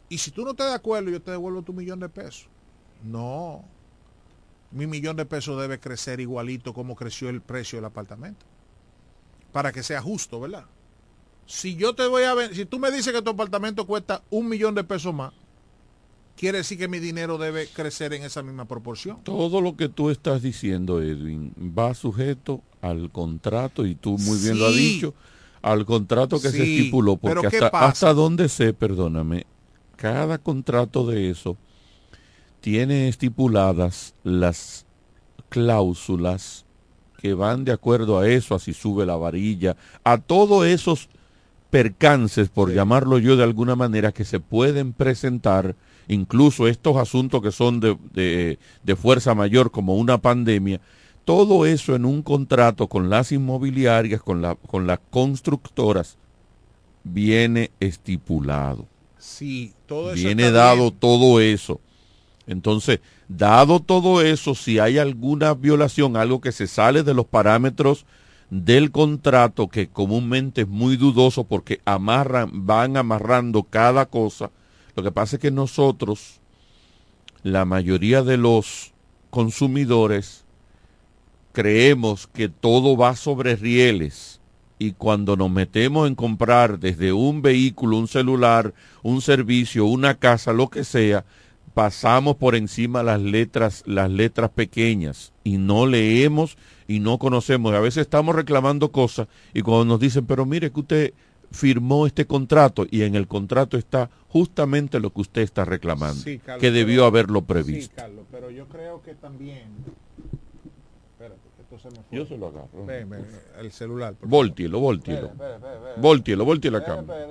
Y 0.10 0.18
si 0.18 0.32
tú 0.32 0.44
no 0.44 0.52
estás 0.52 0.70
de 0.70 0.76
acuerdo, 0.76 1.12
yo 1.12 1.22
te 1.22 1.32
devuelvo 1.32 1.62
tu 1.62 1.72
millón 1.72 2.00
de 2.00 2.10
pesos. 2.10 2.48
No. 3.04 3.64
Mi 4.72 4.88
millón 4.88 5.16
de 5.16 5.26
pesos 5.26 5.60
debe 5.62 5.80
crecer 5.80 6.20
igualito 6.20 6.74
como 6.74 6.96
creció 6.96 7.30
el 7.30 7.42
precio 7.42 7.78
del 7.78 7.86
apartamento. 7.86 8.46
Para 9.52 9.72
que 9.72 9.84
sea 9.84 10.02
justo, 10.02 10.40
¿verdad? 10.40 10.66
Si 11.46 11.76
yo 11.76 11.96
te 11.96 12.06
voy 12.06 12.24
a 12.24 12.34
ver, 12.34 12.56
si 12.56 12.66
tú 12.66 12.80
me 12.80 12.92
dices 12.92 13.14
que 13.14 13.22
tu 13.22 13.32
apartamento 13.32 13.88
cuesta 13.88 14.24
un 14.30 14.48
millón 14.50 14.76
de 14.76 14.84
pesos 14.84 15.14
más, 15.14 15.34
quiere 16.36 16.60
decir 16.60 16.78
que 16.78 16.88
mi 16.88 17.00
dinero 17.00 17.38
debe 17.38 17.68
crecer 17.68 18.14
en 18.14 18.24
esa 18.24 18.44
misma 18.44 18.66
proporción. 18.66 19.24
Todo 19.24 19.60
lo 19.60 19.76
que 19.76 19.90
tú 19.90 20.10
estás 20.10 20.42
diciendo, 20.42 21.02
Edwin, 21.02 21.54
va 21.78 21.94
sujeto 21.94 22.62
al 22.82 23.12
contrato, 23.12 23.86
y 23.86 23.96
tú 23.96 24.18
muy 24.18 24.38
bien 24.38 24.60
lo 24.60 24.68
has 24.68 24.76
dicho, 24.76 25.14
al 25.62 25.86
contrato 25.86 26.40
que 26.40 26.50
se 26.50 26.62
estipuló, 26.64 27.18
porque 27.18 27.50
¿qué 27.50 27.58
hasta, 27.58 27.86
hasta 27.86 28.14
donde 28.14 28.48
sé, 28.48 28.74
perdóname, 28.74 29.46
cada 30.00 30.38
contrato 30.38 31.06
de 31.06 31.30
eso 31.30 31.58
tiene 32.62 33.08
estipuladas 33.08 34.16
las 34.24 34.86
cláusulas 35.50 36.66
que 37.18 37.34
van 37.34 37.66
de 37.66 37.72
acuerdo 37.74 38.20
a 38.20 38.28
eso, 38.28 38.56
a 38.56 38.60
si 38.60 38.74
sube 38.74 39.06
la 39.06 39.18
varilla, 39.18 39.76
a 40.04 40.18
todos 40.20 40.66
esos 40.66 41.10
percances, 41.70 42.50
por 42.50 42.74
llamarlo 42.74 43.20
yo 43.20 43.36
de 43.36 43.44
alguna 43.44 43.76
manera, 43.76 44.12
que 44.14 44.26
se 44.26 44.40
pueden 44.40 44.94
presentar, 44.94 45.76
incluso 46.08 46.68
estos 46.68 46.98
asuntos 46.98 47.42
que 47.42 47.52
son 47.52 47.80
de, 47.82 47.98
de- 48.14 48.60
de 48.84 48.96
fuerza 48.96 49.36
mayor, 49.36 49.72
como 49.72 49.96
una 49.96 50.18
pandemia, 50.20 50.80
todo 51.26 51.66
eso 51.66 51.96
en 51.96 52.06
un 52.06 52.24
contrato 52.24 52.88
con 52.88 53.10
las 53.10 53.32
inmobiliarias, 53.34 54.22
con, 54.22 54.42
la, 54.42 54.56
con 54.56 54.88
las 54.88 55.00
constructoras, 55.12 56.18
viene 57.04 57.72
estipulado. 57.80 58.88
Sí, 59.18 59.74
todo 59.90 60.14
eso 60.14 60.24
viene 60.24 60.52
dado 60.52 60.84
bien. 60.84 61.00
todo 61.00 61.40
eso. 61.42 61.82
Entonces, 62.48 63.00
dado 63.28 63.80
todo 63.80 64.22
eso, 64.22 64.56
si 64.56 64.80
hay 64.80 64.98
alguna 64.98 65.54
violación, 65.54 66.16
algo 66.16 66.40
que 66.40 66.52
se 66.52 66.68
sale 66.68 67.04
de 67.04 67.14
los 67.14 67.26
parámetros 67.26 68.06
del 68.50 68.92
contrato, 68.92 69.68
que 69.68 69.90
comúnmente 69.90 70.62
es 70.62 70.68
muy 70.68 70.96
dudoso 70.96 71.44
porque 71.44 71.82
amarran, 71.86 72.66
van 72.66 72.98
amarrando 72.98 73.64
cada 73.64 74.06
cosa, 74.06 74.52
lo 74.96 75.04
que 75.04 75.12
pasa 75.12 75.36
es 75.36 75.42
que 75.42 75.52
nosotros, 75.52 76.40
la 77.44 77.66
mayoría 77.66 78.24
de 78.24 78.38
los 78.38 78.94
consumidores, 79.30 80.46
creemos 81.52 82.28
que 82.28 82.50
todo 82.50 82.98
va 82.98 83.16
sobre 83.16 83.56
rieles 83.56 84.39
y 84.80 84.94
cuando 84.94 85.36
nos 85.36 85.52
metemos 85.52 86.08
en 86.08 86.16
comprar 86.16 86.80
desde 86.80 87.12
un 87.14 87.42
vehículo, 87.42 87.98
un 87.98 88.08
celular, 88.08 88.74
un 89.04 89.22
servicio, 89.22 89.86
una 89.86 90.16
casa, 90.16 90.54
lo 90.54 90.70
que 90.70 90.86
sea, 90.86 91.26
pasamos 91.74 92.38
por 92.38 92.56
encima 92.56 93.04
las 93.04 93.22
letras, 93.22 93.84
las 93.86 94.10
letras 94.10 94.50
pequeñas 94.52 95.34
y 95.44 95.58
no 95.58 95.86
leemos 95.86 96.58
y 96.88 97.00
no 97.02 97.18
conocemos. 97.20 97.74
A 97.74 97.80
veces 97.82 98.02
estamos 98.02 98.34
reclamando 98.36 98.92
cosas 98.92 99.28
y 99.54 99.62
cuando 99.62 99.86
nos 99.86 100.00
dicen, 100.00 100.26
pero 100.26 100.46
mire 100.46 100.72
que 100.72 100.80
usted 100.80 101.14
firmó 101.52 102.06
este 102.08 102.26
contrato 102.26 102.86
y 102.90 103.02
en 103.02 103.16
el 103.16 103.28
contrato 103.28 103.78
está 103.78 104.10
justamente 104.30 105.00
lo 105.00 105.12
que 105.12 105.22
usted 105.22 105.42
está 105.42 105.66
reclamando, 105.66 106.22
Sí, 106.24 106.38
Carlos, 106.40 106.62
que 106.62 106.72
debió 106.72 106.98
pero- 106.98 107.06
haberlo 107.06 107.40
Sí, 107.40 107.46
previsto. 107.48 107.96
Carlos, 107.98 108.26
pero 108.32 108.50
yo 108.52 108.68
creo 108.68 109.02
que 109.02 109.14
también. 109.16 109.64
Se 111.78 111.88
me 111.90 111.96
fue. 112.04 112.18
Yo 112.18 112.26
se 112.26 112.38
lo 112.38 112.48
agarro. 112.48 112.86
Ven, 112.86 113.10
ven, 113.10 113.26
el 113.60 113.72
celular. 113.72 114.16
Voltielo, 114.22 114.80
voltielo. 114.80 115.32
Voltielo, 115.98 116.44
voltielo 116.46 116.80
la 116.80 116.86
cámara. 116.86 117.26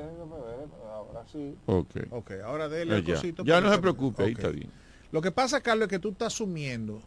Ahora 0.92 1.24
sí. 1.30 1.54
Ok. 1.66 1.90
Ok, 2.10 2.30
ahora 2.44 2.68
dele 2.68 2.94
al 2.96 3.04
ya. 3.04 3.14
cosito. 3.14 3.44
Ya 3.44 3.60
no 3.60 3.70
se 3.72 3.78
preocupe, 3.78 4.24
ahí 4.24 4.32
está 4.32 4.48
bien. 4.48 4.70
Lo 5.10 5.20
que 5.20 5.30
pasa, 5.32 5.60
Carlos, 5.60 5.86
es 5.86 5.90
que 5.90 5.98
tú 5.98 6.10
estás 6.10 6.34
asumiendo, 6.34 7.02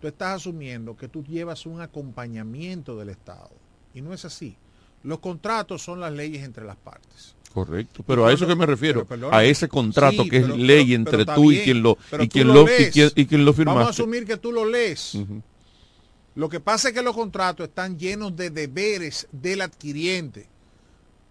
tú 0.00 0.08
estás 0.08 0.36
asumiendo 0.36 0.96
que 0.96 1.06
tú 1.08 1.22
llevas 1.22 1.66
un 1.66 1.80
acompañamiento 1.80 2.96
del 2.96 3.10
Estado. 3.10 3.50
Y 3.94 4.00
no 4.00 4.12
es 4.14 4.24
así. 4.24 4.56
Los 5.02 5.18
contratos 5.20 5.82
son 5.82 6.00
las 6.00 6.12
leyes 6.12 6.42
entre 6.44 6.64
las 6.64 6.76
partes. 6.76 7.36
Correcto, 7.52 8.04
pero 8.06 8.26
a 8.26 8.32
eso 8.32 8.46
que 8.46 8.54
me 8.54 8.66
refiero, 8.66 9.06
pero 9.06 9.32
a 9.32 9.42
ese 9.44 9.68
contrato 9.68 10.22
Sí, 10.24 10.28
que 10.28 10.36
es 10.38 10.42
pero- 10.44 10.56
ley 10.56 10.84
pero- 10.88 10.96
entre 10.96 11.24
tú 11.34 11.50
y 11.50 11.58
quien 11.60 11.82
lo 11.82 11.96
y 12.20 12.28
quien 12.28 12.48
lo 12.48 12.62
y 12.64 12.90
quien, 12.90 13.10
y 13.16 13.26
quien 13.26 13.44
lo 13.44 13.52
Vamos 13.52 13.58
a 13.58 13.72
firmaste. 13.72 13.90
asumir 14.02 14.26
que 14.26 14.36
tú 14.36 14.52
lo 14.52 14.64
lees. 14.66 15.16
Lo 16.38 16.48
que 16.48 16.60
pasa 16.60 16.88
es 16.88 16.94
que 16.94 17.02
los 17.02 17.16
contratos 17.16 17.66
están 17.66 17.98
llenos 17.98 18.36
de 18.36 18.50
deberes 18.50 19.26
del 19.32 19.60
adquiriente. 19.60 20.46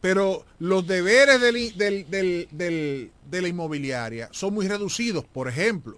Pero 0.01 0.43
los 0.59 0.85
deberes 0.85 1.39
del, 1.39 1.77
del- 1.77 2.09
del- 2.09 2.47
del- 2.51 3.11
de 3.31 3.41
la 3.41 3.47
inmobiliaria 3.47 4.27
son 4.33 4.53
muy 4.53 4.67
reducidos. 4.67 5.23
Por 5.23 5.47
ejemplo, 5.47 5.97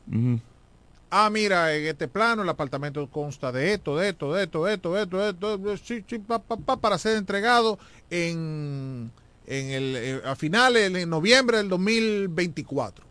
ah, 1.10 1.28
mira, 1.32 1.76
en 1.76 1.88
este 1.88 2.08
plano 2.08 2.44
el 2.44 2.50
apartamento 2.50 3.10
consta 3.10 3.52
de 3.52 3.74
esto, 3.74 3.98
de 3.98 4.10
esto, 4.10 4.32
de 4.32 4.44
esto, 4.44 4.64
de 4.66 4.74
esto, 4.76 4.94
de 4.94 5.02
esto, 5.02 5.18
de 5.18 5.30
esto, 5.32 5.58
de 5.58 5.74
esto, 5.74 5.86
sí, 5.86 6.06
sí, 6.08 6.20
pa, 6.20 6.38
pa, 6.38 6.58
pa, 6.58 6.78
para 6.78 7.00
ser 7.00 7.18
entregado 7.18 7.80
en, 8.12 9.10
en 9.48 9.70
el, 9.72 9.96
eh, 9.98 10.22
a 10.24 10.36
finales 10.36 10.94
de 10.94 11.06
noviembre 11.08 11.58
del 11.58 11.68
2024. 11.70 13.06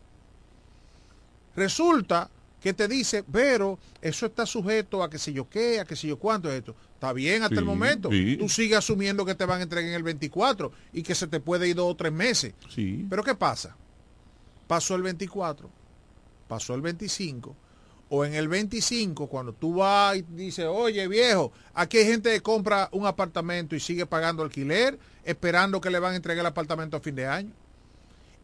Resulta 1.56 2.30
que 2.60 2.72
te 2.72 2.88
dice, 2.88 3.22
pero 3.22 3.78
eso 4.02 4.26
está 4.26 4.44
sujeto 4.46 5.02
a 5.02 5.10
que 5.10 5.18
sé 5.18 5.32
yo 5.32 5.48
qué, 5.48 5.80
a 5.80 5.84
que 5.84 5.96
sé 5.96 6.08
yo 6.08 6.18
cuánto 6.18 6.50
es 6.50 6.58
esto. 6.58 6.74
Está 6.94 7.12
bien 7.12 7.42
hasta 7.42 7.58
el 7.58 7.64
momento. 7.64 8.10
sí. 8.10 8.36
Tú 8.36 8.48
sigues 8.48 8.78
asumiendo 8.78 9.24
que 9.24 9.34
te 9.34 9.44
van 9.44 9.60
a 9.60 9.62
entregar 9.62 9.88
en 9.88 9.94
el 9.94 10.02
24 10.02 10.72
y 10.92 11.02
que 11.02 11.14
se 11.14 11.26
te 11.28 11.40
puede 11.40 11.68
ir 11.68 11.76
dos 11.76 11.92
o 11.92 11.96
tres 11.96 12.12
meses. 12.12 12.54
Sí. 12.68 13.06
Pero 13.08 13.22
¿qué 13.22 13.34
pasa? 13.34 13.76
Pasó 14.66 14.96
el 14.96 15.02
24, 15.02 15.70
pasó 16.48 16.74
el 16.74 16.82
25, 16.82 17.56
o 18.10 18.24
en 18.24 18.34
el 18.34 18.48
25, 18.48 19.26
cuando 19.28 19.52
tú 19.52 19.74
vas 19.74 20.16
y 20.16 20.22
dices, 20.22 20.66
oye 20.68 21.06
viejo, 21.08 21.52
aquí 21.74 21.98
hay 21.98 22.06
gente 22.06 22.30
que 22.30 22.40
compra 22.40 22.88
un 22.92 23.06
apartamento 23.06 23.76
y 23.76 23.80
sigue 23.80 24.06
pagando 24.06 24.42
alquiler, 24.42 24.98
esperando 25.24 25.80
que 25.80 25.90
le 25.90 25.98
van 25.98 26.14
a 26.14 26.16
entregar 26.16 26.40
el 26.40 26.46
apartamento 26.46 26.96
a 26.96 27.00
fin 27.00 27.14
de 27.14 27.26
año. 27.26 27.52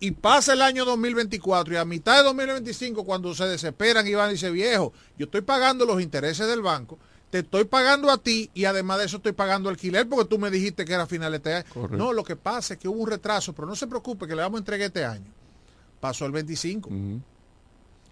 Y 0.05 0.11
pasa 0.11 0.53
el 0.53 0.61
año 0.61 0.85
2024 0.85 1.73
y 1.73 1.77
a 1.79 1.87
mitad 1.87 2.19
de 2.19 2.25
2025, 2.25 3.07
cuando 3.07 3.35
se 3.35 3.47
desesperan 3.47 4.07
y 4.07 4.13
van 4.13 4.29
y 4.29 4.33
dicen, 4.35 4.53
viejo, 4.53 4.93
yo 5.17 5.25
estoy 5.25 5.41
pagando 5.41 5.87
los 5.87 6.03
intereses 6.03 6.47
del 6.47 6.61
banco, 6.61 6.99
te 7.31 7.39
estoy 7.39 7.65
pagando 7.65 8.11
a 8.11 8.19
ti 8.19 8.51
y 8.53 8.67
además 8.67 8.99
de 8.99 9.07
eso 9.07 9.17
estoy 9.17 9.33
pagando 9.33 9.71
alquiler 9.71 10.07
porque 10.07 10.29
tú 10.29 10.39
me 10.39 10.51
dijiste 10.51 10.85
que 10.85 10.93
era 10.93 11.07
final 11.07 11.33
de 11.33 11.39
este 11.39 11.55
año. 11.55 11.65
Correcto. 11.73 11.97
No, 11.97 12.13
lo 12.13 12.23
que 12.23 12.37
pasa 12.37 12.75
es 12.75 12.81
que 12.81 12.87
hubo 12.87 13.01
un 13.01 13.09
retraso, 13.09 13.55
pero 13.55 13.67
no 13.67 13.75
se 13.75 13.87
preocupe 13.87 14.27
que 14.27 14.37
le 14.37 14.43
vamos 14.43 14.59
a 14.59 14.61
entregar 14.61 14.89
este 14.89 15.07
año. 15.07 15.33
Pasó 16.01 16.27
el 16.27 16.33
25. 16.33 16.91
Ujú. 16.91 17.21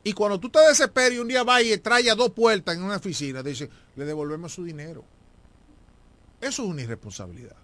Y 0.03 0.15
cuando 0.15 0.41
tú 0.41 0.49
te 0.49 0.61
desesperas 0.61 1.13
y 1.13 1.19
un 1.19 1.29
día 1.29 1.45
vas 1.45 1.63
y 1.63 1.77
trae 1.77 2.11
a 2.11 2.15
dos 2.15 2.31
puertas 2.31 2.75
en 2.75 2.85
una 2.85 2.97
oficina, 2.97 3.43
dice, 3.43 3.69
le 3.97 4.07
devolvemos 4.07 4.51
su 4.55 4.65
dinero. 4.65 5.05
Eso 6.41 6.63
es 6.63 6.69
una 6.71 6.81
irresponsabilidad. 6.81 7.62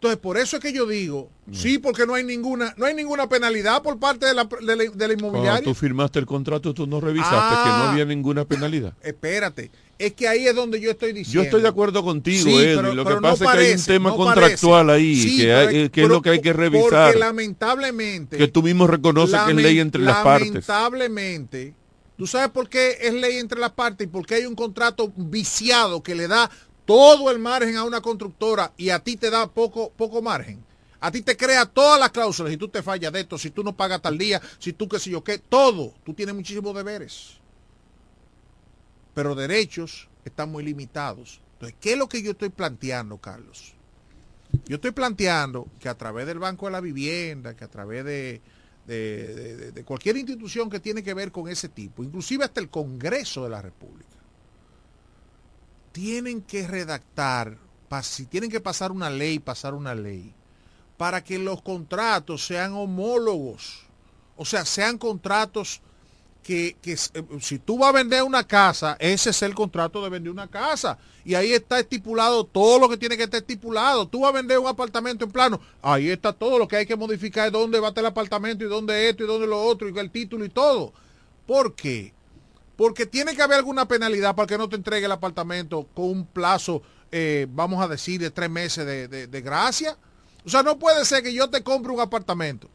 Entonces, 0.00 0.18
por 0.18 0.38
eso 0.38 0.56
es 0.56 0.62
que 0.62 0.72
yo 0.72 0.86
digo, 0.86 1.28
sí, 1.52 1.76
porque 1.76 2.06
no 2.06 2.14
hay 2.14 2.24
ninguna, 2.24 2.72
no 2.78 2.86
hay 2.86 2.94
ninguna 2.94 3.28
penalidad 3.28 3.82
por 3.82 3.98
parte 3.98 4.24
de 4.24 4.32
la, 4.32 4.44
de 4.44 4.64
la, 4.64 4.76
de 4.76 4.78
la 4.86 4.94
Cuando 4.96 5.12
inmobiliaria. 5.14 5.62
tú 5.62 5.74
firmaste 5.74 6.18
el 6.18 6.24
contrato, 6.24 6.72
tú 6.72 6.86
no 6.86 7.02
revisaste 7.02 7.36
Ah. 7.38 7.62
que 7.62 7.68
no 7.68 7.90
había 7.90 8.06
ninguna 8.06 8.46
penalidad. 8.46 8.94
Espérate, 9.02 9.70
es 9.98 10.14
que 10.14 10.26
ahí 10.26 10.46
es 10.46 10.54
donde 10.54 10.80
yo 10.80 10.90
estoy 10.92 11.12
diciendo. 11.12 11.34
Yo 11.34 11.42
estoy 11.42 11.60
de 11.60 11.68
acuerdo 11.68 12.02
contigo, 12.02 12.44
Sí, 12.44 12.54
Eddie. 12.56 12.76
pero- 12.76 12.94
lo 12.94 13.04
pero 13.04 13.16
que 13.18 13.20
no 13.20 13.28
pasa 13.30 13.44
es 13.44 13.50
que 13.50 13.58
hay 13.66 13.72
un 13.74 13.84
tema 13.84 14.08
no 14.08 14.16
contractual 14.16 14.86
parece. 14.86 15.04
ahí, 15.06 15.16
Sí, 15.20 15.36
que, 15.36 15.42
pero- 15.44 15.58
hay- 15.68 15.88
que 15.90 16.02
es 16.02 16.08
lo 16.08 16.22
que 16.22 16.30
hay 16.30 16.40
que 16.40 16.54
Porque 16.54 16.70
revisar. 16.70 17.16
lamentablemente. 17.16 18.36
Que 18.38 18.48
tú 18.48 18.62
mismo 18.62 18.86
reconoces 18.86 19.38
que 19.38 19.50
es 19.50 19.56
ley 19.58 19.80
entre 19.80 20.00
las 20.00 20.24
partes. 20.24 20.66
Lamentablemente, 20.66 21.74
¿tú 22.16 22.26
sabes 22.26 22.48
por 22.48 22.70
qué 22.70 22.96
es 23.02 23.12
ley 23.12 23.36
entre 23.36 23.60
las 23.60 23.72
partes? 23.72 24.06
Y 24.06 24.10
porque 24.10 24.36
hay 24.36 24.46
un 24.46 24.54
contrato 24.54 25.12
viciado 25.14 26.02
que 26.02 26.14
le 26.14 26.26
da 26.26 26.50
todo 26.90 27.30
el 27.30 27.38
margen 27.38 27.76
a 27.76 27.84
una 27.84 28.00
constructora 28.00 28.72
y 28.76 28.90
a 28.90 28.98
ti 28.98 29.16
te 29.16 29.30
da 29.30 29.46
poco, 29.46 29.92
poco 29.92 30.20
margen. 30.22 30.60
A 30.98 31.12
ti 31.12 31.22
te 31.22 31.36
crea 31.36 31.64
todas 31.64 32.00
las 32.00 32.10
cláusulas. 32.10 32.50
Si 32.50 32.56
tú 32.56 32.66
te 32.66 32.82
fallas 32.82 33.12
de 33.12 33.20
esto, 33.20 33.38
si 33.38 33.50
tú 33.50 33.62
no 33.62 33.76
pagas 33.76 34.02
tal 34.02 34.18
día, 34.18 34.42
si 34.58 34.72
tú 34.72 34.88
qué 34.88 34.98
sé 34.98 35.08
yo 35.10 35.22
qué, 35.22 35.38
todo. 35.38 35.94
Tú 36.04 36.14
tienes 36.14 36.34
muchísimos 36.34 36.74
deberes. 36.74 37.34
Pero 39.14 39.36
derechos 39.36 40.08
están 40.24 40.50
muy 40.50 40.64
limitados. 40.64 41.40
Entonces, 41.52 41.78
¿qué 41.80 41.92
es 41.92 41.98
lo 41.98 42.08
que 42.08 42.22
yo 42.24 42.32
estoy 42.32 42.48
planteando, 42.48 43.18
Carlos? 43.18 43.74
Yo 44.66 44.74
estoy 44.74 44.90
planteando 44.90 45.68
que 45.78 45.88
a 45.88 45.94
través 45.96 46.26
del 46.26 46.40
Banco 46.40 46.66
de 46.66 46.72
la 46.72 46.80
Vivienda, 46.80 47.54
que 47.54 47.62
a 47.62 47.68
través 47.68 48.04
de- 48.04 48.40
de- 48.88 49.70
de 49.70 49.84
cualquier 49.84 50.16
institución 50.16 50.68
que 50.68 50.80
tiene 50.80 51.04
que 51.04 51.14
ver 51.14 51.30
con 51.30 51.46
ese 51.46 51.68
tipo, 51.68 52.02
inclusive 52.02 52.42
hasta 52.44 52.58
el 52.60 52.68
Congreso 52.68 53.44
de 53.44 53.50
la 53.50 53.62
República, 53.62 54.16
tienen 55.92 56.42
que 56.42 56.66
redactar, 56.66 57.58
si 58.02 58.26
tienen 58.26 58.50
que 58.50 58.60
pasar 58.60 58.92
una 58.92 59.10
ley, 59.10 59.38
pasar 59.38 59.74
una 59.74 59.94
ley, 59.94 60.32
para 60.96 61.22
que 61.22 61.38
los 61.38 61.62
contratos 61.62 62.46
sean 62.46 62.72
homólogos. 62.72 63.80
O 64.36 64.44
sea, 64.44 64.64
sean 64.64 64.96
contratos 64.96 65.80
que, 66.42 66.76
que 66.80 66.92
eh, 66.92 67.24
si 67.40 67.58
tú 67.58 67.78
vas 67.78 67.90
a 67.90 67.92
vender 67.92 68.22
una 68.22 68.46
casa, 68.46 68.96
ese 68.98 69.30
es 69.30 69.42
el 69.42 69.54
contrato 69.54 70.02
de 70.02 70.08
vender 70.08 70.32
una 70.32 70.48
casa. 70.48 70.98
Y 71.24 71.34
ahí 71.34 71.52
está 71.52 71.78
estipulado 71.78 72.44
todo 72.44 72.78
lo 72.78 72.88
que 72.88 72.96
tiene 72.96 73.16
que 73.16 73.24
estar 73.24 73.40
estipulado. 73.40 74.08
Tú 74.08 74.20
vas 74.20 74.30
a 74.30 74.36
vender 74.36 74.58
un 74.58 74.66
apartamento 74.66 75.24
en 75.24 75.32
plano, 75.32 75.60
ahí 75.82 76.08
está 76.08 76.32
todo 76.32 76.58
lo 76.58 76.66
que 76.66 76.76
hay 76.76 76.86
que 76.86 76.96
modificar, 76.96 77.50
dónde 77.50 77.80
va 77.80 77.88
a 77.88 77.90
estar 77.90 78.02
el 78.02 78.08
apartamento 78.08 78.64
y 78.64 78.68
dónde 78.68 79.08
esto 79.08 79.24
y 79.24 79.26
dónde 79.26 79.46
lo 79.46 79.62
otro, 79.62 79.88
y 79.88 79.98
el 79.98 80.10
título 80.10 80.44
y 80.44 80.48
todo. 80.48 80.92
¿Por 81.46 81.74
qué? 81.74 82.14
Porque 82.80 83.04
tiene 83.04 83.36
que 83.36 83.42
haber 83.42 83.58
alguna 83.58 83.86
penalidad 83.86 84.34
para 84.34 84.46
que 84.46 84.56
no 84.56 84.66
te 84.66 84.76
entregue 84.76 85.04
el 85.04 85.12
apartamento 85.12 85.86
con 85.92 86.06
un 86.06 86.24
plazo, 86.24 86.80
eh, 87.12 87.46
vamos 87.50 87.84
a 87.84 87.88
decir, 87.88 88.18
de 88.18 88.30
tres 88.30 88.48
meses 88.48 88.86
de, 88.86 89.06
de- 89.06 89.26
de 89.26 89.40
gracia. 89.42 89.98
O 90.46 90.48
sea, 90.48 90.62
no 90.62 90.78
puede 90.78 91.04
ser 91.04 91.22
que 91.22 91.34
yo 91.34 91.50
te 91.50 91.62
compre 91.62 91.92
un 91.92 92.00
apartamento 92.00 92.70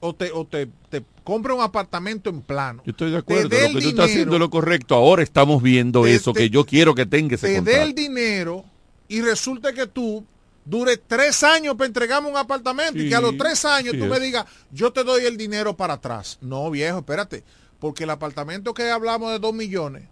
o 0.00 0.12
te, 0.16 0.32
o 0.32 0.44
te, 0.44 0.68
te 0.90 1.04
compre 1.22 1.52
un 1.52 1.60
apartamento 1.60 2.28
en 2.28 2.42
plano. 2.42 2.82
Yo 2.84 2.90
estoy 2.90 3.12
de 3.12 3.18
acuerdo, 3.18 3.42
lo 3.44 3.50
que 3.50 3.72
tú 3.82 3.88
estás 3.90 4.06
haciendo 4.06 4.34
es 4.34 4.40
lo 4.40 4.50
correcto. 4.50 4.96
Ahora 4.96 5.22
estamos 5.22 5.62
viendo 5.62 6.04
eso, 6.04 6.32
que 6.32 6.50
yo 6.50 6.66
quiero 6.66 6.96
que 6.96 7.06
tenga 7.06 7.36
ese 7.36 7.46
te 7.46 7.60
dé 7.60 7.82
el 7.84 7.94
dinero 7.94 8.64
y 9.06 9.20
resulta 9.20 9.72
que 9.72 9.86
tú 9.86 10.26
dure 10.64 10.96
tres 10.96 11.44
años 11.44 11.76
para 11.76 11.86
entregarme 11.86 12.28
un 12.28 12.36
apartamento 12.36 12.98
y 12.98 13.08
que 13.08 13.14
a 13.14 13.20
los 13.20 13.36
tres 13.38 13.64
años 13.64 13.92
sí 13.92 13.98
tú 14.00 14.06
me 14.06 14.18
digas, 14.18 14.44
yo 14.72 14.92
te 14.92 15.04
doy 15.04 15.24
el 15.24 15.36
dinero 15.36 15.76
para 15.76 15.94
atrás. 15.94 16.38
No, 16.40 16.68
viejo, 16.68 16.98
espérate. 16.98 17.44
Porque 17.82 18.04
el 18.04 18.10
apartamento 18.10 18.74
que 18.74 18.90
hablamos 18.92 19.32
de 19.32 19.40
dos 19.40 19.52
millones, 19.52 20.04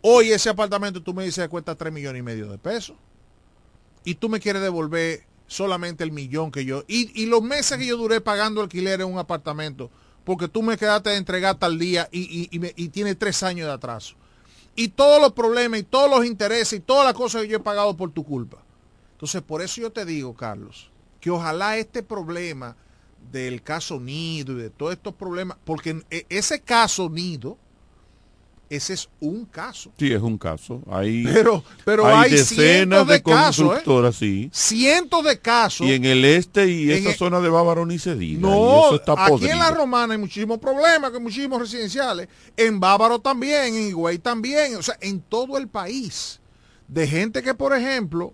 hoy 0.00 0.32
ese 0.32 0.48
apartamento 0.48 1.02
tú 1.02 1.12
me 1.12 1.24
dices 1.26 1.44
que 1.44 1.50
cuesta 1.50 1.74
tres 1.74 1.92
millones 1.92 2.20
y 2.20 2.22
medio 2.22 2.50
de 2.50 2.56
pesos. 2.56 2.96
Y 4.02 4.14
tú 4.14 4.30
me 4.30 4.40
quieres 4.40 4.62
devolver 4.62 5.24
solamente 5.46 6.04
el 6.04 6.10
millón 6.10 6.50
que 6.50 6.64
yo... 6.64 6.84
Y, 6.88 7.12
y 7.22 7.26
los 7.26 7.42
meses 7.42 7.76
que 7.76 7.86
yo 7.86 7.98
duré 7.98 8.22
pagando 8.22 8.62
alquiler 8.62 9.02
en 9.02 9.08
un 9.08 9.18
apartamento, 9.18 9.90
porque 10.24 10.48
tú 10.48 10.62
me 10.62 10.78
quedaste 10.78 11.10
de 11.10 11.16
entregar 11.16 11.58
tal 11.58 11.78
día 11.78 12.08
y, 12.10 12.48
y, 12.50 12.72
y 12.84 12.88
tiene 12.88 13.14
tres 13.14 13.42
años 13.42 13.66
de 13.68 13.74
atraso. 13.74 14.16
y 14.76 14.88
todos 14.88 15.20
los 15.20 15.32
problemas 15.32 15.80
y 15.80 15.82
todos 15.82 16.08
los 16.10 16.24
intereses 16.24 16.74
y 16.78 16.80
todas 16.80 17.04
las 17.04 17.14
cosas 17.14 17.42
que 17.42 17.48
yo 17.48 17.56
he 17.56 17.60
pagado 17.60 17.96
por 17.96 18.12
tu 18.12 18.22
culpa. 18.24 18.58
Entonces, 19.12 19.42
por 19.42 19.62
eso 19.62 19.80
yo 19.80 19.90
te 19.90 20.04
digo, 20.04 20.34
Carlos, 20.34 20.90
que 21.20 21.30
ojalá 21.30 21.78
este 21.78 22.02
problema 22.02 22.76
del 23.32 23.62
caso 23.62 24.00
Nido 24.00 24.52
y 24.52 24.62
de 24.62 24.70
todos 24.70 24.92
estos 24.92 25.14
problemas, 25.14 25.56
porque 25.64 26.02
e- 26.10 26.26
ese 26.28 26.60
caso 26.60 27.08
Nido, 27.10 27.58
ese 28.68 28.94
es 28.94 29.08
un 29.20 29.44
caso. 29.44 29.92
Sí, 29.96 30.12
es 30.12 30.20
un 30.20 30.36
caso. 30.38 30.82
Hay, 30.90 31.22
Pero, 31.24 31.62
pero 31.84 32.04
hay, 32.04 32.32
decenas 32.32 32.48
cientos 32.48 33.06
de, 33.06 33.14
de 33.14 33.22
casos, 33.22 33.58
¿eh? 33.64 33.68
constructoras, 33.68 34.16
sí. 34.16 34.50
Cientos 34.52 35.22
de 35.24 35.38
casos. 35.38 35.86
Y 35.86 35.92
en 35.92 36.04
el 36.04 36.24
este 36.24 36.66
y 36.68 36.90
En 36.90 36.98
esa 36.98 37.10
el- 37.10 37.16
zona 37.16 37.38
de 37.40 37.48
Bávaro 37.48 37.86
ni 37.86 37.98
se 38.00 38.16
diga. 38.16 38.40
No, 38.40 38.86
eso 38.86 38.96
está 38.96 39.12
aquí 39.12 39.30
podrido. 39.30 39.52
en 39.52 39.58
la 39.60 39.70
Romana 39.70 40.14
hay 40.14 40.18
muchísimos 40.18 40.58
problemas, 40.58 41.12
que 41.12 41.20
muchísimos 41.20 41.60
residenciales. 41.60 42.28
En 42.56 42.80
Bávaro 42.80 43.20
también, 43.20 43.72
en 43.74 43.88
Higüey 43.88 44.18
también. 44.18 44.74
O 44.74 44.82
sea, 44.82 44.96
en 45.00 45.20
todo 45.20 45.58
el 45.58 45.68
país. 45.68 46.40
De 46.88 47.06
gente 47.06 47.42
que, 47.44 47.54
por 47.54 47.72
ejemplo, 47.76 48.32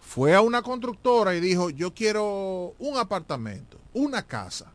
fue 0.00 0.32
a 0.34 0.40
una 0.42 0.62
constructora 0.62 1.34
y 1.34 1.40
dijo, 1.40 1.70
yo 1.70 1.92
quiero 1.92 2.72
un 2.78 2.96
apartamento, 2.98 3.78
una 3.96 4.22
casa. 4.22 4.72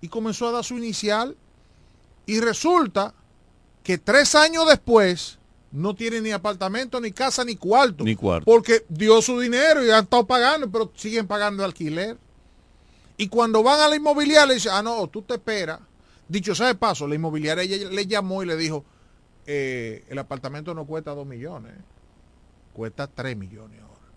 Y 0.00 0.08
comenzó 0.08 0.48
a 0.48 0.52
dar 0.52 0.64
su 0.64 0.76
inicial. 0.76 1.36
Y 2.26 2.40
resulta 2.40 3.14
que 3.82 3.98
tres 3.98 4.34
años 4.34 4.66
después 4.66 5.38
no 5.70 5.94
tiene 5.94 6.20
ni 6.20 6.30
apartamento, 6.30 7.00
ni 7.00 7.12
casa, 7.12 7.44
ni 7.44 7.56
cuarto. 7.56 8.04
Ni 8.04 8.16
cuarto. 8.16 8.44
Porque 8.44 8.84
dio 8.88 9.20
su 9.20 9.38
dinero 9.38 9.84
y 9.84 9.90
han 9.90 10.04
estado 10.04 10.26
pagando, 10.26 10.70
pero 10.70 10.90
siguen 10.94 11.26
pagando 11.26 11.64
alquiler. 11.64 12.16
Y 13.16 13.28
cuando 13.28 13.62
van 13.62 13.80
a 13.80 13.88
la 13.88 13.96
inmobiliaria, 13.96 14.46
le 14.46 14.54
dicen, 14.54 14.72
ah, 14.74 14.82
no, 14.82 15.06
tú 15.08 15.22
te 15.22 15.34
esperas. 15.34 15.80
Dicho 16.26 16.54
sea 16.54 16.68
de 16.68 16.74
paso, 16.74 17.06
la 17.06 17.14
inmobiliaria 17.14 17.62
ella 17.62 17.90
le 17.90 18.06
llamó 18.06 18.42
y 18.42 18.46
le 18.46 18.56
dijo, 18.56 18.84
eh, 19.46 20.04
el 20.08 20.18
apartamento 20.18 20.72
no 20.74 20.86
cuesta 20.86 21.14
dos 21.14 21.26
millones, 21.26 21.74
cuesta 22.72 23.06
tres 23.06 23.36
millones 23.36 23.80
ahora. 23.82 24.08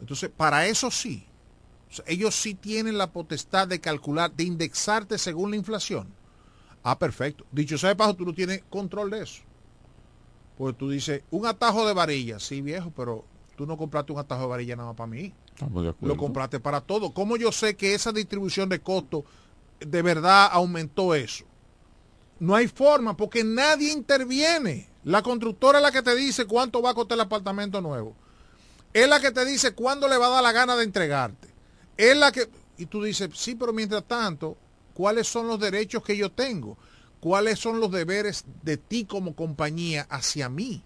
Entonces, 0.00 0.30
para 0.36 0.66
eso 0.66 0.90
sí, 0.90 1.24
ellos 2.06 2.34
sí 2.34 2.54
tienen 2.54 2.98
la 2.98 3.12
potestad 3.12 3.68
de 3.68 3.80
calcular, 3.80 4.32
de 4.32 4.44
indexarte 4.44 5.18
según 5.18 5.50
la 5.50 5.56
inflación. 5.56 6.08
Ah, 6.82 6.98
perfecto. 6.98 7.44
Dicho 7.50 7.78
sea 7.78 7.90
de 7.90 7.96
paso, 7.96 8.14
tú 8.14 8.26
no 8.26 8.34
tienes 8.34 8.62
control 8.68 9.10
de 9.10 9.22
eso. 9.22 9.42
Pues 10.58 10.76
tú 10.76 10.90
dices, 10.90 11.22
un 11.30 11.46
atajo 11.46 11.86
de 11.86 11.94
varilla, 11.94 12.38
sí 12.38 12.60
viejo, 12.60 12.92
pero 12.94 13.24
tú 13.56 13.66
no 13.66 13.76
compraste 13.76 14.12
un 14.12 14.18
atajo 14.18 14.42
de 14.42 14.48
varilla 14.48 14.76
nada 14.76 14.88
más 14.88 14.96
para 14.96 15.06
mí. 15.06 15.32
Lo 16.00 16.16
compraste 16.16 16.60
para 16.60 16.80
todo. 16.80 17.12
¿Cómo 17.12 17.36
yo 17.36 17.52
sé 17.52 17.76
que 17.76 17.94
esa 17.94 18.12
distribución 18.12 18.68
de 18.68 18.80
costos 18.80 19.24
de 19.80 20.02
verdad 20.02 20.48
aumentó 20.52 21.14
eso? 21.14 21.44
No 22.38 22.54
hay 22.54 22.68
forma 22.68 23.16
porque 23.16 23.44
nadie 23.44 23.92
interviene. 23.92 24.88
La 25.04 25.22
constructora 25.22 25.78
es 25.78 25.82
la 25.82 25.92
que 25.92 26.02
te 26.02 26.14
dice 26.14 26.46
cuánto 26.46 26.82
va 26.82 26.90
a 26.90 26.94
costar 26.94 27.16
el 27.16 27.22
apartamento 27.22 27.80
nuevo. 27.80 28.14
Es 28.92 29.08
la 29.08 29.20
que 29.20 29.30
te 29.30 29.44
dice 29.44 29.74
cuándo 29.74 30.08
le 30.08 30.18
va 30.18 30.26
a 30.26 30.30
dar 30.30 30.42
la 30.42 30.52
gana 30.52 30.76
de 30.76 30.84
entregarte. 30.84 31.53
Es 31.96 32.16
la 32.16 32.32
que... 32.32 32.48
Y 32.76 32.86
tú 32.86 33.02
dices, 33.02 33.30
sí, 33.34 33.54
pero 33.54 33.72
mientras 33.72 34.04
tanto, 34.04 34.56
¿cuáles 34.94 35.28
son 35.28 35.46
los 35.46 35.60
derechos 35.60 36.02
que 36.02 36.16
yo 36.16 36.30
tengo? 36.30 36.76
¿Cuáles 37.20 37.58
son 37.58 37.80
los 37.80 37.90
deberes 37.90 38.44
de 38.62 38.76
ti 38.76 39.04
como 39.04 39.36
compañía 39.36 40.06
hacia 40.10 40.48
mí? 40.48 40.82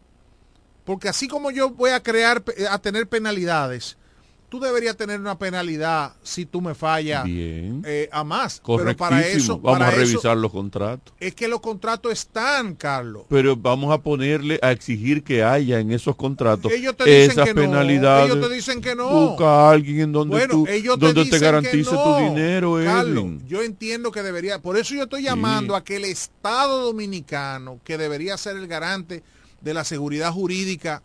Porque 0.84 1.08
así 1.08 1.28
como 1.28 1.50
yo 1.50 1.70
voy 1.70 1.90
a 1.90 2.02
crear, 2.02 2.44
a 2.70 2.78
tener 2.78 3.08
penalidades, 3.08 3.96
tú 4.48 4.58
deberías 4.60 4.96
tener 4.96 5.20
una 5.20 5.38
penalidad 5.38 6.14
si 6.22 6.46
tú 6.46 6.60
me 6.62 6.74
fallas 6.74 7.24
Bien. 7.24 7.82
eh, 7.84 8.08
a 8.10 8.24
más. 8.24 8.62
Pero 8.64 8.96
para 8.96 9.26
eso, 9.26 9.58
Vamos 9.58 9.78
para 9.78 9.90
a 9.90 9.92
eso 9.94 10.00
revisar 10.00 10.36
los 10.38 10.50
contratos. 10.50 11.12
es 11.20 11.34
que 11.34 11.48
los 11.48 11.60
contratos 11.60 12.12
están, 12.12 12.74
Carlos. 12.74 13.24
Pero 13.28 13.56
vamos 13.56 13.92
a 13.92 13.98
ponerle, 14.00 14.58
a 14.62 14.72
exigir 14.72 15.22
que 15.22 15.44
haya 15.44 15.80
en 15.80 15.92
esos 15.92 16.16
contratos 16.16 16.72
Ellos 16.72 16.96
te 16.96 17.04
dicen 17.04 17.30
esas 17.30 17.44
que 17.48 17.54
no, 17.54 17.60
penalidades. 17.60 18.30
ellos 18.30 18.48
te 18.48 18.54
dicen 18.54 18.80
que 18.80 18.94
no. 18.94 19.08
Busca 19.30 19.44
a 19.44 19.70
alguien 19.70 20.00
en 20.00 20.12
donde 20.12 20.32
Bueno, 20.36 20.54
tú, 20.54 20.66
ellos 20.66 20.98
te 20.98 21.06
donde 21.12 21.24
te, 21.26 21.38
garantice 21.38 21.92
no. 21.92 22.02
tu 22.04 22.18
dinero, 22.24 22.78
Carlos, 22.82 23.24
Edwin. 23.24 23.46
yo 23.46 23.62
entiendo 23.62 24.10
que 24.10 24.22
debería, 24.22 24.60
por 24.60 24.78
eso 24.78 24.94
yo 24.94 25.02
estoy 25.02 25.22
llamando 25.22 25.76
a 25.76 25.84
que 25.84 25.96
el 25.96 26.04
Estado 26.04 26.84
dominicano, 26.86 27.80
que 27.84 27.98
debería 27.98 28.36
ser 28.38 28.56
el 28.56 28.66
garante 28.66 29.22
de 29.60 29.74
la 29.74 29.84
seguridad 29.84 30.32
jurídica 30.32 31.02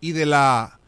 y 0.00 0.12
de 0.12 0.26
la 0.26 0.78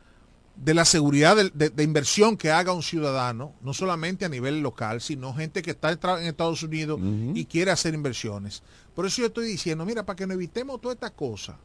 de 0.57 0.73
la 0.75 0.85
seguridad 0.85 1.35
de, 1.37 1.51
de- 1.51 1.71
de 1.71 1.83
inversión 1.83 2.37
que 2.37 2.51
haga 2.51 2.73
un 2.73 2.83
ciudadano, 2.83 3.53
no 3.63 3.75
solamente 3.75 4.25
a 4.25 4.29
nivel 4.29 4.61
local, 4.63 5.01
sino 5.01 5.35
gente 5.35 5.63
que 5.63 5.73
está 5.73 5.91
en 5.91 6.27
Estados 6.27 6.63
Unidos 6.63 7.01
y 7.35 7.45
quiere 7.47 7.71
hacer 7.71 7.93
inversiones. 7.95 8.63
Por 8.95 9.05
eso 9.07 9.21
yo 9.23 9.27
estoy 9.27 9.47
diciendo, 9.49 9.85
mira, 9.85 10.07
para 10.07 10.17
que 10.17 10.27
no 10.27 10.35
evitemos 10.35 10.81
toda 10.81 10.95
esta 10.95 11.11
cosa, 11.11 11.59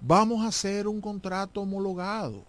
vamos 0.00 0.42
a 0.44 0.48
hacer 0.48 0.88
un 0.88 1.00
contrato 1.00 1.60
homologado. 1.60 2.44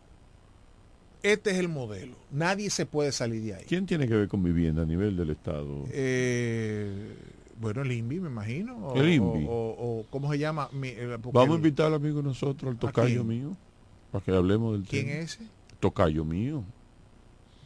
Este 1.21 1.51
es 1.51 1.57
el 1.57 1.67
modelo. 1.67 2.15
Nadie 2.31 2.69
se 2.69 2.85
puede 2.85 3.11
salir 3.11 3.41
de 3.43 3.55
ahí. 3.55 3.65
¿Quién 3.67 3.85
tiene 3.85 4.07
que 4.07 4.15
ver 4.15 4.27
con 4.29 4.41
vivienda 4.41 4.83
a 4.83 4.85
nivel 4.85 5.17
del 5.17 5.31
Estado? 5.31 5.83
Eh, 5.91 7.13
bueno, 7.59 7.81
el 7.81 7.91
INVI, 7.91 8.21
me 8.21 8.29
imagino. 8.29 8.77
O, 8.87 8.95
El 8.95 9.09
INVI. 9.09 9.45
O, 9.45 9.51
o- 9.51 9.99
o- 9.99 10.05
¿Cómo 10.09 10.31
se 10.31 10.39
llama? 10.39 10.69
Mi- 10.71 10.87
eh, 10.87 11.17
Vamos 11.33 11.55
a 11.55 11.57
invitar 11.57 11.87
al 11.87 11.95
amigo 11.95 12.21
nosotros, 12.21 12.71
al 12.71 12.77
tocayo 12.79 13.25
mío, 13.25 13.57
para 14.11 14.23
que 14.23 14.31
hablemos 14.31 14.73
del 14.73 14.83
¿Quién 14.87 15.07
tema. 15.07 15.19
es 15.19 15.33
ese? 15.35 15.43
Tocayo 15.79 16.25
mío. 16.25 16.63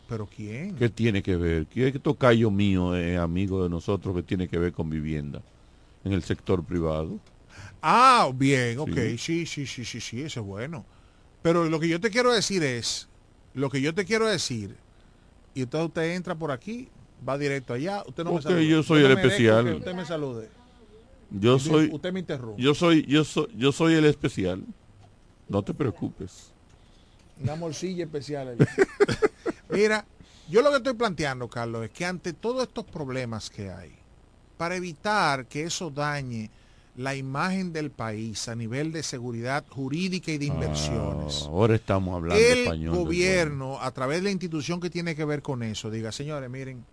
¿Pero 0.08 0.28
quién? 0.28 0.76
¿Qué 0.76 0.90
tiene 0.90 1.24
que 1.24 1.36
ver? 1.36 1.66
¿Qué 1.68 1.92
tocayo 2.00 2.52
mío 2.52 2.96
es 2.96 3.18
amigo 3.18 3.64
de 3.64 3.70
nosotros 3.70 4.16
que 4.16 4.24
tiene 4.24 4.48
que 4.48 4.60
ver 4.60 4.72
con 4.74 4.90
vivienda 4.90 5.42
en 6.04 6.14
el 6.14 6.22
sector 6.24 6.64
privado? 6.64 7.20
Ah, 7.82 8.30
bien, 8.34 8.78
ok. 8.80 8.96
Sí, 9.18 9.46
sí, 9.46 9.66
sí, 9.66 9.86
sí, 9.86 10.00
sí, 10.02 10.22
eso 10.22 10.42
es 10.42 10.46
bueno. 10.46 10.86
Pero 11.42 11.66
lo 11.70 11.80
que 11.80 11.88
yo 11.88 12.00
te 12.00 12.10
quiero 12.10 12.32
decir 12.32 12.64
es, 12.64 13.08
lo 13.54 13.70
que 13.70 13.82
yo 13.82 13.94
te 13.94 14.06
quiero 14.06 14.28
decir, 14.28 14.76
y 15.56 15.62
entonces 15.64 15.88
usted 15.88 16.16
entra 16.16 16.36
por 16.36 16.52
aquí, 16.52 16.90
va 17.28 17.38
directo 17.38 17.74
allá, 17.74 18.04
usted 18.08 18.24
no 18.24 18.32
me 18.32 18.36
Porque 18.36 18.50
saluda. 18.50 18.64
yo 18.64 18.84
soy 18.84 19.04
el 19.04 19.16
me 19.16 19.22
especial. 19.22 19.66
que 19.66 19.74
Usted 19.74 19.96
me 19.96 20.06
salude. 20.06 20.50
Yo 21.32 21.58
soy 21.60 21.90
Usted 21.92 22.14
me 22.14 22.20
interrumpe. 22.20 22.62
yo 22.62 22.76
soy 22.76 23.06
yo 23.08 23.24
soy 23.24 23.48
yo 23.56 23.72
soy 23.72 23.94
el 23.96 24.06
especial. 24.06 24.64
No 25.50 25.62
te 25.64 25.74
preocupes. 25.74 26.52
Una 27.42 27.56
morcilla 27.56 28.06
especial. 28.06 28.56
Mira, 29.70 30.06
yo 30.50 30.62
lo 30.62 30.70
que 30.72 30.78
estoy 30.78 30.94
planteando, 30.94 31.48
Carlos, 31.50 31.86
es 31.86 31.92
que 31.92 32.06
ante 32.06 32.34
todos 32.34 32.64
estos 32.64 32.86
problemas 32.86 33.50
que 33.50 33.70
hay, 33.72 33.92
para 34.58 34.76
evitar 34.76 35.46
que 35.48 35.64
eso 35.64 35.90
dañe 35.90 36.50
la 36.96 37.16
imagen 37.16 37.74
del 37.74 37.90
país 37.90 38.48
a 38.48 38.56
nivel 38.56 38.92
de 38.92 39.02
seguridad 39.02 39.66
jurídica 39.68 40.32
y 40.32 40.38
de 40.38 40.46
inversiones, 40.46 41.42
Ah, 41.44 41.48
ahora 41.48 41.76
estamos 41.76 42.16
hablando 42.16 42.44
el 42.44 42.60
español. 42.60 42.96
gobierno, 42.96 43.82
a 43.82 43.90
través 43.92 44.20
de 44.20 44.26
la 44.26 44.32
institución 44.32 44.80
que 44.80 44.92
tiene 44.92 45.16
que 45.16 45.26
ver 45.26 45.42
con 45.42 45.64
eso, 45.64 45.90
diga, 45.90 46.12
señores, 46.12 46.50
miren, 46.52 46.86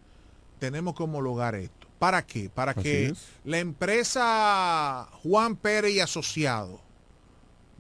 tenemos 0.59 0.95
que 0.95 1.03
homologar 1.03 1.55
esto. 1.55 1.87
¿Para 1.99 2.25
qué? 2.25 2.49
Para 2.49 2.73
Así 2.73 2.83
que 2.83 3.07
es. 3.09 3.25
la 3.45 3.59
empresa 3.59 5.07
Juan 5.23 5.55
Pérez 5.57 5.93
y 5.93 6.01
Asociado 6.01 6.81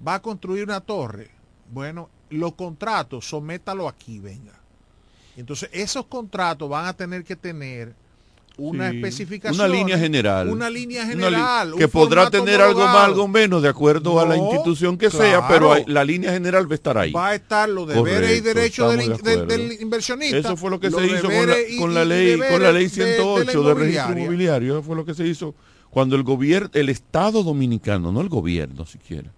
va 0.06 0.14
a 0.14 0.22
construir 0.22 0.64
una 0.64 0.80
torre. 0.80 1.30
Bueno, 1.72 2.08
los 2.30 2.54
contratos, 2.54 3.26
sométalo 3.28 3.88
aquí, 3.88 4.18
venga. 4.18 4.52
Entonces, 5.36 5.68
esos 5.72 6.06
contratos 6.06 6.68
van 6.68 6.86
a 6.86 6.92
tener 6.94 7.24
que 7.24 7.36
tener 7.36 7.94
una 8.56 8.90
Sí, 8.90 8.96
especificación. 8.96 9.58
Una 9.64 9.74
línea 9.74 9.98
general. 9.98 10.48
Una 10.48 10.68
línea 10.68 11.04
Una 11.04 11.14
li- 11.14 11.22
general. 11.24 11.74
que 11.78 11.88
podrá 11.88 12.28
tener 12.30 12.60
algo 12.60 12.80
más, 12.80 13.04
algo 13.06 13.26
menos, 13.26 13.62
de 13.62 13.68
acuerdo 13.68 14.20
a 14.20 14.26
la 14.26 14.36
institución 14.36 14.98
que 14.98 15.08
sea, 15.10 15.48
pero 15.48 15.72
hay- 15.72 15.84
la 15.86 16.04
línea 16.04 16.32
general 16.32 16.66
va 16.68 16.72
a 16.72 16.74
estar 16.74 16.98
ahí. 16.98 17.12
Va 17.12 17.28
a 17.28 17.34
estar 17.36 17.68
los 17.70 17.88
deberes 17.88 18.36
y 18.38 18.40
derechos 18.42 18.90
del, 18.96 19.46
de 19.46 19.78
inversionista. 19.80 20.36
Eso 20.36 20.56
fue 20.58 20.68
lo 20.70 20.78
que 20.78 20.90
se 20.90 21.06
hizo 21.06 21.22
con 21.22 21.32
la, 21.32 21.38
con 21.38 21.46
ley, 21.48 21.78
con 21.78 21.94
la 21.94 22.04
ley 22.04 22.26
deberes 22.32 22.50
de- 22.50 22.66
de 22.66 22.72
la 22.72 22.88
108 22.90 23.62
de, 23.62 23.74
registro 23.74 24.18
inmobiliario. 24.18 24.72
Eso 24.74 24.82
fue 24.82 24.96
lo 24.96 25.04
que 25.06 25.14
se 25.14 25.26
hizo 25.26 25.54
cuando 25.88 26.16
el 26.16 26.22
gobierno, 26.22 26.68
el 26.74 26.90
Estado 26.90 27.42
dominicano, 27.42 28.12
no 28.12 28.20
el 28.20 28.28
gobierno 28.28 28.84
siquiera, 28.84 29.30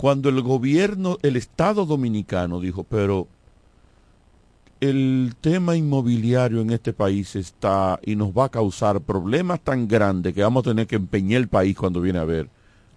cuando 0.00 0.30
el 0.30 0.40
gobierno, 0.40 1.18
el 1.20 1.36
Estado 1.36 1.84
dominicano 1.84 2.58
dijo, 2.58 2.84
pero 2.84 3.28
el 4.80 5.34
tema 5.42 5.76
inmobiliario 5.76 6.62
en 6.62 6.70
este 6.70 6.94
país 6.94 7.36
está 7.36 8.00
y 8.02 8.16
nos 8.16 8.30
va 8.30 8.46
a 8.46 8.48
causar 8.48 9.02
problemas 9.02 9.60
tan 9.60 9.86
grandes 9.86 10.32
que 10.32 10.42
vamos 10.42 10.62
a 10.64 10.70
tener 10.70 10.86
que 10.86 10.96
empeñar 10.96 11.42
el 11.42 11.48
país 11.48 11.76
cuando 11.76 12.00
viene 12.00 12.18
a 12.18 12.24
ver 12.24 12.48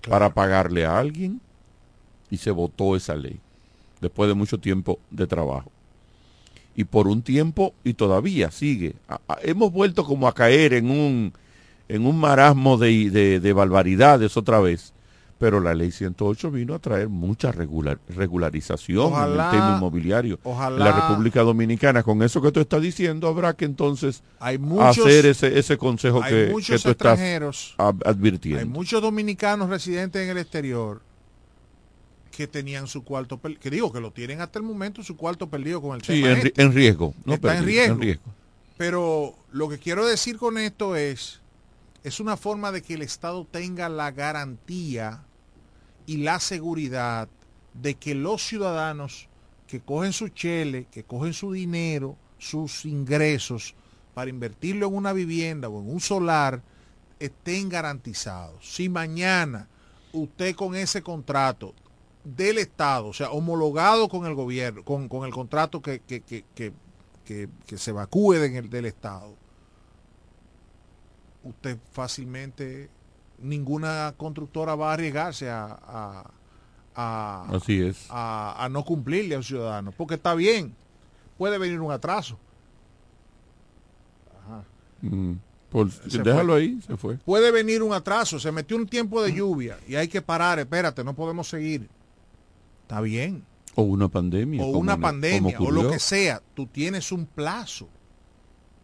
para 0.07 0.33
pagarle 0.33 0.85
a 0.85 0.97
alguien 0.97 1.41
y 2.31 2.37
se 2.37 2.51
votó 2.51 2.95
esa 2.95 3.15
ley 3.15 3.37
después 3.99 4.29
de 4.29 4.33
mucho 4.33 4.57
tiempo 4.57 4.97
de 5.11 5.27
trabajo. 5.27 5.69
Y 6.73 6.85
por 6.85 7.09
un 7.09 7.21
tiempo 7.21 7.73
y 7.83 7.95
todavía 7.95 8.49
sigue. 8.49 8.95
A- 9.09 9.19
a- 9.27 9.39
hemos 9.43 9.73
vuelto 9.73 10.05
como 10.05 10.25
a 10.29 10.33
caer 10.33 10.73
en 10.73 10.89
un 10.89 11.33
en 11.89 12.05
un 12.05 12.17
marasmo 12.17 12.77
de, 12.77 13.09
de, 13.09 13.39
de 13.41 13.51
barbaridades 13.53 14.37
otra 14.37 14.61
vez 14.61 14.93
Pero 15.43 15.59
la 15.59 15.73
ley 15.73 15.91
108 15.91 16.51
vino 16.51 16.73
a 16.73 16.79
traer 16.79 17.09
mucha 17.09 17.51
regular, 17.51 17.99
regularización 18.07 19.07
Ojalá- 19.11 19.49
en 19.49 19.55
el 19.55 19.59
tema 19.59 19.75
inmobiliario 19.75 20.39
ojalá- 20.41 20.77
la 20.85 20.91
República 21.09 21.41
Dominicana. 21.41 22.01
Con 22.01 22.23
eso 22.23 22.41
que 22.41 22.49
tú 22.53 22.61
estás 22.61 22.81
diciendo, 22.81 23.27
habrá 23.27 23.53
que 23.53 23.65
entonces 23.65 24.23
Hay 24.39 24.57
muchos- 24.57 24.99
hacer 25.05 25.25
ese, 25.25 25.59
ese 25.59 25.77
consejo 25.77 26.23
hay 26.23 26.31
que, 26.31 26.55
que 26.65 26.79
tú 26.79 26.89
estás 26.91 27.19
advirtiendo. 27.77 28.61
Hay 28.61 28.65
muchos 28.69 29.01
dominicanos 29.01 29.69
residentes 29.69 30.21
en 30.23 30.29
el 30.29 30.37
exterior 30.37 31.01
que 32.31 32.47
tenían 32.47 32.87
su 32.87 33.03
cuarto, 33.03 33.37
que 33.59 33.69
digo 33.69 33.91
que 33.91 33.99
lo 33.99 34.11
tienen 34.11 34.39
hasta 34.39 34.59
el 34.59 34.63
momento 34.63 35.03
su 35.03 35.17
cuarto 35.17 35.49
perdido 35.49 35.81
con 35.81 35.97
el 35.97 36.03
Sí, 36.03 36.21
tema 36.21 36.39
en, 36.39 36.47
este. 36.47 36.61
en 36.61 36.71
riesgo. 36.73 37.13
No 37.25 37.33
Está 37.33 37.57
en 37.57 37.65
riesgo. 37.65 37.95
en 37.95 38.01
riesgo. 38.01 38.23
Pero 38.77 39.35
lo 39.51 39.67
que 39.67 39.77
quiero 39.77 40.05
decir 40.05 40.37
con 40.37 40.57
esto 40.57 40.95
es, 40.95 41.41
es 42.05 42.21
una 42.21 42.37
forma 42.37 42.71
de 42.71 42.81
que 42.81 42.93
el 42.93 43.01
Estado 43.01 43.45
tenga 43.51 43.89
la 43.89 44.09
garantía 44.11 45.19
y 46.05 46.17
la 46.17 46.39
seguridad 46.39 47.27
de 47.73 47.95
que 47.95 48.15
los 48.15 48.43
ciudadanos 48.43 49.27
que 49.67 49.79
cogen 49.81 50.13
su 50.13 50.29
chele, 50.29 50.85
que 50.91 51.03
cogen 51.03 51.33
su 51.33 51.51
dinero, 51.51 52.15
sus 52.37 52.85
ingresos 52.85 53.73
para 54.13 54.29
invertirlo 54.29 54.87
en 54.87 54.95
una 54.95 55.13
vivienda 55.13 55.69
o 55.69 55.81
en 55.81 55.89
un 55.89 55.99
solar, 55.99 56.61
estén 57.19 57.69
garantizados. 57.69 58.57
Si 58.75 58.89
mañana 58.89 59.67
usted 60.11 60.55
con 60.55 60.75
ese 60.75 61.01
contrato 61.01 61.73
del 62.23 62.57
Estado, 62.59 63.07
o 63.07 63.13
sea, 63.13 63.31
homologado 63.31 64.07
con 64.07 64.25
el 64.25 64.35
gobierno, 64.35 64.83
con, 64.83 65.09
con 65.09 65.25
el 65.25 65.33
contrato 65.33 65.81
que, 65.81 65.99
que, 66.01 66.21
que, 66.21 66.43
que, 67.25 67.77
se 67.77 67.91
evacúe 67.91 68.33
de- 68.33 68.61
del 68.61 68.85
Estado, 68.85 69.35
usted 71.43 71.77
fácilmente, 71.91 72.89
ninguna 73.43 74.13
constructora 74.17 74.75
va 74.75 74.91
a 74.91 74.93
arriesgarse 74.93 75.49
a, 75.49 75.65
a, 75.65 76.31
a- 76.95 77.47
Así 77.55 77.81
es. 77.81 78.07
a- 78.09 78.55
a 78.63 78.69
no 78.69 78.83
cumplirle 78.83 79.35
al 79.35 79.43
ciudadano, 79.43 79.91
porque 79.91 80.15
está 80.15 80.33
bien, 80.35 80.75
puede 81.37 81.57
venir 81.57 81.79
un 81.81 81.91
atraso. 81.91 82.39
Mm, 85.01 85.33
por- 85.69 85.91
Se 85.91 86.19
déjalo 86.19 86.53
fue. 86.53 86.61
ahí, 86.61 86.79
se 86.85 86.97
fue. 86.97 87.17
Puede 87.17 87.51
venir 87.51 87.83
un 87.83 87.93
atraso, 87.93 88.39
se 88.39 88.51
metió 88.51 88.77
un 88.77 88.87
tiempo 88.87 89.21
de 89.21 89.33
lluvia 89.33 89.77
y 89.87 89.95
hay 89.95 90.07
que 90.07 90.21
parar, 90.21 90.59
espérate, 90.59 91.03
no 91.03 91.13
podemos 91.13 91.47
seguir. 91.49 91.89
Está 92.83 93.01
bien. 93.01 93.43
O 93.75 93.81
una 93.83 94.07
pandemia. 94.07 94.63
O 94.63 94.67
una 94.77 94.97
pandemia, 94.97 95.59
o 95.59 95.71
lo 95.71 95.89
que 95.89 95.99
sea, 95.99 96.41
tú 96.53 96.67
tienes 96.67 97.11
un 97.11 97.25
plazo, 97.25 97.89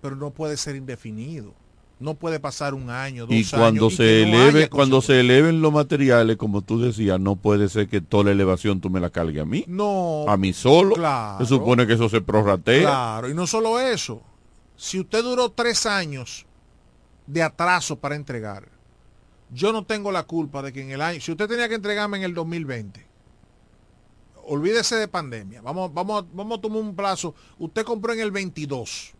pero 0.01 0.15
no 0.15 0.31
puede 0.31 0.57
ser 0.57 0.75
indefinido. 0.75 1.53
No 1.99 2.13
puede 2.13 2.39
pasar 2.39 2.73
un 2.73 2.89
año, 2.89 3.25
dos 3.25 3.35
Y 3.35 3.39
años. 3.39 3.51
cuando 3.51 3.87
y 3.87 3.91
se 3.91 4.25
no 4.25 4.41
eleve, 4.43 4.69
cuando 4.69 5.01
se 5.01 5.19
eleven 5.19 5.61
los 5.61 5.73
materiales, 5.73 6.37
como 6.37 6.61
tú 6.61 6.79
decías, 6.79 7.19
no 7.19 7.35
puede 7.35 7.67
ser 7.67 7.89
que 7.89 7.99
toda 7.99 8.25
la 8.25 8.31
elevación 8.31 8.79
tú 8.79 8.89
me 8.89 9.01
la 9.01 9.09
cargues 9.09 9.41
a 9.41 9.45
mí. 9.45 9.65
No. 9.67 10.23
A 10.27 10.37
mí 10.37 10.53
solo. 10.53 10.95
Claro. 10.95 11.43
Se 11.43 11.49
supone 11.49 11.85
que 11.85 11.93
eso 11.93 12.07
se 12.07 12.21
prorratea. 12.21 12.81
Claro, 12.83 13.29
y 13.29 13.33
no 13.33 13.45
solo 13.45 13.79
eso. 13.81 14.21
Si 14.77 14.97
usted 14.97 15.23
duró 15.23 15.49
tres 15.49 15.85
años 15.85 16.45
de 17.27 17.43
atraso 17.43 17.97
para 17.97 18.15
entregar, 18.15 18.69
yo 19.51 19.73
no 19.73 19.83
tengo 19.83 20.11
la 20.13 20.23
culpa 20.23 20.61
de 20.61 20.71
que 20.71 20.81
en 20.81 20.91
el 20.91 21.01
año, 21.01 21.19
si 21.19 21.31
usted 21.31 21.49
tenía 21.49 21.67
que 21.67 21.75
entregarme 21.75 22.17
en 22.17 22.23
el 22.23 22.33
2020, 22.33 23.05
olvídese 24.45 24.95
de 24.95 25.07
pandemia. 25.09 25.61
Vamos, 25.61 25.93
vamos, 25.93 26.25
vamos 26.33 26.57
a 26.57 26.61
tomar 26.61 26.79
un 26.81 26.95
plazo. 26.95 27.35
Usted 27.57 27.83
compró 27.83 28.13
en 28.13 28.21
el 28.21 28.31
22. 28.31 29.13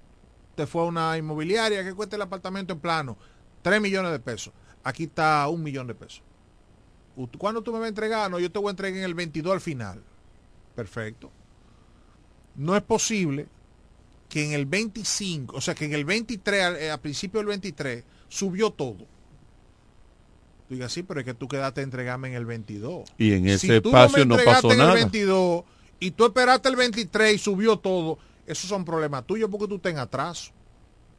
Fue 0.68 0.82
a 0.82 0.86
una 0.86 1.18
inmobiliaria 1.18 1.84
que 1.84 1.94
cuesta 1.94 2.16
el 2.16 2.22
apartamento 2.22 2.74
en 2.74 2.80
plano 2.80 3.18
3 3.62 3.82
millones 3.82 4.12
de 4.12 4.20
pesos. 4.20 4.54
Aquí 4.84 5.04
está 5.04 5.48
un 5.50 5.62
millón 5.64 5.88
de 5.88 5.96
pesos. 5.96 6.22
¿Cuándo 7.38 7.62
tú 7.62 7.72
me 7.74 7.80
vas 7.80 7.86
a 7.88 7.90
entregar? 7.90 8.32
No, 8.32 8.40
yo 8.40 8.50
te 8.52 8.60
voy 8.60 8.70
a 8.70 8.72
entregar 8.72 8.98
en 9.00 9.04
el 9.04 9.14
22 9.14 9.52
al 9.54 9.62
final. 9.62 10.02
Perfecto. 10.76 11.32
No 12.56 12.76
es 12.78 12.82
posible 12.84 13.48
que 14.30 14.46
en 14.46 14.54
el 14.54 14.66
25, 14.66 15.56
o 15.58 15.62
sea, 15.62 15.76
que 15.76 15.86
en 15.86 15.94
el 15.94 16.06
23, 16.06 16.64
al- 16.64 16.76
eh, 16.78 16.92
a 16.92 17.02
principio 17.02 17.40
del 17.40 17.48
23, 17.48 18.04
subió 18.30 18.72
todo. 18.72 19.06
Diga, 20.70 20.88
sí, 20.88 21.02
pero 21.04 21.20
es 21.20 21.26
que 21.26 21.34
tú 21.34 21.48
quedaste 21.48 21.82
a 21.82 21.84
entregarme 21.84 22.28
en 22.30 22.36
el 22.36 22.46
22. 22.46 23.10
Y 23.18 23.34
en 23.34 23.44
Si 23.46 23.50
ese 23.68 23.82
tú 23.82 23.90
espacio 23.90 24.20
no, 24.26 24.36
no, 24.36 24.38
me 24.38 24.44
pasó 24.44 24.68
entregaste 24.70 24.74
en 24.74 24.78
nada. 24.78 24.94
el 24.94 25.00
22 25.00 25.64
y 26.00 26.12
tú 26.12 26.26
esperaste 26.26 26.70
el 26.70 26.76
23 26.76 27.34
y 27.36 27.38
subió 27.40 27.78
todo, 27.80 28.20
esos 28.50 28.68
son 28.68 28.84
problemas 28.84 29.26
tuyos 29.28 29.48
porque 29.50 29.68
tú 29.68 29.76
estás 29.76 29.92
en 29.92 30.00
atraso. 30.00 30.52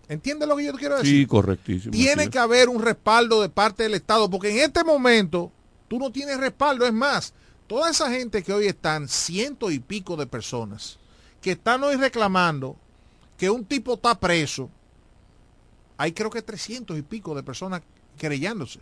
¿Entiendes 0.08 0.48
lo 0.48 0.56
que 0.56 0.64
yo 0.64 0.72
te 0.72 0.78
quiero 0.78 0.96
decir? 0.96 1.20
Sí, 1.20 1.26
correctísimo. 1.26 1.92
Tiene 1.92 2.28
que 2.28 2.40
haber 2.40 2.68
un 2.68 2.82
respaldo 2.82 3.40
de 3.40 3.48
parte 3.48 3.84
del 3.84 3.94
Estado, 3.94 4.28
porque 4.28 4.50
en 4.50 4.58
este 4.68 4.82
momento 4.82 5.52
tú 5.86 6.00
no 6.00 6.10
tienes 6.10 6.38
respaldo. 6.38 6.84
Es 6.84 6.92
más, 6.92 7.32
toda 7.68 7.88
esa 7.88 8.10
gente 8.10 8.42
que 8.42 8.52
hoy 8.52 8.66
están, 8.66 9.06
ciento 9.08 9.70
y 9.70 9.78
pico 9.78 10.16
de 10.16 10.26
personas, 10.26 10.98
que 11.40 11.52
están 11.52 11.84
hoy 11.84 11.94
reclamando 11.94 12.76
que 13.38 13.48
un 13.48 13.64
tipo 13.64 13.94
está 13.94 14.18
preso, 14.18 14.68
hay 15.96 16.10
creo 16.10 16.30
que 16.30 16.42
300 16.42 16.98
y 16.98 17.02
pico 17.02 17.36
de 17.36 17.44
personas 17.44 17.82
querellándose. 18.18 18.80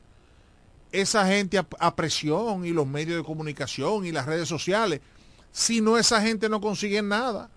Esa 0.91 1.27
gente 1.27 1.59
a, 1.59 1.67
a 1.79 1.95
presión 1.95 2.65
y 2.65 2.71
los 2.71 2.87
medios 2.87 3.19
de 3.19 3.25
comunicación 3.25 4.07
y 4.07 4.13
las 4.13 4.25
redes 4.25 4.49
sociales, 4.49 5.03
si 5.53 5.83
no 5.83 5.99
esa 5.99 6.23
gente 6.23 6.49
no 6.49 6.63
consigue 6.63 7.03
nada. 7.03 7.51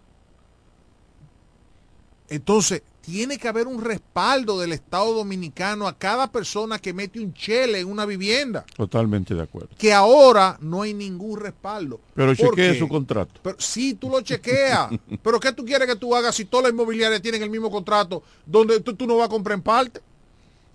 Entonces, 2.32 2.82
tiene 3.02 3.38
que 3.38 3.50
haber 3.50 3.68
un 3.68 3.84
respaldo 3.84 4.58
del 4.58 4.72
Estado 4.72 5.14
Dominicano 5.14 5.86
a 5.86 5.98
cada 5.98 6.32
persona 6.32 6.80
que 6.80 6.94
mete 6.94 7.20
un 7.20 7.34
chele 7.34 7.82
en 7.82 7.90
una 7.90 8.06
vivienda. 8.06 8.64
Totalmente 8.78 9.36
de 9.36 9.42
acuerdo. 9.42 9.68
Que 9.78 9.92
ahora 9.92 10.58
no 10.62 10.84
hay 10.84 10.94
ningún 10.94 11.38
respaldo. 11.38 12.00
Pero 12.16 12.34
¿Por 12.34 12.56
chequee 12.56 12.80
su 12.80 12.88
contrato. 12.88 13.42
Pero 13.44 13.58
sí, 13.60 13.96
tú 13.96 14.10
lo 14.10 14.22
chequeas. 14.22 14.92
Pero 15.22 15.42
¿qué 15.42 15.52
tú 15.52 15.66
quieres 15.66 15.86
que 15.86 15.98
tú 15.98 16.16
hagas 16.16 16.34
si 16.34 16.46
todas 16.46 16.64
las 16.64 16.72
inmobiliarias 16.72 17.22
tienen 17.22 17.44
el 17.44 17.50
mismo 17.50 17.70
contrato 17.70 18.24
donde 18.46 18.80
tú, 18.80 18.96
tú 18.96 19.06
no 19.06 19.18
vas 19.18 19.26
a 19.26 19.30
comprar 19.30 19.58
en 19.58 19.62
parte? 19.62 20.00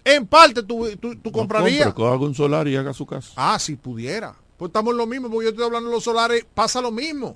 En 0.05 0.27
parte 0.27 0.63
tú, 0.63 0.87
tú, 1.01 1.17
tú 1.17 1.33
comprarías. 1.33 1.95
Compre, 1.95 2.05
haga 2.05 2.19
un 2.19 2.35
solar 2.35 2.69
y 2.69 2.77
haga 2.77 2.93
su 2.93 3.07
casa. 3.07 3.33
Ah, 3.35 3.59
si 3.59 3.77
pudiera. 3.77 4.37
Pues 4.59 4.69
estamos 4.69 4.93
en 4.93 4.99
lo 4.99 5.07
mismo, 5.07 5.31
porque 5.31 5.47
yo 5.47 5.51
estoy 5.53 5.65
hablando 5.65 5.89
de 5.89 5.95
los 5.95 6.05
solares, 6.05 6.45
pasa 6.53 6.83
lo 6.83 6.91
mismo. 6.91 7.35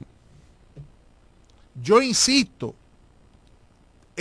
Yo 1.83 2.03
insisto, 2.03 2.75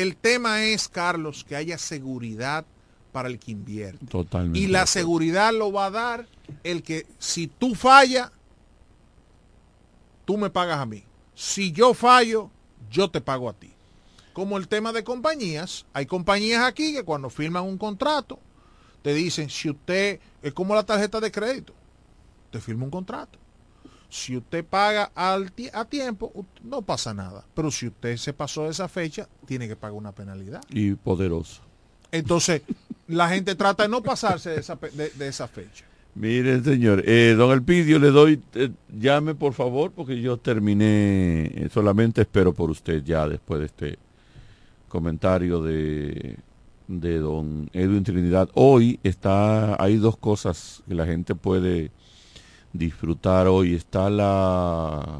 el 0.01 0.15
tema 0.15 0.63
es, 0.63 0.87
Carlos, 0.87 1.43
que 1.43 1.55
haya 1.55 1.77
seguridad 1.77 2.65
para 3.11 3.27
el 3.27 3.39
que 3.39 3.51
invierte. 3.51 4.05
Totalmente. 4.05 4.59
Y 4.59 4.67
la 4.67 4.85
seguridad 4.85 5.53
lo 5.53 5.71
va 5.71 5.87
a 5.87 5.91
dar 5.91 6.27
el 6.63 6.83
que 6.83 7.05
si 7.17 7.47
tú 7.47 7.75
fallas, 7.75 8.31
tú 10.25 10.37
me 10.37 10.49
pagas 10.49 10.79
a 10.79 10.85
mí. 10.85 11.03
Si 11.35 11.71
yo 11.71 11.93
fallo, 11.93 12.49
yo 12.89 13.09
te 13.09 13.19
pago 13.19 13.49
a 13.49 13.53
ti. 13.53 13.73
Como 14.33 14.57
el 14.57 14.67
tema 14.67 14.93
de 14.93 15.03
compañías, 15.03 15.85
hay 15.91 16.05
compañías 16.05 16.63
aquí 16.63 16.93
que 16.93 17.03
cuando 17.03 17.29
firman 17.29 17.63
un 17.63 17.77
contrato, 17.77 18.39
te 19.01 19.13
dicen, 19.13 19.49
si 19.49 19.69
usted, 19.69 20.19
es 20.41 20.53
como 20.53 20.75
la 20.75 20.85
tarjeta 20.85 21.19
de 21.19 21.31
crédito, 21.31 21.73
te 22.51 22.59
firma 22.61 22.85
un 22.85 22.91
contrato. 22.91 23.39
Si 24.09 24.35
usted 24.35 24.65
paga 24.65 25.11
al 25.13 25.51
a 25.73 25.85
tiempo, 25.85 26.45
no 26.63 26.81
pasa 26.81 27.13
nada. 27.13 27.45
Pero 27.53 27.69
si 27.69 27.87
usted 27.87 28.17
se 28.17 28.33
pasó 28.33 28.63
de 28.63 28.71
esa 28.71 28.87
fecha, 28.87 29.27
tiene 29.45 29.67
que 29.67 29.75
pagar 29.75 29.95
una 29.95 30.11
penalidad. 30.11 30.61
Y 30.69 30.93
poderoso. 30.95 31.61
Entonces, 32.11 32.63
la 33.07 33.29
gente 33.29 33.53
trata 33.55 33.83
de 33.83 33.89
no 33.89 34.01
pasarse 34.01 34.49
de 34.49 34.59
esa, 34.59 34.75
de 34.75 35.27
esa 35.27 35.47
fecha. 35.47 35.85
Miren, 36.15 36.63
señor, 36.63 37.03
eh, 37.05 37.35
don 37.37 37.51
Elpidio, 37.51 37.99
le 37.99 38.09
doy, 38.09 38.41
eh, 38.55 38.71
llame 38.99 39.35
por 39.35 39.53
favor, 39.53 39.91
porque 39.91 40.19
yo 40.19 40.37
terminé, 40.37 41.45
eh, 41.45 41.69
solamente 41.71 42.21
espero 42.21 42.51
por 42.51 42.71
usted 42.71 43.03
ya 43.03 43.27
después 43.27 43.59
de 43.59 43.65
este 43.67 43.99
comentario 44.87 45.61
de, 45.61 46.37
de 46.87 47.19
don 47.19 47.69
Edwin 47.73 48.03
Trinidad. 48.03 48.49
Hoy 48.55 48.99
está, 49.03 49.81
hay 49.81 49.97
dos 49.97 50.17
cosas 50.17 50.83
que 50.87 50.95
la 50.95 51.05
gente 51.05 51.35
puede 51.35 51.91
disfrutar 52.73 53.47
hoy. 53.47 53.75
Está 53.75 54.09
la, 54.09 55.19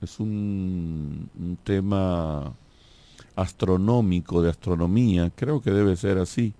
es 0.00 0.20
un, 0.20 1.28
un 1.38 1.56
tema 1.64 2.52
astronómico, 3.36 4.42
de 4.42 4.50
astronomía, 4.50 5.30
creo 5.34 5.60
que 5.60 5.70
debe 5.70 5.96
ser 5.96 6.18
así 6.18 6.54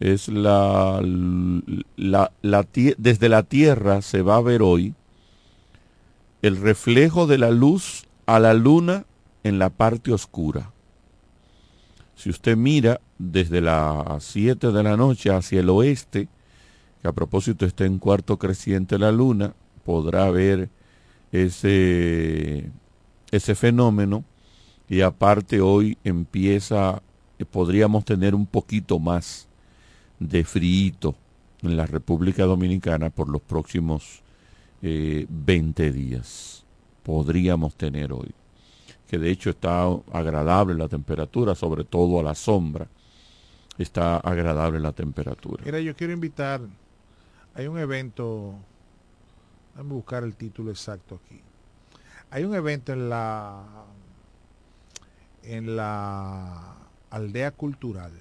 es 0.00 0.28
la, 0.28 1.00
la, 1.96 2.32
la 2.42 2.66
desde 2.98 3.28
la 3.28 3.42
Tierra 3.42 4.02
se 4.02 4.22
va 4.22 4.36
a 4.36 4.40
ver 4.40 4.62
hoy 4.62 4.94
el 6.42 6.56
reflejo 6.56 7.26
de 7.26 7.38
la 7.38 7.50
luz 7.50 8.04
a 8.26 8.38
la 8.38 8.54
luna 8.54 9.04
en 9.42 9.58
la 9.58 9.70
parte 9.70 10.12
oscura. 10.12 10.70
Si 12.14 12.30
usted 12.30 12.56
mira 12.56 13.00
desde 13.18 13.60
las 13.60 14.22
7 14.22 14.70
de 14.70 14.82
la 14.82 14.96
noche 14.96 15.30
hacia 15.30 15.60
el 15.60 15.68
oeste, 15.68 16.28
que 17.02 17.08
a 17.08 17.12
propósito 17.12 17.66
está 17.66 17.84
en 17.84 17.98
cuarto 17.98 18.38
creciente 18.38 18.98
la 18.98 19.12
luna, 19.12 19.54
podrá 19.84 20.30
ver 20.30 20.68
ese, 21.32 22.70
ese 23.30 23.54
fenómeno 23.54 24.24
y 24.88 25.02
aparte 25.02 25.60
hoy 25.60 25.98
empieza, 26.02 27.02
eh, 27.38 27.44
podríamos 27.44 28.04
tener 28.04 28.34
un 28.34 28.46
poquito 28.46 28.98
más 28.98 29.48
de 30.18 30.44
frío 30.44 31.14
en 31.62 31.76
la 31.76 31.86
República 31.86 32.44
Dominicana 32.44 33.10
por 33.10 33.28
los 33.28 33.42
próximos 33.42 34.22
eh, 34.82 35.26
20 35.28 35.92
días. 35.92 36.64
Podríamos 37.02 37.74
tener 37.74 38.12
hoy. 38.12 38.30
Que 39.08 39.18
de 39.18 39.30
hecho 39.30 39.50
está 39.50 39.84
agradable 40.12 40.74
la 40.74 40.88
temperatura, 40.88 41.54
sobre 41.54 41.84
todo 41.84 42.20
a 42.20 42.22
la 42.22 42.34
sombra. 42.34 42.86
Está 43.78 44.18
agradable 44.18 44.80
la 44.80 44.92
temperatura. 44.92 45.62
Mira, 45.64 45.80
yo 45.80 45.94
quiero 45.94 46.12
invitar, 46.12 46.60
hay 47.58 47.66
un 47.66 47.76
evento, 47.76 48.54
déjame 49.72 49.92
buscar 49.94 50.22
el 50.22 50.36
título 50.36 50.70
exacto 50.70 51.20
aquí. 51.24 51.40
Hay 52.30 52.44
un 52.44 52.54
evento 52.54 52.92
en 52.92 53.08
la 53.08 53.64
en 55.42 55.74
la 55.74 56.76
aldea 57.10 57.50
cultural 57.50 58.12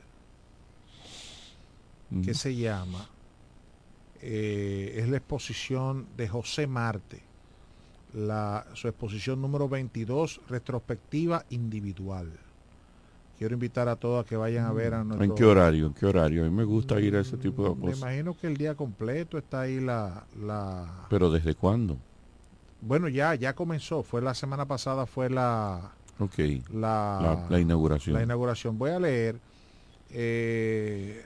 que 2.23 2.33
se 2.33 2.55
llama 2.55 3.09
eh, 4.21 4.95
es 4.95 5.09
la 5.09 5.17
exposición 5.17 6.07
de 6.15 6.27
José 6.29 6.65
Marte, 6.65 7.21
la, 8.13 8.65
su 8.73 8.87
exposición 8.87 9.39
número 9.39 9.69
22, 9.69 10.41
retrospectiva 10.47 11.45
individual. 11.49 12.31
Quiero 13.37 13.53
invitar 13.53 13.87
a 13.87 13.95
todos 13.95 14.25
a 14.25 14.27
que 14.27 14.35
vayan 14.35 14.65
a 14.65 14.71
ver 14.71 14.93
a 14.95 15.03
nuestro... 15.03 15.23
¿En 15.23 15.35
qué 15.35 15.45
horario? 15.45 15.87
¿En 15.87 15.93
qué 15.93 16.05
horario? 16.07 16.43
A 16.43 16.49
mí 16.49 16.51
me 16.55 16.63
gusta 16.63 16.99
ir 16.99 17.15
a 17.15 17.19
ese 17.21 17.37
tipo 17.37 17.63
de 17.69 17.75
Me 17.75 17.81
cosas. 17.81 17.99
imagino 17.99 18.35
que 18.35 18.47
el 18.47 18.57
día 18.57 18.73
completo 18.75 19.37
está 19.37 19.61
ahí 19.61 19.79
la, 19.79 20.25
la... 20.43 21.05
Pero 21.09 21.29
¿desde 21.29 21.53
cuándo? 21.53 21.97
Bueno, 22.81 23.07
ya, 23.09 23.35
ya 23.35 23.53
comenzó. 23.53 24.01
Fue 24.01 24.21
la 24.21 24.33
semana 24.33 24.65
pasada, 24.65 25.05
fue 25.05 25.29
la... 25.29 25.91
Ok. 26.19 26.33
La, 26.73 27.19
La- 27.21 27.45
la 27.49 27.59
inauguración. 27.59 28.15
La 28.15 28.23
inauguración. 28.23 28.77
Voy 28.79 28.89
a 28.89 28.99
leer 28.99 29.39
eh, 30.09 31.23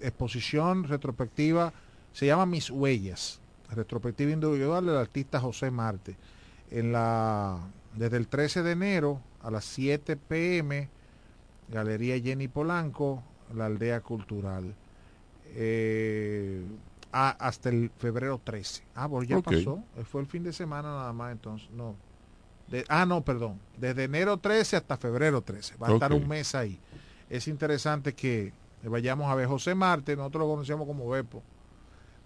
exposición 0.00 0.84
retrospectiva, 0.84 1.72
se 2.12 2.26
llama 2.26 2.46
Mis 2.46 2.70
Huellas, 2.70 3.40
retrospectiva 3.74 4.30
individual 4.32 4.84
del 4.86 4.96
artista 4.96 5.40
José 5.40 5.70
Marte. 5.70 6.16
En 6.70 6.92
la, 6.92 7.58
desde 7.96 8.18
el 8.18 8.28
13 8.28 8.62
de 8.62 8.72
enero 8.72 9.20
a 9.42 9.50
las 9.50 9.64
7 9.64 10.16
pm, 10.16 10.88
Galería 11.68 12.18
Jenny 12.20 12.48
Polanco, 12.48 13.22
la 13.54 13.66
aldea 13.66 14.00
cultural. 14.00 14.74
Eh, 15.54 16.62
a- 17.12 17.30
hasta 17.30 17.68
el 17.70 17.90
febrero 17.98 18.40
13. 18.42 18.82
Ah, 18.94 19.08
pues 19.08 19.28
ya 19.28 19.36
pasó. 19.42 19.82
Eh, 19.96 20.04
Fue 20.04 20.20
el 20.20 20.26
fin 20.26 20.42
de 20.42 20.52
semana 20.52 20.88
nada 20.88 21.12
más, 21.12 21.32
entonces, 21.32 21.70
no. 21.70 21.94
De- 22.68 22.84
ah, 22.88 23.06
no, 23.06 23.24
perdón. 23.24 23.58
Desde 23.78 24.04
enero 24.04 24.36
13 24.36 24.76
hasta 24.76 24.96
febrero 24.98 25.40
13. 25.40 25.76
Va 25.76 25.86
a 25.88 25.90
estar 25.94 26.12
un 26.12 26.28
mes 26.28 26.54
ahí. 26.54 26.78
Es 27.30 27.48
interesante 27.48 28.14
que 28.14 28.52
vayamos 28.82 29.30
a 29.30 29.34
ver 29.34 29.46
José 29.48 29.74
Marte, 29.74 30.16
nosotros 30.16 30.42
lo 30.46 30.48
conocemos 30.54 30.86
como 30.86 31.08
Bepo. 31.08 31.42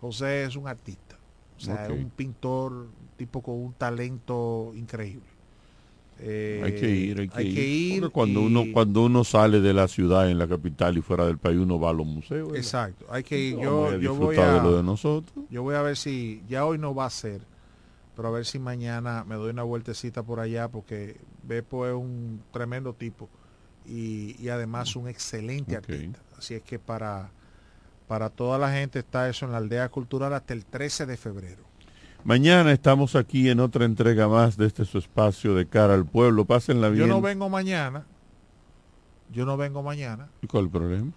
José 0.01 0.45
es 0.45 0.57
un 0.57 0.67
artista. 0.67 1.17
O 1.57 1.61
sea, 1.61 1.75
es 1.85 1.91
un 2.05 2.11
pintor, 2.11 2.89
tipo 3.17 3.41
con 3.41 3.55
un 3.55 3.73
talento 3.75 4.73
increíble. 4.75 5.31
Eh, 6.25 6.61
hay 6.65 6.73
que 6.81 6.91
ir, 6.91 7.21
hay 7.21 7.29
que 7.29 7.37
hay 7.39 7.47
ir. 7.49 7.55
que 7.55 7.67
ir 7.69 8.01
Porque 8.01 8.15
cuando 8.15 8.41
y- 8.41 8.47
uno 8.47 8.67
cuando 8.73 9.05
uno 9.05 9.25
sale 9.25 9.61
de 9.61 9.73
la 9.73 9.89
ciudad 9.89 10.31
en 10.31 10.39
la 10.39 10.47
capital 10.49 10.97
y 10.99 11.03
fuera 11.03 11.27
del 11.27 11.39
país 11.39 11.59
uno 11.59 11.81
va 11.81 11.91
a 11.91 11.93
los 11.93 12.07
museos. 12.07 12.49
¿verdad? 12.49 12.59
Exacto, 12.59 13.07
hay 13.11 13.23
que 13.23 13.39
ir. 13.39 13.59
Yo, 13.59 13.89
a 13.89 13.97
yo 13.97 14.15
voy 14.15 14.37
a, 14.37 14.53
de 14.55 14.61
lo 14.61 14.77
de 14.77 14.83
nosotros. 14.83 15.45
Yo 15.51 15.63
voy 15.63 15.75
a 15.75 15.83
ver 15.83 15.97
si, 15.97 16.43
ya 16.49 16.65
hoy 16.65 16.79
no 16.79 16.95
va 16.95 17.07
a 17.07 17.11
ser, 17.11 17.41
pero 18.17 18.29
a 18.29 18.31
ver 18.31 18.45
si 18.47 18.59
mañana 18.59 19.25
me 19.25 19.37
doy 19.37 19.51
una 19.51 19.63
vueltecita 19.65 20.23
por 20.23 20.41
allá 20.41 20.69
porque 20.69 21.21
Bepo 21.43 21.87
es 21.87 21.95
un 21.95 22.43
tremendo 22.53 22.95
tipo 22.95 23.29
y, 23.87 24.37
y 24.43 24.49
además 24.49 24.97
un 24.97 25.09
excelente 25.09 25.77
Ok. 25.77 25.89
artista. 25.89 26.21
Así 26.39 26.55
es 26.55 26.63
que 26.63 26.79
para, 26.79 27.31
para 28.09 28.31
toda 28.31 28.59
la 28.59 28.73
gente 28.73 29.01
está 29.01 29.29
eso 29.29 29.47
en 29.47 29.53
la 29.53 29.59
aldea 29.59 29.89
cultural 29.89 30.33
hasta 30.35 30.55
el 30.55 30.65
13 30.67 31.07
de 31.07 31.17
febrero. 31.17 31.65
Mañana 32.25 32.73
estamos 32.73 33.17
aquí 33.17 33.49
en 33.49 33.59
otra 33.61 33.85
entrega 33.85 34.29
más 34.29 34.57
de 34.57 34.67
este 34.67 34.85
su 34.85 34.99
espacio 34.99 35.55
de 35.55 35.67
cara 35.67 35.95
al 35.95 36.07
pueblo. 36.07 36.45
Pásenla 36.45 36.89
bien. 36.89 37.07
Yo 37.09 37.13
no 37.15 37.21
vengo 37.21 37.49
mañana. 37.49 38.07
Yo 39.33 39.45
no 39.45 39.57
vengo 39.57 39.83
mañana. 39.83 40.29
¿Y 40.41 40.47
cuál 40.47 40.65
el 40.65 40.71
problema? 40.71 41.11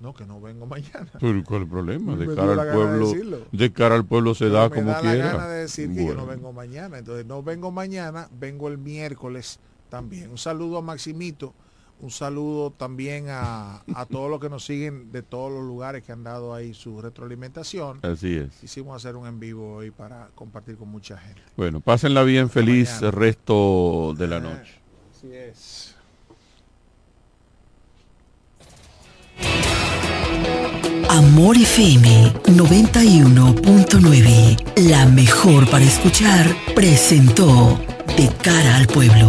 No, 0.00 0.12
que 0.14 0.26
no 0.26 0.40
vengo 0.40 0.66
mañana. 0.66 1.08
Pero 1.18 1.42
¿cuál 1.44 1.62
el 1.62 1.68
problema? 1.68 2.16
De 2.16 2.26
cara 2.34 2.52
al 2.52 2.66
de 2.66 2.72
pueblo, 2.72 3.12
de 3.52 3.72
cara 3.72 3.94
al 3.94 4.04
pueblo 4.04 4.34
se 4.34 4.44
Pero 4.46 4.54
da 4.56 4.68
me 4.68 4.74
como 4.74 4.90
da 4.90 5.00
quiera. 5.00 5.16
la 5.26 5.32
gana 5.32 5.48
de 5.48 5.60
decir 5.62 5.88
que 5.94 6.04
yo 6.06 6.14
no 6.14 6.24
Bueno. 6.24 6.26
vengo 6.26 6.52
mañana. 6.52 6.98
Entonces 6.98 7.26
no 7.26 7.42
vengo 7.42 7.70
mañana, 7.70 8.28
vengo 8.38 8.68
el 8.68 8.76
miércoles 8.78 9.60
también. 9.88 10.30
Un 10.30 10.38
saludo 10.38 10.78
a 10.78 10.82
Maximito, 10.82 11.54
un 12.00 12.10
saludo 12.10 12.70
también 12.70 13.26
a, 13.28 13.82
a 13.94 14.06
todos 14.06 14.30
los 14.30 14.40
que 14.40 14.48
nos 14.48 14.64
siguen 14.64 15.12
de 15.12 15.22
todos 15.22 15.52
los 15.52 15.62
lugares 15.62 16.02
que 16.02 16.12
han 16.12 16.24
dado 16.24 16.54
ahí 16.54 16.72
su 16.74 17.00
retroalimentación. 17.00 18.00
Así 18.02 18.36
es. 18.36 18.50
Quisimos 18.60 18.96
hacer 18.96 19.16
un 19.16 19.26
en 19.26 19.38
vivo 19.38 19.74
hoy 19.76 19.90
para 19.90 20.28
compartir 20.34 20.76
con 20.76 20.88
mucha 20.88 21.18
gente. 21.18 21.42
Bueno, 21.56 21.80
pásenla 21.80 22.22
bien, 22.22 22.48
feliz 22.48 22.90
mañana. 22.94 23.10
resto 23.10 24.14
de 24.16 24.26
la 24.26 24.40
noche. 24.40 24.80
Así 25.10 25.34
es. 25.34 25.94
Amor 31.08 31.56
FM 31.56 32.32
91.9, 32.46 34.56
la 34.88 35.06
mejor 35.06 35.68
para 35.68 35.84
escuchar, 35.84 36.46
presentó 36.74 37.80
De 38.16 38.28
cara 38.42 38.76
al 38.76 38.86
pueblo. 38.86 39.28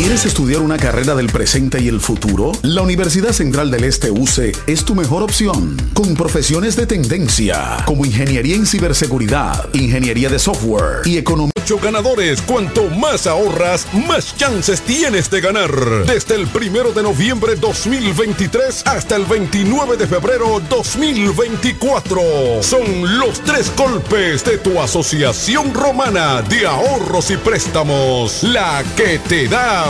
¿Quieres 0.00 0.24
estudiar 0.24 0.62
una 0.62 0.78
carrera 0.78 1.14
del 1.14 1.26
presente 1.26 1.78
y 1.78 1.88
el 1.88 2.00
futuro? 2.00 2.52
La 2.62 2.80
Universidad 2.80 3.32
Central 3.32 3.70
del 3.70 3.84
Este 3.84 4.10
UCE 4.10 4.52
es 4.66 4.82
tu 4.82 4.94
mejor 4.94 5.22
opción, 5.22 5.76
con 5.92 6.14
profesiones 6.14 6.74
de 6.74 6.86
tendencia 6.86 7.84
como 7.84 8.06
ingeniería 8.06 8.56
en 8.56 8.64
ciberseguridad, 8.64 9.68
ingeniería 9.74 10.30
de 10.30 10.38
software 10.38 11.02
y 11.04 11.18
economía. 11.18 11.50
Ganadores. 11.78 12.42
Cuanto 12.42 12.88
más 12.88 13.28
ahorras, 13.28 13.86
más 13.92 14.36
chances 14.36 14.80
tienes 14.80 15.30
de 15.30 15.40
ganar. 15.40 15.70
Desde 16.04 16.34
el 16.34 16.48
primero 16.48 16.92
de 16.92 17.04
noviembre 17.04 17.54
2023 17.54 18.86
hasta 18.86 19.14
el 19.14 19.24
29 19.24 19.96
de 19.96 20.06
febrero 20.08 20.60
2024. 20.68 22.62
Son 22.62 23.18
los 23.18 23.40
tres 23.42 23.72
golpes 23.76 24.44
de 24.44 24.58
tu 24.58 24.80
Asociación 24.80 25.72
Romana 25.72 26.42
de 26.42 26.66
Ahorros 26.66 27.30
y 27.30 27.36
Préstamos. 27.36 28.42
La 28.42 28.82
que 28.96 29.20
te 29.20 29.46
da 29.46 29.89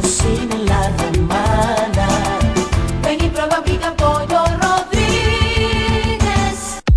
cocina 0.00 0.56
la 0.64 0.96
romana. 0.96 2.08
Ven 3.02 3.24
y 3.24 3.28
prueba 3.28 3.62
pica 3.64 3.94
pollo 3.96 4.44
Rodríguez. 4.60 6.28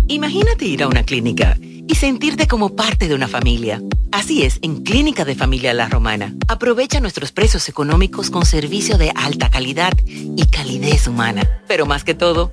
Imagínate 0.08 0.64
ir 0.66 0.82
a 0.82 0.88
una 0.88 1.02
clínica 1.02 1.56
y 1.60 1.94
sentirte 1.94 2.46
como 2.46 2.76
parte 2.76 3.08
de 3.08 3.14
una 3.14 3.28
familia. 3.28 3.82
Así 4.12 4.42
es, 4.44 4.58
en 4.62 4.82
Clínica 4.82 5.24
de 5.24 5.34
Familia 5.34 5.72
La 5.74 5.88
Romana. 5.88 6.34
Aprovecha 6.46 7.00
nuestros 7.00 7.32
precios 7.32 7.68
económicos 7.68 8.30
con 8.30 8.44
servicio 8.44 8.98
de 8.98 9.10
alta 9.14 9.50
calidad 9.50 9.94
y 10.06 10.44
calidez 10.46 11.08
humana. 11.08 11.48
Pero 11.66 11.86
más 11.86 12.04
que 12.04 12.14
todo, 12.14 12.52